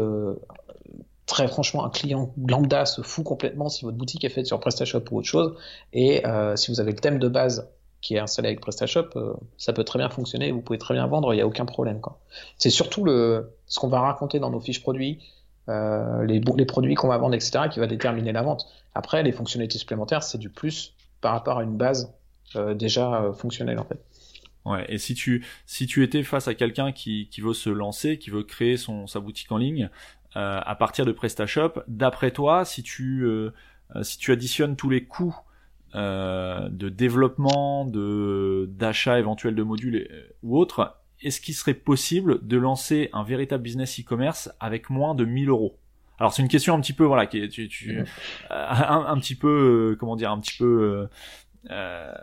très 1.26 1.48
franchement, 1.48 1.86
un 1.86 1.90
client 1.90 2.34
lambda 2.48 2.86
se 2.86 3.02
fout 3.02 3.24
complètement 3.24 3.70
si 3.70 3.86
votre 3.86 3.98
boutique 3.98 4.24
est 4.26 4.30
faite 4.30 4.48
sur 4.48 4.60
PrestaShop 4.60 5.04
ou 5.12 5.20
autre 5.20 5.28
chose. 5.28 5.56
Et 5.94 6.24
si 6.56 6.72
vous 6.72 6.80
avez 6.80 6.92
le 6.92 7.00
thème 7.00 7.20
de 7.20 7.28
base 7.28 7.70
qui 8.02 8.16
est 8.16 8.20
installé 8.20 8.48
avec 8.48 8.62
PrestaShop, 8.62 9.10
ça 9.58 9.74
peut 9.74 9.84
très 9.84 10.00
bien 10.00 10.10
fonctionner, 10.10 10.52
vous 10.52 10.62
pouvez 10.62 10.80
très 10.80 10.96
bien 10.96 11.06
vendre, 11.06 11.34
il 11.34 11.38
n'y 11.38 11.42
a 11.42 11.48
aucun 11.48 11.66
problème. 11.66 12.02
C'est 12.58 12.72
surtout 12.72 13.04
le, 13.04 13.54
ce 13.68 13.80
qu'on 13.80 13.90
va 13.90 14.02
raconter 14.02 14.40
dans 14.40 14.50
nos 14.50 14.60
fiches 14.60 14.82
produits, 14.82 15.20
euh, 15.70 16.26
les, 16.26 16.66
produits 16.66 16.96
qu'on 16.96 17.08
va 17.08 17.18
vendre, 17.18 17.36
etc., 17.36 17.66
qui 17.72 17.80
va 17.80 17.88
déterminer 17.88 18.32
la 18.32 18.42
vente. 18.42 18.66
Après, 18.96 19.22
les 19.24 19.32
fonctionnalités 19.32 19.78
supplémentaires, 19.78 20.24
c'est 20.24 20.38
du 20.38 20.50
plus 20.50 20.96
par 21.22 21.34
rapport 21.34 21.60
à 21.60 21.64
une 21.64 21.78
base 21.78 22.14
euh, 22.56 22.74
déjà 22.74 23.22
euh, 23.22 23.34
fonctionnelle 23.34 23.80
en 23.80 23.86
fait. 23.86 24.04
Ouais, 24.66 24.86
et 24.90 24.98
si 24.98 25.16
tu 25.16 25.46
si 25.66 25.88
tu 25.88 26.04
étais 26.04 26.24
face 26.24 26.48
à 26.48 26.54
quelqu'un 26.54 26.92
qui, 26.92 27.30
qui 27.30 27.42
veut 27.42 27.54
se 27.54 27.70
lancer, 27.70 28.18
qui 28.18 28.30
veut 28.30 28.44
créer 28.44 28.78
son 28.78 29.08
sa 29.08 29.20
boutique 29.20 29.52
en 29.52 29.58
ligne 29.58 29.90
à 30.34 30.76
partir 30.76 31.06
de 31.06 31.12
PrestaShop, 31.12 31.84
d'après 31.90 32.32
toi, 32.32 32.64
si 32.64 32.84
tu 32.84 33.28
si 34.02 34.18
tu 34.18 34.32
additionnes 34.32 34.78
tous 34.78 34.90
les 34.90 35.04
coûts 35.04 35.36
de 35.94 36.90
développement, 36.90 37.86
de 37.86 38.70
d'achat 38.72 39.20
éventuel 39.20 39.56
de 39.56 39.64
modules 39.64 40.08
ou 40.44 40.58
autres, 40.58 41.01
est-ce 41.22 41.42
qu'il 41.42 41.54
serait 41.54 41.74
possible 41.74 42.46
de 42.46 42.58
lancer 42.58 43.10
un 43.14 43.24
véritable 43.24 43.64
business 43.64 44.00
e-commerce 44.00 44.52
avec 44.60 44.90
moins 44.90 45.16
de 45.16 45.26
1000 45.26 45.50
euros? 45.50 45.78
Alors 46.20 46.34
c'est 46.34 46.42
une 46.42 46.50
question 46.50 46.76
un 46.76 46.82
petit 46.82 46.94
peu 46.94 47.04
voilà 47.04 47.26
qui 47.26 47.48
tu, 47.50 47.68
tu 47.68 47.98
euh, 47.98 48.06
un, 48.52 49.18
petit 49.20 49.34
peu 49.34 49.92
euh, 49.92 49.96
comment 49.96 50.16
dire 50.16 50.32
un 50.32 50.40
petit 50.40 50.56
peu 50.56 51.08
euh, 51.72 52.14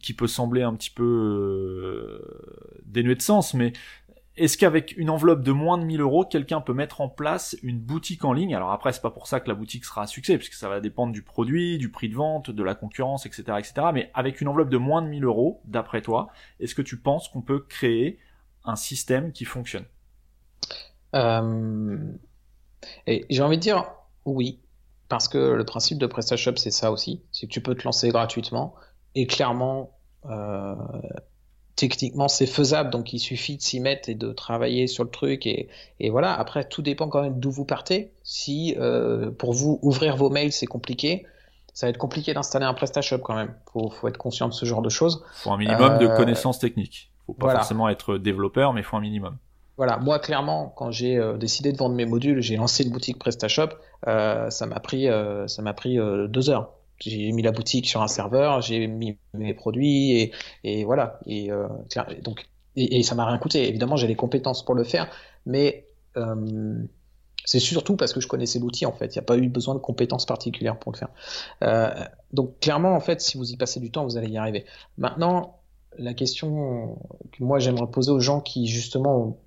qui 0.00 0.14
peut 0.14 0.28
sembler 0.28 0.62
un 0.62 0.74
petit 0.74 0.90
peu 0.90 2.22
dénué 2.84 3.16
de 3.16 3.22
sens 3.22 3.54
mais 3.54 3.72
est-ce 4.36 4.56
qu'avec 4.56 4.96
une 4.96 5.10
enveloppe 5.10 5.42
de 5.42 5.52
moins 5.52 5.76
de 5.76 5.84
1000 5.84 6.00
euros, 6.00 6.24
quelqu'un 6.24 6.62
peut 6.62 6.72
mettre 6.72 7.02
en 7.02 7.10
place 7.10 7.58
une 7.62 7.78
boutique 7.78 8.24
en 8.24 8.32
ligne? 8.32 8.54
Alors 8.54 8.70
après, 8.70 8.90
c'est 8.92 9.02
pas 9.02 9.10
pour 9.10 9.26
ça 9.26 9.38
que 9.38 9.48
la 9.48 9.54
boutique 9.54 9.84
sera 9.84 10.04
un 10.04 10.06
succès, 10.06 10.38
puisque 10.38 10.54
ça 10.54 10.70
va 10.70 10.80
dépendre 10.80 11.12
du 11.12 11.20
produit, 11.20 11.76
du 11.76 11.90
prix 11.90 12.08
de 12.08 12.14
vente, 12.14 12.50
de 12.50 12.62
la 12.62 12.74
concurrence, 12.74 13.26
etc., 13.26 13.42
etc. 13.58 13.88
Mais 13.92 14.10
avec 14.14 14.40
une 14.40 14.48
enveloppe 14.48 14.70
de 14.70 14.78
moins 14.78 15.02
de 15.02 15.08
1000 15.08 15.24
euros, 15.24 15.60
d'après 15.66 16.00
toi, 16.00 16.28
est-ce 16.58 16.74
que 16.74 16.80
tu 16.80 16.96
penses 16.96 17.28
qu'on 17.28 17.42
peut 17.42 17.58
créer 17.58 18.18
un 18.64 18.76
système 18.76 19.32
qui 19.32 19.44
fonctionne 19.44 19.84
euh, 21.14 21.98
Et 23.06 23.26
j'ai 23.30 23.42
envie 23.42 23.56
de 23.56 23.62
dire 23.62 23.92
oui, 24.24 24.60
parce 25.08 25.28
que 25.28 25.38
le 25.38 25.64
principe 25.64 25.98
de 25.98 26.06
PrestaShop, 26.06 26.56
c'est 26.56 26.70
ça 26.70 26.92
aussi, 26.92 27.22
c'est 27.32 27.46
que 27.46 27.52
tu 27.52 27.60
peux 27.60 27.74
te 27.74 27.84
lancer 27.84 28.08
gratuitement 28.10 28.74
et 29.14 29.26
clairement, 29.26 29.98
euh, 30.26 30.74
techniquement, 31.74 32.28
c'est 32.28 32.46
faisable, 32.46 32.90
donc 32.90 33.12
il 33.12 33.18
suffit 33.18 33.56
de 33.56 33.62
s'y 33.62 33.80
mettre 33.80 34.08
et 34.08 34.14
de 34.14 34.32
travailler 34.32 34.86
sur 34.86 35.02
le 35.02 35.10
truc 35.10 35.46
et, 35.46 35.68
et 35.98 36.10
voilà. 36.10 36.32
Après, 36.34 36.68
tout 36.68 36.82
dépend 36.82 37.08
quand 37.08 37.22
même 37.22 37.40
d'où 37.40 37.50
vous 37.50 37.64
partez. 37.64 38.12
Si 38.22 38.76
euh, 38.78 39.30
pour 39.30 39.52
vous 39.52 39.78
ouvrir 39.82 40.16
vos 40.16 40.30
mails 40.30 40.52
c'est 40.52 40.66
compliqué, 40.66 41.26
ça 41.72 41.86
va 41.86 41.90
être 41.90 41.98
compliqué 41.98 42.34
d'installer 42.34 42.66
un 42.66 42.74
PrestaShop 42.74 43.18
quand 43.18 43.34
même. 43.34 43.54
Faut, 43.72 43.90
faut 43.90 44.08
être 44.08 44.18
conscient 44.18 44.48
de 44.48 44.52
ce 44.52 44.66
genre 44.66 44.82
de 44.82 44.90
choses. 44.90 45.24
Faut 45.34 45.50
un 45.50 45.56
minimum 45.56 45.98
de 45.98 46.06
connaissances 46.06 46.58
techniques 46.58 47.09
faut 47.32 47.46
pas 47.46 47.54
forcément 47.54 47.88
être 47.88 48.18
développeur, 48.18 48.72
mais 48.72 48.80
il 48.80 48.84
faut 48.84 48.96
un 48.96 49.00
minimum. 49.00 49.36
Voilà, 49.80 49.96
moi 49.96 50.18
clairement, 50.18 50.74
quand 50.76 50.90
j'ai 50.90 51.16
euh, 51.16 51.38
décidé 51.38 51.72
de 51.72 51.78
vendre 51.78 51.94
mes 51.94 52.04
modules, 52.04 52.42
j'ai 52.42 52.56
lancé 52.56 52.84
une 52.84 52.90
boutique 52.90 53.18
PrestaShop. 53.18 53.70
Euh, 54.08 54.50
ça 54.50 54.66
m'a 54.66 54.78
pris, 54.78 55.08
euh, 55.08 55.46
ça 55.46 55.62
m'a 55.62 55.72
pris 55.72 55.96
deux 56.28 56.50
heures. 56.50 56.74
J'ai 56.98 57.32
mis 57.32 57.40
la 57.40 57.50
boutique 57.50 57.88
sur 57.88 58.02
un 58.02 58.06
serveur, 58.06 58.60
j'ai 58.60 58.86
mis 58.86 59.16
mes 59.32 59.54
produits 59.54 60.18
et, 60.18 60.32
et 60.64 60.84
voilà. 60.84 61.18
Et 61.24 61.48
donc, 62.22 62.46
et, 62.76 62.98
et 62.98 63.02
ça 63.02 63.14
m'a 63.14 63.24
rien 63.24 63.38
coûté. 63.38 63.70
Évidemment, 63.70 63.96
j'ai 63.96 64.06
les 64.06 64.16
compétences 64.16 64.62
pour 64.66 64.74
le 64.74 64.84
faire, 64.84 65.08
mais 65.46 65.86
c'est 67.46 67.58
surtout 67.58 67.96
parce 67.96 68.12
que 68.12 68.20
je 68.20 68.28
connaissais 68.28 68.58
l'outil 68.58 68.84
en 68.84 68.92
fait. 68.92 69.14
Il 69.14 69.18
n'y 69.18 69.22
a 69.22 69.24
pas 69.24 69.38
eu 69.38 69.48
besoin 69.48 69.74
de 69.74 69.80
compétences 69.80 70.26
particulières 70.26 70.78
pour 70.78 70.92
le 70.92 70.98
faire. 70.98 72.02
donc 72.34 72.60
clairement, 72.60 72.94
en 72.94 73.00
fait, 73.00 73.22
si 73.22 73.38
vous 73.38 73.50
y 73.50 73.56
passez 73.56 73.80
du 73.80 73.90
temps, 73.90 74.04
vous 74.04 74.18
allez 74.18 74.28
y 74.28 74.36
arriver. 74.36 74.66
Maintenant, 74.98 75.59
la 75.98 76.14
question 76.14 76.98
que 77.32 77.42
moi 77.42 77.58
j'aimerais 77.58 77.90
poser 77.90 78.10
aux 78.10 78.20
gens 78.20 78.40
qui 78.40 78.66
justement 78.66 79.38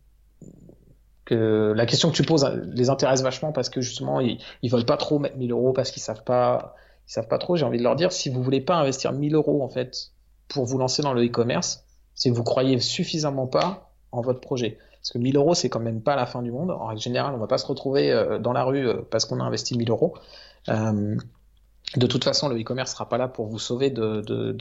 que 1.25 1.73
la 1.75 1.85
question 1.85 2.09
que 2.09 2.15
tu 2.15 2.23
poses 2.23 2.45
les 2.73 2.89
intéresse 2.89 3.21
vachement 3.21 3.51
parce 3.51 3.69
que 3.69 3.81
justement 3.81 4.19
ils, 4.19 4.39
ils 4.61 4.69
veulent 4.69 4.85
pas 4.85 4.97
trop 4.97 5.19
mettre 5.19 5.37
1000 5.37 5.51
euros 5.51 5.73
parce 5.73 5.91
qu'ils 5.91 6.01
savent 6.01 6.23
pas 6.23 6.75
ils 7.07 7.11
savent 7.11 7.27
pas 7.27 7.37
trop. 7.37 7.55
J'ai 7.55 7.65
envie 7.65 7.77
de 7.77 7.83
leur 7.83 7.95
dire 7.95 8.11
si 8.11 8.29
vous 8.29 8.43
voulez 8.43 8.61
pas 8.61 8.75
investir 8.75 9.13
1000 9.13 9.35
euros 9.35 9.63
en 9.63 9.69
fait 9.69 10.11
pour 10.47 10.65
vous 10.65 10.77
lancer 10.77 11.01
dans 11.01 11.13
le 11.13 11.25
e-commerce 11.25 11.85
c'est 12.15 12.29
que 12.29 12.35
vous 12.35 12.43
croyez 12.43 12.79
suffisamment 12.79 13.47
pas 13.47 13.91
en 14.11 14.21
votre 14.21 14.39
projet. 14.39 14.77
Parce 15.01 15.11
que 15.11 15.17
1000 15.17 15.35
euros 15.37 15.53
c'est 15.53 15.69
quand 15.69 15.79
même 15.79 16.01
pas 16.01 16.15
la 16.15 16.25
fin 16.25 16.41
du 16.41 16.51
monde. 16.51 16.71
En 16.71 16.87
règle 16.87 17.01
générale 17.01 17.33
on 17.33 17.39
va 17.39 17.47
pas 17.47 17.57
se 17.57 17.65
retrouver 17.65 18.11
euh, 18.11 18.37
dans 18.37 18.53
la 18.53 18.63
rue 18.63 18.87
euh, 18.87 19.01
parce 19.09 19.25
qu'on 19.25 19.39
a 19.39 19.43
investi 19.43 19.77
1000 19.77 19.89
euros. 19.89 20.15
Euh, 20.69 21.17
de 21.95 22.07
toute 22.07 22.23
façon, 22.23 22.49
le 22.49 22.59
e-commerce 22.59 22.91
sera 22.91 23.07
pas 23.07 23.17
là 23.17 23.27
pour 23.27 23.47
vous 23.47 23.59
sauver 23.59 23.89
de, 23.89 24.55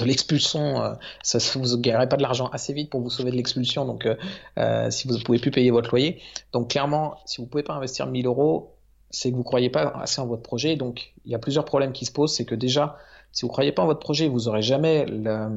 l'expulsion. 0.04 0.82
Euh, 0.82 0.94
ça, 1.22 1.38
vous 1.58 1.78
gagnerez 1.78 2.08
pas 2.08 2.16
de 2.16 2.22
l'argent 2.22 2.48
assez 2.48 2.72
vite 2.72 2.90
pour 2.90 3.00
vous 3.00 3.10
sauver 3.10 3.30
de 3.30 3.36
l'expulsion. 3.36 3.84
Donc, 3.84 4.06
euh, 4.06 4.16
euh, 4.58 4.90
si 4.90 5.08
vous 5.08 5.14
ne 5.14 5.22
pouvez 5.22 5.38
plus 5.38 5.50
payer 5.50 5.70
votre 5.70 5.90
loyer, 5.90 6.20
donc 6.52 6.70
clairement, 6.70 7.16
si 7.24 7.40
vous 7.40 7.46
pouvez 7.46 7.62
pas 7.62 7.74
investir 7.74 8.06
1000 8.06 8.26
euros, 8.26 8.74
c'est 9.10 9.30
que 9.30 9.36
vous 9.36 9.44
croyez 9.44 9.70
pas 9.70 9.88
assez 10.00 10.20
en 10.20 10.26
votre 10.26 10.42
projet. 10.42 10.76
Donc, 10.76 11.14
il 11.24 11.32
y 11.32 11.34
a 11.34 11.38
plusieurs 11.38 11.64
problèmes 11.64 11.92
qui 11.92 12.04
se 12.04 12.12
posent. 12.12 12.34
C'est 12.34 12.44
que 12.44 12.54
déjà, 12.54 12.98
si 13.32 13.42
vous 13.42 13.48
croyez 13.48 13.72
pas 13.72 13.82
en 13.82 13.86
votre 13.86 14.00
projet, 14.00 14.28
vous 14.28 14.48
aurez 14.48 14.62
jamais 14.62 15.06
la, 15.06 15.48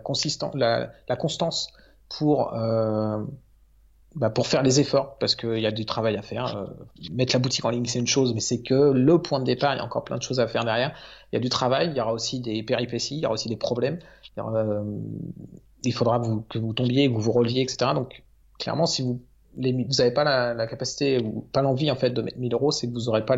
constance 0.00 1.72
pour 2.08 2.52
bah, 4.14 4.30
pour 4.30 4.46
faire 4.46 4.62
les 4.62 4.80
efforts, 4.80 5.18
parce 5.18 5.34
qu'il 5.34 5.58
y 5.58 5.66
a 5.66 5.70
du 5.70 5.84
travail 5.84 6.16
à 6.16 6.22
faire. 6.22 6.56
Euh, 6.56 6.66
mettre 7.12 7.34
la 7.34 7.38
boutique 7.38 7.64
en 7.64 7.70
ligne, 7.70 7.84
c'est 7.84 7.98
une 7.98 8.06
chose, 8.06 8.34
mais 8.34 8.40
c'est 8.40 8.62
que 8.62 8.92
le 8.92 9.20
point 9.20 9.40
de 9.40 9.44
départ, 9.44 9.74
il 9.74 9.78
y 9.78 9.80
a 9.80 9.84
encore 9.84 10.04
plein 10.04 10.16
de 10.16 10.22
choses 10.22 10.40
à 10.40 10.48
faire 10.48 10.64
derrière. 10.64 10.94
Il 11.32 11.36
y 11.36 11.38
a 11.38 11.40
du 11.40 11.48
travail, 11.48 11.88
il 11.90 11.96
y 11.96 12.00
aura 12.00 12.12
aussi 12.12 12.40
des 12.40 12.62
péripéties, 12.62 13.16
il 13.16 13.22
y 13.22 13.26
aura 13.26 13.34
aussi 13.34 13.48
des 13.48 13.56
problèmes. 13.56 13.98
Il, 14.36 14.42
euh, 14.42 14.82
il 15.84 15.92
faudra 15.92 16.20
que 16.48 16.58
vous 16.58 16.72
tombiez, 16.72 17.08
que 17.08 17.14
vous 17.14 17.20
vous 17.20 17.32
reliez, 17.32 17.60
etc. 17.60 17.92
Donc, 17.94 18.22
clairement, 18.58 18.86
si 18.86 19.02
vous 19.02 19.20
les, 19.56 19.72
vous 19.72 19.94
n'avez 19.98 20.12
pas 20.12 20.24
la, 20.24 20.54
la, 20.54 20.66
capacité 20.66 21.18
ou 21.18 21.46
pas 21.52 21.62
l'envie 21.62 21.90
en 21.90 21.96
fait 21.96 22.10
de 22.10 22.22
mettre 22.22 22.38
1000 22.38 22.54
euros, 22.54 22.70
c'est 22.70 22.88
que 22.88 22.92
vous 22.92 23.04
n'aurez 23.06 23.24
pas 23.24 23.36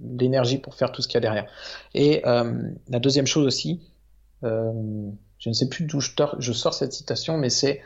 l'énergie 0.00 0.58
pour 0.58 0.74
faire 0.74 0.90
tout 0.90 1.02
ce 1.02 1.08
qu'il 1.08 1.16
y 1.16 1.18
a 1.18 1.20
derrière. 1.20 1.46
Et 1.94 2.26
euh, 2.26 2.70
la 2.88 2.98
deuxième 2.98 3.26
chose 3.26 3.46
aussi, 3.46 3.80
euh, 4.42 4.72
je 5.38 5.48
ne 5.48 5.54
sais 5.54 5.68
plus 5.68 5.84
d'où 5.84 6.00
je, 6.00 6.10
je, 6.38 6.52
sors 6.52 6.74
cette 6.74 6.92
citation, 6.92 7.36
mais 7.36 7.50
c'est 7.50 7.80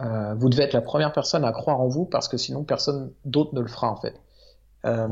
euh, 0.00 0.34
vous 0.34 0.48
devez 0.48 0.64
être 0.64 0.72
la 0.72 0.80
première 0.80 1.12
personne 1.12 1.44
à 1.44 1.52
croire 1.52 1.80
en 1.80 1.88
vous 1.88 2.04
parce 2.04 2.28
que 2.28 2.36
sinon 2.36 2.64
personne 2.64 3.12
d'autre 3.24 3.54
ne 3.54 3.60
le 3.60 3.68
fera 3.68 3.90
en 3.90 3.96
fait. 3.96 4.14
Euh, 4.86 5.06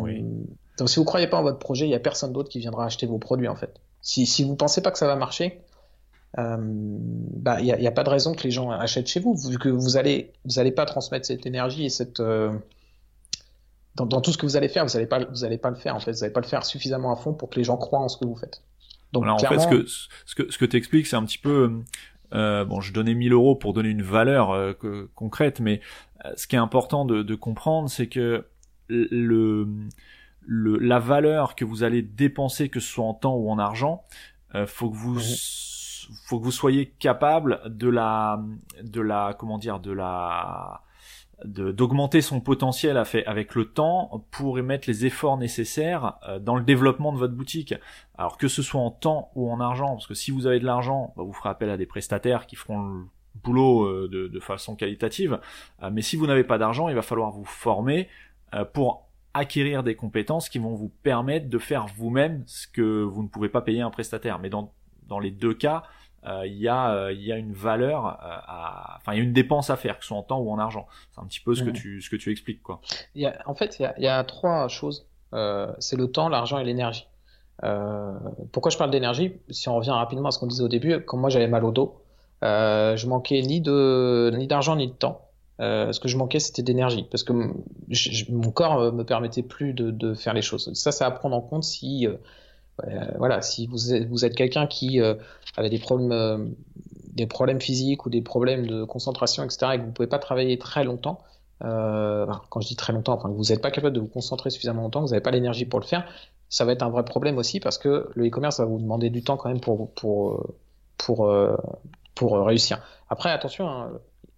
donc 0.79 0.89
si 0.89 0.99
vous 0.99 1.05
croyez 1.05 1.27
pas 1.27 1.39
en 1.39 1.43
votre 1.43 1.59
projet, 1.59 1.87
il 1.87 1.91
y 1.91 1.95
a 1.95 2.01
personne 2.01 2.33
d'autre 2.33 2.49
qui 2.49 2.59
viendra 2.59 2.87
acheter 2.87 3.07
vos 3.07 3.19
produits 3.19 3.49
en 3.49 3.57
fait. 3.57 3.75
Si, 4.01 4.25
si 4.25 4.45
vous 4.45 4.57
pensez 4.57 4.81
pas 4.81 4.91
que 4.91 4.99
ça 4.99 5.07
va 5.07 5.17
marcher, 5.17 5.61
euh, 6.39 6.57
bah 6.59 7.61
il 7.61 7.67
n'y 7.67 7.87
a, 7.87 7.89
a, 7.91 7.93
pas 7.93 8.05
de 8.05 8.11
raison 8.11 8.35
que 8.35 8.43
les 8.45 8.51
gens 8.51 8.71
achètent 8.71 9.09
chez 9.09 9.21
vous 9.21 9.35
vu 9.35 9.59
que 9.59 9.69
vous 9.69 9.97
allez 9.97 10.33
vous 10.45 10.59
allez 10.59 10.73
pas 10.73 10.85
transmettre 10.87 11.27
cette 11.27 11.47
énergie 11.47 11.87
et 11.87 11.91
cette 11.91 12.21
dans, 12.21 14.07
dans, 14.07 14.21
tout 14.21 14.33
ce 14.33 14.39
que 14.39 14.47
vous 14.47 14.57
allez 14.57 14.69
faire, 14.69 14.85
vous 14.87 14.97
allez 14.97 15.07
pas 15.07 15.25
vous 15.25 15.45
allez 15.45 15.59
pas 15.59 15.71
le 15.71 15.77
faire 15.77 15.97
en 15.97 16.01
fait, 16.01 16.13
vous 16.13 16.25
allez 16.25 16.33
pas 16.33 16.41
le 16.41 16.47
faire 16.47 16.65
suffisamment 16.65 17.13
à 17.13 17.17
fond 17.17 17.35
pour 17.35 17.51
que 17.51 17.57
les 17.57 17.65
gens 17.65 17.77
croient 17.77 18.01
en 18.01 18.09
ce 18.09 18.17
que 18.17 18.25
vous 18.25 18.37
faites. 18.37 18.63
Donc 19.13 19.25
voilà, 19.25 19.35
en 19.35 19.39
fait, 19.39 19.59
ce 19.59 19.69
que 19.69 19.87
ce 19.87 20.35
que 20.35 20.51
ce 20.51 20.59
que 20.59 20.65
t'expliques, 20.65 21.07
c'est 21.07 21.17
un 21.17 21.25
petit 21.25 21.39
peu 21.39 21.83
euh, 22.35 22.65
bon, 22.65 22.81
je 22.81 22.93
donnais 22.93 23.15
1000 23.15 23.33
euros 23.33 23.57
pour 23.57 23.73
donner 23.73 23.91
une 23.91 24.03
valeur 24.03 24.51
euh, 24.51 24.73
concrète, 25.15 25.61
mais 25.61 25.81
euh, 26.25 26.33
ce 26.37 26.47
qui 26.47 26.57
est 26.57 26.59
important 26.59 27.05
de, 27.05 27.23
de 27.23 27.35
comprendre, 27.35 27.89
c'est 27.89 28.09
que 28.09 28.45
le, 28.89 29.69
le, 30.41 30.79
la 30.79 30.99
valeur 30.99 31.55
que 31.55 31.65
vous 31.65 31.83
allez 31.83 32.03
dépenser, 32.03 32.69
que 32.69 32.81
ce 32.81 32.89
soit 32.89 33.05
en 33.05 33.15
temps 33.15 33.37
ou 33.37 33.51
en 33.51 33.59
argent, 33.59 34.05
euh, 34.55 34.67
faut 34.67 34.91
que 34.91 34.97
vous 34.97 35.21
faut 36.25 36.39
que 36.39 36.45
vous 36.45 36.53
soyez 36.53 36.87
capable 36.99 37.61
de 37.67 37.89
la 37.89 38.43
de 38.83 39.01
la 39.03 39.35
comment 39.39 39.59
dire 39.59 39.79
de 39.79 39.93
la 39.93 40.81
d'augmenter 41.45 42.21
son 42.21 42.41
potentiel 42.41 43.01
avec 43.27 43.55
le 43.55 43.67
temps 43.67 44.27
pour 44.31 44.59
émettre 44.59 44.89
les 44.89 45.07
efforts 45.07 45.39
nécessaires 45.39 46.19
euh, 46.29 46.39
dans 46.39 46.57
le 46.57 46.65
développement 46.65 47.13
de 47.13 47.19
votre 47.19 47.35
boutique. 47.35 47.75
Alors 48.17 48.39
que 48.39 48.49
ce 48.49 48.63
soit 48.63 48.81
en 48.81 48.91
temps 48.91 49.31
ou 49.35 49.51
en 49.51 49.61
argent, 49.61 49.91
parce 49.93 50.07
que 50.07 50.15
si 50.15 50.31
vous 50.31 50.47
avez 50.47 50.59
de 50.59 50.65
l'argent, 50.65 51.15
bah, 51.17 51.23
vous 51.25 51.33
ferez 51.33 51.51
appel 51.51 51.71
à 51.71 51.77
des 51.77 51.87
prestataires 51.87 52.47
qui 52.47 52.57
feront 52.57 52.83
le 52.83 53.05
boulot 53.43 53.85
euh, 53.85 54.09
de, 54.11 54.27
de 54.27 54.41
façon 54.41 54.75
qualitative. 54.75 55.39
Euh, 55.83 55.91
mais 55.93 56.03
si 56.03 56.17
vous 56.17 56.27
n'avez 56.27 56.45
pas 56.45 56.59
d'argent, 56.59 56.89
il 56.89 56.95
va 56.95 57.03
falloir 57.03 57.31
vous 57.31 57.45
former 57.45 58.09
pour 58.73 59.11
acquérir 59.35 59.83
des 59.83 59.95
compétences 59.95 60.49
qui 60.49 60.59
vont 60.59 60.75
vous 60.75 60.89
permettre 60.89 61.51
de 61.51 61.59
faire 61.59 61.87
vous-même 61.87 62.43
ce 62.47 62.67
que 62.67 63.03
vous 63.03 63.23
ne 63.23 63.29
pouvez 63.29 63.51
pas 63.51 63.61
payer 63.61 63.83
un 63.83 63.91
prestataire. 63.91 64.39
Mais 64.39 64.49
dans, 64.49 64.73
dans 65.07 65.19
les 65.19 65.31
deux 65.31 65.53
cas, 65.53 65.83
il 66.25 66.57
y 66.57 66.69
a 66.69 66.93
euh, 66.93 67.13
il 67.13 67.23
y 67.23 67.33
a 67.33 67.37
une 67.37 67.53
valeur 67.53 68.07
euh, 68.07 68.11
à 68.21 68.97
enfin 68.97 69.13
il 69.15 69.19
y 69.19 69.21
a 69.21 69.25
une 69.25 69.33
dépense 69.33 69.71
à 69.71 69.77
faire 69.77 69.99
que 69.99 70.05
ce 70.05 70.09
soit 70.09 70.17
en 70.17 70.23
temps 70.23 70.41
ou 70.41 70.51
en 70.51 70.59
argent. 70.59 70.87
C'est 71.13 71.21
un 71.21 71.27
petit 71.27 71.41
peu 71.41 71.55
ce 71.55 71.63
que 71.63 71.71
tu 71.71 72.01
ce 72.01 72.11
que 72.11 72.17
tu 72.17 72.31
expliques 72.31 72.63
quoi. 72.63 72.81
Il 73.15 73.23
y 73.23 73.27
a, 73.27 73.37
en 73.47 73.55
fait 73.55 73.79
il 73.79 73.83
y 73.83 73.87
a, 73.87 73.95
il 73.99 74.05
y 74.05 74.09
a 74.09 74.23
trois 74.25 74.69
choses. 74.69 75.07
C'est 75.33 75.97
le 75.97 76.11
temps 76.11 76.29
l'argent 76.29 76.59
et 76.59 76.65
l'énergie. 76.65 77.07
Pourquoi 78.53 78.71
je 78.71 78.79
parle 78.79 78.91
d'énergie? 78.91 79.35
Si 79.51 79.69
on 79.69 79.77
revient 79.77 79.91
rapidement 79.91 80.29
à 80.29 80.31
ce 80.33 80.39
qu'on 80.39 80.47
disait 80.47 80.65
au 80.65 80.69
début 80.69 81.01
quand 81.05 81.17
moi 81.17 81.31
j'avais 81.31 81.49
mal 81.49 81.65
au 81.65 81.73
dos 81.73 82.03
je 82.43 83.07
manquais 83.07 83.41
ni 83.43 83.61
de 83.61 84.33
ni 84.35 84.47
d'argent 84.47 84.77
ni 84.77 84.89
de 84.89 84.93
temps. 84.93 85.29
Euh, 85.61 85.93
ce 85.93 85.99
que 85.99 86.07
je 86.07 86.17
manquais, 86.17 86.39
c'était 86.39 86.63
d'énergie, 86.63 87.05
parce 87.11 87.25
que 87.25 87.33
mon 87.33 88.51
corps 88.53 88.93
me 88.93 89.03
permettait 89.03 89.43
plus 89.43 89.73
de, 89.73 89.91
de, 89.91 90.15
faire 90.15 90.33
les 90.33 90.43
choses. 90.43 90.73
Ça, 90.75 90.93
c'est 90.93 91.03
à 91.03 91.11
prendre 91.11 91.35
en 91.35 91.41
compte 91.41 91.65
si 91.65 92.07
euh, 92.07 92.15
voilà, 93.19 93.43
si 93.43 93.67
vous 93.67 93.95
êtes, 93.95 94.09
vous 94.09 94.25
êtes 94.25 94.35
quelqu'un 94.35 94.67
qui 94.67 95.01
euh, 95.01 95.15
avait 95.57 95.71
des 95.71 95.79
problèmes, 95.79 96.13
euh, 96.13 96.39
des 97.13 97.27
problèmes 97.27 97.61
physiques 97.61 98.07
ou 98.07 98.11
des 98.11 98.23
problèmes 98.23 98.67
de 98.67 98.85
concentration, 98.85 99.45
etc., 99.45 99.73
et 99.75 99.79
que 99.79 99.85
vous 99.85 99.93
pouvez 99.93 100.09
pas 100.09 100.19
travailler 100.19 100.59
très 100.59 100.85
longtemps, 100.85 101.21
quand 101.61 102.61
je 102.61 102.69
dis 102.69 102.77
très 102.77 102.93
longtemps, 102.93 103.15
enfin 103.15 103.29
que 103.29 103.35
vous 103.35 103.47
n'êtes 103.47 103.61
pas 103.61 103.73
capable 103.73 103.97
de 103.97 104.01
vous 104.01 104.07
concentrer 104.07 104.51
suffisamment 104.51 104.83
longtemps, 104.83 105.01
que 105.01 105.07
vous 105.07 105.11
n'avez 105.11 105.23
pas 105.23 105.33
l'énergie 105.33 105.65
pour 105.65 105.81
le 105.81 105.85
faire, 105.85 106.05
ça 106.49 106.65
va 106.65 106.73
être 106.73 106.83
un 106.83 106.89
vrai 106.89 107.05
problème 107.05 107.37
aussi 107.37 107.59
parce 107.59 107.79
que 107.79 108.09
le 108.15 108.29
e-commerce 108.29 108.61
va 108.61 108.65
vous 108.65 108.79
demander 108.79 109.11
du 109.11 109.25
temps 109.25 109.37
quand 109.37 109.49
même 109.49 109.61
pour 109.61 109.93
pour 109.95 110.47
pour 110.99 111.29
pour 112.15 112.47
réussir. 112.47 112.81
Après, 113.11 113.31
attention, 113.33 113.69
hein, 113.69 113.91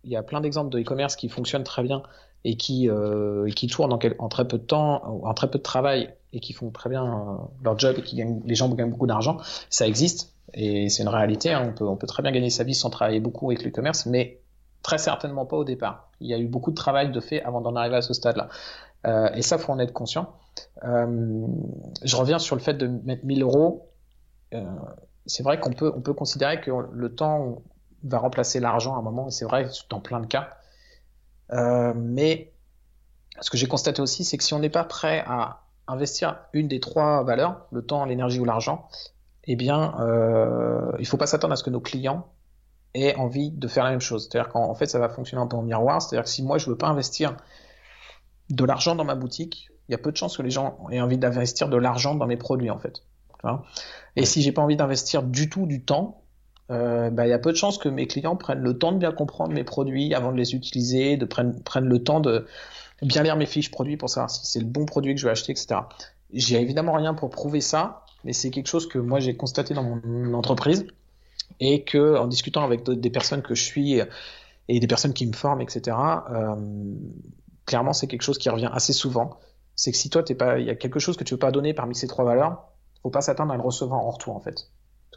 il 0.05 0.11
y 0.11 0.17
a 0.17 0.23
plein 0.23 0.41
d'exemples 0.41 0.71
de 0.71 0.81
e-commerce 0.81 1.15
qui 1.15 1.29
fonctionnent 1.29 1.65
très 1.65 1.83
bien 1.83 2.03
et 2.45 2.57
qui 2.57 2.89
euh, 2.89 3.49
qui 3.51 3.67
tournent 3.67 3.93
en, 3.93 3.99
en, 4.19 4.29
très 4.29 4.49
peu 4.49 4.59
de 4.59 4.65
temps, 4.65 5.05
en 5.05 5.35
très 5.35 5.51
peu 5.51 5.59
de 5.59 5.63
travail 5.63 6.15
et 6.33 6.41
qui 6.41 6.53
font 6.53 6.71
très 6.71 6.91
bien 6.91 7.05
euh, 7.05 7.37
leur 7.63 7.79
job 7.79 7.97
et 7.99 8.03
qui 8.03 8.17
gagnent, 8.17 8.41
les 8.45 8.55
gens 8.55 8.69
gagnent 8.69 8.91
beaucoup 8.91 9.07
d'argent, 9.07 9.39
ça 9.69 9.87
existe 9.87 10.35
et 10.55 10.89
c'est 10.89 11.03
une 11.03 11.09
réalité. 11.09 11.53
Hein. 11.53 11.75
On 11.81 11.97
peut 11.97 12.07
très 12.07 12.23
bien 12.23 12.33
gagner 12.33 12.51
sa 12.51 12.65
vie 12.65 12.75
sans 12.75 12.91
travailler 12.91 13.21
beaucoup 13.21 13.51
avec 13.51 13.65
le 13.65 13.71
commerce, 13.71 14.07
mais 14.07 14.41
très 14.83 14.99
certainement 14.99 15.47
pas 15.47 15.57
au 15.57 15.65
départ. 15.65 16.11
Il 16.21 16.29
y 16.29 16.35
a 16.35 16.39
eu 16.39 16.47
beaucoup 16.47 16.71
de 16.71 16.77
travail 16.77 17.11
de 17.13 17.21
fait 17.21 17.43
avant 17.43 17.61
d'en 17.61 17.77
arriver 17.77 17.97
à 17.97 18.03
ce 18.03 18.15
stade-là. 18.15 18.49
Euh, 19.07 19.31
et 19.35 19.43
ça, 19.43 19.59
faut 19.59 19.73
en 19.73 19.79
être 19.79 19.93
conscient. 19.93 20.35
Euh, 20.85 21.47
je 22.03 22.17
reviens 22.17 22.39
sur 22.39 22.57
le 22.57 22.61
fait 22.61 22.75
de 22.75 22.87
mettre 22.87 23.25
1000 23.25 23.43
euros. 23.43 23.89
C'est 25.27 25.45
vrai 25.45 25.61
qu'on 25.61 25.73
peut 25.73 25.93
on 25.95 26.01
peut 26.01 26.15
considérer 26.15 26.61
que 26.61 26.73
le 26.93 27.15
temps 27.15 27.63
va 28.03 28.19
remplacer 28.19 28.59
l'argent 28.59 28.97
à 28.97 28.99
un 28.99 29.03
moment, 29.03 29.29
et 29.29 29.31
c'est 29.31 29.45
vrai 29.45 29.69
dans 29.89 30.01
plein 30.01 30.19
de 30.21 30.27
cas. 30.27 30.51
Mais 31.95 32.53
ce 33.41 33.49
que 33.51 33.57
j'ai 33.57 33.69
constaté 33.69 34.03
aussi, 34.03 34.25
c'est 34.25 34.37
que 34.39 34.45
si 34.45 34.55
on 34.55 34.59
n'est 34.59 34.71
pas 34.71 34.83
prêt 34.83 35.23
à 35.27 35.61
investir 35.91 36.39
une 36.53 36.69
des 36.69 36.81
trois 36.81 37.23
valeurs, 37.25 37.67
le 37.73 37.83
temps, 37.83 38.05
l'énergie 38.05 38.41
ou 38.41 38.45
l'argent, 38.45 38.89
eh 39.45 39.57
bien, 39.57 39.95
euh, 40.01 40.93
il 40.99 41.07
faut 41.07 41.17
pas 41.17 41.27
s'attendre 41.27 41.53
à 41.53 41.57
ce 41.57 41.65
que 41.65 41.71
nos 41.71 41.81
clients 41.81 42.29
aient 42.95 43.15
envie 43.17 43.51
de 43.51 43.69
faire 43.69 43.85
la 43.85 43.91
même 43.91 44.01
chose. 44.01 44.29
C'est-à-dire 44.29 44.51
qu'en 44.51 44.75
fait, 44.75 44.87
ça 44.87 44.99
va 44.99 45.09
fonctionner 45.09 45.43
un 45.43 45.47
peu 45.47 45.57
en 45.57 45.63
miroir. 45.63 46.03
C'est-à-dire 46.03 46.25
que 46.25 46.31
si 46.31 46.43
moi, 46.43 46.59
je 46.59 46.69
veux 46.69 46.77
pas 46.77 46.89
investir 46.89 47.37
de 48.51 48.65
l'argent 48.65 48.95
dans 48.95 49.05
ma 49.05 49.15
boutique, 49.15 49.71
il 49.89 49.93
y 49.93 49.95
a 49.95 49.99
peu 49.99 50.13
de 50.13 50.17
chances 50.17 50.37
que 50.37 50.43
les 50.43 50.51
gens 50.51 50.79
aient 50.91 51.01
envie 51.01 51.19
d'investir 51.19 51.69
de 51.69 51.77
l'argent 51.77 52.15
dans 52.15 52.27
mes 52.27 52.37
produits, 52.37 52.71
en 52.71 52.79
fait. 52.79 53.03
Et 54.17 54.27
si 54.27 54.43
j'ai 54.43 54.53
pas 54.53 54.63
envie 54.63 54.77
d'investir 54.77 55.23
du 55.23 55.49
tout 55.49 55.67
du 55.67 55.83
temps, 55.83 56.23
euh, 56.71 57.11
bah, 57.11 57.27
il 57.27 57.31
y 57.31 57.33
a 57.33 57.39
peu 57.39 57.51
de 57.51 57.57
chances 57.57 57.79
que 57.79 57.89
mes 57.89 58.07
clients 58.07 58.37
prennent 58.37 58.61
le 58.61 58.79
temps 58.79 58.93
de 58.93 58.99
bien 58.99 59.13
comprendre 59.13 59.53
mes 59.53 59.65
produits 59.65 60.15
avant 60.15 60.31
de 60.31 60.37
les 60.37 60.55
utiliser, 60.55 61.17
de 61.17 61.25
prennent, 61.25 61.61
prennent 61.63 61.89
le 61.89 62.03
temps 62.03 62.21
de 62.21 62.47
bien 63.03 63.23
lire 63.23 63.37
mes 63.37 63.47
fiches 63.47 63.71
produits 63.71 63.97
pour 63.97 64.11
savoir 64.11 64.31
si 64.31 64.47
c'est 64.47 64.61
le 64.61 64.67
bon 64.67 64.87
produit 64.87 65.15
que 65.15 65.21
je 65.21 65.27
vais 65.27 65.33
acheter, 65.33 65.53
etc. 65.53 65.81
J'ai 66.33 66.61
évidemment 66.61 66.93
rien 66.93 67.15
pour 67.15 67.31
prouver 67.31 67.61
ça, 67.61 68.05
mais 68.25 68.33
c'est 68.33 68.51
quelque 68.51 68.69
chose 68.69 68.89
que 68.89 68.99
moi 68.99 69.21
j'ai 69.21 69.37
constaté 69.37 69.75
dans 69.75 69.83
mon 69.83 70.35
entreprise 70.35 70.87
et 71.59 71.83
que 71.83 72.17
en 72.17 72.27
discutant 72.27 72.63
avec 72.65 72.85
des 72.85 73.11
personnes 73.11 73.43
que 73.43 73.55
je 73.55 73.63
suis 73.63 74.01
et 74.69 74.81
des 74.81 74.87
personnes 74.87 75.13
qui 75.13 75.27
me 75.27 75.33
forment, 75.33 75.61
etc. 75.61 75.97
Euh, 76.31 76.55
clairement, 77.67 77.93
c'est 77.93 78.07
quelque 78.07 78.23
chose 78.23 78.39
qui 78.39 78.49
revient 78.49 78.71
assez 78.73 78.93
souvent. 78.93 79.39
C'est 79.75 79.91
que 79.91 79.97
si 79.97 80.11
toi, 80.11 80.23
t'es 80.23 80.35
pas, 80.35 80.59
il 80.59 80.67
y 80.67 80.71
a 80.71 80.77
quelque 80.77 81.01
chose 81.01 81.17
que 81.17 81.25
tu 81.25 81.35
veux 81.35 81.39
pas 81.39 81.51
donner 81.51 81.75
parmi 81.75 81.95
ces 81.95 82.07
trois 82.07 82.25
valeurs, 82.25 82.69
faut 83.03 83.11
pas 83.11 83.23
s'attendre 83.23 83.53
à 83.53 83.57
le 83.57 83.63
recevoir 83.63 84.01
en 84.01 84.11
retour, 84.11 84.37
en 84.37 84.41
fait 84.41 84.71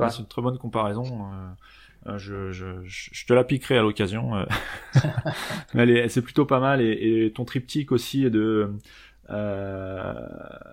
c'est 0.10 0.20
une 0.20 0.28
très 0.28 0.42
bonne 0.42 0.58
comparaison. 0.58 1.06
Euh, 1.06 1.50
je, 2.18 2.52
je, 2.52 2.66
je, 2.84 3.26
te 3.26 3.34
la 3.34 3.44
piquerai 3.44 3.78
à 3.78 3.82
l'occasion. 3.82 4.36
Euh. 4.36 4.46
Mais 5.74 6.08
c'est 6.10 6.22
plutôt 6.22 6.46
pas 6.46 6.60
mal. 6.60 6.82
Et, 6.82 7.26
et 7.26 7.32
ton 7.32 7.46
triptyque 7.46 7.92
aussi 7.92 8.30
de 8.30 8.72
euh, 9.30 10.14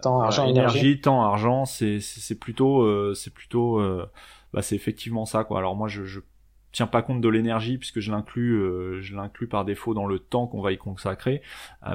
temps, 0.03 0.21
argent, 0.21 0.49
énergie. 0.49 1.01
temps, 1.01 1.23
argent, 1.23 1.65
c'est 1.65 2.01
c'est 2.01 2.39
plutôt 2.39 3.15
c'est 3.15 3.33
plutôt 3.33 3.81
bah 4.53 4.63
c'est 4.63 4.75
effectivement 4.75 5.25
ça 5.25 5.45
quoi. 5.45 5.59
Alors 5.59 5.77
moi 5.77 5.89
je, 5.89 6.05
je 6.05 6.21
tiens 6.73 6.89
pas 6.89 7.03
compte 7.03 7.21
de 7.21 7.29
l'énergie 7.29 7.79
puisque 7.79 8.01
je 8.01 8.11
l'inclus 8.11 9.01
je 9.01 9.15
l'inclus 9.15 9.49
par 9.49 9.65
défaut 9.65 9.95
dans 9.95 10.07
le 10.07 10.19
temps 10.19 10.47
qu'on 10.47 10.61
va 10.61 10.73
y 10.73 10.79
consacrer 10.79 11.43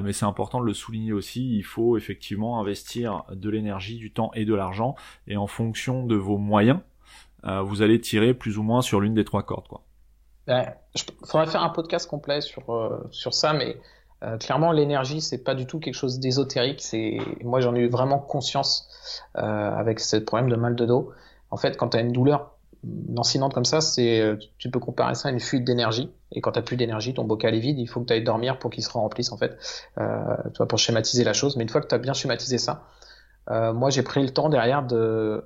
mais 0.02 0.12
c'est 0.12 0.26
important 0.26 0.60
de 0.60 0.66
le 0.66 0.74
souligner 0.74 1.12
aussi 1.14 1.56
il 1.56 1.62
faut 1.62 1.96
effectivement 1.96 2.60
investir 2.60 3.24
de 3.30 3.48
l'énergie 3.48 3.96
du 3.96 4.12
temps 4.12 4.30
et 4.34 4.44
de 4.44 4.54
l'argent 4.54 4.94
et 5.28 5.38
en 5.38 5.46
fonction 5.46 6.04
de 6.04 6.14
vos 6.14 6.36
moyens 6.36 6.80
euh, 7.44 7.62
vous 7.62 7.82
allez 7.82 8.00
tirer 8.00 8.34
plus 8.34 8.58
ou 8.58 8.62
moins 8.62 8.82
sur 8.82 9.00
l'une 9.00 9.14
des 9.14 9.24
trois 9.24 9.42
cordes. 9.42 9.68
Quoi. 9.68 9.82
Ben, 10.46 10.72
il 10.94 11.02
faudrait 11.26 11.46
faire 11.46 11.62
un 11.62 11.68
podcast 11.70 12.08
complet 12.08 12.40
sur, 12.40 12.72
euh, 12.72 13.06
sur 13.10 13.34
ça, 13.34 13.52
mais 13.52 13.76
euh, 14.24 14.38
clairement, 14.38 14.72
l'énergie, 14.72 15.20
c'est 15.20 15.42
pas 15.42 15.54
du 15.54 15.66
tout 15.66 15.78
quelque 15.78 15.94
chose 15.94 16.18
d'ésotérique. 16.18 16.80
C'est 16.82 17.18
moi, 17.42 17.60
j'en 17.60 17.74
ai 17.74 17.80
eu 17.80 17.88
vraiment 17.88 18.18
conscience 18.18 18.88
avec 19.34 20.00
ce 20.00 20.16
problème 20.16 20.50
de 20.50 20.56
mal 20.56 20.74
de 20.74 20.86
dos. 20.86 21.12
En 21.50 21.56
fait, 21.56 21.76
quand 21.76 21.90
tu 21.90 21.98
as 21.98 22.00
une 22.00 22.12
douleur 22.12 22.52
lancinante 23.08 23.52
comme 23.52 23.64
ça, 23.64 23.78
tu 24.58 24.70
peux 24.70 24.78
comparer 24.78 25.14
ça 25.14 25.28
à 25.28 25.32
une 25.32 25.40
fuite 25.40 25.64
d'énergie. 25.64 26.10
Et 26.32 26.40
quand 26.40 26.52
tu 26.52 26.62
plus 26.62 26.76
d'énergie, 26.76 27.14
ton 27.14 27.24
bocal 27.24 27.54
est 27.54 27.60
vide, 27.60 27.78
il 27.78 27.86
faut 27.86 28.00
que 28.00 28.06
tu 28.06 28.12
ailles 28.12 28.24
dormir 28.24 28.58
pour 28.58 28.70
qu'il 28.70 28.82
se 28.82 28.90
remplisse 28.90 29.32
en 29.32 29.36
fait. 29.36 29.56
Toi, 30.54 30.66
pour 30.66 30.78
schématiser 30.78 31.24
la 31.24 31.32
chose. 31.32 31.56
Mais 31.56 31.62
une 31.62 31.68
fois 31.68 31.80
que 31.80 31.86
tu 31.86 31.94
as 31.94 31.98
bien 31.98 32.14
schématisé 32.14 32.58
ça, 32.58 32.84
moi, 33.50 33.90
j'ai 33.90 34.02
pris 34.02 34.22
le 34.22 34.30
temps 34.30 34.48
derrière 34.48 34.82
de 34.82 35.44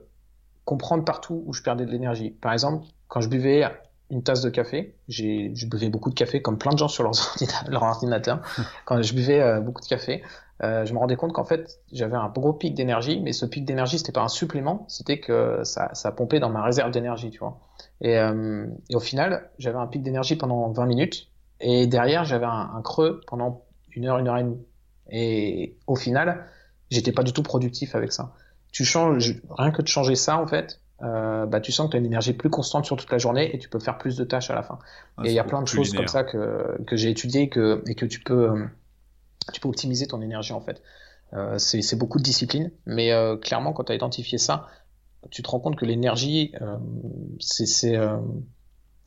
comprendre 0.64 1.04
partout 1.04 1.42
où 1.46 1.52
je 1.52 1.62
perdais 1.62 1.86
de 1.86 1.90
l'énergie. 1.90 2.30
Par 2.30 2.52
exemple, 2.52 2.84
quand 3.08 3.20
je 3.20 3.28
buvais 3.28 3.64
une 4.10 4.22
tasse 4.22 4.42
de 4.42 4.50
café, 4.50 4.96
j'ai, 5.08 5.52
je 5.54 5.66
buvais 5.66 5.88
beaucoup 5.88 6.10
de 6.10 6.14
café 6.14 6.42
comme 6.42 6.58
plein 6.58 6.72
de 6.72 6.78
gens 6.78 6.88
sur 6.88 7.04
leur, 7.04 7.12
leur 7.68 7.82
ordinateur. 7.82 8.40
quand 8.84 9.00
je 9.02 9.14
buvais 9.14 9.40
euh, 9.40 9.60
beaucoup 9.60 9.80
de 9.80 9.86
café, 9.86 10.22
euh, 10.62 10.84
je 10.84 10.92
me 10.92 10.98
rendais 10.98 11.16
compte 11.16 11.32
qu'en 11.32 11.44
fait, 11.44 11.80
j'avais 11.92 12.16
un 12.16 12.28
gros 12.28 12.52
pic 12.52 12.74
d'énergie, 12.74 13.20
mais 13.20 13.32
ce 13.32 13.46
pic 13.46 13.64
d'énergie, 13.64 13.98
c'était 13.98 14.12
pas 14.12 14.22
un 14.22 14.28
supplément, 14.28 14.84
c'était 14.88 15.20
que 15.20 15.60
ça, 15.64 15.90
ça 15.94 16.12
pompait 16.12 16.40
dans 16.40 16.50
ma 16.50 16.62
réserve 16.62 16.90
d'énergie, 16.90 17.30
tu 17.30 17.38
vois. 17.38 17.60
Et, 18.00 18.18
euh, 18.18 18.66
et 18.90 18.96
au 18.96 19.00
final, 19.00 19.50
j'avais 19.58 19.78
un 19.78 19.86
pic 19.86 20.02
d'énergie 20.02 20.36
pendant 20.36 20.70
20 20.70 20.86
minutes, 20.86 21.30
et 21.60 21.86
derrière, 21.86 22.24
j'avais 22.24 22.46
un, 22.46 22.70
un, 22.74 22.82
creux 22.82 23.20
pendant 23.26 23.64
une 23.92 24.06
heure, 24.06 24.18
une 24.18 24.28
heure 24.28 24.38
et 24.38 24.42
demie. 24.42 24.66
Et 25.10 25.78
au 25.86 25.96
final, 25.96 26.46
j'étais 26.90 27.12
pas 27.12 27.22
du 27.22 27.32
tout 27.32 27.42
productif 27.42 27.94
avec 27.94 28.12
ça 28.12 28.34
tu 28.72 28.84
changes, 28.84 29.40
rien 29.50 29.70
que 29.70 29.82
de 29.82 29.88
changer 29.88 30.14
ça, 30.14 30.38
en 30.38 30.46
fait, 30.46 30.80
euh, 31.02 31.46
bah, 31.46 31.60
tu 31.60 31.72
sens 31.72 31.86
que 31.86 31.92
tu 31.92 31.96
as 31.96 32.00
une 32.00 32.06
énergie 32.06 32.34
plus 32.34 32.50
constante 32.50 32.84
sur 32.84 32.96
toute 32.96 33.10
la 33.10 33.18
journée 33.18 33.54
et 33.54 33.58
tu 33.58 33.68
peux 33.68 33.78
faire 33.78 33.96
plus 33.96 34.16
de 34.16 34.24
tâches 34.24 34.50
à 34.50 34.54
la 34.54 34.62
fin. 34.62 34.78
Ah, 35.16 35.22
et 35.24 35.28
il 35.28 35.34
y 35.34 35.38
a 35.38 35.44
plein 35.44 35.62
de 35.62 35.68
choses 35.68 35.92
comme 35.94 36.08
ça 36.08 36.24
que, 36.24 36.82
que 36.86 36.96
j'ai 36.96 37.10
étudié 37.10 37.48
que, 37.48 37.82
et 37.86 37.94
que 37.94 38.04
tu 38.04 38.20
peux, 38.20 38.50
euh, 38.50 38.66
tu 39.52 39.60
peux 39.60 39.68
optimiser 39.68 40.06
ton 40.06 40.20
énergie, 40.20 40.52
en 40.52 40.60
fait. 40.60 40.82
Euh, 41.32 41.58
c'est 41.58 41.96
beaucoup 41.96 42.18
de 42.18 42.24
discipline, 42.24 42.70
mais 42.86 43.12
euh, 43.12 43.36
clairement, 43.36 43.72
quand 43.72 43.84
tu 43.84 43.92
as 43.92 43.94
identifié 43.94 44.36
ça, 44.36 44.66
tu 45.30 45.42
te 45.42 45.50
rends 45.50 45.60
compte 45.60 45.76
que 45.76 45.84
l'énergie, 45.84 46.52
c'est 47.38 47.66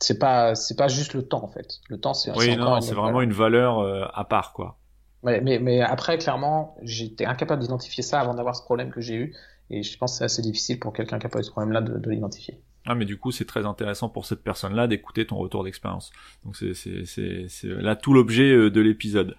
c'est 0.00 0.18
pas 0.18 0.54
c'est 0.54 0.76
pas 0.76 0.88
juste 0.88 1.14
le 1.14 1.22
temps 1.22 1.42
en 1.42 1.48
fait. 1.48 1.80
Le 1.88 1.98
temps 1.98 2.14
c'est 2.14 2.30
oui 2.36 2.56
non 2.56 2.80
c'est 2.80 2.94
vraiment 2.94 3.20
une 3.20 3.32
valeur 3.32 3.80
à 4.16 4.24
part 4.24 4.52
quoi. 4.52 4.78
mais, 5.22 5.40
mais 5.40 5.80
après 5.80 6.18
clairement 6.18 6.76
j'étais 6.82 7.24
incapable 7.24 7.62
d'identifier 7.62 8.04
ça 8.04 8.20
avant 8.20 8.34
d'avoir 8.34 8.54
ce 8.54 8.62
problème 8.62 8.90
que 8.90 9.00
j'ai 9.00 9.16
eu 9.16 9.34
et 9.70 9.82
je 9.82 9.96
pense 9.96 10.12
que 10.12 10.18
c'est 10.18 10.24
assez 10.24 10.42
difficile 10.42 10.78
pour 10.78 10.92
quelqu'un 10.92 11.18
qui 11.18 11.26
n'a 11.26 11.30
pas 11.30 11.40
eu 11.40 11.44
ce 11.44 11.50
problème-là 11.50 11.80
de, 11.80 12.10
l'identifier. 12.10 12.58
Ah, 12.86 12.94
mais 12.94 13.06
du 13.06 13.16
coup, 13.16 13.30
c'est 13.30 13.46
très 13.46 13.64
intéressant 13.64 14.10
pour 14.10 14.26
cette 14.26 14.42
personne-là 14.42 14.86
d'écouter 14.86 15.26
ton 15.26 15.36
retour 15.36 15.64
d'expérience. 15.64 16.12
Donc, 16.44 16.54
c'est, 16.54 16.74
c'est, 16.74 17.06
c'est, 17.06 17.46
c'est 17.48 17.68
là 17.68 17.96
tout 17.96 18.12
l'objet 18.12 18.52
euh, 18.52 18.70
de 18.70 18.80
l'épisode. 18.82 19.36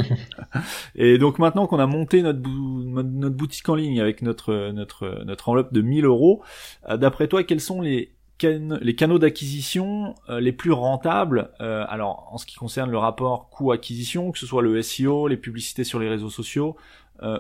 et 0.95 1.17
donc, 1.17 1.37
maintenant 1.37 1.67
qu'on 1.67 1.79
a 1.79 1.85
monté 1.85 2.21
notre, 2.21 2.39
notre 2.39 3.35
boutique 3.35 3.67
en 3.67 3.75
ligne 3.75 3.99
avec 3.99 4.21
notre, 4.21 4.71
notre, 4.71 5.23
notre 5.25 5.49
enveloppe 5.49 5.73
de 5.73 5.81
1000 5.81 6.05
euros, 6.05 6.43
euh, 6.87 6.95
d'après 6.95 7.27
toi, 7.27 7.43
quels 7.43 7.59
sont 7.59 7.81
les, 7.81 8.13
les 8.41 8.95
canaux 8.95 9.19
d'acquisition 9.19 10.15
euh, 10.29 10.39
les 10.39 10.53
plus 10.53 10.71
rentables 10.71 11.51
Alors, 11.59 12.29
en 12.31 12.37
ce 12.37 12.45
qui 12.45 12.55
concerne 12.55 12.89
le 12.89 12.97
rapport 12.97 13.49
coût-acquisition, 13.49 14.31
que 14.31 14.39
ce 14.39 14.45
soit 14.45 14.61
le 14.61 14.81
SEO, 14.81 15.27
les 15.27 15.35
publicités 15.35 15.83
sur 15.83 15.99
les 15.99 16.07
réseaux 16.07 16.29
sociaux 16.29 16.77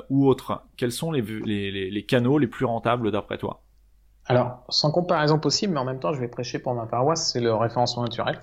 ou 0.09 0.27
autres, 0.27 0.63
quels 0.75 0.91
sont 0.91 1.11
les, 1.11 2.05
canaux 2.07 2.37
les 2.37 2.47
plus 2.47 2.65
rentables 2.65 3.11
d'après 3.11 3.37
toi? 3.37 3.61
Alors, 4.25 4.63
sans 4.69 4.91
comparaison 4.91 5.39
possible, 5.39 5.73
mais 5.73 5.79
en 5.79 5.85
même 5.85 5.99
temps, 5.99 6.13
je 6.13 6.19
vais 6.19 6.27
prêcher 6.27 6.59
pour 6.59 6.73
ma 6.73 6.85
paroisse, 6.85 7.31
c'est 7.31 7.39
le 7.39 7.53
référencement 7.53 8.03
naturel. 8.03 8.39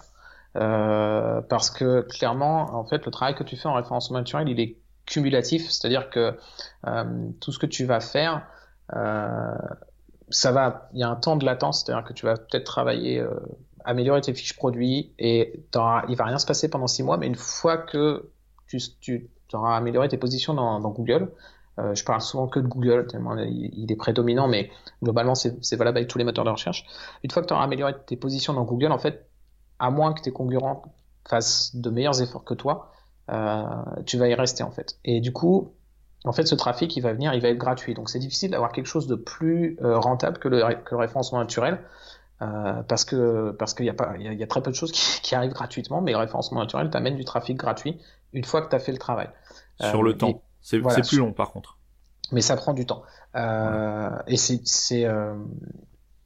Euh, 0.57 1.41
parce 1.43 1.71
que 1.71 2.03
clairement, 2.03 2.75
en 2.75 2.85
fait, 2.85 3.05
le 3.05 3.11
travail 3.11 3.35
que 3.35 3.43
tu 3.43 3.57
fais 3.57 3.69
en 3.69 3.75
référencement 3.75 4.19
naturel, 4.19 4.49
il 4.49 4.61
est 4.61 4.79
cumulatif, 5.05 5.69
c'est-à-dire 5.69 6.11
que 6.11 6.39
euh, 6.87 7.29
tout 7.41 7.53
ce 7.53 7.59
que 7.59 7.67
tu 7.67 7.85
vas 7.85 8.01
faire, 8.01 8.47
euh, 8.95 9.55
ça 10.31 10.53
va, 10.53 10.89
il 10.95 11.01
y 11.01 11.03
a 11.03 11.09
un 11.09 11.17
temps 11.17 11.37
de 11.37 11.45
latence, 11.45 11.85
c'est-à-dire 11.85 12.05
que 12.05 12.13
tu 12.13 12.25
vas 12.25 12.37
peut-être 12.37 12.65
travailler, 12.65 13.21
euh, 13.21 13.31
améliorer 13.85 14.21
tes 14.21 14.33
fiches 14.33 14.57
produits, 14.57 15.13
et 15.19 15.65
il 15.75 16.17
va 16.17 16.25
rien 16.25 16.39
se 16.39 16.47
passer 16.47 16.71
pendant 16.71 16.87
six 16.87 17.03
mois, 17.03 17.19
mais 17.19 17.27
une 17.27 17.35
fois 17.35 17.77
que 17.77 18.31
tu 18.67 19.29
auras 19.53 19.77
amélioré 19.77 20.09
tes 20.09 20.19
positions 20.19 20.55
dans, 20.55 20.81
Google, 20.91 21.31
euh, 21.79 21.95
je 21.95 22.05
parle 22.05 22.21
souvent 22.21 22.47
que 22.47 22.61
de 22.61 22.67
Google, 22.67 23.07
tellement 23.07 23.37
il, 23.37 23.91
est 23.91 23.97
prédominant, 23.97 24.49
mais 24.49 24.71
globalement, 25.03 25.35
c'est 25.35 25.77
valable 25.77 25.99
avec 25.99 26.09
tous 26.09 26.19
les 26.19 26.25
moteurs 26.25 26.45
de 26.45 26.51
recherche. 26.51 26.87
Une 27.23 27.31
fois 27.31 27.43
que 27.43 27.49
tu 27.49 27.55
auras 27.55 27.65
amélioré 27.65 27.95
tes 28.07 28.17
positions 28.17 28.53
dans 28.53 28.65
Google, 28.65 28.93
en 28.93 28.99
fait, 28.99 29.29
à 29.79 29.91
moins 29.91 30.13
que 30.13 30.23
tes 30.23 30.33
concurrents 30.33 30.83
fassent 31.29 31.75
de 31.75 31.91
meilleurs 31.91 32.23
efforts 32.23 32.45
que 32.45 32.55
toi, 32.55 32.93
euh, 33.31 33.65
tu 34.07 34.19
vas 34.19 34.29
y 34.29 34.35
rester, 34.35 34.63
en 34.63 34.71
fait. 34.71 34.99
Et 35.05 35.21
du 35.21 35.33
coup, 35.33 35.73
en 36.25 36.33
fait, 36.33 36.47
ce 36.47 36.55
trafic, 36.55 36.97
il 36.97 37.01
va 37.01 37.13
venir, 37.13 37.35
il 37.35 37.43
va 37.43 37.49
être 37.49 37.59
gratuit. 37.59 37.95
Donc, 37.95 38.09
c'est 38.09 38.19
difficile 38.19 38.51
d'avoir 38.51 38.73
quelque 38.73 38.87
chose 38.87 39.07
de 39.07 39.17
plus 39.17 39.77
euh, 39.83 39.99
rentable 39.99 40.39
que 40.39 40.49
le, 40.49 40.61
que 40.85 40.95
le 40.95 40.97
référencement 40.97 41.39
naturel. 41.39 41.81
Euh, 42.43 42.83
parce 42.83 43.05
que 43.05 43.53
parce 43.53 43.75
qu'il 43.75 43.87
y 43.87 43.91
a 43.91 43.95
pas 43.95 44.15
il 44.19 44.35
y, 44.35 44.43
a 44.43 44.47
très 44.49 44.61
peu 44.61 44.73
de 44.73 44.75
choses 44.75 44.91
qui, 44.91 45.21
qui 45.23 45.37
arrivent 45.37 45.53
gratuitement 45.53 46.01
mais 46.01 46.11
le 46.11 46.19
référencement 46.19 46.59
naturel 46.59 46.91
t'amène 46.91 47.15
du 47.15 47.25
trafic 47.25 47.57
gratuit 47.57 48.01
une 48.35 48.45
fois 48.45 48.61
que 48.61 48.69
tu 48.69 48.77
as 48.77 48.81
fait 48.81 48.93
le 48.93 48.99
travail 48.99 49.31
sur 49.81 50.03
le 50.03 50.17
temps 50.17 50.43
c'est 50.61 50.81
plus 50.81 51.19
long 51.19 51.33
par 51.33 51.53
contre. 51.53 51.79
Mais 52.33 52.41
ça 52.41 52.57
prend 52.57 52.73
du 52.73 52.87
temps. 52.87 53.03
Euh, 53.37 54.11
et 54.27 54.37
c'est 54.37 55.05
euh, 55.05 55.35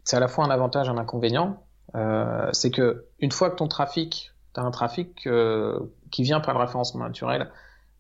c'est 0.04 0.16
à 0.16 0.20
la 0.20 0.28
fois 0.28 0.44
un 0.44 0.50
avantage 0.50 0.86
et 0.86 0.90
un 0.90 0.96
inconvénient. 0.96 1.62
Euh, 1.94 2.48
c'est 2.52 2.70
que 2.70 3.06
une 3.18 3.32
fois 3.32 3.50
que 3.50 3.56
ton 3.56 3.66
trafic, 3.66 4.32
tu 4.54 4.60
as 4.60 4.62
un 4.62 4.70
trafic 4.70 5.26
euh, 5.26 5.78
qui 6.10 6.22
vient 6.22 6.40
par 6.40 6.54
le 6.54 6.60
référencement 6.60 7.04
naturel, 7.04 7.50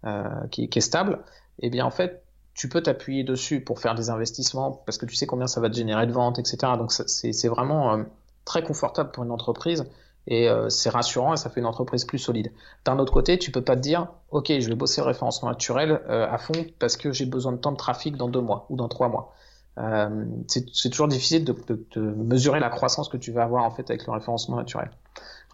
euh, 0.04 0.46
qui, 0.50 0.68
qui, 0.68 0.78
est 0.78 0.82
stable, 0.82 1.20
et 1.58 1.66
eh 1.66 1.70
bien 1.70 1.84
en 1.84 1.90
fait, 1.90 2.22
tu 2.54 2.68
peux 2.68 2.82
t'appuyer 2.82 3.24
dessus 3.24 3.60
pour 3.60 3.80
faire 3.80 3.94
des 3.94 4.10
investissements 4.10 4.72
parce 4.86 4.96
que 4.96 5.06
tu 5.06 5.16
sais 5.16 5.26
combien 5.26 5.46
ça 5.46 5.60
va 5.60 5.68
te 5.68 5.74
générer 5.74 6.06
de 6.06 6.12
ventes, 6.12 6.38
etc. 6.38 6.72
Donc 6.78 6.92
c'est 6.92 7.48
vraiment 7.48 7.94
euh, 7.94 8.02
très 8.44 8.62
confortable 8.62 9.10
pour 9.10 9.24
une 9.24 9.30
entreprise 9.30 9.84
et 10.30 10.46
euh, 10.48 10.68
c'est 10.68 10.90
rassurant 10.90 11.32
et 11.32 11.36
ça 11.38 11.48
fait 11.48 11.60
une 11.60 11.66
entreprise 11.66 12.04
plus 12.04 12.18
solide. 12.18 12.52
D'un 12.84 12.98
autre 12.98 13.12
côté, 13.12 13.38
tu 13.38 13.50
peux 13.50 13.62
pas 13.62 13.76
te 13.76 13.80
dire, 13.80 14.08
ok, 14.30 14.52
je 14.60 14.68
vais 14.68 14.74
bosser 14.74 15.00
le 15.00 15.06
référencement 15.06 15.48
naturel 15.48 16.02
euh, 16.08 16.30
à 16.30 16.36
fond 16.36 16.66
parce 16.78 16.98
que 16.98 17.12
j'ai 17.12 17.24
besoin 17.24 17.52
de 17.52 17.56
temps 17.56 17.72
de 17.72 17.78
trafic 17.78 18.14
dans 18.16 18.28
deux 18.28 18.42
mois 18.42 18.66
ou 18.68 18.76
dans 18.76 18.88
trois 18.88 19.08
mois. 19.08 19.34
Euh, 19.78 20.26
c'est 20.46 20.90
toujours 20.90 21.08
difficile 21.08 21.44
de, 21.44 21.54
mesurer 21.96 22.60
la 22.60 22.68
croissance 22.68 23.08
que 23.08 23.16
tu 23.16 23.32
vas 23.32 23.44
avoir 23.44 23.64
en 23.64 23.70
fait 23.70 23.88
avec 23.88 24.06
le 24.06 24.12
référencement 24.12 24.56
naturel. 24.56 24.90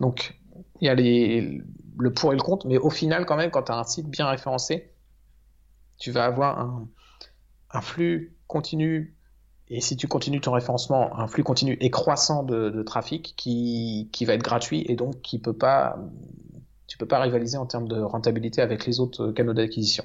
Donc 0.00 0.36
il 0.80 0.86
y 0.86 0.88
a 0.88 0.94
le 0.94 2.12
pour 2.12 2.32
et 2.32 2.36
le 2.36 2.42
contre, 2.42 2.66
mais 2.66 2.78
au 2.78 2.90
final 2.90 3.26
quand 3.26 3.36
même, 3.36 3.50
quand 3.50 3.62
tu 3.62 3.72
as 3.72 3.78
un 3.78 3.84
site 3.84 4.08
bien 4.08 4.26
référencé, 4.26 4.90
tu 5.98 6.10
vas 6.10 6.24
avoir 6.24 6.58
un 7.70 7.80
flux 7.80 8.36
continu 8.48 9.14
et 9.68 9.80
si 9.80 9.96
tu 9.96 10.08
continues 10.08 10.40
ton 10.40 10.52
référencement, 10.52 11.18
un 11.18 11.26
flux 11.26 11.42
continu 11.42 11.76
et 11.80 11.90
croissant 11.90 12.42
de, 12.42 12.68
de 12.68 12.82
trafic 12.82 13.34
qui, 13.36 14.10
qui, 14.12 14.24
va 14.24 14.34
être 14.34 14.42
gratuit 14.42 14.84
et 14.88 14.94
donc 14.94 15.22
qui 15.22 15.38
peut 15.38 15.56
pas, 15.56 15.98
tu 16.86 16.98
peux 16.98 17.06
pas 17.06 17.20
rivaliser 17.20 17.56
en 17.56 17.64
termes 17.64 17.88
de 17.88 18.00
rentabilité 18.00 18.60
avec 18.60 18.84
les 18.84 19.00
autres 19.00 19.32
canaux 19.32 19.54
d'acquisition. 19.54 20.04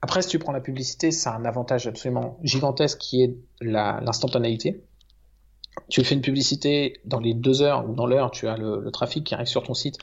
Après, 0.00 0.22
si 0.22 0.28
tu 0.28 0.38
prends 0.38 0.52
la 0.52 0.60
publicité, 0.60 1.10
ça 1.10 1.32
a 1.32 1.36
un 1.36 1.44
avantage 1.44 1.86
absolument 1.86 2.38
gigantesque 2.42 2.98
qui 2.98 3.22
est 3.22 3.36
l'instantanéité. 3.60 4.82
Tu 5.88 6.02
fais 6.02 6.14
une 6.14 6.22
publicité 6.22 7.00
dans 7.04 7.20
les 7.20 7.34
deux 7.34 7.60
heures 7.60 7.88
ou 7.88 7.94
dans 7.94 8.06
l'heure, 8.06 8.30
tu 8.30 8.48
as 8.48 8.56
le, 8.56 8.80
le, 8.80 8.90
trafic 8.90 9.24
qui 9.24 9.34
arrive 9.34 9.46
sur 9.46 9.62
ton 9.62 9.74
site 9.74 9.98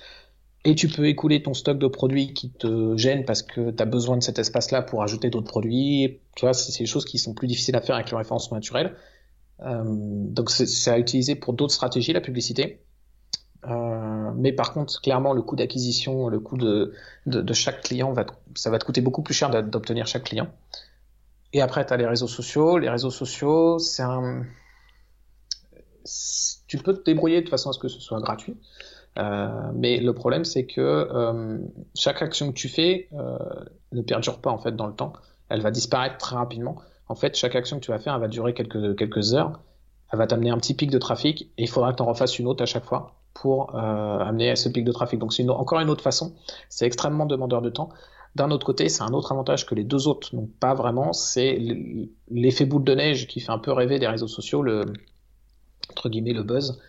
et 0.65 0.75
tu 0.75 0.87
peux 0.87 1.07
écouler 1.07 1.43
ton 1.43 1.53
stock 1.53 1.77
de 1.77 1.87
produits 1.87 2.33
qui 2.33 2.49
te 2.49 2.95
gênent 2.95 3.25
parce 3.25 3.41
que 3.41 3.71
tu 3.71 3.83
as 3.83 3.85
besoin 3.85 4.17
de 4.17 4.23
cet 4.23 4.39
espace-là 4.39 4.81
pour 4.81 5.03
ajouter 5.03 5.29
d'autres 5.29 5.47
produits. 5.47 6.19
Tu 6.35 6.45
vois, 6.45 6.53
c'est 6.53 6.77
des 6.81 6.85
choses 6.85 7.05
qui 7.05 7.19
sont 7.19 7.33
plus 7.33 7.47
difficiles 7.47 7.75
à 7.75 7.81
faire 7.81 7.95
avec 7.95 8.11
le 8.11 8.17
référencement 8.17 8.55
naturel. 8.55 8.95
Euh, 9.61 9.83
donc 9.85 10.49
c'est 10.49 10.89
à 10.89 10.97
utiliser 10.97 11.35
pour 11.35 11.53
d'autres 11.53 11.73
stratégies, 11.73 12.13
la 12.13 12.21
publicité. 12.21 12.81
Euh, 13.65 14.31
mais 14.35 14.53
par 14.53 14.73
contre, 14.73 15.01
clairement, 15.01 15.33
le 15.33 15.41
coût 15.41 15.55
d'acquisition, 15.55 16.29
le 16.29 16.39
coût 16.39 16.57
de, 16.57 16.93
chaque 17.53 17.81
client, 17.81 18.13
va 18.13 18.25
ça 18.55 18.69
va 18.69 18.79
te 18.79 18.85
coûter 18.85 19.01
beaucoup 19.01 19.21
plus 19.21 19.33
cher 19.33 19.49
d'obtenir 19.63 20.07
chaque 20.07 20.23
client. 20.23 20.47
Et 21.51 21.61
après, 21.61 21.85
tu 21.85 21.93
as 21.93 21.97
les 21.97 22.07
réseaux 22.07 22.27
sociaux. 22.27 22.77
Les 22.77 22.89
réseaux 22.89 23.11
sociaux, 23.11 23.79
c'est. 23.79 24.03
Tu 26.67 26.77
peux 26.77 26.93
te 26.93 27.03
débrouiller 27.03 27.41
de 27.41 27.49
façon 27.49 27.69
à 27.69 27.73
ce 27.73 27.79
que 27.79 27.87
ce 27.87 27.99
soit 27.99 28.19
gratuit. 28.19 28.57
Euh, 29.19 29.71
mais 29.75 29.99
le 29.99 30.13
problème, 30.13 30.43
c'est 30.43 30.65
que 30.65 30.81
euh, 30.81 31.57
chaque 31.95 32.21
action 32.21 32.49
que 32.49 32.57
tu 32.57 32.67
fais 32.67 33.09
euh, 33.13 33.37
ne 33.91 34.01
perdure 34.01 34.39
pas 34.39 34.51
en 34.51 34.57
fait 34.57 34.75
dans 34.75 34.87
le 34.87 34.93
temps. 34.93 35.13
Elle 35.49 35.61
va 35.61 35.71
disparaître 35.71 36.17
très 36.17 36.35
rapidement. 36.35 36.75
En 37.07 37.15
fait, 37.15 37.35
chaque 37.35 37.55
action 37.55 37.79
que 37.79 37.85
tu 37.85 37.91
vas 37.91 37.99
faire, 37.99 38.15
elle 38.15 38.21
va 38.21 38.27
durer 38.27 38.53
quelques, 38.53 38.95
quelques 38.97 39.33
heures. 39.33 39.59
Elle 40.11 40.19
va 40.19 40.27
t'amener 40.27 40.49
un 40.49 40.57
petit 40.57 40.73
pic 40.73 40.89
de 40.89 40.97
trafic 40.97 41.51
et 41.57 41.63
il 41.63 41.69
faudra 41.69 41.91
que 41.91 41.97
tu 41.97 42.03
en 42.03 42.07
refasses 42.07 42.37
une 42.39 42.47
autre 42.47 42.63
à 42.63 42.65
chaque 42.65 42.85
fois 42.85 43.15
pour 43.33 43.75
euh, 43.75 44.19
amener 44.19 44.51
à 44.51 44.55
ce 44.55 44.69
pic 44.69 44.83
de 44.83 44.91
trafic. 44.91 45.19
Donc 45.19 45.33
c'est 45.33 45.47
encore 45.49 45.79
une 45.79 45.89
autre 45.89 46.03
façon. 46.03 46.33
C'est 46.69 46.85
extrêmement 46.85 47.25
demandeur 47.25 47.61
de 47.61 47.69
temps. 47.69 47.89
D'un 48.35 48.49
autre 48.51 48.65
côté, 48.65 48.89
c'est 48.89 49.03
un 49.03 49.13
autre 49.13 49.31
avantage 49.31 49.65
que 49.65 49.75
les 49.75 49.83
deux 49.83 50.07
autres 50.07 50.35
n'ont 50.35 50.49
pas 50.59 50.73
vraiment. 50.73 51.13
C'est 51.13 51.59
l'effet 52.29 52.65
boule 52.65 52.83
de 52.83 52.95
neige 52.95 53.27
qui 53.27 53.39
fait 53.39 53.51
un 53.51 53.59
peu 53.59 53.71
rêver 53.71 53.99
des 53.99 54.07
réseaux 54.07 54.27
sociaux, 54.27 54.61
le 54.61 54.85
entre 55.91 56.09
guillemets 56.09 56.33
le 56.33 56.43
buzz. 56.43 56.79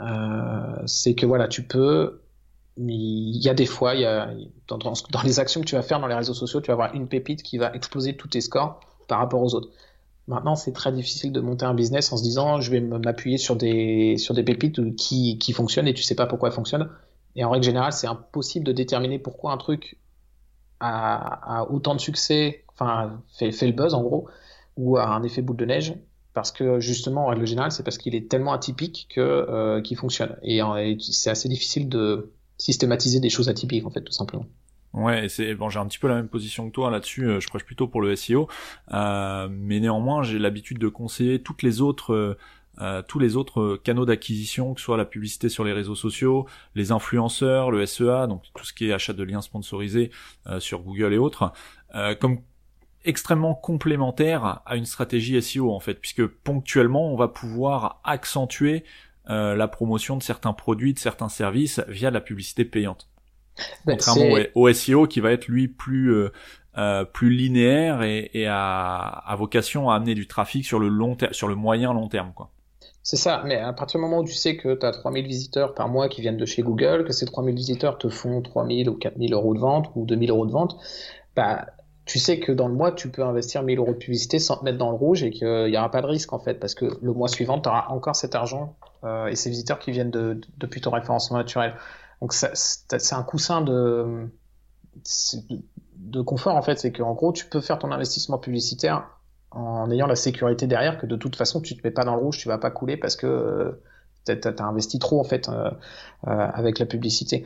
Euh, 0.00 0.82
c'est 0.86 1.14
que 1.14 1.26
voilà, 1.26 1.48
tu 1.48 1.62
peux 1.62 2.20
il 2.78 3.42
y 3.42 3.48
a 3.48 3.54
des 3.54 3.66
fois, 3.66 3.94
il 3.94 4.02
y 4.02 4.06
a, 4.06 4.30
dans, 4.68 4.78
les 5.24 5.40
actions 5.40 5.60
que 5.60 5.66
tu 5.66 5.74
vas 5.74 5.82
faire 5.82 6.00
dans 6.00 6.06
les 6.06 6.14
réseaux 6.14 6.34
sociaux, 6.34 6.60
tu 6.60 6.68
vas 6.68 6.74
avoir 6.74 6.94
une 6.94 7.08
pépite 7.08 7.42
qui 7.42 7.58
va 7.58 7.74
exploser 7.74 8.16
tous 8.16 8.28
tes 8.28 8.40
scores 8.40 8.80
par 9.08 9.18
rapport 9.18 9.42
aux 9.42 9.54
autres. 9.54 9.70
Maintenant, 10.28 10.54
c'est 10.54 10.72
très 10.72 10.92
difficile 10.92 11.32
de 11.32 11.40
monter 11.40 11.64
un 11.64 11.74
business 11.74 12.12
en 12.12 12.16
se 12.16 12.22
disant 12.22 12.60
je 12.60 12.70
vais 12.70 12.80
m'appuyer 12.80 13.38
sur 13.38 13.56
des, 13.56 14.16
sur 14.18 14.34
des 14.34 14.42
pépites 14.42 14.94
qui, 14.96 15.38
qui 15.38 15.52
fonctionnent 15.52 15.88
et 15.88 15.94
tu 15.94 16.02
sais 16.02 16.14
pas 16.14 16.26
pourquoi 16.26 16.50
elles 16.50 16.54
fonctionnent. 16.54 16.90
Et 17.34 17.44
en 17.44 17.50
règle 17.50 17.64
générale, 17.64 17.92
c'est 17.92 18.06
impossible 18.06 18.64
de 18.64 18.72
déterminer 18.72 19.18
pourquoi 19.18 19.52
un 19.52 19.56
truc 19.56 19.98
a, 20.80 21.60
a 21.60 21.70
autant 21.70 21.94
de 21.94 22.00
succès, 22.00 22.64
enfin, 22.68 23.22
fait, 23.38 23.52
fait 23.52 23.66
le 23.66 23.72
buzz 23.72 23.94
en 23.94 24.02
gros, 24.02 24.28
ou 24.76 24.98
a 24.98 25.08
un 25.08 25.22
effet 25.22 25.42
boule 25.42 25.56
de 25.56 25.64
neige 25.64 25.94
parce 26.34 26.52
que 26.52 26.80
justement, 26.80 27.26
en 27.26 27.28
règle 27.28 27.46
générale, 27.46 27.72
c'est 27.72 27.82
parce 27.82 27.98
qu'il 27.98 28.14
est 28.14 28.28
tellement 28.28 28.52
atypique 28.52 29.08
que 29.14 29.20
euh, 29.20 29.80
qu'il 29.80 29.96
fonctionne. 29.96 30.36
Et, 30.42 30.60
c'est 31.00 31.30
assez 31.30 31.48
difficile 31.48 31.88
de 31.88 32.32
systématiser 32.58 33.20
des 33.20 33.30
choses 33.30 33.48
atypiques, 33.48 33.86
en 33.86 33.90
fait, 33.90 34.02
tout 34.02 34.12
simplement. 34.12 34.46
Ouais, 34.94 35.28
c'est 35.28 35.54
bon, 35.54 35.68
j'ai 35.68 35.78
un 35.78 35.86
petit 35.86 35.98
peu 35.98 36.08
la 36.08 36.14
même 36.14 36.28
position 36.28 36.68
que 36.68 36.72
toi 36.72 36.90
là-dessus. 36.90 37.28
Euh, 37.28 37.40
je 37.40 37.48
prêche 37.48 37.64
plutôt 37.64 37.88
pour 37.88 38.00
le 38.00 38.16
SEO, 38.16 38.48
euh, 38.92 39.48
mais 39.50 39.80
néanmoins, 39.80 40.22
j'ai 40.22 40.38
l'habitude 40.38 40.78
de 40.78 40.88
conseiller 40.88 41.42
toutes 41.42 41.62
les 41.62 41.80
autres. 41.80 42.36
Euh, 42.80 43.02
tous 43.02 43.18
les 43.18 43.36
autres 43.36 43.76
canaux 43.82 44.04
d'acquisition, 44.04 44.74
que 44.74 44.80
ce 44.80 44.84
soit 44.84 44.96
la 44.96 45.04
publicité 45.04 45.48
sur 45.48 45.64
les 45.64 45.72
réseaux 45.72 45.96
sociaux, 45.96 46.46
les 46.76 46.92
influenceurs, 46.92 47.72
le 47.72 47.84
SEA, 47.86 48.26
donc 48.28 48.42
tout 48.54 48.64
ce 48.64 48.72
qui 48.72 48.88
est 48.88 48.92
achat 48.92 49.12
de 49.12 49.22
liens 49.24 49.40
sponsorisés 49.40 50.10
euh, 50.46 50.60
sur 50.60 50.82
Google 50.82 51.12
et 51.12 51.18
autres, 51.18 51.52
euh, 51.96 52.14
comme 52.14 52.38
extrêmement 53.04 53.54
complémentaire 53.54 54.62
à 54.66 54.76
une 54.76 54.86
stratégie 54.86 55.40
SEO 55.40 55.72
en 55.72 55.80
fait, 55.80 55.94
puisque 55.94 56.26
ponctuellement 56.26 57.12
on 57.12 57.16
va 57.16 57.28
pouvoir 57.28 58.00
accentuer 58.04 58.84
euh, 59.30 59.54
la 59.54 59.68
promotion 59.68 60.16
de 60.16 60.22
certains 60.22 60.52
produits, 60.52 60.94
de 60.94 60.98
certains 60.98 61.28
services 61.28 61.80
via 61.88 62.10
la 62.10 62.20
publicité 62.20 62.64
payante. 62.64 63.08
Ben, 63.84 63.94
Contrairement 63.94 64.36
au, 64.54 64.72
SEO 64.72 65.06
qui 65.06 65.20
va 65.20 65.32
être 65.32 65.48
lui 65.48 65.68
plus 65.68 66.12
euh, 66.12 66.32
euh, 66.76 67.04
plus 67.04 67.30
linéaire 67.30 68.02
et, 68.02 68.30
et 68.34 68.46
à, 68.48 69.34
vocation 69.36 69.90
à 69.90 69.96
amener 69.96 70.14
du 70.14 70.28
trafic 70.28 70.64
sur 70.64 70.78
le 70.78 70.88
long 70.88 71.16
sur 71.32 71.48
le 71.48 71.56
moyen 71.56 71.92
long 71.92 72.08
terme 72.08 72.32
quoi. 72.34 72.50
C'est 73.02 73.16
ça, 73.16 73.42
mais 73.46 73.56
à 73.56 73.72
partir 73.72 73.98
du 73.98 74.04
moment 74.04 74.18
où 74.18 74.24
tu 74.24 74.34
sais 74.34 74.58
que 74.58 74.74
tu 74.74 74.84
as 74.84 74.92
3000 74.92 75.26
visiteurs 75.26 75.74
par 75.74 75.88
mois 75.88 76.10
qui 76.10 76.20
viennent 76.20 76.36
de 76.36 76.44
chez 76.44 76.60
Google, 76.60 77.04
que 77.04 77.12
ces 77.14 77.24
3000 77.24 77.54
visiteurs 77.54 77.96
te 77.96 78.10
font 78.10 78.42
3000 78.42 78.90
ou 78.90 78.94
4000 78.96 79.32
euros 79.32 79.54
de 79.54 79.60
vente 79.60 79.90
ou 79.94 80.04
2000 80.04 80.30
euros 80.30 80.44
de 80.44 80.52
vente, 80.52 80.76
bah, 81.34 81.68
tu 82.08 82.18
sais 82.18 82.40
que 82.40 82.50
dans 82.50 82.66
le 82.66 82.74
mois, 82.74 82.90
tu 82.90 83.10
peux 83.10 83.22
investir 83.22 83.62
1000 83.62 83.78
euros 83.78 83.92
de 83.92 83.98
publicité 83.98 84.38
sans 84.38 84.56
te 84.56 84.64
mettre 84.64 84.78
dans 84.78 84.90
le 84.90 84.96
rouge 84.96 85.22
et 85.22 85.30
qu'il 85.30 85.66
n'y 85.66 85.76
aura 85.76 85.90
pas 85.90 86.00
de 86.00 86.06
risque 86.06 86.32
en 86.32 86.38
fait, 86.38 86.54
parce 86.54 86.74
que 86.74 86.86
le 87.00 87.12
mois 87.12 87.28
suivant, 87.28 87.60
tu 87.60 87.68
auras 87.68 87.86
encore 87.88 88.16
cet 88.16 88.34
argent 88.34 88.76
et 89.28 89.36
ces 89.36 89.50
visiteurs 89.50 89.78
qui 89.78 89.92
viennent 89.92 90.10
de, 90.10 90.40
depuis 90.56 90.80
ton 90.80 90.90
référencement 90.90 91.36
naturel. 91.36 91.74
Donc 92.20 92.32
c'est 92.32 93.12
un 93.12 93.22
coussin 93.22 93.60
de, 93.60 94.26
de 95.96 96.20
confort 96.22 96.56
en 96.56 96.62
fait, 96.62 96.78
c'est 96.78 96.92
qu'en 96.92 97.14
gros 97.14 97.32
tu 97.32 97.46
peux 97.46 97.60
faire 97.60 97.78
ton 97.78 97.92
investissement 97.92 98.38
publicitaire 98.38 99.08
en 99.50 99.90
ayant 99.90 100.06
la 100.06 100.16
sécurité 100.16 100.66
derrière 100.66 100.98
que 100.98 101.06
de 101.06 101.16
toute 101.16 101.36
façon 101.36 101.60
tu 101.60 101.76
te 101.76 101.86
mets 101.86 101.92
pas 101.92 102.04
dans 102.04 102.14
le 102.14 102.22
rouge, 102.22 102.38
tu 102.38 102.48
vas 102.48 102.58
pas 102.58 102.70
couler 102.70 102.96
parce 102.96 103.16
que 103.16 103.80
tu 104.26 104.32
as, 104.32 104.64
investi 104.64 104.98
trop 104.98 105.20
en 105.20 105.24
fait 105.24 105.48
euh, 105.48 105.70
euh, 106.26 106.48
avec 106.52 106.78
la 106.78 106.86
publicité. 106.86 107.44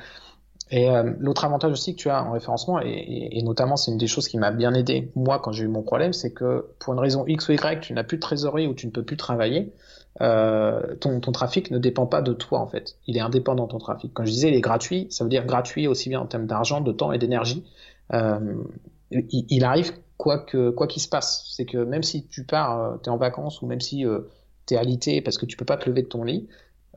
Et 0.73 0.89
euh, 0.89 1.13
l'autre 1.19 1.45
avantage 1.45 1.71
aussi 1.71 1.95
que 1.95 2.01
tu 2.01 2.09
as 2.09 2.25
en 2.25 2.33
référencement, 2.33 2.81
et, 2.81 3.29
et, 3.31 3.43
notamment 3.43 3.77
c'est 3.77 3.91
une 3.91 3.99
des 3.99 4.07
choses 4.07 4.27
qui 4.27 4.39
m'a 4.39 4.51
bien 4.51 4.73
aidé 4.73 5.13
moi 5.15 5.39
quand 5.39 5.53
j'ai 5.53 5.65
eu 5.65 5.69
mon 5.69 5.83
problème, 5.83 6.15
c'est 6.15 6.33
que 6.33 6.67
pour 6.79 6.95
une 6.95 6.99
raison 6.99 7.27
X 7.27 7.49
ou 7.49 7.53
Y, 7.53 7.81
tu 7.81 7.93
n'as 7.93 8.05
plus 8.05 8.17
de 8.17 8.23
trésorerie 8.23 8.67
ou 8.67 8.75
tu 8.75 8.87
ne 8.87 8.91
peux 8.91 9.05
plus 9.05 9.19
travailler, 9.19 9.73
euh, 10.23 10.97
ton, 10.97 11.21
ton, 11.21 11.31
trafic 11.31 11.71
ne 11.71 11.79
dépend 11.79 12.07
pas 12.07 12.23
de 12.23 12.33
toi 12.33 12.59
en 12.59 12.67
fait. 12.67 12.97
Il 13.07 13.19
est 13.19 13.21
indépendant 13.21 13.67
ton 13.67 13.79
trafic. 13.79 14.13
Quand 14.15 14.25
je 14.25 14.31
disais 14.31 14.49
il 14.49 14.55
est 14.55 14.63
gratuit, 14.63 15.07
ça 15.11 15.25
veut 15.25 15.31
dire 15.31 15.45
gratuit 15.45 15.87
aussi 15.87 16.09
bien 16.09 16.21
en 16.21 16.27
termes 16.27 16.47
d'argent, 16.47 16.81
de 16.81 16.93
temps 16.93 17.13
et 17.13 17.19
d'énergie. 17.19 17.65
Euh, 18.15 18.39
il, 19.11 19.45
il, 19.51 19.65
arrive 19.65 19.93
quoi 20.17 20.39
que 20.39 20.71
quoi 20.71 20.87
qu'il 20.87 21.03
se 21.03 21.09
passe. 21.09 21.45
C'est 21.51 21.67
que 21.67 21.79
même 21.79 22.03
si 22.03 22.27
tu 22.27 22.45
pars, 22.45 22.81
euh, 22.81 22.97
tu 23.03 23.11
es 23.11 23.13
en 23.13 23.17
vacances 23.17 23.61
ou 23.61 23.67
même 23.67 23.81
si 23.81 24.07
euh, 24.07 24.21
tu 24.67 24.75
es 24.75 24.77
alité 24.77 25.21
parce 25.21 25.37
que 25.37 25.47
tu 25.47 25.57
peux 25.57 25.65
pas 25.65 25.77
te 25.77 25.89
lever 25.89 26.03
de 26.03 26.09
ton 26.09 26.25
lit, 26.25 26.49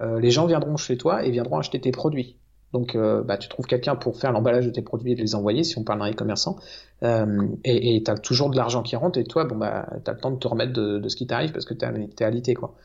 euh, 0.01 0.19
les 0.19 0.29
gens 0.29 0.45
viendront 0.45 0.77
chez 0.77 0.95
toi 0.97 1.25
et 1.25 1.31
viendront 1.31 1.57
acheter 1.57 1.81
tes 1.81 1.91
produits. 1.91 2.37
Donc, 2.75 2.97
bah, 2.97 3.37
tu 3.37 3.47
trouves 3.47 3.67
quelqu'un 3.67 3.95
pour 3.95 4.17
faire 4.17 4.33
l'emballage 4.33 4.65
de 4.65 4.69
tes 4.69 4.81
produits 4.81 5.13
et 5.13 5.15
de 5.15 5.21
les 5.21 5.33
envoyer, 5.33 5.63
si 5.63 5.77
on 5.77 5.85
parle 5.85 5.99
d'un 5.99 6.11
e-commerçant, 6.11 6.57
et 7.01 8.01
tu 8.03 8.11
as 8.11 8.17
toujours 8.17 8.49
de 8.49 8.57
l'argent 8.57 8.83
qui 8.83 8.97
rentre, 8.97 9.17
et 9.17 9.23
toi, 9.23 9.45
bon, 9.45 9.55
bah, 9.55 9.87
tu 10.03 10.11
as 10.11 10.13
le 10.13 10.19
temps 10.19 10.31
de 10.31 10.35
te 10.35 10.45
remettre 10.45 10.73
de, 10.73 11.07
ce 11.07 11.15
qui 11.15 11.25
t'arrive 11.25 11.53
parce 11.53 11.63
que 11.63 11.73
tu 11.73 11.85
es, 11.85 12.23
alité. 12.23 12.53
Quoi. 12.53 12.75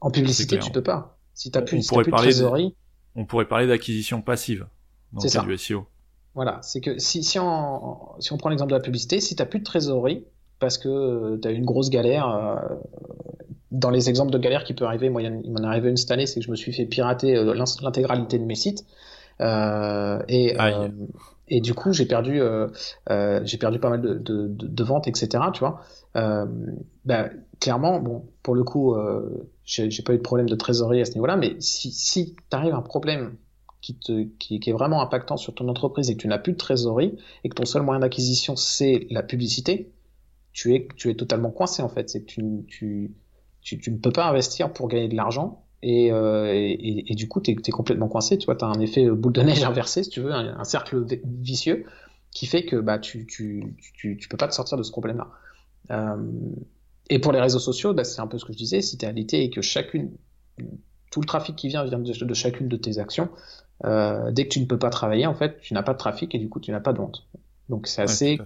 En 0.00 0.10
publicité, 0.10 0.58
tu 0.58 0.70
peux 0.70 0.82
pas. 0.82 1.18
Si 1.34 1.50
tu 1.50 1.60
plus, 1.64 1.86
plus 1.86 2.04
de 2.04 2.10
trésorerie... 2.16 2.74
On 3.14 3.26
pourrait 3.26 3.46
parler 3.46 3.66
d'acquisition 3.66 4.22
passive 4.22 4.66
dans 5.12 5.22
le 5.22 5.30
cas 5.30 5.42
du 5.42 5.58
SEO. 5.58 5.86
Voilà, 6.34 6.58
c'est 6.62 6.80
que 6.80 6.98
si, 6.98 7.22
si, 7.22 7.38
on, 7.38 7.98
si 8.18 8.32
on 8.32 8.38
prend 8.38 8.48
l'exemple 8.48 8.70
de 8.70 8.76
la 8.76 8.82
publicité, 8.82 9.20
si 9.20 9.36
tu 9.36 9.42
n'as 9.42 9.46
plus 9.46 9.58
de 9.58 9.64
trésorerie, 9.64 10.24
parce 10.58 10.78
que 10.78 10.88
euh, 10.88 11.38
tu 11.40 11.48
as 11.48 11.50
eu 11.50 11.54
une 11.54 11.64
grosse 11.64 11.90
galère, 11.90 12.28
euh, 12.28 12.74
dans 13.70 13.90
les 13.90 14.08
exemples 14.08 14.32
de 14.32 14.38
galères 14.38 14.64
qui 14.64 14.74
peut 14.74 14.84
arriver, 14.84 15.10
moi 15.10 15.22
il 15.22 15.50
m'en 15.50 15.62
est 15.62 15.66
arrivé 15.66 15.90
une 15.90 15.96
cette 15.96 16.10
année, 16.10 16.26
c'est 16.26 16.40
que 16.40 16.46
je 16.46 16.50
me 16.50 16.56
suis 16.56 16.72
fait 16.72 16.86
pirater 16.86 17.36
euh, 17.36 17.54
l'intégralité 17.54 18.38
de 18.38 18.44
mes 18.44 18.54
sites. 18.54 18.84
Et, 19.40 20.56
et 21.48 21.60
du 21.60 21.74
coup 21.74 21.92
j'ai 21.92 22.06
perdu 22.06 22.40
j'ai 23.44 23.58
perdu 23.58 23.78
pas 23.78 23.90
mal 23.90 24.00
de, 24.00 24.14
de, 24.14 24.48
de, 24.48 24.84
ventes 24.84 25.08
etc 25.08 25.44
tu 25.52 25.60
vois 25.60 25.82
bah, 27.04 27.28
clairement 27.60 28.00
bon 28.00 28.24
pour 28.42 28.54
le 28.54 28.64
coup 28.64 28.96
j'ai 29.64 30.02
pas 30.02 30.14
eu 30.14 30.18
de 30.18 30.22
problème 30.22 30.48
de 30.48 30.56
trésorerie 30.56 31.00
à 31.00 31.04
ce 31.04 31.12
niveau 31.12 31.26
là 31.26 31.36
mais 31.36 31.56
si, 31.60 31.92
si 31.92 32.34
tu 32.34 32.56
arrives 32.56 32.74
un 32.74 32.82
problème 32.82 33.36
qui, 33.86 33.94
te, 33.94 34.24
qui, 34.38 34.60
est 34.66 34.72
vraiment 34.72 35.00
impactant 35.00 35.36
sur 35.36 35.54
ton 35.54 35.68
entreprise 35.68 36.10
et 36.10 36.16
que 36.16 36.20
tu 36.20 36.26
n'as 36.26 36.38
plus 36.38 36.52
de 36.52 36.58
trésorerie 36.58 37.16
et 37.44 37.48
que 37.48 37.54
ton 37.54 37.64
seul 37.64 37.82
moyen 37.82 38.00
d'acquisition 38.00 38.56
c'est 38.56 39.06
la 39.10 39.22
publicité, 39.22 39.92
tu 40.52 40.74
es, 40.74 40.88
tu 40.96 41.10
es 41.10 41.14
totalement 41.14 41.50
coincé 41.50 41.82
en 41.82 41.88
fait. 41.88 42.08
C'est 42.10 42.22
que 42.22 42.26
tu, 42.26 42.64
tu, 42.66 43.78
tu, 43.78 43.90
ne 43.92 43.98
peux 43.98 44.10
pas 44.10 44.28
investir 44.28 44.72
pour 44.72 44.88
gagner 44.88 45.08
de 45.08 45.14
l'argent 45.14 45.65
et, 45.82 46.10
euh, 46.10 46.46
et, 46.52 47.14
du 47.14 47.28
coup 47.28 47.40
tu 47.40 47.50
es, 47.50 47.70
complètement 47.70 48.08
coincé. 48.08 48.38
Tu 48.38 48.46
vois, 48.46 48.56
tu 48.56 48.64
as 48.64 48.68
un 48.68 48.80
effet 48.80 49.08
boule 49.10 49.32
de 49.32 49.42
neige 49.42 49.62
inversé 49.64 50.02
si 50.02 50.10
tu 50.10 50.20
veux, 50.20 50.32
un, 50.32 50.64
cercle 50.64 51.04
vicieux 51.24 51.84
qui 52.30 52.46
fait 52.46 52.64
que 52.64 52.76
bah, 52.76 52.98
tu, 52.98 53.26
tu, 53.26 53.76
tu, 53.94 54.16
tu 54.16 54.28
peux 54.28 54.36
pas 54.36 54.48
te 54.48 54.54
sortir 54.54 54.76
de 54.76 54.82
ce 54.82 54.90
problème-là. 54.90 55.28
Euh, 55.90 56.16
et 57.08 57.18
pour 57.18 57.32
les 57.32 57.40
réseaux 57.40 57.58
sociaux, 57.58 57.94
bah, 57.94 58.04
c'est 58.04 58.20
un 58.20 58.26
peu 58.26 58.38
ce 58.38 58.44
que 58.44 58.52
je 58.52 58.58
disais, 58.58 58.82
si 58.82 58.98
tu 58.98 59.04
es 59.04 59.08
alité 59.08 59.42
et 59.42 59.50
que 59.50 59.62
chacune, 59.62 60.10
tout 61.10 61.20
le 61.20 61.26
trafic 61.26 61.56
qui 61.56 61.68
vient 61.68 61.84
vient 61.84 61.98
de, 61.98 62.24
de 62.24 62.34
chacune 62.34 62.68
de 62.68 62.76
tes 62.76 62.98
actions, 62.98 63.30
euh, 63.84 64.30
dès 64.32 64.44
que 64.44 64.50
tu 64.50 64.60
ne 64.60 64.66
peux 64.66 64.78
pas 64.78 64.90
travailler, 64.90 65.26
en 65.26 65.34
fait, 65.34 65.60
tu 65.60 65.74
n'as 65.74 65.82
pas 65.82 65.92
de 65.92 65.98
trafic 65.98 66.34
et 66.34 66.38
du 66.38 66.48
coup, 66.48 66.60
tu 66.60 66.72
n'as 66.72 66.80
pas 66.80 66.92
de 66.92 66.98
vente. 66.98 67.26
Donc, 67.68 67.86
c'est 67.86 68.02
assez, 68.02 68.38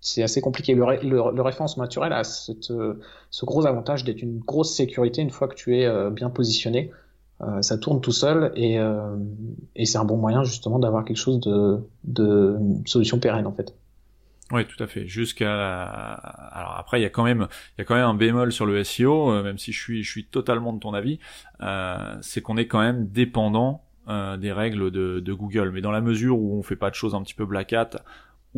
c'est 0.00 0.22
assez 0.22 0.40
compliqué. 0.40 0.74
Le, 0.74 0.84
le, 1.02 1.42
référencement 1.42 1.84
naturel 1.84 2.12
a 2.12 2.22
euh, 2.70 2.94
ce 3.30 3.44
gros 3.44 3.66
avantage 3.66 4.04
d'être 4.04 4.22
une 4.22 4.38
grosse 4.38 4.74
sécurité 4.74 5.22
une 5.22 5.30
fois 5.30 5.48
que 5.48 5.54
tu 5.54 5.76
es 5.76 5.86
euh, 5.86 6.10
bien 6.10 6.30
positionné. 6.30 6.90
Euh, 7.40 7.62
ça 7.62 7.78
tourne 7.78 8.00
tout 8.00 8.12
seul 8.12 8.52
et, 8.56 8.78
c'est 9.84 9.98
un 9.98 10.04
bon 10.04 10.16
moyen 10.16 10.42
justement 10.44 10.78
d'avoir 10.78 11.04
quelque 11.04 11.16
chose 11.16 11.40
de, 11.40 12.58
solution 12.86 13.18
pérenne 13.18 13.46
en 13.46 13.52
fait. 13.52 13.74
Oui, 14.50 14.64
tout 14.64 14.82
à 14.82 14.86
fait. 14.86 15.06
Jusqu'à 15.06 15.52
alors 16.14 16.76
après 16.78 16.98
il 16.98 17.02
y 17.02 17.06
a 17.06 17.10
quand 17.10 17.24
même 17.24 17.48
il 17.76 17.80
y 17.80 17.82
a 17.82 17.84
quand 17.84 17.94
même 17.94 18.06
un 18.06 18.14
bémol 18.14 18.50
sur 18.50 18.64
le 18.64 18.82
SEO, 18.82 19.42
même 19.42 19.58
si 19.58 19.72
je 19.72 20.02
suis 20.02 20.24
totalement 20.24 20.72
de 20.72 20.78
ton 20.78 20.94
avis, 20.94 21.18
c'est 22.22 22.40
qu'on 22.40 22.56
est 22.56 22.66
quand 22.66 22.80
même 22.80 23.08
dépendant 23.08 23.84
des 24.08 24.52
règles 24.52 24.90
de, 24.90 25.20
de, 25.20 25.32
Google. 25.34 25.70
Mais 25.70 25.82
dans 25.82 25.90
la 25.90 26.00
mesure 26.00 26.38
où 26.38 26.58
on 26.58 26.62
fait 26.62 26.76
pas 26.76 26.88
de 26.88 26.94
choses 26.94 27.14
un 27.14 27.22
petit 27.22 27.34
peu 27.34 27.44
black 27.44 27.72
hat 27.74 27.90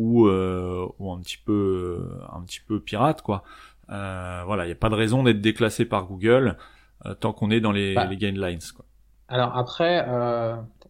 ou, 0.01 0.27
euh, 0.27 0.87
ou 0.99 1.11
un 1.11 1.19
petit 1.19 1.37
peu 1.37 2.09
un 2.33 2.41
petit 2.41 2.59
peu 2.67 2.79
pirate 2.79 3.21
quoi. 3.21 3.43
Euh, 3.89 4.41
voilà, 4.45 4.63
il 4.63 4.67
n'y 4.67 4.73
a 4.73 4.77
pas 4.77 4.89
de 4.89 4.95
raison 4.95 5.23
d'être 5.23 5.41
déclassé 5.41 5.85
par 5.85 6.05
Google 6.05 6.57
tant 7.19 7.33
qu'on 7.33 7.49
est 7.49 7.59
dans 7.59 7.71
les, 7.71 7.95
bah. 7.95 8.05
les 8.05 8.15
guidelines. 8.15 8.59
Quoi. 8.75 8.85
Alors 9.27 9.57
après, 9.57 10.05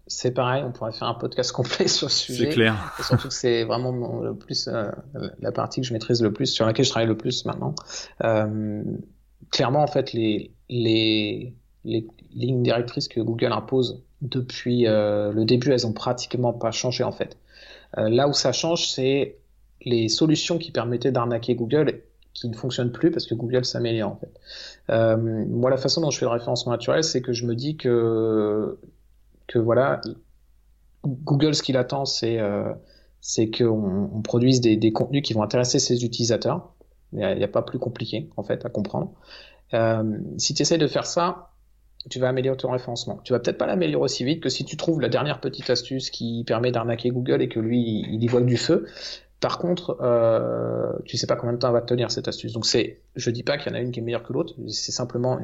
c'est 0.08 0.34
pareil, 0.34 0.64
on 0.66 0.72
pourrait 0.72 0.92
faire 0.92 1.08
un 1.08 1.14
podcast 1.14 1.52
complet 1.56 1.88
sur 1.88 2.12
ce 2.12 2.26
sujet. 2.26 2.46
C'est 2.46 2.52
clair. 2.52 2.76
surtout 3.02 3.30
que 3.30 3.34
c'est 3.34 3.64
vraiment 3.64 4.22
le 4.22 4.36
plus 4.36 4.70
la 5.40 5.52
partie 5.52 5.82
que 5.82 5.88
je 5.88 5.94
maîtrise 5.94 6.22
le 6.22 6.34
plus, 6.34 6.48
sur 6.48 6.66
laquelle 6.66 6.86
je 6.86 6.92
travaille 6.92 7.08
le 7.08 7.18
plus 7.18 7.46
maintenant. 7.46 7.74
clairement, 9.52 9.84
en 9.84 9.88
fait, 9.88 10.14
les, 10.14 10.52
les, 10.70 11.56
les 11.84 12.08
lignes 12.34 12.64
directrices 12.64 13.08
que 13.08 13.20
Google 13.20 13.52
impose 13.52 14.04
depuis 14.22 14.88
euh, 14.88 15.32
le 15.32 15.46
début, 15.46 15.72
elles 15.72 15.88
ont 15.88 15.94
pratiquement 15.94 16.54
pas 16.54 16.72
changé 16.72 17.04
en 17.04 17.12
fait. 17.12 17.38
Euh, 17.98 18.10
là 18.10 18.28
où 18.28 18.34
ça 18.34 18.52
change, 18.52 18.90
c'est 18.90 19.38
les 19.82 20.10
solutions 20.10 20.58
qui 20.58 20.72
permettaient 20.72 21.12
d'arnaquer 21.12 21.56
Google 21.56 22.02
qui 22.34 22.48
ne 22.48 22.56
fonctionnent 22.56 22.94
plus 22.94 23.12
parce 23.12 23.26
que 23.26 23.36
Google 23.36 23.66
s'améliore 23.66 24.12
en 24.12 24.16
fait. 24.16 24.40
Euh, 24.90 25.18
moi, 25.18 25.70
la 25.70 25.78
façon 25.78 26.02
dont 26.02 26.12
je 26.12 26.18
fais 26.18 26.26
le 26.26 26.32
référencement 26.32 26.72
naturel, 26.72 27.04
c'est 27.04 27.22
que 27.22 27.34
je 27.34 27.46
me 27.46 27.56
dis 27.56 27.76
que 27.76 28.80
que 29.48 29.60
voilà, 29.60 30.00
Google, 31.04 31.54
ce 31.56 31.62
qu'il 31.62 31.76
attend, 31.76 32.06
c'est 32.06 32.40
c'est 33.20 33.52
qu'on 33.52 34.10
on 34.14 34.22
produise 34.22 34.62
des, 34.62 34.94
contenus 34.94 35.24
qui 35.24 35.34
vont 35.34 35.44
intéresser 35.44 35.78
ses 35.78 36.06
utilisateurs. 36.06 36.74
Il 37.12 37.18
n'y 37.18 37.26
a, 37.26 37.32
a, 37.32 37.48
pas 37.50 37.62
plus 37.62 37.80
compliqué 37.80 38.30
en 38.38 38.44
fait 38.44 38.66
à 38.66 38.70
comprendre. 38.70 39.12
si 40.38 40.54
tu 40.54 40.62
essaies 40.62 40.78
de 40.78 40.88
faire 40.88 41.06
ça, 41.06 41.51
tu 42.10 42.20
vas 42.20 42.30
améliorer 42.30 42.58
ton 42.58 42.72
référencement. 42.72 43.20
Tu 43.24 43.34
vas 43.34 43.40
peut-être 43.40 43.58
pas 43.58 43.68
l'améliorer 43.68 44.04
aussi 44.04 44.24
vite 44.24 44.42
que 44.42 44.50
si 44.50 44.66
tu 44.66 44.78
trouves 44.78 45.02
la 45.02 45.10
dernière 45.10 45.40
petite 45.40 45.70
astuce 45.70 46.10
qui 46.10 46.44
permet 46.46 46.72
d'arnaquer 46.72 47.10
Google 47.10 47.42
et 47.42 47.50
que 47.50 47.60
lui, 47.60 48.06
il 48.10 48.24
y 48.24 48.28
voit 48.28 48.42
du 48.42 48.58
feu. 48.58 48.88
Par 49.40 49.58
contre, 49.58 49.98
euh, 50.02 50.92
tu 51.06 51.18
sais 51.18 51.28
pas 51.28 51.36
combien 51.36 51.54
de 51.54 51.60
temps 51.60 51.68
elle 51.68 51.74
va 51.74 51.82
te 51.82 51.88
tenir 51.88 52.12
cette 52.12 52.28
astuce. 52.28 52.54
Donc 52.54 52.66
c'est, 52.66 53.02
je 53.16 53.32
dis 53.32 53.44
pas 53.44 53.58
qu'il 53.58 53.72
y 53.72 53.76
en 53.76 53.78
a 53.78 53.82
une 53.82 53.92
qui 53.92 54.00
est 54.00 54.04
meilleure 54.04 54.24
que 54.24 54.34
l'autre. 54.34 54.56
C'est 54.68 54.92
simplement 54.92 55.40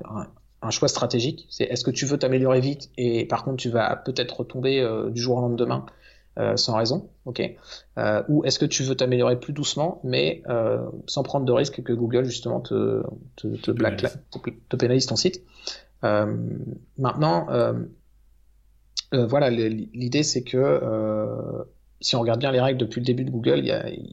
un, 0.61 0.69
choix 0.69 0.88
stratégique. 0.88 1.47
C'est 1.49 1.63
est-ce 1.63 1.84
que 1.84 1.91
tu 1.91 2.05
veux 2.05 2.17
t'améliorer 2.17 2.59
vite 2.59 2.89
et 2.97 3.25
par 3.25 3.43
contre 3.43 3.57
tu 3.57 3.69
vas 3.69 3.95
peut-être 3.95 4.39
retomber 4.39 4.81
euh, 4.81 5.09
du 5.09 5.21
jour 5.21 5.38
au 5.38 5.41
lendemain 5.41 5.85
euh, 6.39 6.55
sans 6.55 6.75
raison, 6.75 7.09
ok 7.25 7.41
euh, 7.97 8.21
Ou 8.27 8.45
est-ce 8.45 8.59
que 8.59 8.65
tu 8.65 8.84
veux 8.84 8.93
t'améliorer 8.93 9.39
plus 9.39 9.53
doucement, 9.53 9.99
mais 10.03 10.43
euh, 10.47 10.85
sans 11.07 11.23
prendre 11.23 11.47
de 11.47 11.51
risque 11.51 11.81
que 11.81 11.93
Google 11.93 12.25
justement 12.25 12.59
te 12.59 13.01
te, 13.38 13.47
te, 13.47 13.71
te 13.71 14.75
pénalise 14.75 15.07
ton 15.07 15.15
site 15.15 15.41
maintenant, 16.02 17.49
euh, 17.49 17.74
euh, 19.14 19.26
voilà, 19.26 19.49
l'idée 19.49 20.24
c'est 20.24 20.44
que 20.44 21.65
si 21.99 22.15
on 22.15 22.22
regarde 22.22 22.40
bien 22.40 22.52
les 22.52 22.61
règles 22.61 22.80
depuis 22.80 23.02
le 23.02 23.06
début 23.06 23.26
de 23.26 23.32
Google 23.32 23.64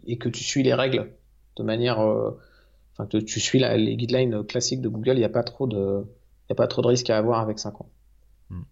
et 0.06 0.18
que 0.18 0.28
tu 0.28 0.42
suis 0.42 0.62
les 0.62 0.74
règles 0.74 1.12
de 1.56 1.62
manière, 1.62 1.98
enfin 1.98 3.06
que 3.06 3.18
tu 3.18 3.40
suis 3.40 3.58
les 3.58 3.96
guidelines 3.96 4.44
classiques 4.44 4.80
de 4.80 4.88
Google, 4.88 5.12
il 5.12 5.18
n'y 5.18 5.24
a 5.24 5.28
pas 5.28 5.42
trop 5.42 5.66
de, 5.66 6.04
risques 6.88 7.10
à 7.10 7.18
avoir 7.18 7.40
avec 7.40 7.58
5 7.58 7.80
ans. 7.80 7.88
Hmm. 8.50 8.62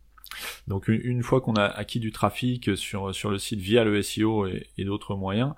Donc 0.67 0.89
une, 0.89 1.23
fois 1.23 1.41
qu'on 1.41 1.55
a 1.55 1.65
acquis 1.65 2.01
du 2.01 2.13
trafic 2.13 2.77
sur, 2.77 3.15
sur 3.15 3.31
le 3.31 3.39
site 3.39 3.61
via 3.61 3.85
le 3.85 4.01
SEO 4.01 4.47
et 4.47 4.85
d'autres 4.85 5.17
moyens, 5.17 5.53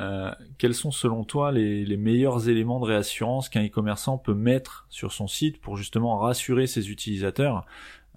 euh, 0.00 0.32
quels 0.58 0.74
sont 0.74 0.90
selon 0.90 1.22
toi 1.22 1.52
les, 1.52 1.84
les 1.84 1.96
meilleurs 1.96 2.48
éléments 2.48 2.80
de 2.80 2.84
réassurance 2.84 3.48
qu'un 3.48 3.64
e-commerçant 3.64 4.18
peut 4.18 4.34
mettre 4.34 4.86
sur 4.90 5.12
son 5.12 5.28
site 5.28 5.60
pour 5.60 5.76
justement 5.76 6.18
rassurer 6.18 6.66
ses 6.66 6.90
utilisateurs 6.90 7.64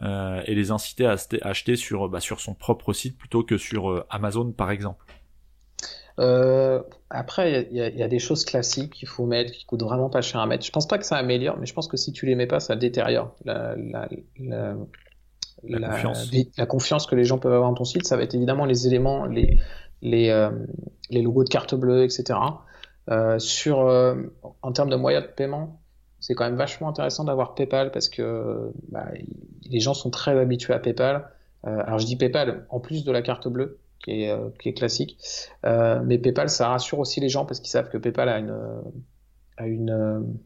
euh, 0.01 0.41
et 0.45 0.55
les 0.55 0.71
inciter 0.71 1.05
à 1.05 1.15
acheter 1.41 1.75
sur, 1.75 2.09
bah, 2.09 2.19
sur 2.19 2.39
son 2.39 2.55
propre 2.55 2.93
site 2.93 3.15
plutôt 3.15 3.43
que 3.43 3.57
sur 3.57 3.91
euh, 3.91 4.05
Amazon 4.09 4.51
par 4.51 4.71
exemple? 4.71 5.05
Après, 7.11 7.67
il 7.71 7.77
y, 7.77 7.99
y, 7.99 8.01
a 8.01 8.07
des 8.07 8.17
choses 8.17 8.43
classiques 8.43 8.93
qu'il 8.93 9.07
faut 9.07 9.27
mettre, 9.27 9.51
qui 9.51 9.65
coûtent 9.65 9.83
vraiment 9.83 10.09
pas 10.09 10.21
cher 10.21 10.41
à 10.41 10.47
mettre. 10.47 10.65
Je 10.65 10.71
pense 10.71 10.87
pas 10.87 10.97
que 10.97 11.05
ça 11.05 11.15
améliore, 11.15 11.57
mais 11.59 11.67
je 11.67 11.75
pense 11.75 11.87
que 11.87 11.95
si 11.95 12.11
tu 12.11 12.25
les 12.25 12.33
mets 12.33 12.47
pas, 12.47 12.59
ça 12.59 12.75
détériore 12.75 13.35
la, 13.45 13.75
la, 13.75 14.09
la, 14.39 14.75
la, 15.63 15.89
confiance. 15.89 16.31
la 16.57 16.65
confiance 16.65 17.05
que 17.05 17.13
les 17.13 17.23
gens 17.23 17.37
peuvent 17.37 17.53
avoir 17.53 17.69
dans 17.69 17.75
ton 17.75 17.85
site. 17.85 18.07
Ça 18.07 18.17
va 18.17 18.23
être 18.23 18.33
évidemment 18.33 18.65
les 18.65 18.87
éléments, 18.87 19.27
les, 19.27 19.59
les, 20.01 20.29
euh, 20.29 20.51
les 21.09 21.21
logos 21.21 21.43
de 21.43 21.49
carte 21.49 21.75
bleue, 21.75 22.03
etc. 22.03 22.39
Euh, 23.09 23.39
sur, 23.39 23.81
euh, 23.81 24.15
en 24.61 24.71
termes 24.71 24.89
de 24.89 24.95
moyens 24.95 25.25
de 25.25 25.31
paiement, 25.31 25.79
c'est 26.19 26.33
quand 26.33 26.45
même 26.45 26.57
vachement 26.57 26.89
intéressant 26.89 27.23
d'avoir 27.23 27.55
PayPal 27.55 27.91
parce 27.91 28.09
que 28.09 28.71
bah, 28.89 29.07
les 29.63 29.79
gens 29.79 29.93
sont 29.93 30.09
très 30.09 30.37
habitués 30.37 30.73
à 30.73 30.79
PayPal. 30.79 31.29
Euh, 31.65 31.81
alors 31.85 31.99
je 31.99 32.05
dis 32.05 32.15
PayPal 32.15 32.65
en 32.69 32.79
plus 32.79 33.05
de 33.05 33.11
la 33.11 33.21
carte 33.21 33.47
bleue 33.47 33.79
qui 34.03 34.23
est, 34.23 34.31
euh, 34.31 34.49
qui 34.59 34.69
est 34.69 34.73
classique, 34.73 35.17
mais 35.63 36.17
PayPal 36.17 36.49
ça 36.49 36.69
rassure 36.69 36.99
aussi 36.99 37.19
les 37.19 37.29
gens 37.29 37.45
parce 37.45 37.59
qu'ils 37.59 37.69
savent 37.69 37.89
que 37.89 37.97
PayPal 37.97 38.29
a 38.29 38.39
une 38.39 38.55
a 39.57 39.67
une 39.67 40.37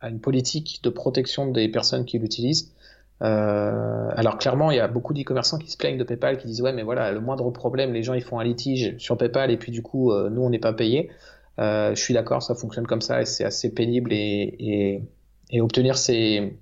a 0.00 0.08
une 0.10 0.20
politique 0.20 0.80
de 0.82 0.90
protection 0.90 1.50
des 1.50 1.68
personnes 1.68 2.04
qui 2.04 2.18
l'utilisent. 2.18 2.73
Euh, 3.22 4.08
alors 4.16 4.38
clairement, 4.38 4.70
il 4.70 4.76
y 4.76 4.80
a 4.80 4.88
beaucoup 4.88 5.14
d'e-commerçants 5.14 5.58
qui 5.58 5.70
se 5.70 5.76
plaignent 5.76 5.98
de 5.98 6.04
PayPal, 6.04 6.36
qui 6.36 6.46
disent 6.46 6.62
ouais, 6.62 6.72
mais 6.72 6.82
voilà, 6.82 7.12
le 7.12 7.20
moindre 7.20 7.50
problème, 7.50 7.92
les 7.92 8.02
gens 8.02 8.14
ils 8.14 8.22
font 8.22 8.38
un 8.38 8.44
litige 8.44 8.96
sur 8.98 9.16
PayPal 9.16 9.50
et 9.50 9.56
puis 9.56 9.72
du 9.72 9.82
coup, 9.82 10.12
euh, 10.12 10.30
nous 10.30 10.42
on 10.42 10.50
n'est 10.50 10.58
pas 10.58 10.72
payé. 10.72 11.10
Euh, 11.60 11.94
je 11.94 12.02
suis 12.02 12.14
d'accord, 12.14 12.42
ça 12.42 12.54
fonctionne 12.54 12.86
comme 12.86 13.00
ça 13.00 13.22
et 13.22 13.24
c'est 13.24 13.44
assez 13.44 13.72
pénible 13.72 14.12
et, 14.12 14.56
et, 14.58 15.02
et, 15.50 15.60
obtenir 15.60 15.96
ces 15.96 16.58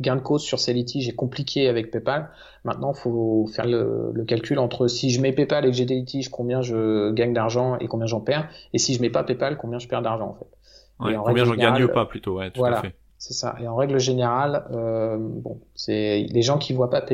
gains 0.00 0.14
de 0.14 0.20
cause 0.20 0.42
sur 0.42 0.60
ces 0.60 0.72
litiges 0.72 1.08
est 1.08 1.16
compliqué 1.16 1.68
avec 1.68 1.90
PayPal. 1.90 2.30
Maintenant, 2.62 2.94
faut 2.94 3.48
faire 3.52 3.66
le, 3.66 4.12
le 4.14 4.24
calcul 4.24 4.60
entre 4.60 4.86
si 4.86 5.10
je 5.10 5.20
mets 5.20 5.32
PayPal 5.32 5.64
et 5.64 5.70
que 5.70 5.76
j'ai 5.76 5.84
des 5.84 5.96
litiges, 5.96 6.28
combien 6.28 6.62
je 6.62 7.10
gagne 7.10 7.32
d'argent 7.32 7.76
et 7.78 7.88
combien 7.88 8.06
j'en 8.06 8.20
perds, 8.20 8.48
et 8.72 8.78
si 8.78 8.94
je 8.94 9.00
mets 9.00 9.10
pas 9.10 9.24
PayPal, 9.24 9.58
combien 9.58 9.80
je 9.80 9.88
perds 9.88 10.02
d'argent 10.02 10.28
en 10.28 10.34
fait. 10.34 10.46
Ouais, 11.00 11.16
combien 11.16 11.44
j'en 11.44 11.56
gagne 11.56 11.88
pas 11.88 12.06
plutôt, 12.06 12.38
ouais, 12.38 12.52
tout 12.52 12.60
voilà. 12.60 12.78
à 12.78 12.82
fait. 12.82 12.94
C'est 13.18 13.34
ça. 13.34 13.56
Et 13.60 13.66
en 13.66 13.74
règle 13.74 13.98
générale, 13.98 14.66
euh, 14.70 15.16
bon, 15.18 15.60
c'est 15.74 16.26
les 16.30 16.42
gens 16.42 16.58
qui 16.58 16.72
voient 16.72 16.90
pas 16.90 17.04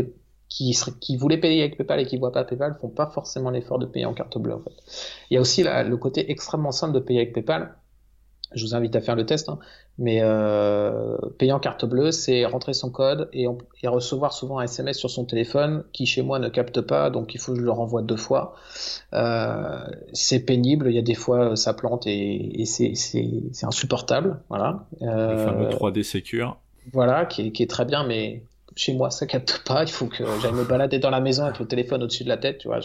qui, 0.49 0.79
qui 1.01 1.17
voulaient 1.17 1.41
payer 1.41 1.63
avec 1.63 1.77
PayPal 1.79 2.01
et 2.01 2.07
qui 2.07 2.19
voient 2.19 2.31
pas 2.31 2.45
PayPal 2.45 2.75
font 2.75 2.91
pas 2.91 3.07
forcément 3.07 3.51
l'effort 3.51 3.79
de 3.79 3.87
payer 3.87 4.05
en 4.05 4.13
carte 4.13 4.39
bleue 4.39 4.55
en 4.55 4.61
fait. 4.61 4.71
Il 5.31 5.35
y 5.35 5.37
a 5.39 5.41
aussi 5.41 5.63
la, 5.63 5.83
le 5.83 5.97
côté 5.97 6.31
extrêmement 6.31 6.73
simple 6.73 6.95
de 6.95 7.01
payer 7.01 7.21
avec 7.21 7.33
PayPal 7.33 7.75
je 8.55 8.65
vous 8.65 8.75
invite 8.75 8.97
à 8.97 9.01
faire 9.01 9.17
le 9.17 9.27
test, 9.27 9.49
hein. 9.49 9.59
mais 9.99 10.19
euh, 10.23 11.17
payer 11.39 11.53
en 11.53 11.61
carte 11.61 11.85
bleue, 11.85 12.11
c'est 12.11 12.45
rentrer 12.45 12.73
son 12.73 12.91
code 12.91 13.29
et, 13.33 13.47
on, 13.49 13.59
et, 13.83 13.89
recevoir 13.89 14.33
souvent 14.33 14.59
un 14.59 14.65
SMS 14.65 14.99
sur 14.99 15.11
son 15.11 15.25
téléphone 15.25 15.85
qui 15.93 16.07
chez 16.07 16.23
moi 16.23 16.39
ne 16.39 16.49
capte 16.49 16.81
pas, 16.81 17.11
donc 17.11 17.35
il 17.35 17.41
faut 17.41 17.53
que 17.53 17.59
je 17.59 17.65
le 17.65 17.71
renvoie 17.71 18.03
deux 18.03 18.17
fois. 18.17 18.55
Euh, 19.13 19.85
c'est 20.13 20.41
pénible, 20.41 20.89
il 20.89 20.95
y 20.95 20.99
a 20.99 21.03
des 21.03 21.15
fois 21.15 21.57
ça 21.57 21.75
plante 21.75 22.07
et, 22.07 22.61
et 22.61 22.65
c'est 22.65 23.65
insupportable. 23.65 24.41
Voilà. 24.49 24.87
Euh, 25.03 25.33
le 25.33 25.39
fameux 25.39 25.69
3D 25.69 26.03
Secure. 26.03 26.59
Voilà, 26.93 27.25
qui 27.25 27.47
est, 27.47 27.51
qui 27.53 27.63
est 27.63 27.71
très 27.71 27.85
bien, 27.85 28.05
mais 28.05 28.43
chez 28.77 28.95
moi 28.95 29.11
ça 29.11 29.27
capte 29.27 29.63
pas, 29.67 29.83
il 29.83 29.91
faut 29.91 30.07
que 30.07 30.25
j'aille 30.41 30.53
me 30.53 30.65
balader 30.65 30.99
dans 30.99 31.11
la 31.11 31.21
maison 31.21 31.45
avec 31.45 31.59
le 31.59 31.67
téléphone 31.67 32.03
au-dessus 32.03 32.25
de 32.25 32.29
la 32.29 32.37
tête, 32.37 32.59
tu 32.59 32.69
vois. 32.69 32.81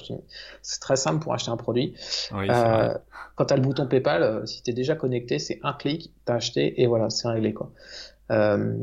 C'est 0.62 0.80
très 0.80 0.96
simple 0.96 1.24
pour 1.24 1.34
acheter 1.34 1.52
un 1.52 1.58
produit. 1.58 1.96
Oui, 2.34 2.48
euh, 2.50 2.94
quand 3.36 3.46
tu 3.46 3.54
as 3.54 3.58
le 3.58 3.64
bouton 3.64 3.88
PayPal, 3.88 4.24
euh, 4.24 4.46
si 4.46 4.62
tu 4.64 4.72
es 4.72 4.74
déjà 4.74 4.96
connecté, 4.96 5.40
c'est 5.40 5.60
un 5.64 5.74
clic, 5.74 6.12
tu 6.26 6.32
as 6.32 6.36
acheté 6.36 6.82
et 6.82 6.88
voilà, 6.88 7.10
c'est 7.10 7.28
réglé 7.28 7.54
quoi. 7.54 7.72
Il 8.30 8.36
euh, 8.36 8.76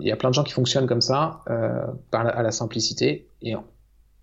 y 0.00 0.12
a 0.12 0.16
plein 0.16 0.28
de 0.28 0.34
gens 0.34 0.44
qui 0.44 0.52
fonctionnent 0.52 0.86
comme 0.86 1.00
ça, 1.00 1.40
euh, 1.48 1.86
par 2.10 2.24
la, 2.24 2.30
à 2.30 2.42
la 2.42 2.50
simplicité. 2.50 3.28
Et 3.40 3.54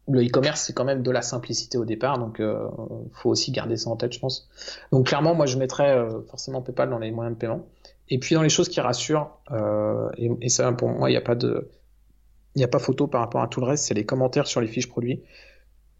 le 0.07 0.23
e-commerce, 0.23 0.61
c'est 0.61 0.73
quand 0.73 0.85
même 0.85 1.01
de 1.01 1.11
la 1.11 1.23
simplicité 1.23 1.77
au 1.77 1.85
départ, 1.85 2.19
donc 2.19 2.39
euh, 2.39 2.67
faut 3.11 3.29
aussi 3.29 3.51
garder 3.51 3.75
ça 3.75 3.89
en 3.89 3.95
tête, 3.95 4.13
je 4.13 4.19
pense. 4.19 4.47
Donc 4.91 5.07
clairement, 5.07 5.33
moi, 5.33 5.47
je 5.47 5.57
mettrais 5.57 6.05
forcément 6.29 6.61
PayPal 6.61 6.89
dans 6.89 6.99
les 6.99 7.11
moyens 7.11 7.35
de 7.35 7.39
paiement. 7.39 7.65
Et 8.09 8.19
puis 8.19 8.35
dans 8.35 8.43
les 8.43 8.49
choses 8.49 8.69
qui 8.69 8.79
rassurent, 8.79 9.31
et, 10.17 10.29
et 10.41 10.49
ça 10.49 10.71
pour 10.71 10.89
moi, 10.89 11.09
il 11.09 11.13
n'y 11.13 11.17
a 11.17 11.21
pas 11.21 11.35
de 11.35 11.69
n'y 12.59 12.63
a 12.63 12.67
pas 12.67 12.79
photo 12.79 13.07
par 13.07 13.21
rapport 13.21 13.41
à 13.41 13.47
tout 13.47 13.59
le 13.59 13.65
reste, 13.65 13.85
c'est 13.85 13.93
les 13.93 14.05
commentaires 14.05 14.47
sur 14.47 14.61
les 14.61 14.67
fiches 14.67 14.89
produits. 14.89 15.21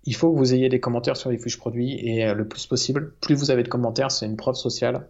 Il 0.04 0.16
faut 0.16 0.32
que 0.32 0.38
vous 0.38 0.54
ayez 0.54 0.70
des 0.70 0.80
commentaires 0.80 1.18
sur 1.18 1.30
les 1.30 1.38
fiches 1.38 1.58
produits 1.58 1.94
et 2.00 2.26
euh, 2.26 2.34
le 2.34 2.48
plus 2.48 2.66
possible, 2.66 3.14
plus 3.22 3.36
vous 3.36 3.52
avez 3.52 3.64
de 3.64 3.68
commentaires, 3.68 4.12
c'est 4.12 4.26
une 4.26 4.38
preuve 4.38 4.56
sociale. 4.56 5.08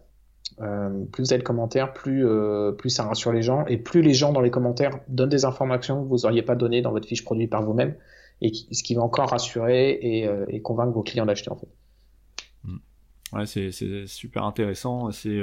Euh, 0.60 1.04
plus 1.12 1.24
vous 1.24 1.32
avez 1.32 1.40
de 1.40 1.46
commentaires, 1.46 1.92
plus, 1.92 2.26
euh, 2.26 2.72
plus 2.72 2.90
ça 2.90 3.04
rassure 3.04 3.32
les 3.32 3.42
gens 3.42 3.66
et 3.66 3.76
plus 3.76 4.02
les 4.02 4.14
gens 4.14 4.32
dans 4.32 4.40
les 4.40 4.50
commentaires 4.50 4.98
donnent 5.08 5.28
des 5.28 5.44
informations 5.44 6.02
que 6.02 6.08
vous 6.08 6.18
n'auriez 6.20 6.42
pas 6.42 6.54
données 6.54 6.82
dans 6.82 6.90
votre 6.90 7.06
fiche 7.06 7.24
produit 7.24 7.46
par 7.46 7.62
vous-même 7.62 7.94
et 8.40 8.52
ce 8.52 8.82
qui 8.82 8.94
va 8.94 9.02
encore 9.02 9.30
rassurer 9.30 9.90
et, 9.90 10.62
convaincre 10.62 10.92
vos 10.92 11.02
clients 11.02 11.26
d'acheter 11.26 11.50
en 11.50 11.56
fait. 11.56 11.68
Mm. 12.64 12.76
Ouais, 13.32 13.46
c'est 13.46 14.06
super 14.06 14.44
intéressant. 14.44 15.10
C'est 15.10 15.40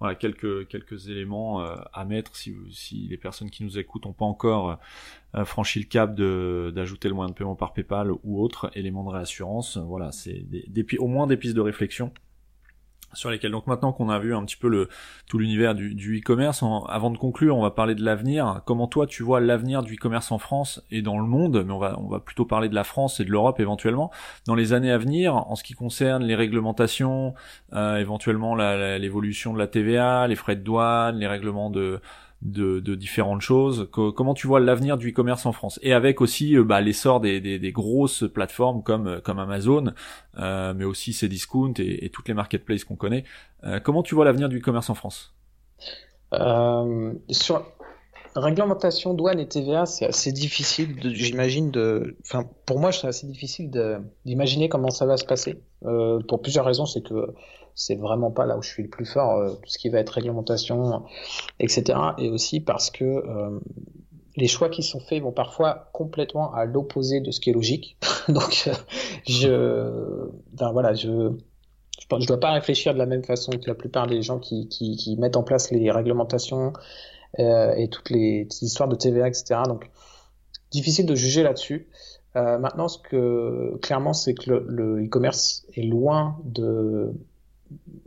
voilà 0.00 0.14
quelques 0.14 0.68
quelques 0.68 1.08
éléments 1.08 1.62
euh, 1.62 1.76
à 1.92 2.04
mettre 2.04 2.36
si 2.36 2.54
si 2.70 3.06
les 3.08 3.16
personnes 3.16 3.50
qui 3.50 3.64
nous 3.64 3.78
écoutent 3.78 4.06
n'ont 4.06 4.12
pas 4.12 4.24
encore 4.24 4.78
euh, 5.34 5.44
franchi 5.44 5.78
le 5.80 5.86
cap 5.86 6.14
de 6.14 6.72
d'ajouter 6.74 7.08
le 7.08 7.14
moyen 7.14 7.30
de 7.30 7.34
paiement 7.34 7.56
par 7.56 7.72
PayPal 7.72 8.10
ou 8.22 8.42
autre 8.42 8.70
élément 8.74 9.04
de 9.04 9.10
réassurance. 9.10 9.76
Voilà, 9.76 10.12
c'est 10.12 10.48
des, 10.48 10.64
des, 10.68 10.86
au 10.98 11.06
moins 11.06 11.26
des 11.26 11.36
pistes 11.36 11.54
de 11.56 11.60
réflexion 11.60 12.12
sur 13.14 13.30
lesquels. 13.30 13.52
Donc 13.52 13.66
maintenant 13.66 13.92
qu'on 13.92 14.08
a 14.08 14.18
vu 14.18 14.34
un 14.34 14.44
petit 14.44 14.56
peu 14.56 14.88
tout 15.28 15.38
l'univers 15.38 15.74
du, 15.74 15.94
du 15.94 16.18
e-commerce, 16.18 16.62
avant 16.88 17.10
de 17.10 17.18
conclure, 17.18 17.56
on 17.56 17.62
va 17.62 17.70
parler 17.70 17.94
de 17.94 18.04
l'avenir. 18.04 18.62
Comment 18.66 18.86
toi 18.86 19.06
tu 19.06 19.22
vois 19.22 19.40
l'avenir 19.40 19.82
du 19.82 19.94
e-commerce 19.94 20.32
en 20.32 20.38
France 20.38 20.82
et 20.90 21.02
dans 21.02 21.18
le 21.18 21.26
monde, 21.26 21.64
mais 21.66 21.72
on 21.72 21.78
va 21.78 21.94
on 21.98 22.08
va 22.08 22.20
plutôt 22.20 22.44
parler 22.44 22.68
de 22.68 22.74
la 22.74 22.84
France 22.84 23.20
et 23.20 23.24
de 23.24 23.30
l'Europe 23.30 23.60
éventuellement. 23.60 24.10
Dans 24.46 24.54
les 24.54 24.72
années 24.72 24.90
à 24.90 24.98
venir 24.98 25.36
en 25.36 25.54
ce 25.56 25.64
qui 25.64 25.74
concerne 25.74 26.22
les 26.22 26.34
réglementations, 26.34 27.34
euh, 27.72 27.96
éventuellement 27.96 28.54
l'évolution 28.54 29.52
de 29.52 29.58
la 29.58 29.66
TVA, 29.66 30.26
les 30.28 30.36
frais 30.36 30.56
de 30.56 30.62
douane, 30.62 31.18
les 31.18 31.26
règlements 31.26 31.70
de 31.70 32.00
de, 32.44 32.78
de 32.78 32.94
différentes 32.94 33.40
choses. 33.40 33.88
comment 33.90 34.34
tu 34.34 34.46
vois 34.46 34.60
l'avenir 34.60 34.96
du 34.98 35.10
e-commerce 35.10 35.46
en 35.46 35.52
France? 35.52 35.80
Et 35.82 35.92
avec 35.92 36.20
aussi 36.20 36.56
euh, 36.56 36.62
bah, 36.62 36.80
l'essor 36.80 37.20
des, 37.20 37.40
des, 37.40 37.58
des, 37.58 37.72
grosses 37.72 38.24
plateformes 38.32 38.82
comme, 38.82 39.06
euh, 39.06 39.20
comme 39.20 39.38
Amazon, 39.38 39.92
euh, 40.38 40.74
mais 40.74 40.84
aussi 40.84 41.12
Cdiscount 41.12 41.72
et, 41.78 42.04
et 42.04 42.10
toutes 42.10 42.28
les 42.28 42.34
marketplaces 42.34 42.84
qu'on 42.84 42.96
connaît. 42.96 43.24
Euh, 43.64 43.80
comment 43.80 44.02
tu 44.02 44.14
vois 44.14 44.24
l'avenir 44.24 44.48
du 44.48 44.58
e-commerce 44.58 44.90
en 44.90 44.94
France? 44.94 45.34
Euh, 46.34 47.12
Sur 47.30 47.64
réglementation 48.36 49.14
douane 49.14 49.38
et 49.38 49.46
TVA, 49.46 49.86
c'est 49.86 50.06
assez 50.06 50.32
difficile, 50.32 50.96
j'imagine, 51.14 51.70
de... 51.70 52.16
Enfin, 52.22 52.48
pour 52.66 52.80
moi, 52.80 52.90
c'est 52.92 53.06
assez 53.06 53.26
difficile 53.26 53.70
d'imaginer 54.24 54.68
comment 54.68 54.90
ça 54.90 55.06
va 55.06 55.16
se 55.16 55.24
passer. 55.24 55.60
Euh, 55.84 56.20
pour 56.28 56.42
plusieurs 56.42 56.64
raisons, 56.64 56.84
c'est 56.86 57.02
que 57.02 57.32
c'est 57.74 57.96
vraiment 57.96 58.30
pas 58.30 58.46
là 58.46 58.56
où 58.56 58.62
je 58.62 58.68
suis 58.68 58.82
le 58.82 58.88
plus 58.88 59.06
fort, 59.06 59.38
euh, 59.38 59.50
tout 59.50 59.68
ce 59.68 59.78
qui 59.78 59.88
va 59.88 59.98
être 59.98 60.10
réglementation, 60.10 61.04
etc. 61.60 61.98
Et 62.18 62.30
aussi 62.30 62.60
parce 62.60 62.90
que 62.90 63.04
euh, 63.04 63.60
les 64.36 64.48
choix 64.48 64.68
qui 64.68 64.82
sont 64.82 65.00
faits 65.00 65.22
vont 65.22 65.32
parfois 65.32 65.90
complètement 65.92 66.52
à 66.52 66.64
l'opposé 66.64 67.20
de 67.20 67.30
ce 67.30 67.40
qui 67.40 67.50
est 67.50 67.52
logique. 67.52 67.96
Donc, 68.28 68.64
euh, 68.66 68.74
je, 69.26 70.28
ben 70.52 70.72
voilà, 70.72 70.94
je, 70.94 71.30
je 72.10 72.16
ne 72.16 72.26
dois 72.26 72.40
pas 72.40 72.52
réfléchir 72.52 72.94
de 72.94 72.98
la 72.98 73.06
même 73.06 73.24
façon 73.24 73.52
que 73.52 73.66
la 73.66 73.74
plupart 73.74 74.06
des 74.06 74.22
gens 74.22 74.38
qui, 74.38 74.68
qui, 74.68 74.96
qui 74.96 75.16
mettent 75.16 75.36
en 75.36 75.44
place 75.44 75.70
les 75.70 75.90
réglementations 75.90 76.72
euh, 77.38 77.74
et 77.74 77.88
toutes 77.88 78.10
les 78.10 78.48
histoires 78.60 78.88
de 78.88 78.96
TVA, 78.96 79.28
etc. 79.28 79.60
Donc, 79.66 79.90
difficile 80.70 81.06
de 81.06 81.14
juger 81.14 81.42
là-dessus. 81.42 81.88
Euh, 82.36 82.58
maintenant, 82.58 82.88
ce 82.88 82.98
que 82.98 83.76
clairement, 83.82 84.12
c'est 84.12 84.34
que 84.34 84.50
le 84.50 85.04
e-commerce 85.04 85.64
est 85.74 85.82
loin 85.82 86.36
de 86.44 87.12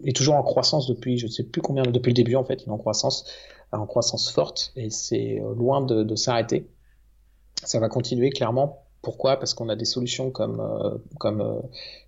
est 0.04 0.16
toujours 0.16 0.36
en 0.36 0.44
croissance 0.44 0.88
depuis, 0.88 1.18
je 1.18 1.26
ne 1.28 1.32
sais 1.32 1.44
plus 1.44 1.62
combien, 1.62 1.84
depuis 1.84 2.10
le 2.10 2.16
début 2.16 2.36
en 2.36 2.44
fait, 2.44 2.64
il 2.64 2.68
est 2.68 2.72
en 2.72 2.78
croissance, 2.78 3.26
en 3.72 3.86
croissance 3.86 4.32
forte 4.32 4.72
et 4.76 4.90
c'est 4.90 5.40
euh, 5.40 5.54
loin 5.56 5.82
de, 5.82 6.16
s'arrêter. 6.16 6.68
Ça 7.64 7.80
va 7.80 7.90
continuer 7.90 8.30
clairement. 8.30 8.84
Pourquoi? 9.02 9.38
Parce 9.38 9.54
qu'on 9.54 9.70
a 9.70 9.76
des 9.76 9.86
solutions 9.86 10.32
comme 10.32 10.60
euh, 10.60 10.98
comme 11.20 11.42
euh, 11.42 11.60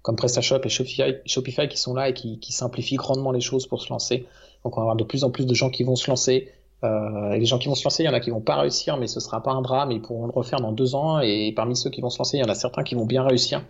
comme 0.02 0.16
PrestaShop 0.16 0.62
et 0.64 0.70
Shopify, 0.70 1.16
Shopify 1.26 1.68
qui 1.68 1.78
sont 1.78 1.94
là 1.94 2.10
et 2.10 2.14
qui, 2.14 2.40
qui 2.40 2.52
simplifient 2.52 2.98
grandement 2.98 3.32
les 3.32 3.42
choses 3.42 3.68
pour 3.68 3.82
se 3.82 3.90
lancer. 3.90 4.26
Donc 4.64 4.78
on 4.78 4.82
va 4.82 4.84
avoir 4.84 4.96
de 4.96 5.04
plus 5.04 5.24
en 5.24 5.32
plus 5.32 5.46
de 5.46 5.54
gens 5.54 5.70
qui 5.70 5.84
vont 5.84 5.96
se 5.96 6.10
lancer. 6.10 6.50
Et 6.82 7.38
les 7.38 7.46
gens 7.46 7.60
qui 7.60 7.68
vont 7.68 7.76
se 7.76 7.84
lancer, 7.84 8.04
il 8.04 8.06
y 8.06 8.10
en 8.10 8.14
a 8.14 8.22
qui 8.22 8.30
vont 8.30 8.40
pas 8.40 8.56
réussir, 8.56 8.96
mais 8.96 9.08
ce 9.08 9.20
sera 9.20 9.44
pas 9.44 9.52
un 9.52 9.62
drame, 9.62 9.92
ils 9.92 10.02
pourront 10.02 10.28
le 10.28 10.32
refaire 10.32 10.62
dans 10.62 10.72
deux 10.72 10.96
ans. 10.96 11.20
Et 11.20 11.52
parmi 11.54 11.76
ceux 11.76 11.90
qui 11.90 12.00
vont 12.00 12.10
se 12.10 12.18
lancer, 12.18 12.38
il 12.38 12.40
y 12.40 12.44
en 12.44 12.50
a 12.50 12.56
certains 12.56 12.84
qui 12.84 12.96
vont 12.96 13.06
bien 13.06 13.22
réussir. 13.24 13.66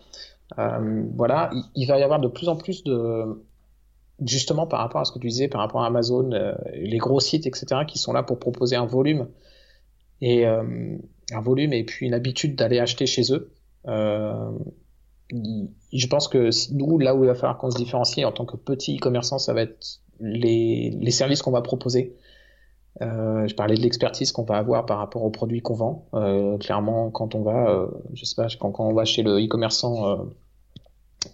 Voilà, 0.55 1.49
il, 1.51 1.63
il, 1.73 1.87
va 1.87 1.97
y 1.97 2.03
avoir 2.03 2.19
de 2.19 2.27
plus 2.27 2.49
en 2.49 2.55
plus 2.55 2.83
de, 2.83 3.41
justement 4.25 4.67
par 4.67 4.79
rapport 4.79 5.01
à 5.01 5.05
ce 5.05 5.11
que 5.11 5.19
tu 5.19 5.27
disais, 5.27 5.47
par 5.47 5.61
rapport 5.61 5.83
à 5.83 5.87
Amazon, 5.87 6.31
euh, 6.31 6.53
les 6.73 6.97
gros 6.97 7.19
sites, 7.19 7.47
etc., 7.47 7.81
qui 7.87 7.97
sont 7.97 8.13
là 8.13 8.23
pour 8.23 8.39
proposer 8.39 8.75
un 8.75 8.85
volume 8.85 9.27
et 10.21 10.45
euh, 10.45 10.97
un 11.31 11.41
volume 11.41 11.73
et 11.73 11.83
puis 11.83 12.07
une 12.07 12.13
habitude 12.13 12.55
d'aller 12.55 12.79
acheter 12.79 13.05
chez 13.05 13.33
eux. 13.33 13.51
Euh, 13.87 14.51
je 15.93 16.07
pense 16.07 16.27
que 16.27 16.49
nous, 16.73 16.97
là 16.97 17.15
où 17.15 17.23
il 17.23 17.27
va 17.27 17.35
falloir 17.35 17.57
qu'on 17.57 17.71
se 17.71 17.77
différencie 17.77 18.25
en 18.25 18.31
tant 18.31 18.45
que 18.45 18.57
petit 18.57 18.97
e-commerçant, 18.97 19.37
ça 19.37 19.53
va 19.53 19.61
être 19.61 20.01
les, 20.19 20.89
les 20.89 21.11
services 21.11 21.41
qu'on 21.41 21.51
va 21.51 21.61
proposer. 21.61 22.15
Je 22.99 23.53
parlais 23.53 23.75
de 23.75 23.81
l'expertise 23.81 24.33
qu'on 24.33 24.43
va 24.43 24.57
avoir 24.57 24.85
par 24.85 24.97
rapport 24.97 25.23
aux 25.23 25.29
produits 25.29 25.61
qu'on 25.61 25.75
vend. 25.75 26.57
Clairement, 26.59 27.11
quand 27.11 27.33
on 27.35 27.43
va, 27.43 27.87
je 28.13 28.25
sais 28.25 28.35
pas, 28.35 28.47
quand, 28.59 28.71
quand 28.71 28.89
on 28.89 28.93
va 28.93 29.05
chez 29.05 29.23
le 29.23 29.39
e-commerçant, 29.39 30.25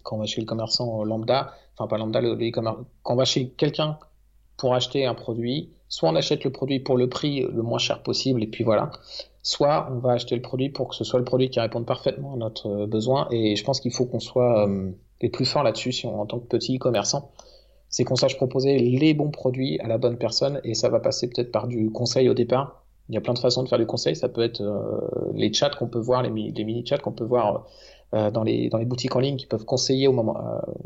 quand 0.06 0.16
on 0.16 0.20
va 0.20 0.26
chez 0.26 0.40
le 0.40 0.46
commerçant 0.46 1.04
lambda, 1.04 1.54
enfin 1.74 1.88
pas 1.88 1.98
lambda, 1.98 2.22
le, 2.22 2.36
quand 2.52 2.86
on 3.04 3.16
va 3.16 3.26
chez 3.26 3.50
quelqu'un 3.50 3.98
pour 4.56 4.74
acheter 4.74 5.06
un 5.06 5.16
produit, 5.16 5.72
soit 5.90 6.10
on 6.10 6.16
achète 6.16 6.44
le 6.46 6.52
produit 6.52 6.80
pour 6.80 6.96
le 6.96 7.10
prix 7.10 7.42
le 7.42 7.62
moins 7.62 7.80
cher 7.80 8.04
possible 8.04 8.44
et 8.44 8.48
puis 8.48 8.64
voilà, 8.64 8.92
soit 9.42 9.90
on 9.92 9.98
va 9.98 10.14
acheter 10.14 10.36
le 10.36 10.42
produit 10.42 10.70
pour 10.70 10.88
que 10.88 10.96
ce 10.96 11.04
soit 11.04 11.20
le 11.20 11.26
produit 11.26 11.50
qui 11.50 11.60
réponde 11.60 11.86
parfaitement 11.86 12.36
à 12.36 12.38
notre 12.38 12.86
besoin 12.86 13.28
et 13.32 13.56
je 13.56 13.64
pense 13.64 13.82
qu'il 13.82 13.92
faut 13.92 14.06
qu'on 14.06 14.22
soit 14.22 14.68
euh, 14.68 14.92
les 15.22 15.30
plus 15.30 15.46
forts 15.46 15.64
là-dessus 15.64 16.06
en 16.06 16.26
tant 16.26 16.40
que 16.40 16.46
petit 16.46 16.80
commerçant 16.80 17.32
c'est 17.90 18.04
qu'on 18.04 18.16
sache 18.16 18.36
proposer 18.36 18.78
les 18.78 19.14
bons 19.14 19.32
produits 19.32 19.80
à 19.80 19.88
la 19.88 19.98
bonne 19.98 20.18
personne 20.18 20.60
et 20.64 20.74
ça 20.74 20.90
va 20.90 21.00
passer 21.00 21.30
peut-être 21.30 21.52
par 21.52 21.68
du 21.68 21.92
conseil 21.92 22.28
au 22.28 22.34
départ. 22.34 22.84
Il 23.08 23.16
y 23.16 23.18
a 23.18 23.22
plein 23.22 23.34
de 23.34 23.40
façons 23.40 23.64
de 23.64 23.70
faire 23.70 23.78
du 23.78 23.86
conseil. 23.86 24.18
Ça 24.18 24.28
peut 24.28 24.42
être 24.42 24.62
les 25.34 25.54
chats 25.54 25.70
qu'on 25.70 25.88
peut 25.88 26.00
voir, 26.00 26.22
les, 26.22 26.30
mini-chats 26.30 26.98
qu'on 26.98 27.14
peut 27.14 27.24
voir 27.24 27.68
dans, 28.32 28.44
les, 28.44 28.70
dans 28.70 28.78
les 28.78 28.86
boutiques 28.86 29.16
en 29.16 29.20
ligne 29.20 29.36
qui 29.36 29.46
peuvent 29.46 29.66
conseiller 29.66 30.08
au 30.08 30.14
moment, 30.14 30.38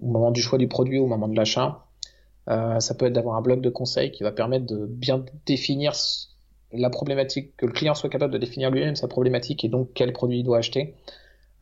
au 0.01 0.07
moment 0.07 0.31
du 0.31 0.41
choix 0.41 0.57
du 0.57 0.67
produit, 0.67 0.99
au 0.99 1.07
moment 1.07 1.27
de 1.27 1.35
l'achat. 1.35 1.85
ça 2.47 2.95
peut 2.97 3.05
être 3.05 3.13
d'avoir 3.13 3.35
un 3.35 3.41
blog 3.41 3.61
de 3.61 3.69
conseil 3.69 4.11
qui 4.11 4.23
va 4.23 4.31
permettre 4.31 4.65
de 4.65 4.85
bien 4.85 5.23
définir 5.45 5.93
la 6.71 6.89
problématique, 6.89 7.55
que 7.57 7.65
le 7.65 7.71
client 7.71 7.95
soit 7.95 8.09
capable 8.09 8.33
de 8.33 8.37
définir 8.37 8.69
lui-même 8.71 8.95
sa 8.95 9.07
problématique 9.07 9.63
et 9.63 9.69
donc 9.69 9.89
quel 9.93 10.13
produit 10.13 10.39
il 10.39 10.43
doit 10.43 10.57
acheter. 10.57 10.95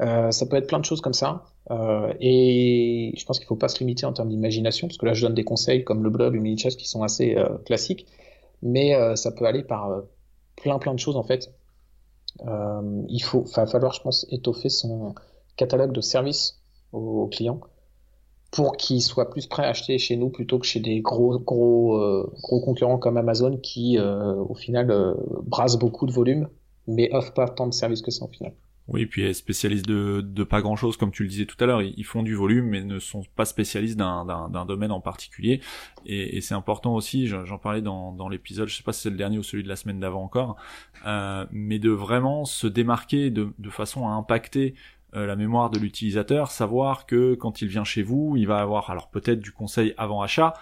Euh, 0.02 0.32
ça 0.32 0.46
peut 0.46 0.58
être 0.58 0.68
plein 0.68 0.80
de 0.80 0.86
choses 0.86 1.02
comme 1.02 1.14
ça. 1.14 1.46
Euh, 1.72 2.14
et 2.20 3.14
je 3.18 3.26
pense 3.26 3.40
qu'il 3.40 3.46
ne 3.46 3.50
faut 3.50 3.56
pas 3.56 3.68
se 3.68 3.80
limiter 3.80 4.06
en 4.06 4.14
termes 4.14 4.30
d'imagination, 4.30 4.88
parce 4.88 4.98
que 4.98 5.06
là 5.06 5.14
je 5.14 5.26
donne 5.26 5.34
des 5.34 5.44
conseils 5.44 5.84
comme 5.84 6.04
le 6.04 6.10
blog, 6.10 6.34
le 6.34 6.40
mini 6.40 6.58
chat 6.58 6.70
qui 6.70 6.88
sont 6.88 7.04
assez 7.04 7.36
euh, 7.36 7.58
classiques, 7.66 8.06
mais 8.62 8.96
euh, 8.96 9.16
ça 9.16 9.32
peut 9.32 9.46
aller 9.46 9.64
par 9.64 9.90
euh, 9.90 10.02
plein 10.56 10.80
plein 10.80 10.94
de 10.94 11.00
choses 11.00 11.18
en 11.18 11.24
fait. 11.24 11.52
il 13.10 13.24
faut, 13.24 13.44
va 13.56 13.66
falloir, 13.66 13.94
je 13.94 14.02
pense, 14.02 14.26
étoffer 14.30 14.70
son 14.70 15.16
catalogue 15.58 15.92
de 15.92 16.02
services 16.02 16.62
aux, 16.94 17.28
clients 17.28 17.60
pour 18.52 18.78
qu'ils 18.78 19.02
soient 19.02 19.30
plus 19.30 19.46
prêts 19.46 19.66
à 19.66 19.70
acheter 19.70 19.98
chez 19.98 20.16
nous 20.16 20.30
plutôt 20.30 20.58
que 20.58 20.66
chez 20.66 20.80
des 20.80 21.02
gros 21.02 21.38
gros 21.40 21.98
euh, 21.98 22.32
gros 22.42 22.62
concurrents 22.62 22.98
comme 22.98 23.18
Amazon 23.18 23.58
qui 23.58 23.98
euh, 23.98 24.36
au 24.36 24.56
final 24.56 24.90
euh, 24.90 25.14
brassent 25.44 25.78
beaucoup 25.78 26.06
de 26.06 26.14
volume 26.14 26.48
mais 26.88 27.10
offrent 27.14 27.34
pas 27.34 27.50
tant 27.50 27.68
de 27.68 27.74
services 27.74 28.02
que 28.02 28.12
ça 28.12 28.24
au 28.24 28.30
final. 28.30 28.54
Oui, 28.88 29.06
puis 29.06 29.24
est 29.24 29.34
spécialistes 29.34 29.86
de, 29.86 30.22
de 30.22 30.44
pas 30.46 30.62
grand 30.62 30.78
chose, 30.78 30.96
comme 30.96 31.12
tu 31.12 31.24
le 31.24 31.30
disais 31.30 31.46
tout 31.46 31.58
à 31.60 31.66
l'heure. 31.66 31.82
Ils 31.82 32.06
font 32.06 32.24
du 32.24 32.36
volume, 32.36 32.68
mais 32.68 32.84
ne 32.84 33.00
sont 33.00 33.24
pas 33.36 33.44
spécialistes 33.44 33.98
d'un 33.98 34.66
domaine 34.66 34.92
en 34.92 35.02
particulier. 35.02 35.60
Et, 36.06 36.38
et 36.38 36.42
c'est 36.42 36.54
important 36.54 36.96
aussi, 36.96 37.28
j'en 37.28 37.58
parlais 37.58 37.82
dans, 37.82 38.14
dans 38.14 38.30
l'épisode, 38.30 38.70
je 38.70 38.76
sais 38.76 38.84
pas 38.84 38.94
si 38.94 39.02
c'est 39.02 39.10
le 39.10 39.18
dernier 39.18 39.38
ou 39.38 39.44
celui 39.44 39.64
de 39.64 39.68
la 39.68 39.76
semaine 39.76 40.00
d'avant 40.00 40.24
encore, 40.24 40.56
euh, 41.06 41.46
mais 41.52 41.80
de 41.80 41.90
vraiment 41.90 42.46
se 42.46 42.66
démarquer 42.66 43.30
de, 43.30 43.50
de 43.60 43.70
façon 43.70 44.08
à 44.08 44.12
impacter 44.12 44.74
euh, 45.16 45.26
la 45.26 45.38
mémoire 45.38 45.70
de 45.70 45.80
l'utilisateur, 45.80 46.52
savoir 46.52 47.06
que 47.06 47.34
quand 47.36 47.62
il 47.62 47.70
vient 47.70 47.86
chez 47.86 48.04
vous, 48.04 48.36
il 48.36 48.46
va 48.46 48.60
avoir 48.60 48.90
alors 48.90 49.10
peut-être 49.10 49.40
du 49.40 49.54
conseil 49.54 49.94
avant 49.98 50.22
achat, 50.22 50.54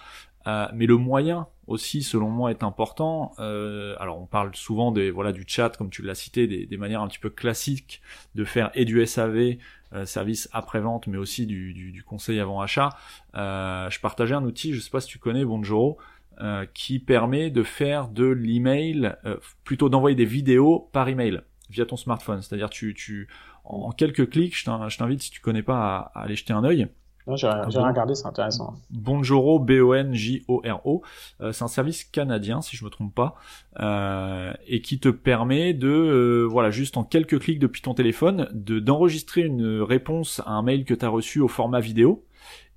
euh, 0.46 0.66
mais 0.72 0.86
le 0.86 0.96
moyen 0.96 1.48
aussi, 1.66 2.04
selon 2.04 2.30
moi, 2.30 2.52
est 2.52 2.62
important. 2.62 3.32
Euh, 3.40 3.96
alors, 3.98 4.20
on 4.20 4.26
parle 4.26 4.54
souvent 4.54 4.92
des 4.92 5.10
voilà 5.10 5.32
du 5.32 5.44
chat, 5.48 5.76
comme 5.76 5.90
tu 5.90 6.02
l'as 6.02 6.14
cité, 6.14 6.46
des, 6.46 6.76
manières 6.76 7.02
un 7.02 7.08
petit 7.08 7.18
peu 7.18 7.28
classiques 7.28 8.00
de 8.36 8.44
faire 8.44 8.70
et 8.74 8.84
du 8.84 9.04
SAV, 9.04 9.56
service 10.04 10.48
après 10.52 10.78
vente, 10.78 11.08
mais 11.08 11.18
aussi 11.18 11.46
du, 11.46 12.04
conseil 12.06 12.38
avant 12.38 12.60
achat. 12.60 12.90
je 13.34 14.00
partageais 14.00 14.34
un 14.34 14.44
outil, 14.44 14.74
je 14.74 14.80
sais 14.80 14.90
pas 14.90 15.00
si 15.00 15.08
tu 15.08 15.18
connais, 15.18 15.44
Bonjoro, 15.44 15.98
qui 16.72 17.00
permet 17.00 17.50
de 17.50 17.64
faire 17.64 18.08
de 18.08 18.26
l'email, 18.26 19.16
plutôt 19.64 19.88
d'envoyer 19.88 20.14
des 20.14 20.24
vidéos 20.24 20.88
par 20.92 21.08
email 21.08 21.42
via 21.70 21.86
ton 21.86 21.96
smartphone. 21.96 22.42
C'est-à-dire 22.42 22.70
tu, 22.70 22.94
tu 22.94 23.28
en 23.64 23.90
quelques 23.90 24.30
clics, 24.30 24.56
je 24.56 24.96
t'invite 24.96 25.22
si 25.22 25.30
tu 25.30 25.40
connais 25.40 25.62
pas 25.62 26.10
à, 26.14 26.22
aller 26.22 26.36
jeter 26.36 26.52
un 26.52 26.64
œil. 26.64 26.88
J'ai 27.34 27.48
regardé, 27.48 28.14
c'est 28.14 28.26
intéressant. 28.26 28.74
Bonjoro, 28.90 29.58
B-O-N-J-O-R-O, 29.58 31.02
euh, 31.40 31.50
c'est 31.50 31.64
un 31.64 31.68
service 31.68 32.04
canadien 32.04 32.60
si 32.60 32.76
je 32.76 32.84
me 32.84 32.90
trompe 32.90 33.12
pas, 33.14 33.34
euh, 33.80 34.52
et 34.68 34.80
qui 34.80 35.00
te 35.00 35.08
permet 35.08 35.74
de, 35.74 35.88
euh, 35.88 36.46
voilà, 36.48 36.70
juste 36.70 36.96
en 36.96 37.02
quelques 37.02 37.40
clics 37.40 37.58
depuis 37.58 37.82
ton 37.82 37.94
téléphone, 37.94 38.48
de 38.52 38.78
d'enregistrer 38.78 39.40
une 39.40 39.82
réponse 39.82 40.40
à 40.46 40.52
un 40.52 40.62
mail 40.62 40.84
que 40.84 40.94
tu 40.94 41.04
as 41.04 41.08
reçu 41.08 41.40
au 41.40 41.48
format 41.48 41.80
vidéo 41.80 42.24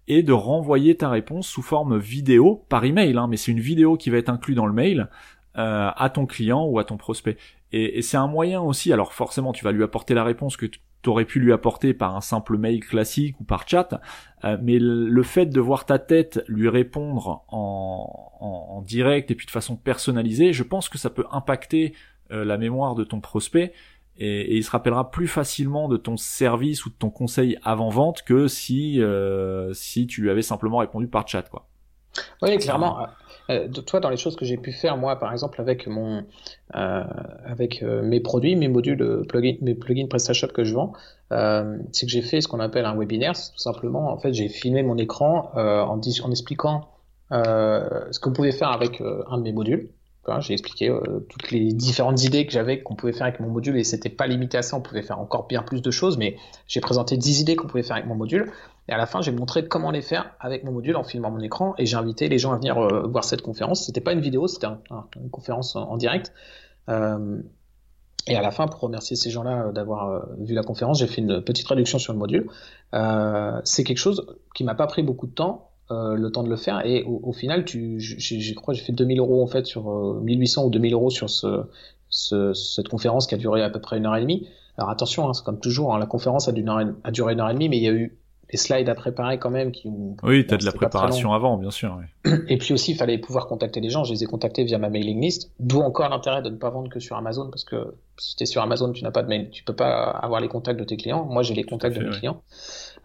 et 0.07 0.23
de 0.23 0.33
renvoyer 0.33 0.97
ta 0.97 1.09
réponse 1.09 1.47
sous 1.47 1.61
forme 1.61 1.99
vidéo 1.99 2.65
par 2.69 2.85
email, 2.85 3.15
hein, 3.17 3.27
mais 3.29 3.37
c'est 3.37 3.51
une 3.51 3.59
vidéo 3.59 3.97
qui 3.97 4.09
va 4.09 4.17
être 4.17 4.29
inclue 4.29 4.55
dans 4.55 4.65
le 4.65 4.73
mail 4.73 5.09
à 5.55 6.09
ton 6.13 6.25
client 6.25 6.63
ou 6.63 6.79
à 6.79 6.85
ton 6.85 6.95
prospect. 6.95 7.35
Et, 7.71 8.01
c'est 8.01 8.17
un 8.17 8.27
moyen 8.27 8.61
aussi, 8.61 8.91
alors 8.91 9.13
forcément 9.13 9.53
tu 9.53 9.63
vas 9.63 9.71
lui 9.71 9.83
apporter 9.83 10.13
la 10.13 10.23
réponse 10.23 10.57
que 10.57 10.65
tu 10.65 10.79
aurais 11.07 11.25
pu 11.25 11.39
lui 11.39 11.53
apporter 11.53 11.93
par 11.93 12.15
un 12.15 12.21
simple 12.21 12.57
mail 12.57 12.83
classique 12.83 13.39
ou 13.39 13.43
par 13.43 13.67
chat, 13.67 14.01
euh, 14.43 14.57
mais 14.61 14.77
le, 14.79 15.23
fait 15.23 15.45
de 15.45 15.59
voir 15.59 15.85
ta 15.85 15.99
tête 15.99 16.43
lui 16.47 16.67
répondre 16.67 17.45
en, 17.49 18.83
direct 18.85 19.29
et 19.29 19.35
puis 19.35 19.45
de 19.45 19.51
façon 19.51 19.75
personnalisée, 19.75 20.53
je 20.53 20.63
pense 20.63 20.89
que 20.89 20.97
ça 20.97 21.09
peut 21.09 21.25
impacter 21.31 21.93
euh, 22.31 22.43
la 22.43 22.57
mémoire 22.57 22.95
de 22.95 23.03
ton 23.03 23.19
prospect 23.19 23.73
et, 24.17 24.57
il 24.57 24.63
se 24.63 24.71
rappellera 24.71 25.11
plus 25.11 25.27
facilement 25.27 25.87
de 25.87 25.97
ton 25.97 26.17
service 26.17 26.85
ou 26.85 26.89
de 26.89 26.95
ton 26.95 27.09
conseil 27.09 27.57
avant 27.63 27.89
vente 27.89 28.23
que 28.23 28.47
si 28.47 29.01
euh, 29.01 29.73
si 29.73 30.07
tu 30.07 30.21
lui 30.21 30.29
avais 30.29 30.41
simplement 30.41 30.77
répondu 30.77 31.07
par 31.07 31.27
chat 31.27 31.43
quoi. 31.43 31.67
Oui, 32.41 32.57
clairement. 32.57 33.07
Euh, 33.49 33.67
toi, 33.67 33.99
dans 33.99 34.09
les 34.09 34.17
choses 34.17 34.35
que 34.35 34.45
j'ai 34.45 34.57
pu 34.57 34.71
faire, 34.71 34.97
moi, 34.97 35.17
par 35.17 35.31
exemple, 35.31 35.59
avec 35.59 35.87
mon, 35.87 36.23
euh, 36.75 37.03
avec 37.45 37.81
euh, 37.81 38.01
mes 38.03 38.19
produits, 38.19 38.55
mes 38.55 38.67
modules, 38.67 39.25
plugin, 39.27 39.55
mes 39.61 39.75
plugins 39.75 40.07
PrestaShop 40.07 40.47
que 40.47 40.63
je 40.63 40.73
vends, 40.73 40.93
c'est 41.91 42.05
que 42.05 42.11
j'ai 42.11 42.21
fait 42.21 42.41
ce 42.41 42.47
qu'on 42.47 42.59
appelle 42.59 42.85
un 42.85 42.95
webinaire. 42.95 43.33
Tout 43.33 43.57
simplement, 43.57 44.11
en 44.11 44.17
fait, 44.17 44.33
j'ai 44.33 44.49
filmé 44.49 44.83
mon 44.83 44.97
écran 44.97 45.51
en, 45.55 45.99
en 45.99 46.31
expliquant 46.31 46.89
ce 47.31 48.19
qu'on 48.19 48.33
pouvait 48.33 48.51
faire 48.51 48.71
avec 48.71 49.01
un 49.01 49.37
de 49.37 49.43
mes 49.43 49.51
modules. 49.51 49.89
J'ai 50.41 50.53
expliqué 50.53 50.95
toutes 51.27 51.49
les 51.49 51.73
différentes 51.73 52.23
idées 52.23 52.45
que 52.45 52.51
j'avais 52.51 52.83
qu'on 52.83 52.93
pouvait 52.93 53.13
faire 53.13 53.25
avec 53.25 53.39
mon 53.39 53.49
module 53.49 53.75
et 53.77 53.83
c'était 53.83 54.09
pas 54.09 54.27
limité 54.27 54.59
à 54.59 54.61
ça, 54.61 54.77
on 54.77 54.81
pouvait 54.81 55.01
faire 55.01 55.19
encore 55.19 55.47
bien 55.47 55.63
plus 55.63 55.81
de 55.81 55.89
choses, 55.89 56.19
mais 56.19 56.35
j'ai 56.67 56.81
présenté 56.81 57.17
10 57.17 57.41
idées 57.41 57.55
qu'on 57.55 57.65
pouvait 57.65 57.81
faire 57.81 57.95
avec 57.95 58.07
mon 58.07 58.13
module. 58.13 58.51
Et 58.89 58.91
à 58.91 58.97
la 58.97 59.05
fin, 59.05 59.21
j'ai 59.21 59.31
montré 59.31 59.67
comment 59.67 59.91
les 59.91 60.01
faire 60.01 60.31
avec 60.39 60.63
mon 60.63 60.71
module 60.71 60.95
en 60.95 61.03
filmant 61.03 61.29
mon 61.29 61.41
écran 61.41 61.75
et 61.77 61.85
j'ai 61.85 61.95
invité 61.95 62.27
les 62.27 62.39
gens 62.39 62.53
à 62.53 62.57
venir 62.57 62.79
euh, 62.79 63.03
voir 63.07 63.23
cette 63.23 63.43
conférence. 63.43 63.85
C'était 63.85 64.01
pas 64.01 64.13
une 64.13 64.19
vidéo, 64.19 64.47
c'était 64.47 64.65
une 65.15 65.29
conférence 65.29 65.75
en, 65.75 65.95
direct. 65.95 66.33
Euh, 66.89 67.39
et 68.25 68.35
à 68.35 68.41
la 68.41 68.49
fin, 68.49 68.67
pour 68.67 68.79
remercier 68.79 69.15
ces 69.15 69.29
gens-là 69.29 69.67
euh, 69.67 69.71
d'avoir 69.71 70.27
vu 70.39 70.55
la 70.55 70.63
conférence, 70.63 70.97
j'ai 70.97 71.05
fait 71.05 71.21
une 71.21 71.39
petite 71.43 71.67
réduction 71.67 71.99
sur 71.99 72.13
le 72.13 72.19
module. 72.19 72.49
c'est 73.63 73.83
quelque 73.83 73.99
chose 73.99 74.25
qui 74.55 74.63
m'a 74.63 74.73
pas 74.73 74.87
pris 74.87 75.03
beaucoup 75.03 75.27
de 75.27 75.33
temps, 75.33 75.68
le 75.89 76.29
temps 76.29 76.43
de 76.43 76.49
le 76.49 76.55
faire. 76.55 76.85
Et 76.85 77.03
au, 77.03 77.33
final, 77.33 77.65
tu, 77.65 77.99
je 77.99 78.53
crois, 78.53 78.73
j'ai 78.73 78.83
fait 78.83 78.93
2000 78.93 79.19
euros 79.19 79.43
en 79.43 79.47
fait 79.47 79.65
sur 79.65 79.91
1800 80.21 80.65
ou 80.65 80.69
2000 80.69 80.93
euros 80.93 81.09
sur 81.09 81.29
ce, 81.29 81.65
cette 82.09 82.87
conférence 82.89 83.27
qui 83.27 83.35
a 83.35 83.37
duré 83.37 83.63
à 83.63 83.69
peu 83.69 83.79
près 83.79 83.97
une 83.97 84.05
heure 84.05 84.15
et 84.15 84.21
demie. 84.21 84.47
Alors 84.77 84.89
attention, 84.89 85.27
hein, 85.27 85.33
c'est 85.33 85.43
comme 85.43 85.59
toujours, 85.59 85.93
hein, 85.93 85.99
la 85.99 86.05
conférence 86.05 86.47
a, 86.47 86.51
a 87.03 87.11
duré 87.11 87.33
une 87.33 87.39
heure 87.39 87.49
et 87.49 87.53
demie, 87.53 87.69
mais 87.69 87.77
il 87.77 87.83
y 87.83 87.87
a 87.87 87.91
eu 87.91 88.17
les 88.51 88.57
slides 88.57 88.89
à 88.89 88.95
préparer 88.95 89.37
quand 89.37 89.49
même. 89.49 89.71
Qui, 89.71 89.89
oui, 90.23 90.45
tu 90.45 90.53
as 90.53 90.57
de 90.57 90.65
la 90.65 90.71
préparation 90.71 91.33
avant, 91.33 91.57
bien 91.57 91.71
sûr. 91.71 91.99
Et 92.47 92.57
puis 92.57 92.73
aussi, 92.73 92.91
il 92.91 92.97
fallait 92.97 93.17
pouvoir 93.17 93.47
contacter 93.47 93.79
les 93.79 93.89
gens. 93.89 94.03
Je 94.03 94.13
les 94.13 94.23
ai 94.23 94.25
contactés 94.25 94.63
via 94.63 94.77
ma 94.77 94.89
mailing 94.89 95.21
list. 95.21 95.51
D'où 95.59 95.81
encore 95.81 96.09
l'intérêt 96.09 96.41
de 96.41 96.49
ne 96.49 96.55
pas 96.55 96.69
vendre 96.69 96.89
que 96.89 96.99
sur 96.99 97.15
Amazon, 97.15 97.49
parce 97.49 97.63
que 97.63 97.93
si 98.17 98.35
tu 98.35 98.43
es 98.43 98.45
sur 98.45 98.61
Amazon, 98.61 98.91
tu 98.91 99.03
n'as 99.03 99.11
pas 99.11 99.23
de 99.23 99.27
mail, 99.27 99.49
tu 99.51 99.63
peux 99.63 99.75
pas 99.75 100.09
avoir 100.09 100.41
les 100.41 100.47
contacts 100.47 100.79
de 100.79 100.85
tes 100.85 100.97
clients. 100.97 101.25
Moi, 101.25 101.43
j'ai 101.43 101.53
les 101.53 101.63
contacts 101.63 101.97
de 101.97 102.03
mes 102.03 102.11
clients. 102.11 102.41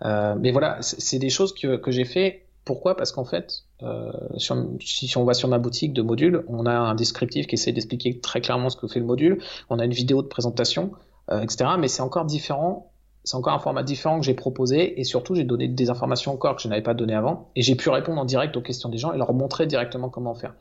Euh, 0.02 0.34
mais 0.38 0.50
voilà, 0.50 0.78
c'est 0.80 1.18
des 1.18 1.30
choses 1.30 1.52
que, 1.52 1.76
que 1.76 1.90
j'ai 1.90 2.04
fait. 2.04 2.43
Pourquoi? 2.64 2.96
Parce 2.96 3.12
qu'en 3.12 3.24
fait, 3.24 3.64
euh, 3.82 4.10
si 4.38 5.16
on 5.16 5.24
va 5.24 5.34
sur 5.34 5.48
ma 5.48 5.58
boutique 5.58 5.92
de 5.92 6.02
modules, 6.02 6.44
on 6.48 6.64
a 6.66 6.72
un 6.72 6.94
descriptif 6.94 7.46
qui 7.46 7.56
essaie 7.56 7.72
d'expliquer 7.72 8.20
très 8.20 8.40
clairement 8.40 8.70
ce 8.70 8.76
que 8.76 8.88
fait 8.88 9.00
le 9.00 9.06
module. 9.06 9.42
On 9.68 9.78
a 9.78 9.84
une 9.84 9.92
vidéo 9.92 10.22
de 10.22 10.28
présentation, 10.28 10.92
euh, 11.30 11.42
etc. 11.42 11.70
Mais 11.78 11.88
c'est 11.88 12.02
encore 12.02 12.24
différent 12.24 12.90
c'est 13.24 13.36
encore 13.36 13.54
un 13.54 13.58
format 13.58 13.82
différent 13.82 14.20
que 14.20 14.26
j'ai 14.26 14.34
proposé 14.34 15.00
et 15.00 15.04
surtout 15.04 15.34
j'ai 15.34 15.44
donné 15.44 15.66
des 15.66 15.88
informations 15.88 16.32
encore 16.32 16.56
que 16.56 16.62
je 16.62 16.68
n'avais 16.68 16.82
pas 16.82 16.92
donné 16.92 17.14
avant 17.14 17.48
et 17.56 17.62
j'ai 17.62 17.74
pu 17.74 17.88
répondre 17.88 18.20
en 18.20 18.26
direct 18.26 18.54
aux 18.56 18.60
questions 18.60 18.90
des 18.90 18.98
gens 18.98 19.14
et 19.14 19.18
leur 19.18 19.32
montrer 19.32 19.66
directement 19.66 20.10
comment 20.10 20.34
faire. 20.34 20.54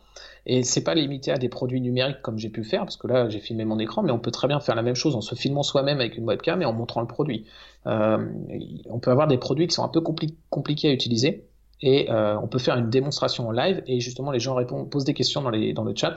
Et 0.46 0.64
c'est 0.64 0.84
pas 0.84 0.96
limité 0.96 1.32
à 1.32 1.38
des 1.38 1.50
produits 1.50 1.82
numériques 1.82 2.22
comme 2.22 2.40
j'ai 2.40 2.50
pu 2.50 2.64
faire 2.64 2.82
parce 2.82 2.96
que 2.96 3.08
là 3.08 3.28
j'ai 3.28 3.40
filmé 3.40 3.66
mon 3.66 3.80
écran 3.80 4.02
mais 4.02 4.14
on 4.14 4.20
peut 4.20 4.32
très 4.32 4.48
bien 4.48 4.62
faire 4.62 4.76
la 4.76 4.82
même 4.82 4.96
chose 4.96 5.16
en 5.16 5.22
se 5.22 5.36
filmant 5.36 5.64
soi-même 5.64 6.00
avec 6.00 6.18
une 6.18 6.24
webcam 6.24 6.62
et 6.62 6.66
en 6.66 6.72
montrant 6.72 7.02
le 7.02 7.08
produit. 7.08 7.46
Euh, 7.86 8.26
on 8.90 9.00
peut 9.00 9.12
avoir 9.12 9.28
des 9.28 9.38
produits 9.38 9.68
qui 9.68 9.76
sont 9.76 9.84
un 9.84 9.90
peu 9.90 10.02
compliqués 10.02 10.88
à 10.88 10.94
utiliser 10.94 11.46
et 11.86 12.10
euh, 12.10 12.40
on 12.42 12.48
peut 12.48 12.60
faire 12.60 12.78
une 12.78 12.90
démonstration 12.90 13.50
en 13.50 13.52
live 13.52 13.84
et 13.88 14.00
justement 14.00 14.32
les 14.32 14.40
gens 14.40 14.58
posent 14.90 15.04
des 15.04 15.14
questions 15.14 15.42
dans, 15.42 15.50
les, 15.50 15.74
le 15.74 15.94
chat 15.94 16.16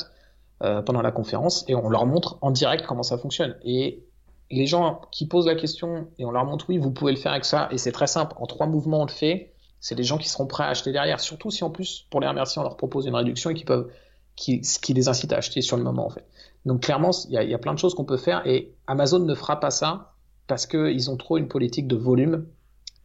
euh, 0.62 0.80
pendant 0.80 1.02
la 1.02 1.10
conférence 1.10 1.64
et 1.66 1.74
on 1.74 1.88
leur 1.88 2.06
montre 2.06 2.38
en 2.40 2.52
direct 2.52 2.86
comment 2.86 3.02
ça 3.02 3.18
fonctionne. 3.18 3.56
Et 3.64 4.04
les 4.48 4.66
gens 4.68 5.00
qui 5.10 5.26
posent 5.26 5.48
la 5.48 5.56
question 5.56 6.06
et 6.20 6.24
on 6.24 6.30
leur 6.30 6.44
montre 6.44 6.66
oui, 6.68 6.78
vous 6.78 6.92
pouvez 6.92 7.10
le 7.10 7.18
faire 7.18 7.32
avec 7.32 7.44
ça 7.44 7.68
et 7.72 7.78
c'est 7.78 7.90
très 7.90 8.06
simple, 8.06 8.36
en 8.38 8.46
trois 8.46 8.68
mouvements 8.68 9.00
on 9.00 9.06
le 9.06 9.10
fait, 9.10 9.54
c'est 9.80 9.96
des 9.96 10.04
gens 10.04 10.18
qui 10.18 10.28
seront 10.28 10.46
prêts 10.46 10.62
à 10.62 10.68
acheter 10.68 10.92
derrière, 10.92 11.18
surtout 11.18 11.50
si 11.50 11.64
en 11.64 11.70
plus 11.70 12.06
pour 12.10 12.20
les 12.20 12.28
remercier 12.28 12.60
on 12.60 12.62
leur 12.62 12.76
propose 12.76 13.06
une 13.06 13.16
réduction 13.16 13.50
et 13.50 13.54
qui 13.54 13.64
peuvent, 13.64 13.90
qui, 14.36 14.62
ce 14.62 14.78
qui 14.78 14.94
les 14.94 15.08
incite 15.08 15.32
à 15.32 15.38
acheter 15.38 15.62
sur 15.62 15.76
le 15.76 15.82
moment 15.82 16.06
en 16.06 16.10
fait. 16.10 16.26
Donc 16.64 16.82
clairement 16.82 17.10
il 17.28 17.32
y 17.32 17.54
a, 17.54 17.58
plein 17.58 17.74
de 17.74 17.80
choses 17.80 17.96
qu'on 17.96 18.04
peut 18.04 18.18
faire 18.18 18.46
et 18.46 18.72
Amazon 18.86 19.18
ne 19.18 19.34
fera 19.34 19.58
pas 19.58 19.72
ça 19.72 20.12
parce 20.46 20.64
qu'ils 20.68 21.10
ont 21.10 21.16
trop 21.16 21.38
une 21.38 21.48
politique 21.48 21.88
de 21.88 21.96
volume 21.96 22.46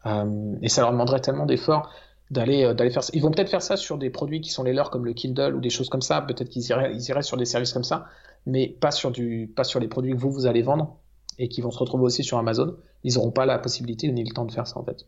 euh, 0.05 0.55
et 0.61 0.69
ça 0.69 0.81
leur 0.81 0.91
demanderait 0.91 1.21
tellement 1.21 1.47
d'efforts 1.47 1.89
d'aller 2.31 2.63
euh, 2.63 2.73
d'aller 2.73 2.89
faire 2.89 3.03
ça. 3.03 3.11
Ils 3.13 3.21
vont 3.21 3.29
peut-être 3.29 3.49
faire 3.49 3.61
ça 3.61 3.77
sur 3.77 3.97
des 3.97 4.09
produits 4.09 4.41
qui 4.41 4.49
sont 4.49 4.63
les 4.63 4.73
leurs 4.73 4.89
comme 4.89 5.05
le 5.05 5.13
Kindle 5.13 5.53
ou 5.53 5.59
des 5.59 5.69
choses 5.69 5.89
comme 5.89 6.01
ça. 6.01 6.21
Peut-être 6.21 6.49
qu'ils 6.49 6.67
iraient, 6.69 7.21
sur 7.21 7.37
des 7.37 7.45
services 7.45 7.73
comme 7.73 7.83
ça, 7.83 8.07
mais 8.47 8.67
pas 8.67 8.91
sur 8.91 9.11
du 9.11 9.51
pas 9.55 9.63
sur 9.63 9.79
les 9.79 9.87
produits 9.87 10.13
que 10.13 10.17
vous 10.17 10.47
allez 10.47 10.63
vendre 10.63 10.97
et 11.37 11.49
qui 11.49 11.61
vont 11.61 11.71
se 11.71 11.77
retrouver 11.77 12.05
aussi 12.05 12.23
sur 12.23 12.37
Amazon, 12.37 12.77
ils 13.03 13.15
n'auront 13.15 13.31
pas 13.31 13.45
la 13.45 13.59
possibilité 13.59 14.11
ni 14.11 14.23
le 14.23 14.33
temps 14.33 14.45
de 14.45 14.51
faire 14.51 14.65
ça 14.65 14.79
en 14.79 14.83
fait. 14.83 15.05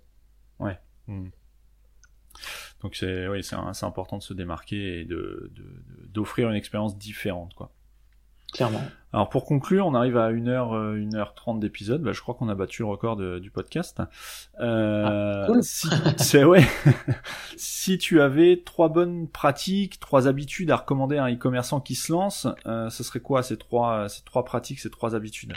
Ouais. 0.60 0.78
Hmm. 1.08 1.30
Donc 2.82 2.96
c'est 2.96 3.26
important 3.84 4.18
de 4.18 4.24
se 4.24 4.34
démarquer 4.34 5.00
et 5.00 5.06
de 5.06 5.52
d'offrir 6.10 6.50
une 6.50 6.56
expérience 6.56 6.98
différente 6.98 7.54
quoi. 7.54 7.72
Clairement. 8.54 8.82
Alors 9.14 9.30
pour 9.30 9.46
conclure, 9.46 9.86
on 9.86 9.94
arrive 9.94 10.18
à 10.18 10.32
1h, 10.32 11.12
1h30 11.12 11.60
d'épisode. 11.60 12.02
Bah, 12.02 12.14
je 12.14 12.22
crois 12.22 12.34
qu'on 12.34 12.50
a 12.50 12.56
battu 12.56 12.82
le 12.82 12.88
record 12.88 13.16
du 13.16 13.52
podcast. 13.52 14.02
Euh, 14.60 15.44
ah, 15.44 15.46
cool. 15.48 15.62
si, 15.62 16.44
ouais. 16.44 16.66
si 17.58 18.00
tu 18.00 18.22
avais 18.22 18.64
trois 18.66 18.90
bonnes 18.90 19.28
pratiques, 19.28 20.00
trois 20.00 20.28
habitudes 20.28 20.72
à 20.72 20.78
recommander 20.78 21.18
à 21.18 21.26
un 21.26 21.34
e-commerçant 21.34 21.80
qui 21.80 21.94
se 21.94 22.12
lance, 22.12 22.48
euh, 22.66 22.90
ce 22.90 23.04
serait 23.04 23.20
quoi 23.20 23.44
ces 23.44 23.58
trois, 23.58 24.10
ces 24.10 24.24
trois 24.24 24.46
pratiques, 24.46 24.80
ces 24.80 24.90
trois 24.90 25.14
habitudes? 25.14 25.54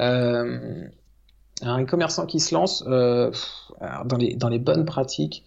Euh, 0.00 0.84
Un 1.62 1.82
e-commerçant 1.82 2.26
qui 2.26 2.38
se 2.38 2.54
lance, 2.54 2.84
euh, 2.86 3.32
dans, 4.04 4.16
les, 4.16 4.36
dans 4.36 4.48
les 4.48 4.60
bonnes 4.60 4.84
pratiques, 4.84 5.42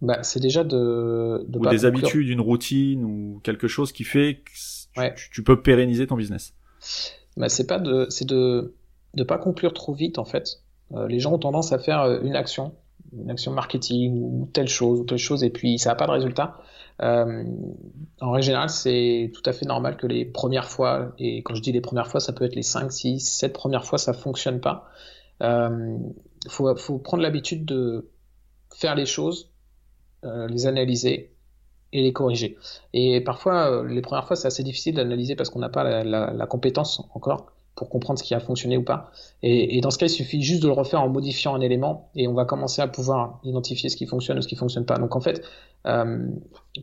bah, 0.00 0.22
c'est 0.22 0.40
déjà 0.40 0.62
de, 0.62 1.44
de 1.48 1.58
ou 1.58 1.66
des 1.66 1.86
habitudes, 1.86 2.28
une 2.28 2.40
routine 2.40 3.04
ou 3.04 3.40
quelque 3.42 3.66
chose 3.66 3.90
qui 3.90 4.04
fait 4.04 4.42
que 4.44 4.50
tu, 5.32 5.42
peux 5.42 5.60
pérenniser 5.60 6.06
ton 6.06 6.16
business. 6.16 6.54
Bah, 7.36 7.48
c'est 7.48 7.66
pas 7.66 7.78
de, 7.78 8.06
c'est 8.10 8.26
de, 8.26 8.74
de 9.14 9.24
pas 9.24 9.38
conclure 9.38 9.72
trop 9.72 9.94
vite 9.94 10.18
en 10.18 10.24
fait. 10.24 10.60
Euh, 10.92 11.08
les 11.08 11.18
gens 11.18 11.32
ont 11.32 11.38
tendance 11.38 11.72
à 11.72 11.78
faire 11.78 12.02
euh, 12.02 12.20
une 12.22 12.36
action, 12.36 12.74
une 13.12 13.30
action 13.30 13.52
marketing 13.52 14.12
ou 14.22 14.48
telle 14.52 14.68
chose 14.68 15.00
ou 15.00 15.04
telle 15.04 15.18
chose 15.18 15.42
et 15.42 15.50
puis 15.50 15.78
ça 15.78 15.90
n'a 15.90 15.96
pas 15.96 16.06
de 16.06 16.12
résultat. 16.12 16.58
Euh, 17.02 17.44
en 18.20 18.30
règle 18.30 18.44
générale, 18.44 18.70
c'est 18.70 19.32
tout 19.34 19.42
à 19.46 19.52
fait 19.52 19.66
normal 19.66 19.96
que 19.96 20.06
les 20.06 20.24
premières 20.24 20.70
fois, 20.70 21.12
et 21.18 21.42
quand 21.42 21.54
je 21.54 21.62
dis 21.62 21.72
les 21.72 21.80
premières 21.80 22.06
fois, 22.06 22.20
ça 22.20 22.32
peut 22.32 22.44
être 22.44 22.54
les 22.54 22.62
5, 22.62 22.92
6, 22.92 23.18
7 23.20 23.52
premières 23.52 23.84
fois, 23.84 23.98
ça 23.98 24.12
fonctionne 24.12 24.60
pas. 24.60 24.88
Il 25.40 25.46
euh, 25.46 25.98
faut, 26.48 26.76
faut 26.76 26.98
prendre 26.98 27.22
l'habitude 27.22 27.64
de 27.64 28.10
faire 28.70 28.94
les 28.94 29.06
choses 29.06 29.50
euh, 30.24 30.46
les 30.48 30.66
analyser 30.66 31.33
et 31.94 32.02
les 32.02 32.12
corriger. 32.12 32.58
Et 32.92 33.22
parfois, 33.22 33.70
euh, 33.70 33.88
les 33.88 34.02
premières 34.02 34.26
fois, 34.26 34.36
c'est 34.36 34.48
assez 34.48 34.62
difficile 34.62 34.94
d'analyser 34.96 35.36
parce 35.36 35.48
qu'on 35.48 35.60
n'a 35.60 35.70
pas 35.70 36.04
la, 36.04 36.46
compétence 36.46 37.02
encore 37.14 37.46
pour 37.76 37.88
comprendre 37.88 38.18
ce 38.18 38.24
qui 38.24 38.34
a 38.34 38.40
fonctionné 38.40 38.76
ou 38.76 38.82
pas. 38.82 39.10
Et, 39.42 39.80
dans 39.80 39.90
ce 39.90 39.98
cas, 39.98 40.06
il 40.06 40.10
suffit 40.10 40.42
juste 40.42 40.62
de 40.62 40.68
le 40.68 40.74
refaire 40.74 41.00
en 41.00 41.08
modifiant 41.08 41.54
un 41.54 41.60
élément 41.60 42.10
et 42.14 42.28
on 42.28 42.34
va 42.34 42.44
commencer 42.44 42.82
à 42.82 42.88
pouvoir 42.88 43.40
identifier 43.42 43.88
ce 43.88 43.96
qui 43.96 44.06
fonctionne 44.06 44.38
ou 44.38 44.42
ce 44.42 44.48
qui 44.48 44.56
fonctionne 44.56 44.84
pas. 44.84 44.96
Donc 44.98 45.16
en 45.16 45.20
fait, 45.20 45.42
euh, 45.86 46.28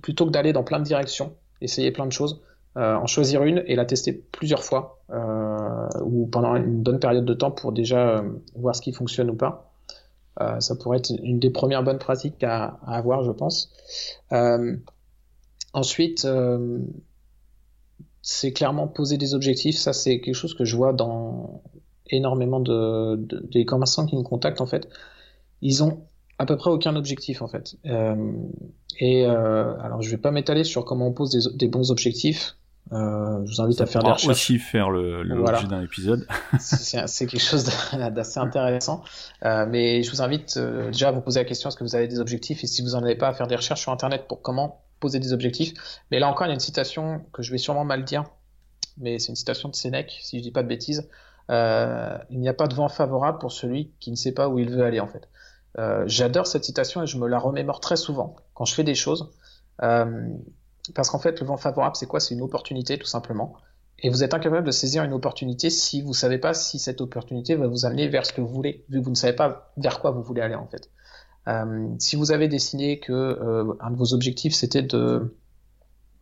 plutôt 0.01 0.25
que 0.25 0.31
d'aller 0.31 0.51
dans 0.51 0.63
plein 0.63 0.79
de 0.79 0.83
directions, 0.83 1.33
essayer 1.61 1.91
plein 1.91 2.07
de 2.07 2.11
choses, 2.11 2.41
en 2.75 3.05
choisir 3.05 3.43
une 3.43 3.63
et 3.67 3.75
la 3.75 3.83
tester 3.83 4.13
plusieurs 4.13 4.63
fois 4.63 4.99
ou 6.01 6.25
pendant 6.27 6.55
une 6.55 6.81
bonne 6.81 6.99
période 6.99 7.25
de 7.25 7.33
temps 7.33 7.51
pour 7.51 7.73
déjà 7.73 8.23
voir 8.55 8.73
ce 8.73 8.81
qui 8.81 8.93
fonctionne 8.93 9.29
ou 9.29 9.35
pas. 9.35 9.71
Euh, 10.39 10.59
ça 10.59 10.75
pourrait 10.75 10.97
être 10.97 11.11
une 11.23 11.39
des 11.39 11.49
premières 11.49 11.83
bonnes 11.83 11.99
pratiques 11.99 12.43
à, 12.43 12.79
avoir, 12.87 13.23
je 13.23 13.31
pense. 13.31 13.71
Euh, 15.75 15.79
ensuite, 15.79 16.25
euh, 16.25 16.79
c'est 18.21 18.53
clairement 18.53 18.87
poser 18.87 19.17
des 19.17 19.33
objectifs. 19.33 19.77
Ça, 19.77 19.93
c'est 19.93 20.19
quelque 20.19 20.35
chose 20.35 20.53
que 20.53 20.65
je 20.65 20.75
vois 20.75 20.93
dans 20.93 21.61
énormément 22.09 22.59
de, 22.59 23.15
des 23.49 23.65
commerçants 23.65 24.05
qui 24.05 24.15
me 24.15 24.23
contactent 24.23 24.61
en 24.61 24.65
fait. 24.65 24.89
Ils 25.61 25.83
ont 25.83 26.05
à 26.37 26.45
peu 26.45 26.57
près 26.57 26.69
aucun 26.69 26.95
objectif 26.95 27.41
en 27.41 27.47
fait. 27.47 27.77
et 28.99 29.25
alors, 29.25 30.01
je 30.01 30.09
vais 30.09 30.17
pas 30.17 30.31
m'étaler 30.31 30.63
sur 30.63 30.83
comment 30.85 31.07
on 31.07 31.13
pose 31.13 31.29
des, 31.29 31.57
des 31.57 31.67
bons 31.67 31.91
objectifs. 31.91 32.57
Euh, 32.93 33.45
je 33.45 33.55
vous 33.55 33.61
invite 33.61 33.79
à 33.79 33.85
faire 33.85 34.03
des 34.03 34.11
recherches. 34.11 34.29
aussi 34.29 34.59
faire 34.59 34.89
le, 34.89 35.23
le 35.23 35.67
d'un 35.67 35.81
épisode. 35.81 36.27
c'est 36.59 37.25
quelque 37.25 37.39
chose 37.39 37.63
d'assez 37.93 38.39
intéressant. 38.39 39.01
Euh, 39.45 39.65
mais 39.69 40.03
je 40.03 40.11
vous 40.11 40.21
invite 40.21 40.57
euh, 40.57 40.87
déjà 40.87 41.09
à 41.09 41.11
vous 41.11 41.21
poser 41.21 41.39
la 41.39 41.45
question 41.45 41.69
est-ce 41.69 41.77
que 41.77 41.85
vous 41.85 41.95
avez 41.95 42.07
des 42.07 42.19
objectifs? 42.19 42.63
Et 42.63 42.67
si 42.67 42.81
vous 42.81 42.89
n'en 42.89 43.03
avez 43.03 43.15
pas, 43.15 43.29
à 43.29 43.33
faire 43.33 43.47
des 43.47 43.55
recherches 43.55 43.81
sur 43.81 43.91
Internet 43.93 44.25
pour 44.27 44.41
comment 44.41 44.81
poser 45.01 45.19
des 45.19 45.33
objectifs. 45.33 45.73
Mais 46.09 46.19
là 46.19 46.29
encore, 46.29 46.47
il 46.47 46.49
y 46.49 46.51
a 46.51 46.53
une 46.53 46.61
citation 46.61 47.25
que 47.33 47.41
je 47.41 47.51
vais 47.51 47.57
sûrement 47.57 47.83
mal 47.83 48.05
dire, 48.05 48.23
mais 48.97 49.19
c'est 49.19 49.29
une 49.29 49.35
citation 49.35 49.67
de 49.67 49.75
Sénèque, 49.75 50.17
si 50.21 50.37
je 50.37 50.43
dis 50.43 50.51
pas 50.51 50.63
de 50.63 50.69
bêtises. 50.69 51.09
Euh, 51.49 52.17
il 52.29 52.39
n'y 52.39 52.47
a 52.47 52.53
pas 52.53 52.67
de 52.67 52.75
vent 52.75 52.87
favorable 52.87 53.39
pour 53.39 53.51
celui 53.51 53.91
qui 53.99 54.11
ne 54.11 54.15
sait 54.15 54.31
pas 54.31 54.47
où 54.47 54.59
il 54.59 54.69
veut 54.69 54.83
aller, 54.83 55.01
en 55.01 55.07
fait. 55.07 55.27
Euh, 55.79 56.03
j'adore 56.05 56.47
cette 56.47 56.63
citation 56.63 57.03
et 57.03 57.07
je 57.07 57.17
me 57.17 57.27
la 57.27 57.39
remémore 57.39 57.79
très 57.79 57.95
souvent 57.95 58.35
quand 58.53 58.65
je 58.65 58.73
fais 58.73 58.83
des 58.83 58.95
choses. 58.95 59.31
Euh, 59.83 60.27
parce 60.95 61.09
qu'en 61.09 61.19
fait, 61.19 61.39
le 61.39 61.45
vent 61.45 61.57
favorable, 61.57 61.95
c'est 61.95 62.07
quoi? 62.07 62.19
C'est 62.19 62.35
une 62.35 62.41
opportunité, 62.41 62.97
tout 62.97 63.07
simplement. 63.07 63.55
Et 63.99 64.09
vous 64.09 64.23
êtes 64.23 64.33
incapable 64.33 64.65
de 64.65 64.71
saisir 64.71 65.03
une 65.03 65.13
opportunité 65.13 65.69
si 65.69 66.01
vous 66.01 66.09
ne 66.09 66.13
savez 66.13 66.39
pas 66.39 66.53
si 66.53 66.79
cette 66.79 67.01
opportunité 67.01 67.55
va 67.55 67.67
vous 67.67 67.85
amener 67.85 68.07
vers 68.07 68.25
ce 68.25 68.33
que 68.33 68.41
vous 68.41 68.47
voulez, 68.47 68.83
vu 68.89 68.99
que 68.99 69.05
vous 69.05 69.11
ne 69.11 69.15
savez 69.15 69.33
pas 69.33 69.71
vers 69.77 69.99
quoi 69.99 70.11
vous 70.11 70.23
voulez 70.23 70.41
aller, 70.41 70.55
en 70.55 70.67
fait. 70.67 70.89
Euh, 71.47 71.87
si 71.99 72.15
vous 72.15 72.31
avez 72.31 72.47
décidé 72.47 72.99
que 72.99 73.11
euh, 73.11 73.73
un 73.79 73.91
de 73.91 73.95
vos 73.95 74.13
objectifs, 74.13 74.53
c'était 74.53 74.83
de, 74.83 75.35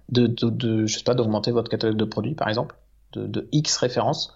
de, 0.10 0.28
de, 0.28 0.86
je 0.86 0.98
sais 0.98 1.04
pas, 1.04 1.16
d'augmenter 1.16 1.52
votre 1.52 1.70
catalogue 1.70 1.98
de 1.98 2.06
produits, 2.06 2.36
par 2.36 2.48
exemple, 2.48 2.76
de, 3.14 3.28
de 3.28 3.48
X 3.52 3.78
références, 3.78 4.36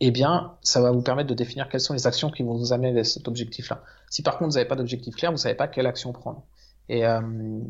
eh 0.00 0.10
bien, 0.10 0.56
ça 0.62 0.80
va 0.80 0.90
vous 0.90 1.02
permettre 1.02 1.28
de 1.28 1.34
définir 1.34 1.68
quelles 1.68 1.80
sont 1.80 1.94
les 1.94 2.06
actions 2.06 2.30
qui 2.30 2.42
vont 2.42 2.56
vous 2.56 2.72
amener 2.72 2.92
vers 2.92 3.06
cet 3.06 3.28
objectif-là. 3.28 3.84
Si 4.10 4.22
par 4.22 4.36
contre 4.36 4.50
vous 4.50 4.56
n'avez 4.56 4.68
pas 4.68 4.74
d'objectif 4.74 5.14
clair, 5.14 5.30
vous 5.30 5.36
ne 5.36 5.40
savez 5.40 5.54
pas 5.54 5.68
quelle 5.68 5.86
action 5.86 6.12
prendre. 6.12 6.42
Et 6.88 7.06
euh, 7.06 7.20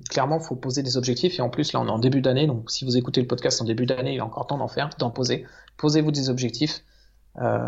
clairement, 0.09 0.39
il 0.41 0.45
faut 0.45 0.57
poser 0.57 0.83
des 0.83 0.97
objectifs. 0.97 1.39
Et 1.39 1.43
en 1.43 1.51
plus, 1.51 1.73
là, 1.73 1.81
on 1.81 1.87
est 1.87 1.91
en 1.91 1.99
début 1.99 2.23
d'année. 2.23 2.47
Donc, 2.47 2.71
si 2.71 2.85
vous 2.85 2.97
écoutez 2.97 3.21
le 3.21 3.27
podcast 3.27 3.61
en 3.61 3.65
début 3.65 3.87
d'année, 3.87 4.13
il 4.13 4.17
y 4.17 4.21
a 4.21 4.25
encore 4.25 4.47
temps 4.47 4.59
d'en 4.59 4.69
faire, 4.69 4.91
d'en 4.99 5.11
poser. 5.11 5.45
Posez-vous 5.77 6.11
des 6.11 6.31
objectifs. 6.31 6.83
Euh, 7.41 7.61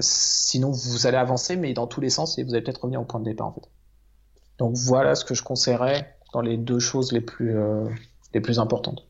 sinon, 0.00 0.70
vous 0.70 1.06
allez 1.06 1.16
avancer, 1.16 1.56
mais 1.56 1.72
dans 1.72 1.86
tous 1.86 2.00
les 2.00 2.10
sens, 2.10 2.38
et 2.38 2.44
vous 2.44 2.54
allez 2.54 2.62
peut-être 2.62 2.82
revenir 2.82 3.00
au 3.00 3.04
point 3.04 3.20
de 3.20 3.24
départ, 3.24 3.48
en 3.48 3.52
fait. 3.52 3.68
Donc, 4.58 4.76
voilà 4.76 5.14
ce 5.14 5.24
que 5.24 5.34
je 5.34 5.42
conseillerais 5.42 6.16
dans 6.32 6.40
les 6.40 6.56
deux 6.56 6.78
choses 6.78 7.12
les 7.12 7.20
plus, 7.20 7.56
euh, 7.56 7.88
les 8.34 8.40
plus 8.40 8.58
importantes. 8.58 9.06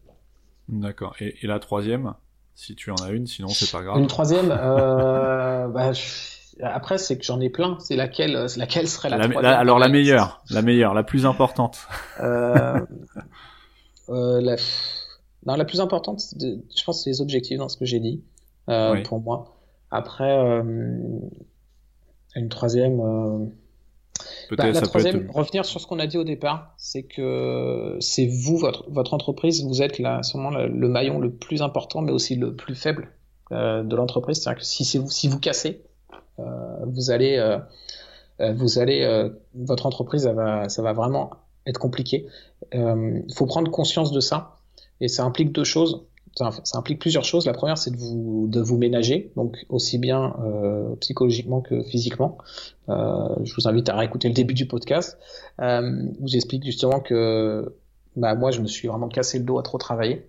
D'accord. 0.68 1.14
Et, 1.20 1.36
et, 1.42 1.46
la 1.46 1.58
troisième, 1.58 2.14
si 2.54 2.74
tu 2.74 2.90
en 2.90 2.96
as 2.96 3.10
une, 3.10 3.26
sinon, 3.26 3.48
c'est 3.48 3.70
pas 3.70 3.82
grave. 3.82 3.98
Une 3.98 4.06
troisième, 4.06 4.50
euh, 4.50 5.68
bah, 5.74 5.92
après, 6.62 6.98
c'est 6.98 7.18
que 7.18 7.24
j'en 7.24 7.40
ai 7.40 7.50
plein. 7.50 7.76
C'est 7.80 7.96
laquelle, 7.96 8.36
euh, 8.36 8.48
laquelle 8.56 8.88
serait 8.88 9.10
la, 9.10 9.18
la 9.26 9.58
Alors 9.58 9.78
la 9.78 9.88
meilleure, 9.88 10.42
la 10.50 10.62
meilleure, 10.62 10.94
la 10.94 11.02
plus 11.02 11.26
importante. 11.26 11.86
euh, 12.20 12.80
la... 14.08 14.56
Non, 15.44 15.56
la 15.56 15.64
plus 15.64 15.80
importante, 15.80 16.22
je 16.40 16.84
pense, 16.84 17.02
c'est 17.02 17.10
les 17.10 17.20
objectifs 17.20 17.58
dans 17.58 17.68
ce 17.68 17.76
que 17.76 17.84
j'ai 17.84 17.98
dit 17.98 18.22
pour 19.04 19.20
moi. 19.20 19.56
Après, 19.90 20.32
une 22.36 22.48
troisième. 22.48 23.50
Euh, 24.50 24.56
bah, 24.56 24.70
la 24.70 24.80
troisième, 24.80 25.30
revenir 25.30 25.64
sur 25.64 25.80
ce 25.80 25.86
qu'on 25.86 25.98
a 25.98 26.06
dit 26.06 26.18
au 26.18 26.24
départ, 26.24 26.74
c'est 26.76 27.02
que 27.02 27.96
c'est 28.00 28.26
vous, 28.26 28.56
votre, 28.56 28.90
votre 28.90 29.14
entreprise, 29.14 29.64
vous 29.64 29.82
êtes 29.82 29.98
là, 29.98 30.22
sûrement 30.22 30.50
le, 30.50 30.88
maillon 30.88 31.18
le 31.18 31.30
plus 31.32 31.62
important, 31.62 32.02
mais 32.02 32.12
aussi 32.12 32.36
le 32.36 32.54
plus 32.54 32.74
faible 32.74 33.08
de 33.50 33.96
l'entreprise. 33.96 34.40
C'est-à-dire 34.40 34.60
que 34.60 34.66
si, 34.66 34.98
vous, 34.98 35.10
si 35.10 35.28
vous 35.28 35.38
cassez, 35.38 35.82
euh, 36.38 36.44
vous 36.86 37.10
allez, 37.10 37.36
euh, 37.36 37.58
euh, 38.40 38.52
vous 38.52 38.78
allez, 38.78 39.30
votre 39.54 39.86
entreprise, 39.86 40.22
ça 40.22 40.32
va, 40.32 40.68
ça 40.68 40.82
va 40.82 40.92
vraiment 40.92 41.30
être 41.66 41.78
compliqué. 41.78 42.26
Il 42.72 43.34
faut 43.34 43.46
prendre 43.46 43.70
conscience 43.70 44.12
de 44.12 44.20
ça, 44.20 44.56
et 45.00 45.08
ça 45.08 45.24
implique 45.24 45.52
deux 45.52 45.64
choses 45.64 46.06
ça, 46.34 46.50
implique 46.74 46.98
plusieurs 46.98 47.24
choses. 47.24 47.46
La 47.46 47.52
première, 47.52 47.78
c'est 47.78 47.90
de 47.90 47.96
vous, 47.96 48.46
de 48.48 48.60
vous 48.60 48.78
ménager, 48.78 49.32
donc 49.36 49.56
aussi 49.68 49.98
bien 49.98 50.34
euh, 50.44 50.94
psychologiquement 50.96 51.60
que 51.60 51.82
physiquement. 51.82 52.38
Euh, 52.88 53.28
je 53.44 53.54
vous 53.54 53.68
invite 53.68 53.88
à 53.88 53.96
réécouter 53.96 54.28
le 54.28 54.34
début 54.34 54.54
du 54.54 54.66
podcast 54.66 55.18
euh, 55.60 56.06
où 56.20 56.28
j'explique 56.28 56.64
justement 56.64 57.00
que 57.00 57.76
bah, 58.16 58.34
moi, 58.34 58.50
je 58.50 58.60
me 58.60 58.66
suis 58.66 58.88
vraiment 58.88 59.08
cassé 59.08 59.38
le 59.38 59.44
dos 59.44 59.58
à 59.58 59.62
trop 59.62 59.78
travailler 59.78 60.26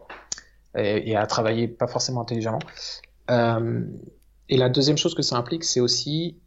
et, 0.75 1.15
à 1.15 1.25
travailler 1.27 1.67
pas 1.67 1.87
forcément 1.87 2.21
intelligemment. 2.21 2.59
Euh, 3.29 3.85
et 4.49 4.57
la 4.57 4.69
deuxième 4.69 4.97
chose 4.97 5.15
que 5.15 5.21
ça 5.21 5.37
implique, 5.37 5.63
c'est 5.63 5.79
aussi, 5.79 6.37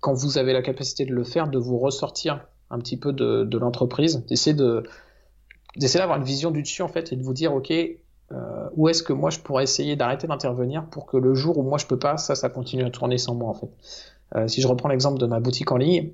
quand 0.00 0.14
vous 0.14 0.38
avez 0.38 0.52
la 0.52 0.62
capacité 0.62 1.04
de 1.04 1.12
le 1.12 1.24
faire, 1.24 1.48
de 1.48 1.58
vous 1.58 1.78
ressortir 1.78 2.46
un 2.70 2.78
petit 2.78 2.96
peu 2.96 3.12
de, 3.12 3.44
de 3.44 3.58
l'entreprise, 3.58 4.24
d'essayer 4.26 4.54
de 4.54 4.84
d'essayer 5.76 5.98
d'avoir 5.98 6.18
une 6.18 6.24
vision 6.24 6.52
du 6.52 6.62
dessus 6.62 6.82
en 6.82 6.88
fait 6.88 7.12
et 7.12 7.16
de 7.16 7.22
vous 7.24 7.34
dire 7.34 7.52
ok 7.52 7.72
euh, 8.32 8.68
où 8.74 8.88
est-ce 8.88 9.02
que 9.02 9.12
moi 9.12 9.30
je 9.30 9.38
pourrais 9.38 9.64
essayer 9.64 9.96
d'arrêter 9.96 10.26
d'intervenir 10.26 10.86
pour 10.86 11.06
que 11.06 11.16
le 11.16 11.34
jour 11.34 11.58
où 11.58 11.62
moi 11.62 11.78
je 11.78 11.86
peux 11.86 11.98
pas 11.98 12.16
ça 12.16 12.34
ça 12.34 12.48
continue 12.48 12.84
à 12.84 12.90
tourner 12.90 13.18
sans 13.18 13.34
moi 13.34 13.50
en 13.50 13.54
fait 13.54 13.68
euh, 14.36 14.48
si 14.48 14.60
je 14.60 14.66
reprends 14.66 14.88
l'exemple 14.88 15.18
de 15.18 15.26
ma 15.26 15.40
boutique 15.40 15.70
en 15.72 15.76
ligne 15.76 16.12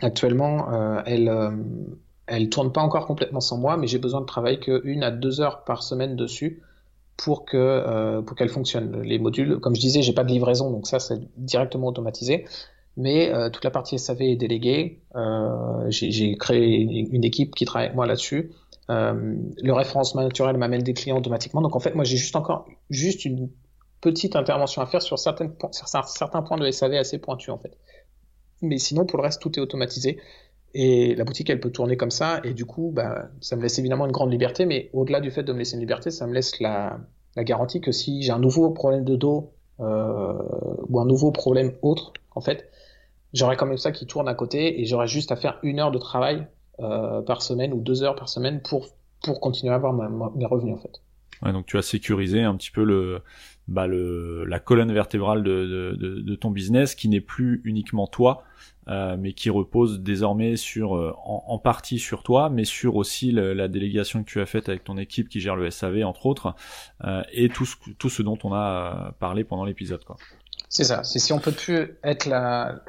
actuellement 0.00 0.72
euh, 0.72 1.02
elle 1.06 1.28
euh, 1.28 1.50
elle 2.26 2.48
tourne 2.48 2.72
pas 2.72 2.80
encore 2.80 3.06
complètement 3.06 3.40
sans 3.40 3.58
moi 3.58 3.76
mais 3.76 3.86
j'ai 3.86 3.98
besoin 3.98 4.20
de 4.20 4.26
travailler 4.26 4.60
que 4.60 4.80
une 4.84 5.02
à 5.02 5.10
deux 5.10 5.40
heures 5.40 5.64
par 5.64 5.82
semaine 5.82 6.14
dessus 6.14 6.62
pour 7.16 7.44
que 7.44 7.56
euh, 7.56 8.22
pour 8.22 8.36
qu'elle 8.36 8.48
fonctionne. 8.48 9.02
Les 9.02 9.18
modules, 9.18 9.58
comme 9.60 9.74
je 9.74 9.80
disais, 9.80 10.02
j'ai 10.02 10.12
pas 10.12 10.24
de 10.24 10.30
livraison, 10.30 10.70
donc 10.70 10.86
ça 10.86 10.98
c'est 10.98 11.20
directement 11.36 11.88
automatisé. 11.88 12.46
Mais 12.96 13.32
euh, 13.32 13.50
toute 13.50 13.64
la 13.64 13.70
partie 13.70 13.98
SAV 13.98 14.22
est 14.22 14.36
déléguée. 14.36 15.00
J'ai 15.88 16.36
créé 16.36 16.76
une, 16.76 17.24
équipe 17.24 17.54
qui 17.54 17.64
travaille 17.64 17.86
avec 17.86 17.96
moi 17.96 18.06
là-dessus. 18.06 18.52
Euh, 18.90 19.36
le 19.62 19.72
référencement 19.72 20.22
naturel 20.22 20.56
m'amène 20.56 20.82
des 20.82 20.94
clients 20.94 21.18
automatiquement. 21.18 21.62
Donc 21.62 21.74
en 21.74 21.80
fait, 21.80 21.94
moi 21.94 22.04
j'ai 22.04 22.16
juste 22.16 22.36
encore 22.36 22.66
juste 22.90 23.24
une 23.24 23.50
petite 24.00 24.36
intervention 24.36 24.82
à 24.82 24.86
faire 24.86 25.00
sur, 25.00 25.18
certaines, 25.18 25.54
sur 25.72 25.88
certains 25.88 26.42
points 26.42 26.58
de 26.58 26.70
SAV 26.70 26.94
assez 26.94 27.18
pointus 27.18 27.48
en 27.48 27.58
fait. 27.58 27.76
Mais 28.62 28.78
sinon, 28.78 29.06
pour 29.06 29.18
le 29.18 29.24
reste, 29.24 29.40
tout 29.40 29.58
est 29.58 29.62
automatisé. 29.62 30.18
Et 30.74 31.14
la 31.14 31.24
boutique, 31.24 31.50
elle 31.50 31.60
peut 31.60 31.70
tourner 31.70 31.96
comme 31.96 32.10
ça. 32.10 32.40
Et 32.44 32.52
du 32.52 32.64
coup, 32.64 32.90
bah, 32.92 33.28
ça 33.40 33.56
me 33.56 33.62
laisse 33.62 33.78
évidemment 33.78 34.06
une 34.06 34.12
grande 34.12 34.32
liberté. 34.32 34.66
Mais 34.66 34.90
au-delà 34.92 35.20
du 35.20 35.30
fait 35.30 35.42
de 35.42 35.52
me 35.52 35.58
laisser 35.58 35.74
une 35.74 35.80
liberté, 35.80 36.10
ça 36.10 36.26
me 36.26 36.34
laisse 36.34 36.58
la, 36.60 36.98
la 37.36 37.44
garantie 37.44 37.80
que 37.80 37.92
si 37.92 38.22
j'ai 38.22 38.32
un 38.32 38.38
nouveau 38.38 38.70
problème 38.70 39.04
de 39.04 39.16
dos 39.16 39.52
euh, 39.80 40.32
ou 40.88 41.00
un 41.00 41.06
nouveau 41.06 41.30
problème 41.30 41.72
autre, 41.82 42.12
en 42.34 42.40
fait, 42.40 42.68
j'aurai 43.32 43.56
quand 43.56 43.66
même 43.66 43.78
ça 43.78 43.92
qui 43.92 44.06
tourne 44.06 44.28
à 44.28 44.34
côté 44.34 44.80
et 44.80 44.84
j'aurai 44.84 45.06
juste 45.06 45.30
à 45.32 45.36
faire 45.36 45.58
une 45.62 45.78
heure 45.78 45.90
de 45.90 45.98
travail 45.98 46.46
euh, 46.80 47.22
par 47.22 47.42
semaine 47.42 47.72
ou 47.72 47.80
deux 47.80 48.02
heures 48.02 48.16
par 48.16 48.28
semaine 48.28 48.60
pour, 48.62 48.88
pour 49.22 49.40
continuer 49.40 49.72
à 49.72 49.76
avoir 49.76 49.92
mes 49.92 50.46
revenus, 50.46 50.74
en 50.74 50.78
fait. 50.78 51.00
Ouais, 51.42 51.52
donc 51.52 51.66
tu 51.66 51.76
as 51.76 51.82
sécurisé 51.82 52.42
un 52.42 52.56
petit 52.56 52.70
peu 52.70 52.84
le, 52.84 53.20
bah 53.68 53.86
le, 53.86 54.44
la 54.44 54.60
colonne 54.60 54.92
vertébrale 54.92 55.42
de, 55.42 55.96
de, 55.98 56.20
de, 56.20 56.34
ton 56.34 56.50
business 56.50 56.94
qui 56.94 57.08
n'est 57.08 57.20
plus 57.20 57.60
uniquement 57.64 58.06
toi, 58.06 58.44
euh, 58.88 59.16
mais 59.18 59.32
qui 59.32 59.50
repose 59.50 60.00
désormais 60.00 60.56
sur 60.56 60.96
euh, 60.96 61.14
en, 61.24 61.58
partie 61.58 61.98
sur 61.98 62.22
toi, 62.22 62.50
mais 62.50 62.64
sur 62.64 62.96
aussi 62.96 63.32
la 63.32 63.68
délégation 63.68 64.22
que 64.22 64.30
tu 64.30 64.40
as 64.40 64.46
faite 64.46 64.68
avec 64.68 64.84
ton 64.84 64.98
équipe 64.98 65.28
qui 65.28 65.40
gère 65.40 65.56
le 65.56 65.70
SAV 65.70 66.04
entre 66.04 66.26
autres, 66.26 66.54
euh, 67.04 67.22
et 67.32 67.48
tout 67.48 67.66
ce, 67.66 67.76
tout 67.98 68.10
ce 68.10 68.22
dont 68.22 68.38
on 68.44 68.52
a 68.52 69.08
euh, 69.08 69.12
parlé 69.18 69.44
pendant 69.44 69.64
l'épisode. 69.64 70.04
quoi. 70.04 70.16
C'est 70.68 70.84
ça. 70.84 71.02
C'est 71.04 71.18
si 71.18 71.32
on 71.32 71.38
peut 71.38 71.52
plus 71.52 71.96
être 72.02 72.26
la, 72.26 72.82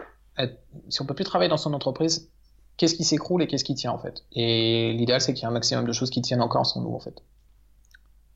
si 0.90 1.02
on 1.02 1.06
peut 1.06 1.14
plus 1.16 1.24
travailler 1.24 1.50
dans 1.50 1.58
son 1.58 1.74
entreprise, 1.74 2.32
qu'est-ce 2.78 2.96
qui 2.96 3.04
s'écroule 3.04 3.42
et 3.42 3.48
qu'est-ce 3.48 3.64
qui 3.64 3.76
tient 3.76 3.92
en 3.92 3.98
fait. 3.98 4.24
Et 4.34 4.94
l'idéal 4.94 5.22
c'est 5.22 5.34
qu'il 5.34 5.44
y 5.44 5.46
ait 5.46 5.50
un 5.50 5.54
maximum 5.54 5.86
de 5.86 5.94
choses 5.94 6.10
qui 6.10 6.22
tiennent 6.22 6.42
encore 6.42 6.66
sans 6.66 6.82
nous 6.82 6.94
en 6.94 7.00
fait. 7.00 7.22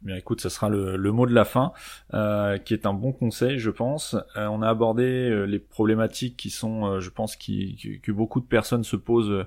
Bien 0.02 0.16
écoute, 0.16 0.40
ça 0.40 0.50
sera 0.50 0.70
le, 0.70 0.96
le 0.96 1.12
mot 1.12 1.26
de 1.26 1.34
la 1.34 1.44
fin, 1.44 1.74
euh, 2.14 2.58
qui 2.58 2.74
est 2.74 2.86
un 2.86 2.94
bon 2.94 3.12
conseil, 3.12 3.60
je 3.60 3.70
pense. 3.70 4.16
Euh, 4.38 4.48
on 4.48 4.62
a 4.62 4.70
abordé 4.70 5.04
euh, 5.04 5.44
les 5.44 5.60
problématiques 5.60 6.38
qui 6.38 6.50
sont, 6.50 7.02
je 7.02 7.10
pense, 7.10 7.36
qui, 7.36 8.00
que 8.02 8.12
beaucoup 8.14 8.40
de 8.40 8.46
personnes 8.46 8.86
se 8.86 8.96
posent 8.96 9.46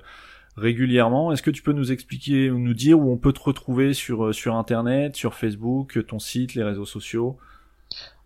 régulièrement. 0.55 1.31
Est-ce 1.31 1.41
que 1.41 1.49
tu 1.49 1.63
peux 1.63 1.73
nous 1.73 1.91
expliquer 1.91 2.51
ou 2.51 2.59
nous 2.59 2.75
dire 2.75 2.99
où 2.99 3.11
on 3.11 3.17
peut 3.17 3.33
te 3.33 3.41
retrouver 3.41 3.93
sur 3.93 4.33
sur 4.33 4.55
Internet, 4.55 5.15
sur 5.15 5.33
Facebook, 5.33 6.05
ton 6.05 6.19
site, 6.19 6.53
les 6.53 6.63
réseaux 6.63 6.85
sociaux? 6.85 7.37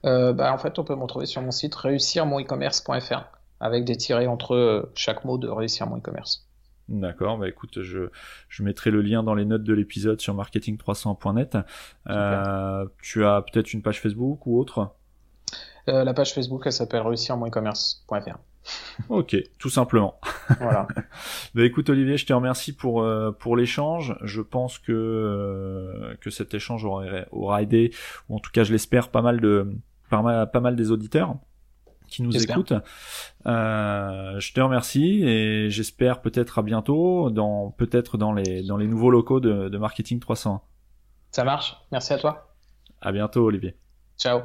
Bah, 0.03 0.51
En 0.53 0.57
fait, 0.57 0.77
on 0.79 0.83
peut 0.83 0.95
me 0.95 1.03
retrouver 1.03 1.27
sur 1.27 1.41
mon 1.41 1.51
site 1.51 1.75
réussir-mon-e-commerce.fr 1.75 3.23
avec 3.61 3.85
des 3.85 3.95
tirés 3.95 4.27
entre 4.27 4.89
chaque 4.95 5.23
mot 5.23 5.37
de 5.37 5.47
réussir 5.47 5.87
mon 5.87 5.97
e-commerce. 5.97 6.46
D'accord, 6.89 7.37
bah 7.37 7.49
écoute, 7.49 7.81
je, 7.81 8.09
je 8.47 8.63
mettrai 8.63 8.91
le 8.91 9.01
lien 9.01 9.21
dans 9.21 9.35
les 9.35 9.43
notes 9.45 9.63
de 9.63 9.73
l'épisode 9.73 10.21
sur 10.21 10.33
marketing300.net. 10.35 11.57
Euh, 12.09 12.85
tu 13.01 13.25
as 13.25 13.41
peut-être 13.41 13.73
une 13.73 13.81
page 13.81 13.99
Facebook 14.01 14.45
ou 14.47 14.57
autre? 14.59 14.93
Euh, 15.89 16.03
La 16.05 16.13
page 16.13 16.33
Facebook, 16.33 16.61
elle 16.65 16.71
s'appelle 16.73 17.01
réussir-mon-e-commerce.fr. 17.01 18.37
ok, 19.09 19.35
tout 19.57 19.69
simplement. 19.69 20.19
Voilà. 20.61 20.87
bah 21.55 21.63
écoute 21.63 21.89
Olivier, 21.89 22.15
je 22.17 22.25
te 22.25 22.31
remercie 22.31 22.73
pour 22.73 23.01
euh, 23.01 23.31
pour 23.31 23.57
l'échange. 23.57 24.15
Je 24.23 24.39
pense 24.41 24.77
que 24.79 24.93
euh, 24.93 26.15
que 26.21 26.29
cet 26.29 26.53
échange 26.53 26.85
aura, 26.85 27.03
aura 27.31 27.61
aidé, 27.61 27.93
ou 28.29 28.37
en 28.37 28.39
tout 28.39 28.51
cas 28.51 28.63
je 28.63 28.71
l'espère, 28.71 29.09
pas 29.09 29.21
mal 29.21 29.41
de 29.41 29.73
pas 30.09 30.21
mal, 30.21 30.49
pas 30.49 30.61
mal 30.61 30.77
des 30.77 30.89
auditeurs 30.91 31.35
qui 32.07 32.23
nous 32.23 32.35
écoutent. 32.35 32.73
Euh, 33.45 34.39
je 34.39 34.53
te 34.53 34.59
remercie 34.59 35.23
et 35.23 35.69
j'espère 35.69 36.21
peut-être 36.21 36.59
à 36.59 36.61
bientôt 36.61 37.29
dans 37.29 37.71
peut-être 37.71 38.17
dans 38.17 38.33
les 38.33 38.63
dans 38.63 38.77
les 38.77 38.87
nouveaux 38.87 39.11
locaux 39.11 39.39
de, 39.39 39.69
de 39.69 39.77
Marketing 39.77 40.19
300. 40.19 40.63
Ça 41.31 41.43
marche. 41.43 41.77
Merci 41.91 42.13
à 42.13 42.17
toi. 42.17 42.53
À 43.01 43.11
bientôt 43.11 43.45
Olivier. 43.45 43.75
Ciao. 44.17 44.41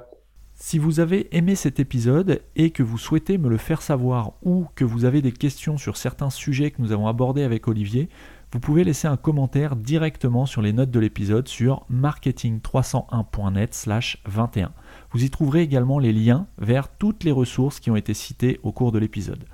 Si 0.55 0.79
vous 0.79 1.01
avez 1.01 1.35
aimé 1.37 1.57
cet 1.57 1.81
épisode 1.81 2.43
et 2.55 2.71
que 2.71 2.83
vous 2.83 2.99
souhaitez 2.99 3.39
me 3.39 3.49
le 3.49 3.57
faire 3.57 3.81
savoir 3.83 4.33
ou 4.43 4.67
que 4.75 4.85
vous 4.85 5.05
avez 5.05 5.23
des 5.23 5.33
questions 5.33 5.79
sur 5.79 5.97
certains 5.97 6.31
sujets 6.31 6.71
que 6.71 6.81
nous 6.81 6.93
avons 6.93 7.09
abordés 7.09 7.43
avec 7.43 7.67
Olivier, 7.67 8.09
vous 8.53 8.61
pouvez 8.61 8.85
laisser 8.85 9.09
un 9.09 9.17
commentaire 9.17 9.75
directement 9.77 10.47
sur 10.47 10.63
les 10.63 10.73
notes 10.73 10.91
de 10.91 11.01
l'épisode 11.01 11.49
sur 11.49 11.85
marketing301.net/21. 11.91 14.71
Vous 15.13 15.25
y 15.25 15.31
trouverez 15.31 15.63
également 15.63 15.99
les 15.99 16.13
liens 16.13 16.47
vers 16.59 16.89
toutes 16.89 17.25
les 17.25 17.33
ressources 17.33 17.81
qui 17.81 17.91
ont 17.91 17.97
été 17.97 18.15
citées 18.15 18.61
au 18.63 18.73
cours 18.73 18.93
de 18.93 18.99
l'épisode. 18.99 19.45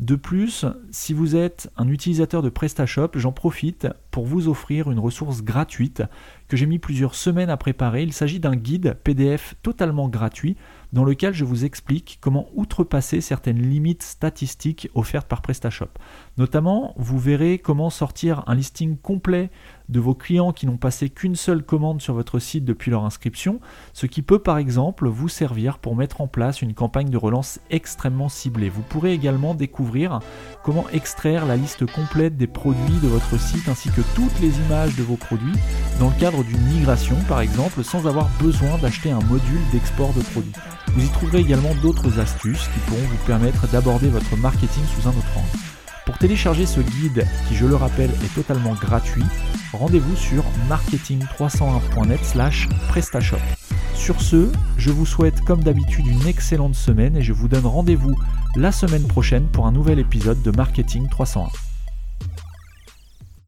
De 0.00 0.16
plus, 0.16 0.66
si 0.90 1.12
vous 1.12 1.36
êtes 1.36 1.70
un 1.76 1.86
utilisateur 1.86 2.42
de 2.42 2.48
PrestaShop, 2.48 3.10
j'en 3.14 3.30
profite 3.30 3.86
pour 4.10 4.26
vous 4.26 4.48
offrir 4.48 4.90
une 4.90 4.98
ressource 4.98 5.42
gratuite 5.42 6.02
que 6.48 6.56
j'ai 6.56 6.66
mis 6.66 6.80
plusieurs 6.80 7.14
semaines 7.14 7.48
à 7.48 7.56
préparer. 7.56 8.02
Il 8.02 8.12
s'agit 8.12 8.40
d'un 8.40 8.56
guide 8.56 8.96
PDF 9.04 9.54
totalement 9.62 10.08
gratuit 10.08 10.56
dans 10.92 11.04
lequel 11.04 11.32
je 11.32 11.44
vous 11.44 11.64
explique 11.64 12.18
comment 12.20 12.48
outrepasser 12.54 13.20
certaines 13.20 13.62
limites 13.62 14.02
statistiques 14.02 14.88
offertes 14.94 15.28
par 15.28 15.42
PrestaShop. 15.42 15.90
Notamment, 16.38 16.92
vous 16.96 17.18
verrez 17.18 17.58
comment 17.58 17.90
sortir 17.90 18.42
un 18.48 18.56
listing 18.56 18.96
complet 18.96 19.50
de 19.88 20.00
vos 20.00 20.14
clients 20.14 20.52
qui 20.52 20.66
n'ont 20.66 20.76
passé 20.76 21.10
qu'une 21.10 21.36
seule 21.36 21.62
commande 21.62 22.00
sur 22.00 22.14
votre 22.14 22.38
site 22.38 22.64
depuis 22.64 22.90
leur 22.90 23.04
inscription, 23.04 23.60
ce 23.92 24.06
qui 24.06 24.22
peut 24.22 24.38
par 24.38 24.58
exemple 24.58 25.08
vous 25.08 25.28
servir 25.28 25.78
pour 25.78 25.96
mettre 25.96 26.20
en 26.20 26.26
place 26.26 26.62
une 26.62 26.74
campagne 26.74 27.10
de 27.10 27.16
relance 27.16 27.60
extrêmement 27.70 28.28
ciblée. 28.28 28.68
Vous 28.68 28.82
pourrez 28.82 29.12
également 29.12 29.54
découvrir 29.54 30.20
comment 30.62 30.88
extraire 30.92 31.46
la 31.46 31.56
liste 31.56 31.86
complète 31.90 32.36
des 32.36 32.46
produits 32.46 33.00
de 33.02 33.08
votre 33.08 33.38
site 33.38 33.68
ainsi 33.68 33.90
que 33.90 34.02
toutes 34.14 34.40
les 34.40 34.58
images 34.66 34.96
de 34.96 35.02
vos 35.02 35.16
produits 35.16 35.58
dans 35.98 36.08
le 36.08 36.18
cadre 36.18 36.42
d'une 36.44 36.62
migration 36.66 37.16
par 37.28 37.40
exemple 37.40 37.84
sans 37.84 38.06
avoir 38.06 38.28
besoin 38.40 38.78
d'acheter 38.78 39.10
un 39.10 39.20
module 39.20 39.60
d'export 39.72 40.12
de 40.14 40.22
produits. 40.22 40.52
Vous 40.94 41.04
y 41.04 41.08
trouverez 41.08 41.40
également 41.40 41.74
d'autres 41.82 42.20
astuces 42.20 42.68
qui 42.68 42.80
pourront 42.86 43.02
vous 43.02 43.26
permettre 43.26 43.68
d'aborder 43.68 44.08
votre 44.08 44.36
marketing 44.36 44.84
sous 44.84 45.08
un 45.08 45.12
autre 45.12 45.36
angle. 45.36 45.73
Pour 46.14 46.20
télécharger 46.20 46.64
ce 46.64 46.78
guide, 46.78 47.26
qui 47.48 47.56
je 47.56 47.66
le 47.66 47.74
rappelle 47.74 48.10
est 48.10 48.34
totalement 48.36 48.74
gratuit, 48.74 49.24
rendez-vous 49.72 50.14
sur 50.14 50.44
marketing301.net 50.68 52.24
slash 52.24 52.68
prestashop. 52.88 53.40
Sur 53.94 54.20
ce, 54.20 54.52
je 54.76 54.92
vous 54.92 55.06
souhaite 55.06 55.40
comme 55.40 55.64
d'habitude 55.64 56.06
une 56.06 56.24
excellente 56.28 56.76
semaine 56.76 57.16
et 57.16 57.22
je 57.22 57.32
vous 57.32 57.48
donne 57.48 57.66
rendez-vous 57.66 58.14
la 58.54 58.70
semaine 58.70 59.08
prochaine 59.08 59.48
pour 59.48 59.66
un 59.66 59.72
nouvel 59.72 59.98
épisode 59.98 60.40
de 60.40 60.52
Marketing 60.52 61.08
301. 61.08 61.73